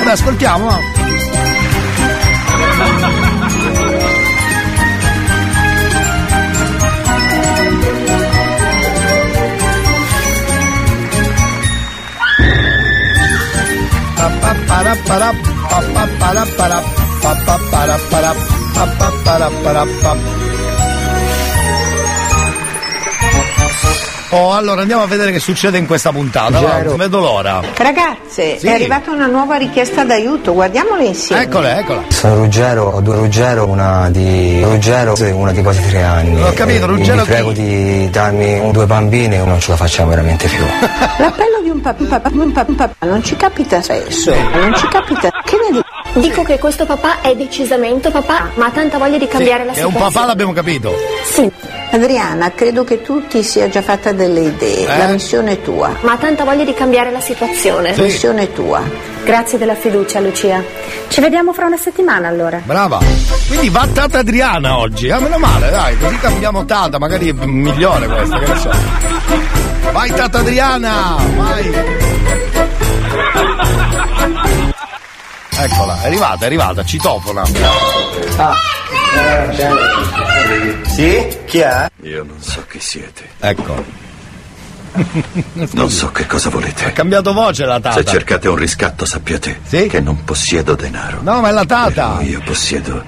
다 0.05 0.13
ascoltiamo. 0.13 0.69
빠빠빠라빠라 14.17 15.33
빠빠빠라빠라 15.71 16.83
빠빠빠라빠라 17.23 18.35
빠빠빠라빠라 18.75 20.44
Oh, 24.35 24.53
allora 24.53 24.81
andiamo 24.81 25.03
a 25.03 25.07
vedere 25.07 25.31
che 25.31 25.39
succede 25.39 25.79
in 25.79 25.87
questa 25.87 26.11
puntata. 26.11 26.59
non 26.83 26.97
vedo 26.97 27.21
l'ora. 27.21 27.61
Ragazze, 27.77 28.59
Sì. 28.59 28.67
è 28.67 28.73
arrivata 28.73 29.13
una 29.13 29.27
nuova 29.27 29.57
richiesta 29.57 30.03
d'aiuto, 30.05 30.53
guardiamola 30.55 31.03
insieme. 31.03 31.43
Eccola, 31.43 31.79
eccola. 31.79 32.03
Sono 32.09 32.35
Ruggero, 32.37 32.85
ho 32.91 33.01
due 33.01 33.15
Ruggero, 33.15 33.67
una 33.69 34.09
di 34.11 34.61
Ruggero 34.63 35.15
e 35.17 35.31
una 35.31 35.53
di 35.53 35.63
quasi 35.63 35.87
tre 35.89 36.03
anni. 36.03 36.43
Ho 36.43 36.53
capito, 36.53 36.85
E 36.85 36.87
Ruggero 36.87 37.23
Vi 37.23 37.29
prego 37.29 37.53
di 37.53 38.11
darmi 38.11 38.59
un- 38.59 38.73
due 38.73 38.87
bambine 38.87 39.39
o 39.41 39.45
non 39.45 39.61
ce 39.61 39.71
la 39.71 39.77
facciamo 39.77 40.11
veramente 40.11 40.49
più. 40.49 40.65
L'appello 41.19 41.61
non 43.01 43.23
ci 43.23 43.37
capita 43.37 43.83
spesso, 43.83 44.33
non 44.35 44.75
ci 44.77 44.89
capita. 44.89 45.31
Che 45.45 45.57
ne 45.57 45.71
dici? 45.73 46.29
Dico 46.29 46.43
che 46.43 46.59
questo 46.59 46.87
papà 46.87 47.21
è 47.21 47.35
decisamente 47.35 48.11
papà, 48.11 48.51
ma 48.55 48.67
ha 48.67 48.71
tanta 48.71 48.99
voglia 48.99 49.19
di 49.19 49.27
cambiare 49.27 49.65
la 49.65 49.73
È 49.73 49.83
un 49.83 49.91
situazione. 49.91 50.13
papà, 50.13 50.27
l'abbiamo 50.27 50.53
capito. 50.53 50.95
Sì. 51.25 51.51
Adriana, 51.91 52.51
credo 52.53 52.85
che 52.85 53.03
tu 53.03 53.27
ti 53.27 53.43
sia 53.43 53.69
già 53.69 53.83
fatta 53.83 54.13
delle 54.13 54.41
idee. 54.41 54.83
Eh? 54.87 54.99
La 54.99 55.07
missione 55.09 55.53
è 55.53 55.63
tua. 55.63 55.93
Ma 56.01 56.13
ha 56.13 56.17
tanta 56.17 56.45
voglia 56.45 56.65
di 56.65 56.75
cambiare 56.75 57.11
la 57.11 57.21
situazione. 57.21 57.95
La 57.97 58.03
missione 58.03 58.43
è 58.43 58.53
tua. 58.53 58.83
Grazie 59.25 59.59
della 59.59 59.75
fiducia, 59.75 60.21
Lucia. 60.21 60.63
Ci 61.09 61.21
vediamo 61.21 61.53
fra 61.53 61.67
una 61.67 61.77
settimana 61.77 62.29
allora. 62.29 62.61
Brava. 62.65 62.99
Quindi 63.49 63.69
va 63.71 63.87
Tata 63.93 64.19
Adriana 64.19 64.79
oggi. 64.79 65.11
Ah, 65.11 65.19
meno 65.21 65.39
male, 65.39 65.71
dai, 65.71 65.97
così 65.99 66.19
cambiamo 66.19 66.65
Tata, 66.65 66.99
magari 66.99 67.29
è 67.31 67.33
migliore 67.45 68.07
questa, 68.07 68.39
che 68.39 68.53
ne 68.53 68.59
so. 68.59 69.64
Vai 69.93 70.11
Tata 70.13 70.39
Adriana, 70.39 71.17
vai. 71.37 71.73
Eccola, 75.57 76.03
è 76.03 76.07
arrivata, 76.07 76.43
è 76.43 76.47
arrivata, 76.47 76.85
citofona. 76.85 77.45
Sì? 80.87 81.39
Chi 81.47 81.59
è? 81.59 81.89
Io 82.03 82.25
non 82.25 82.41
so 82.41 82.65
chi 82.69 82.81
siete. 82.81 83.29
Ecco. 83.39 84.03
Non 85.73 85.91
so 85.91 86.11
che 86.13 86.27
cosa 86.27 86.51
volete. 86.51 86.87
Ha 86.87 86.93
cambiato 86.93 87.33
voce 87.33 87.65
la 87.65 87.81
Tata. 87.81 87.97
Se 87.97 88.05
cercate 88.05 88.49
un 88.49 88.57
riscatto 88.57 89.05
sappiate 89.05 89.61
che 89.69 90.01
non 90.01 90.25
possiedo 90.25 90.75
denaro. 90.75 91.19
No, 91.23 91.41
ma 91.41 91.49
è 91.49 91.53
la 91.53 91.65
Tata. 91.65 92.19
Io 92.23 92.41
possiedo 92.45 93.03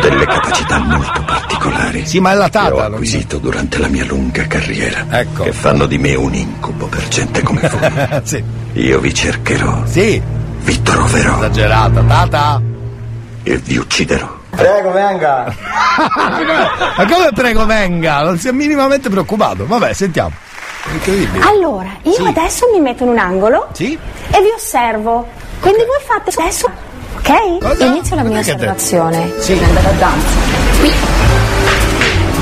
delle 0.00 0.24
capacità 0.26 0.78
molto 0.78 1.22
particolari. 1.24 2.06
Sì, 2.06 2.20
ma 2.20 2.32
è 2.32 2.34
la 2.34 2.48
Tata. 2.48 2.74
Che 2.74 2.80
ho 2.80 2.84
acquisito 2.84 3.38
durante 3.38 3.78
la 3.78 3.88
mia 3.88 4.04
lunga 4.04 4.46
carriera. 4.46 5.06
Ecco. 5.10 5.44
Che 5.44 5.52
fanno 5.52 5.86
di 5.86 5.98
me 5.98 6.14
un 6.14 6.34
incubo 6.34 6.86
per 6.86 7.06
gente 7.08 7.42
come 7.42 7.60
voi. 7.68 8.20
sì. 8.24 8.42
Io 8.74 8.98
vi 9.00 9.12
cercherò. 9.14 9.82
Sì. 9.86 10.20
Vi 10.60 10.82
troverò. 10.82 11.36
Esagerata, 11.38 12.02
Tata. 12.02 12.60
E 13.42 13.56
vi 13.58 13.76
ucciderò. 13.76 14.36
Prego, 14.50 14.90
venga. 14.92 15.54
Ma 16.96 17.06
come 17.06 17.30
prego 17.34 17.64
venga? 17.66 18.22
Non 18.22 18.38
si 18.38 18.48
è 18.48 18.52
minimamente 18.52 19.08
preoccupato. 19.08 19.66
Vabbè, 19.66 19.92
sentiamo. 19.92 20.32
Incredibile. 20.92 21.44
Allora, 21.44 21.90
io 22.02 22.24
adesso 22.26 22.66
mi 22.72 22.80
metto 22.80 23.02
in 23.04 23.10
un 23.10 23.18
angolo 23.18 23.68
Sì? 23.72 23.92
e 23.92 24.40
vi 24.40 24.48
osservo. 24.54 25.26
Quindi 25.60 25.80
voi 25.84 25.98
fate 26.06 26.30
adesso. 26.40 26.70
Ok? 27.28 27.58
Cosa? 27.60 27.84
Inizio 27.84 28.16
la 28.16 28.22
mia 28.22 28.38
osservazione. 28.38 29.32
Sì. 29.38 29.54
Prende 29.54 29.82
la 29.82 29.90
danza. 29.90 30.36
Qui. 30.80 30.92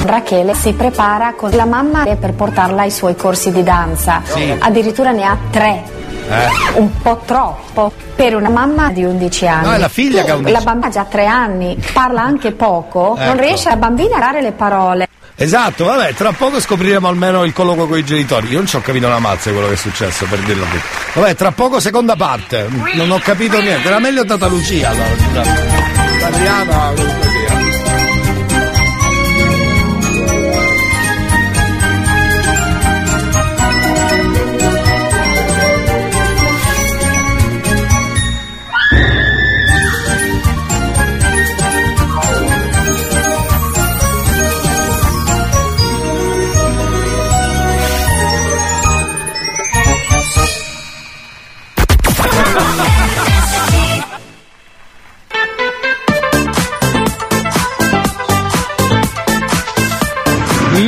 Rachele 0.04 0.54
si 0.54 0.72
prepara 0.72 1.34
con 1.34 1.50
la 1.50 1.64
mamma 1.64 2.04
per 2.04 2.32
portarla 2.34 2.82
ai 2.82 2.92
suoi 2.92 3.16
corsi 3.16 3.50
di 3.50 3.64
danza. 3.64 4.20
Sì. 4.24 4.54
Addirittura 4.56 5.10
ne 5.10 5.24
ha 5.24 5.36
tre. 5.50 5.82
Eh? 6.28 6.78
Un 6.78 6.90
po' 7.02 7.20
troppo 7.24 7.92
per 8.14 8.36
una 8.36 8.48
mamma 8.48 8.90
di 8.90 9.04
11 9.04 9.46
anni. 9.48 9.66
No, 9.66 9.72
è 9.74 9.78
la 9.78 9.88
figlia 9.88 10.22
che 10.22 10.30
ha 10.30 10.34
11. 10.36 10.52
La 10.52 10.60
bambina 10.60 10.86
ha 10.86 10.90
già 10.90 11.04
tre 11.04 11.26
anni, 11.26 11.76
parla 11.92 12.22
anche 12.22 12.52
poco, 12.52 13.14
non 13.18 13.28
Ecco. 13.34 13.40
riesce 13.40 13.68
la 13.68 13.76
bambina 13.76 14.16
a 14.16 14.20
dare 14.20 14.40
le 14.42 14.52
parole. 14.52 15.08
Esatto, 15.38 15.84
vabbè, 15.84 16.14
tra 16.14 16.32
poco 16.32 16.60
scopriremo 16.60 17.06
almeno 17.06 17.44
il 17.44 17.52
colloquio 17.52 17.86
con 17.86 17.98
i 17.98 18.04
genitori. 18.04 18.48
Io 18.48 18.56
non 18.56 18.66
ci 18.66 18.76
ho 18.76 18.80
capito 18.80 19.06
una 19.06 19.18
mazza 19.18 19.50
quello 19.50 19.68
che 19.68 19.74
è 19.74 19.76
successo, 19.76 20.24
per 20.24 20.38
dirlo 20.40 20.64
tutta. 20.64 21.20
Vabbè, 21.20 21.34
tra 21.34 21.52
poco 21.52 21.78
seconda 21.78 22.16
parte. 22.16 22.66
Non 22.94 23.10
ho 23.10 23.18
capito 23.18 23.60
niente. 23.60 23.86
Era 23.86 23.98
meglio 23.98 24.24
Tata 24.24 24.46
Lucia 24.46 24.88
allora. 24.88 25.14
scusa. 25.16 27.25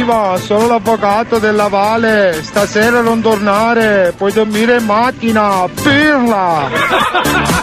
Viva, 0.08 0.38
sono 0.38 0.68
l'avvocato 0.68 1.38
della 1.38 1.68
Vale, 1.68 2.42
stasera 2.42 3.02
non 3.02 3.20
tornare, 3.20 4.14
puoi 4.16 4.32
dormire 4.32 4.78
in 4.78 4.86
macchina, 4.86 5.68
pirla! 5.82 7.56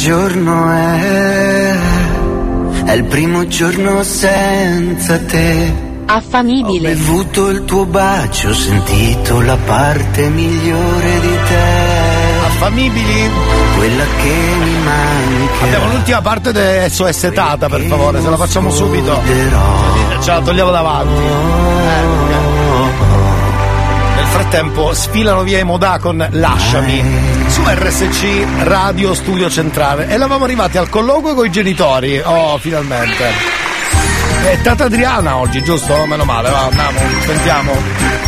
giorno 0.00 0.72
è? 0.72 1.74
È 2.84 2.92
il 2.92 3.04
primo 3.04 3.46
giorno 3.46 4.02
senza 4.02 5.18
te. 5.18 5.88
Affamibile. 6.06 6.92
Ho 6.92 6.94
bevuto 6.94 7.48
il 7.50 7.64
tuo 7.66 7.84
bacio, 7.84 8.48
ho 8.48 8.54
sentito 8.54 9.42
la 9.42 9.58
parte 9.58 10.30
migliore 10.30 11.20
di 11.20 11.36
te. 11.48 12.46
Affamibili? 12.46 13.30
Quella 13.76 14.04
che 14.22 14.34
mi 14.64 14.78
manca. 14.82 15.64
Abbiamo 15.64 15.92
l'ultima 15.92 16.22
parte 16.22 16.52
di 16.52 16.90
SOS 16.90 17.30
Tata, 17.34 17.68
per 17.68 17.82
favore, 17.82 18.22
se 18.22 18.30
la 18.30 18.36
facciamo 18.38 18.70
subito. 18.70 19.20
Ce 20.22 20.30
la 20.30 20.40
togliamo 20.40 20.70
davanti. 20.70 21.22
Eh, 21.22 22.04
ok. 22.06 22.39
Frattempo 24.30 24.94
sfilano 24.94 25.42
via 25.42 25.58
i 25.58 25.64
Modà 25.64 25.98
con 25.98 26.26
Lasciami 26.30 27.02
su 27.48 27.62
RSC 27.64 28.62
Radio 28.62 29.12
Studio 29.14 29.50
Centrale 29.50 30.08
e 30.08 30.14
eravamo 30.14 30.44
arrivati 30.44 30.78
al 30.78 30.88
colloquio 30.88 31.34
con 31.34 31.46
i 31.46 31.50
genitori. 31.50 32.18
Oh, 32.18 32.56
finalmente. 32.58 33.24
È 34.42 34.60
Tata 34.62 34.84
Adriana 34.84 35.36
oggi, 35.36 35.62
giusto? 35.62 36.06
Meno 36.06 36.24
male, 36.24 36.48
va, 36.48 36.64
andiamo, 36.64 36.98
sentiamo. 37.26 38.19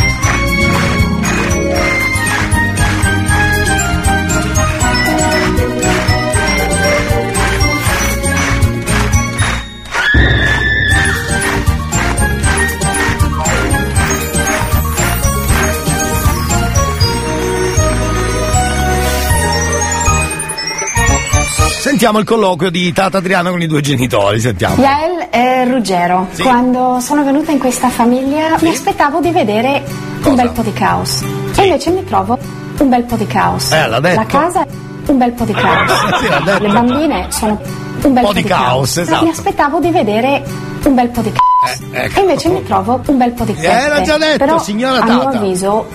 Sentiamo 22.03 22.21
il 22.21 22.29
colloquio 22.29 22.69
di 22.69 22.91
Tata 22.91 23.19
Adriana 23.19 23.49
con 23.49 23.61
i 23.61 23.65
due 23.65 23.79
genitori, 23.79 24.37
sentiamo. 24.37 24.75
Yael 24.75 25.27
e 25.31 25.63
Ruggero, 25.63 26.27
Sì. 26.31 26.41
quando 26.41 26.97
sono 26.99 27.23
venuta 27.23 27.51
in 27.53 27.59
questa 27.59 27.87
famiglia 27.87 28.57
mi 28.59 28.71
aspettavo 28.71 29.21
di 29.21 29.31
vedere 29.31 29.81
un 30.25 30.35
bel 30.35 30.49
po' 30.49 30.63
di 30.63 30.73
caos. 30.73 31.23
E 31.55 31.63
invece 31.63 31.91
mi 31.91 32.03
trovo 32.03 32.37
un 32.79 32.89
bel 32.89 33.03
po' 33.03 33.15
di 33.15 33.25
caos. 33.25 33.71
Eh, 33.71 33.87
l'ha 33.87 34.01
detto. 34.01 34.19
La 34.19 34.25
casa 34.25 34.65
un 35.05 35.17
bel 35.17 35.31
po' 35.31 35.45
di 35.45 35.53
caos. 35.53 35.91
Sì, 36.19 36.27
l'ha 36.27 36.41
detto. 36.43 36.63
Le 36.63 36.73
bambine 36.73 37.27
sono 37.29 37.61
un 38.01 38.13
bel 38.13 38.23
po' 38.25 38.33
di, 38.33 38.43
caos, 38.43 38.97
esatto. 38.97 39.23
Mi 39.23 39.31
aspettavo 39.31 39.79
di 39.79 39.89
vedere 39.89 40.43
un 40.83 40.95
bel 40.95 41.07
po' 41.07 41.21
di 41.21 41.31
caos. 41.31 41.79
ecco. 41.89 42.19
E 42.19 42.21
invece 42.21 42.49
mi 42.49 42.63
trovo 42.63 42.99
un 43.05 43.17
bel 43.17 43.31
po' 43.31 43.45
di 43.45 43.53
caos. 43.53 43.65
Era 43.65 44.01
già 44.01 44.17
detto, 44.17 44.39
Però, 44.39 44.59
signora 44.59 44.99
a 44.99 45.05
mio 45.05 45.23
Tata. 45.23 45.37
avviso, 45.37 45.87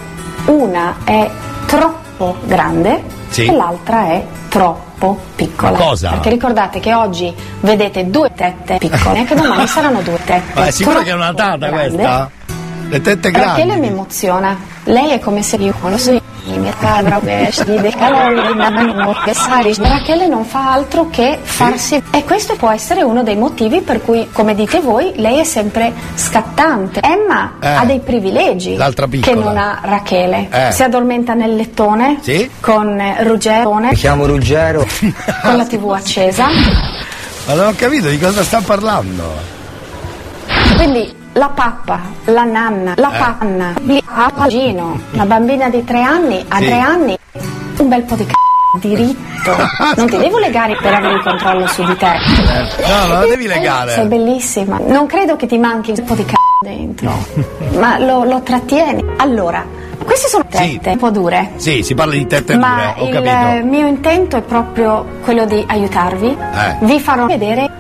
una 0.47 0.97
è 1.05 1.31
troppo 1.67 2.39
grande 2.47 3.17
Sì. 3.39 3.47
e 3.47 3.53
l'altra 3.55 4.07
è 4.07 4.25
troppo 4.49 5.19
piccola. 5.37 5.71
Ma 5.71 5.79
cosa? 5.79 6.11
Perché 6.11 6.31
ricordate 6.31 6.81
che 6.81 6.93
oggi 6.93 7.33
vedete 7.61 8.11
due 8.11 8.33
tette 8.35 8.79
piccole 8.79 9.25
che 9.25 9.35
domani 9.35 9.67
saranno 9.69 10.01
due 10.01 10.19
tette. 10.25 10.59
Ma 10.59 10.67
è 10.67 10.71
sicuro 10.71 11.01
che 11.03 11.11
è 11.11 11.15
una 11.15 11.33
tata 11.35 11.69
questa? 11.69 12.31
Le 12.89 13.01
tette 13.01 13.31
Perché 13.31 13.39
grandi. 13.39 13.65
lei 13.67 13.79
mi 13.79 13.87
emoziona. 13.89 14.57
Lei 14.85 15.11
è 15.11 15.19
come 15.19 15.43
se 15.43 15.57
io 15.57 15.75
non 15.83 15.91
lo 15.93 15.99
so. 15.99 16.21
Vesti 17.21 17.95
calori, 17.97 19.15
che 19.25 19.35
sari. 19.35 19.75
Rachele 19.79 20.27
non 20.27 20.45
fa 20.45 20.73
altro 20.73 21.09
che 21.11 21.39
farsi. 21.43 22.03
E 22.11 22.25
questo 22.25 22.55
può 22.57 22.71
essere 22.71 23.03
uno 23.03 23.23
dei 23.23 23.37
motivi 23.37 23.81
per 23.81 24.01
cui, 24.03 24.29
come 24.33 24.55
dite 24.55 24.81
voi, 24.81 25.13
lei 25.17 25.39
è 25.41 25.45
sempre 25.45 25.93
scattante. 26.15 27.01
Emma 27.01 27.55
Eh. 27.61 27.69
ha 27.69 27.85
dei 27.85 28.01
privilegi 28.01 28.77
che 29.21 29.35
non 29.35 29.57
ha 29.57 29.81
Rachele. 29.83 30.49
Eh. 30.51 30.73
Si 30.73 30.83
addormenta 30.83 31.35
nel 31.35 31.55
lettone 31.55 32.19
Sì. 32.21 32.49
con 32.61 33.01
Ruggero, 33.21 33.75
Mi 33.75 33.95
chiamo 33.95 34.27
Ruggero. 34.27 34.87
con 35.43 35.57
la 35.57 35.65
tv 35.65 35.91
accesa. 35.91 36.47
Ma 37.47 37.55
non 37.55 37.67
ho 37.69 37.75
capito 37.77 38.09
di 38.09 38.19
cosa 38.19 38.43
sta 38.43 38.61
parlando. 38.61 39.57
Quindi 40.77 41.15
la 41.39 41.49
pappa, 41.51 42.01
la 42.25 42.43
nanna, 42.45 42.95
la 42.97 43.13
Eh. 43.13 43.19
panna, 43.19 43.73
il 43.87 44.03
papagino, 44.05 45.01
una 45.13 45.25
bambina 45.25 45.69
di 45.71 45.85
tre 45.85 46.03
anni, 46.03 46.45
a 46.49 46.59
Sì. 46.59 46.65
tre 46.65 46.79
anni, 46.81 47.17
un 47.79 47.89
bel 47.89 48.03
po' 48.03 48.17
di 48.17 48.25
c***o. 48.27 48.79
diritto. 48.81 49.57
Non 49.97 50.09
ti 50.11 50.19
devo 50.19 50.39
legare 50.39 50.77
per 50.77 50.93
avere 50.93 51.15
il 51.15 51.23
controllo 51.23 51.67
su 51.69 51.83
di 51.85 51.97
te. 51.97 52.07
No, 52.87 53.07
non 53.07 53.21
la 53.21 53.27
devi 53.27 53.47
legare. 53.47 53.93
Sei 53.93 54.07
bellissima. 54.07 54.79
Non 54.85 55.07
credo 55.07 55.37
che 55.37 55.47
ti 55.47 55.57
manchi 55.59 55.95
un 55.97 56.05
po' 56.05 56.15
di 56.15 56.25
c***o 56.25 56.37
dentro, 56.65 57.11
ma 57.79 57.99
lo, 57.99 58.25
lo 58.25 58.43
trattieni. 58.43 59.03
Allora, 59.19 59.65
queste 60.05 60.29
sono 60.29 60.45
tette 60.51 60.91
un 60.91 60.97
po' 60.99 61.11
dure. 61.11 61.53
Sì, 61.57 61.83
si 61.83 61.95
parla 61.95 62.13
di 62.15 62.27
tette 62.27 62.57
Ma 62.57 62.95
dure, 62.99 63.21
ho 63.21 63.55
il 63.59 63.65
mio 63.65 63.87
intento 63.87 64.37
è 64.37 64.43
proprio 64.43 65.07
quello 65.23 65.45
di 65.47 65.65
aiutarvi. 65.67 66.29
Eh. 66.37 66.77
Vi 66.81 67.01
farò 67.01 67.27
vedere 67.27 67.71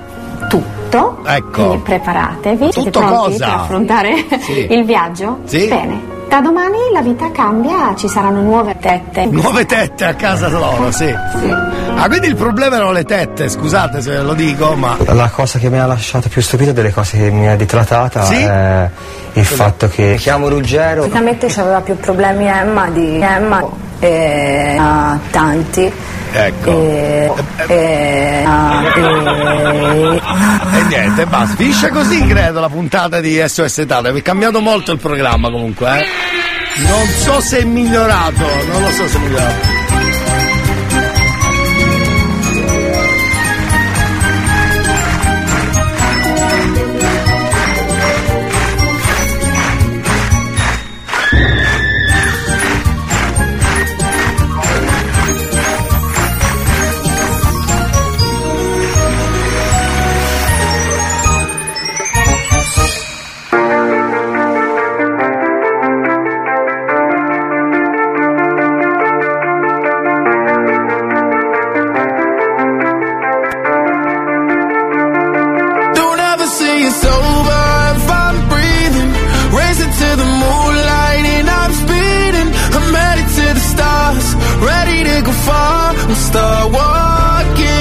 tutto. 0.48 0.77
Ecco. 1.24 1.50
Quindi 1.66 1.78
preparatevi. 1.78 2.72
Siete 2.72 2.90
Tutto 2.90 2.98
pronti 3.00 3.30
cosa? 3.32 3.44
per 3.46 3.54
affrontare 3.54 4.24
Sì. 4.40 4.66
il 4.72 4.84
viaggio? 4.84 5.38
Sì. 5.44 5.66
Bene. 5.68 6.16
Da 6.28 6.40
domani 6.42 6.76
la 6.92 7.00
vita 7.00 7.30
cambia, 7.30 7.94
ci 7.96 8.06
saranno 8.06 8.42
nuove 8.42 8.76
tette. 8.78 9.24
Nuove 9.26 9.64
tette 9.64 10.04
a 10.04 10.12
casa 10.14 10.48
loro, 10.48 10.90
sì. 10.90 11.08
Ah, 11.10 12.06
quindi 12.06 12.26
il 12.26 12.36
problema 12.36 12.76
erano 12.76 12.92
le 12.92 13.04
tette, 13.04 13.48
scusate 13.48 14.02
se 14.02 14.18
lo 14.20 14.34
dico, 14.34 14.74
ma. 14.76 14.94
La 15.06 15.30
cosa 15.30 15.58
che 15.58 15.70
mi 15.70 15.78
ha 15.78 15.86
lasciato 15.86 16.28
più 16.28 16.42
stupito 16.42 16.72
delle 16.72 16.92
cose 16.92 17.16
che 17.16 17.30
mi 17.30 17.48
ha 17.48 17.56
ditratata 17.56 18.24
Sì? 18.24 18.42
è 18.42 18.90
il 19.32 19.44
fatto 19.44 19.88
che 19.88 20.02
mi 20.10 20.16
chiamo 20.18 20.48
Ruggero. 20.50 21.00
Solitamente 21.00 21.46
aveva 21.58 21.80
più 21.80 21.96
problemi 21.96 22.44
Emma 22.46 22.88
di 22.90 23.18
Emma 23.22 23.66
e 23.98 24.76
ha 24.78 25.18
tanti. 25.30 25.90
Ecco. 26.32 26.70
E, 26.90 27.32
e, 27.68 28.44
e- 30.74 30.82
niente, 30.88 31.26
basta. 31.26 31.56
Finisce 31.56 31.88
così, 31.88 32.26
credo, 32.26 32.60
la 32.60 32.68
puntata 32.68 33.20
di 33.20 33.42
SOS 33.44 33.78
Italia. 33.78 34.12
È 34.12 34.22
cambiato 34.22 34.60
molto 34.60 34.92
il 34.92 34.98
programma 34.98 35.50
comunque, 35.50 36.00
eh. 36.00 36.06
Non 36.82 37.06
so 37.06 37.40
se 37.40 37.58
è 37.58 37.64
migliorato, 37.64 38.46
non 38.70 38.82
lo 38.82 38.90
so 38.90 39.08
se 39.08 39.16
è 39.16 39.20
migliorato. 39.20 39.77
Far 85.48 85.90
and 85.96 86.20
start 86.28 86.66
walking. 86.78 87.76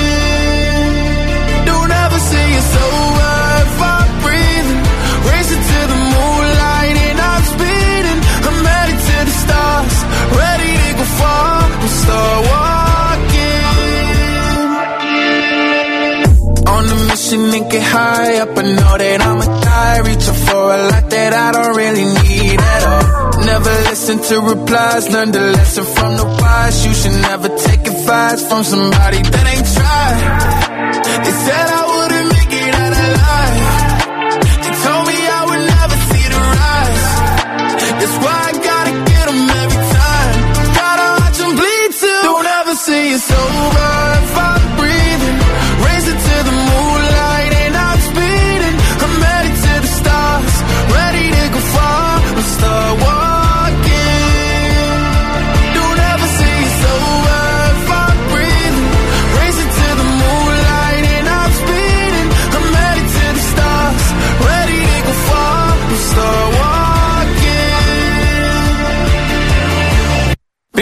Don't 1.69 1.91
ever 2.03 2.19
say 2.31 2.45
it's 2.59 2.73
over 2.87 3.33
if 3.65 3.77
I'm 3.93 4.09
breathing. 4.23 4.81
Racing 5.29 5.63
to 5.71 5.79
the 5.91 5.99
moonlight 6.13 6.95
and 7.07 7.17
I'm 7.31 7.43
speeding. 7.53 8.19
I'm 8.47 8.59
headed 8.71 8.99
to 9.09 9.17
the 9.29 9.35
stars, 9.43 9.95
ready 10.41 10.71
to 10.81 10.89
go 10.99 11.05
far 11.19 11.55
and 11.83 11.93
start 12.01 12.39
walking. 12.53 13.65
On 16.73 16.83
a 16.95 16.97
mission 17.09 17.41
and 17.57 17.65
get 17.71 17.83
high 17.83 18.33
up. 18.43 18.57
I 18.57 18.63
know 18.77 18.93
that 19.03 19.19
I'ma 19.27 19.45
die. 19.69 19.99
Reaching 20.07 20.39
for 20.47 20.63
a 20.77 20.79
lot 20.89 21.05
that 21.09 21.31
I 21.45 21.47
don't 21.55 21.73
really 21.81 22.05
need 22.05 22.59
at 22.75 22.83
all. 22.91 23.05
Never 23.51 23.73
listen 23.89 24.17
to 24.29 24.35
replies. 24.41 25.03
Learn 25.13 25.31
the 25.31 25.43
lesson 25.57 25.85
from 25.95 26.11
the 26.17 26.25
wise. 26.41 26.77
You 26.85 26.93
should 26.99 27.17
never 27.29 27.46
advice 28.07 28.47
from 28.47 28.63
somebody 28.63 29.19
that 29.19 29.45
ain't 29.51 29.67
tried. 29.75 30.19
They 31.25 31.35
said 31.43 31.67
I 31.79 31.83
wouldn't 31.91 32.29
make 32.37 32.53
it 32.63 32.73
out 32.83 32.93
alive. 33.05 33.59
They 34.63 34.73
told 34.85 35.03
me 35.11 35.17
I 35.39 35.41
would 35.49 35.63
never 35.75 35.97
see 36.07 36.25
the 36.31 36.41
rise. 36.55 37.05
That's 37.99 38.17
why 38.23 38.37
I 38.47 38.53
gotta 38.69 38.93
get 39.11 39.27
every 39.63 39.83
time. 39.99 40.35
Gotta 40.79 41.07
watch 41.19 41.39
bleed 41.59 41.91
too. 41.99 42.21
Don't 42.23 42.47
ever 42.59 42.75
say 42.75 43.11
it's 43.11 43.29
over 43.29 43.96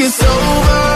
it's 0.00 0.22
over 0.22 0.87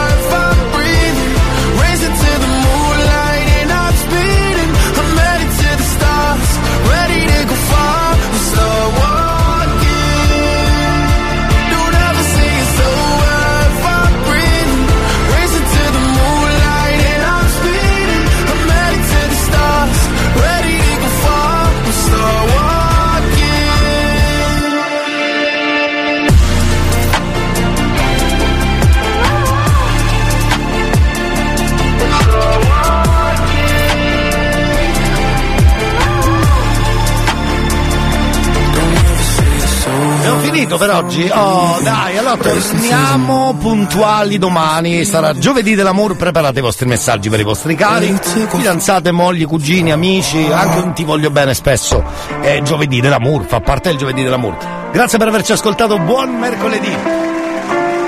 Finito 40.72 40.78
per 40.78 40.90
oggi? 40.90 41.30
Oh, 41.32 41.78
dai, 41.82 42.16
allora 42.16 42.36
torniamo 42.36 43.54
puntuali 43.58 44.38
domani. 44.38 45.04
Sarà 45.04 45.36
giovedì 45.36 45.74
dell'amore. 45.74 46.14
Preparate 46.14 46.60
i 46.60 46.62
vostri 46.62 46.86
messaggi 46.86 47.28
per 47.28 47.40
i 47.40 47.42
vostri 47.42 47.74
cari, 47.74 48.16
fidanzate, 48.48 49.10
mogli, 49.10 49.44
cugini, 49.44 49.92
amici. 49.92 50.44
Anche 50.50 50.78
un 50.80 50.92
ti 50.94 51.04
voglio 51.04 51.30
bene 51.30 51.54
spesso. 51.54 52.02
È 52.40 52.60
giovedì 52.62 53.00
dell'amore, 53.00 53.44
fa 53.44 53.60
parte 53.60 53.90
del 53.90 53.98
giovedì 53.98 54.22
dell'amore. 54.22 54.56
Grazie 54.92 55.18
per 55.18 55.28
averci 55.28 55.52
ascoltato. 55.52 55.98
Buon 55.98 56.38
mercoledì. 56.38 57.31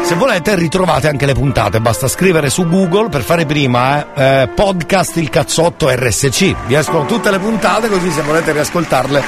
Se 0.04 0.14
volete 0.16 0.54
ritrovate 0.54 1.08
anche 1.08 1.24
le 1.24 1.32
puntate, 1.32 1.80
basta 1.80 2.08
scrivere 2.08 2.50
su 2.50 2.68
Google 2.68 3.08
per 3.08 3.22
fare 3.22 3.46
prima 3.46 4.14
eh, 4.14 4.42
eh, 4.42 4.48
podcast 4.48 5.16
il 5.16 5.30
cazzotto 5.30 5.88
RSC. 5.88 6.66
Vi 6.66 6.74
escono 6.74 7.06
tutte 7.06 7.30
le 7.30 7.38
puntate 7.38 7.88
così 7.88 8.10
se 8.10 8.20
volete 8.22 8.52
riascoltarle 8.52 9.22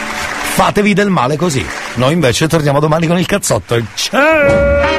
fatevi 0.57 0.95
del 0.95 1.11
male 1.11 1.37
così. 1.37 1.65
Noi 1.97 2.15
invece 2.15 2.49
torniamo 2.49 2.81
domani 2.81 3.07
con 3.07 3.19
il 3.19 3.27
cazzotto. 3.27 3.79
Ciao! 3.95 4.96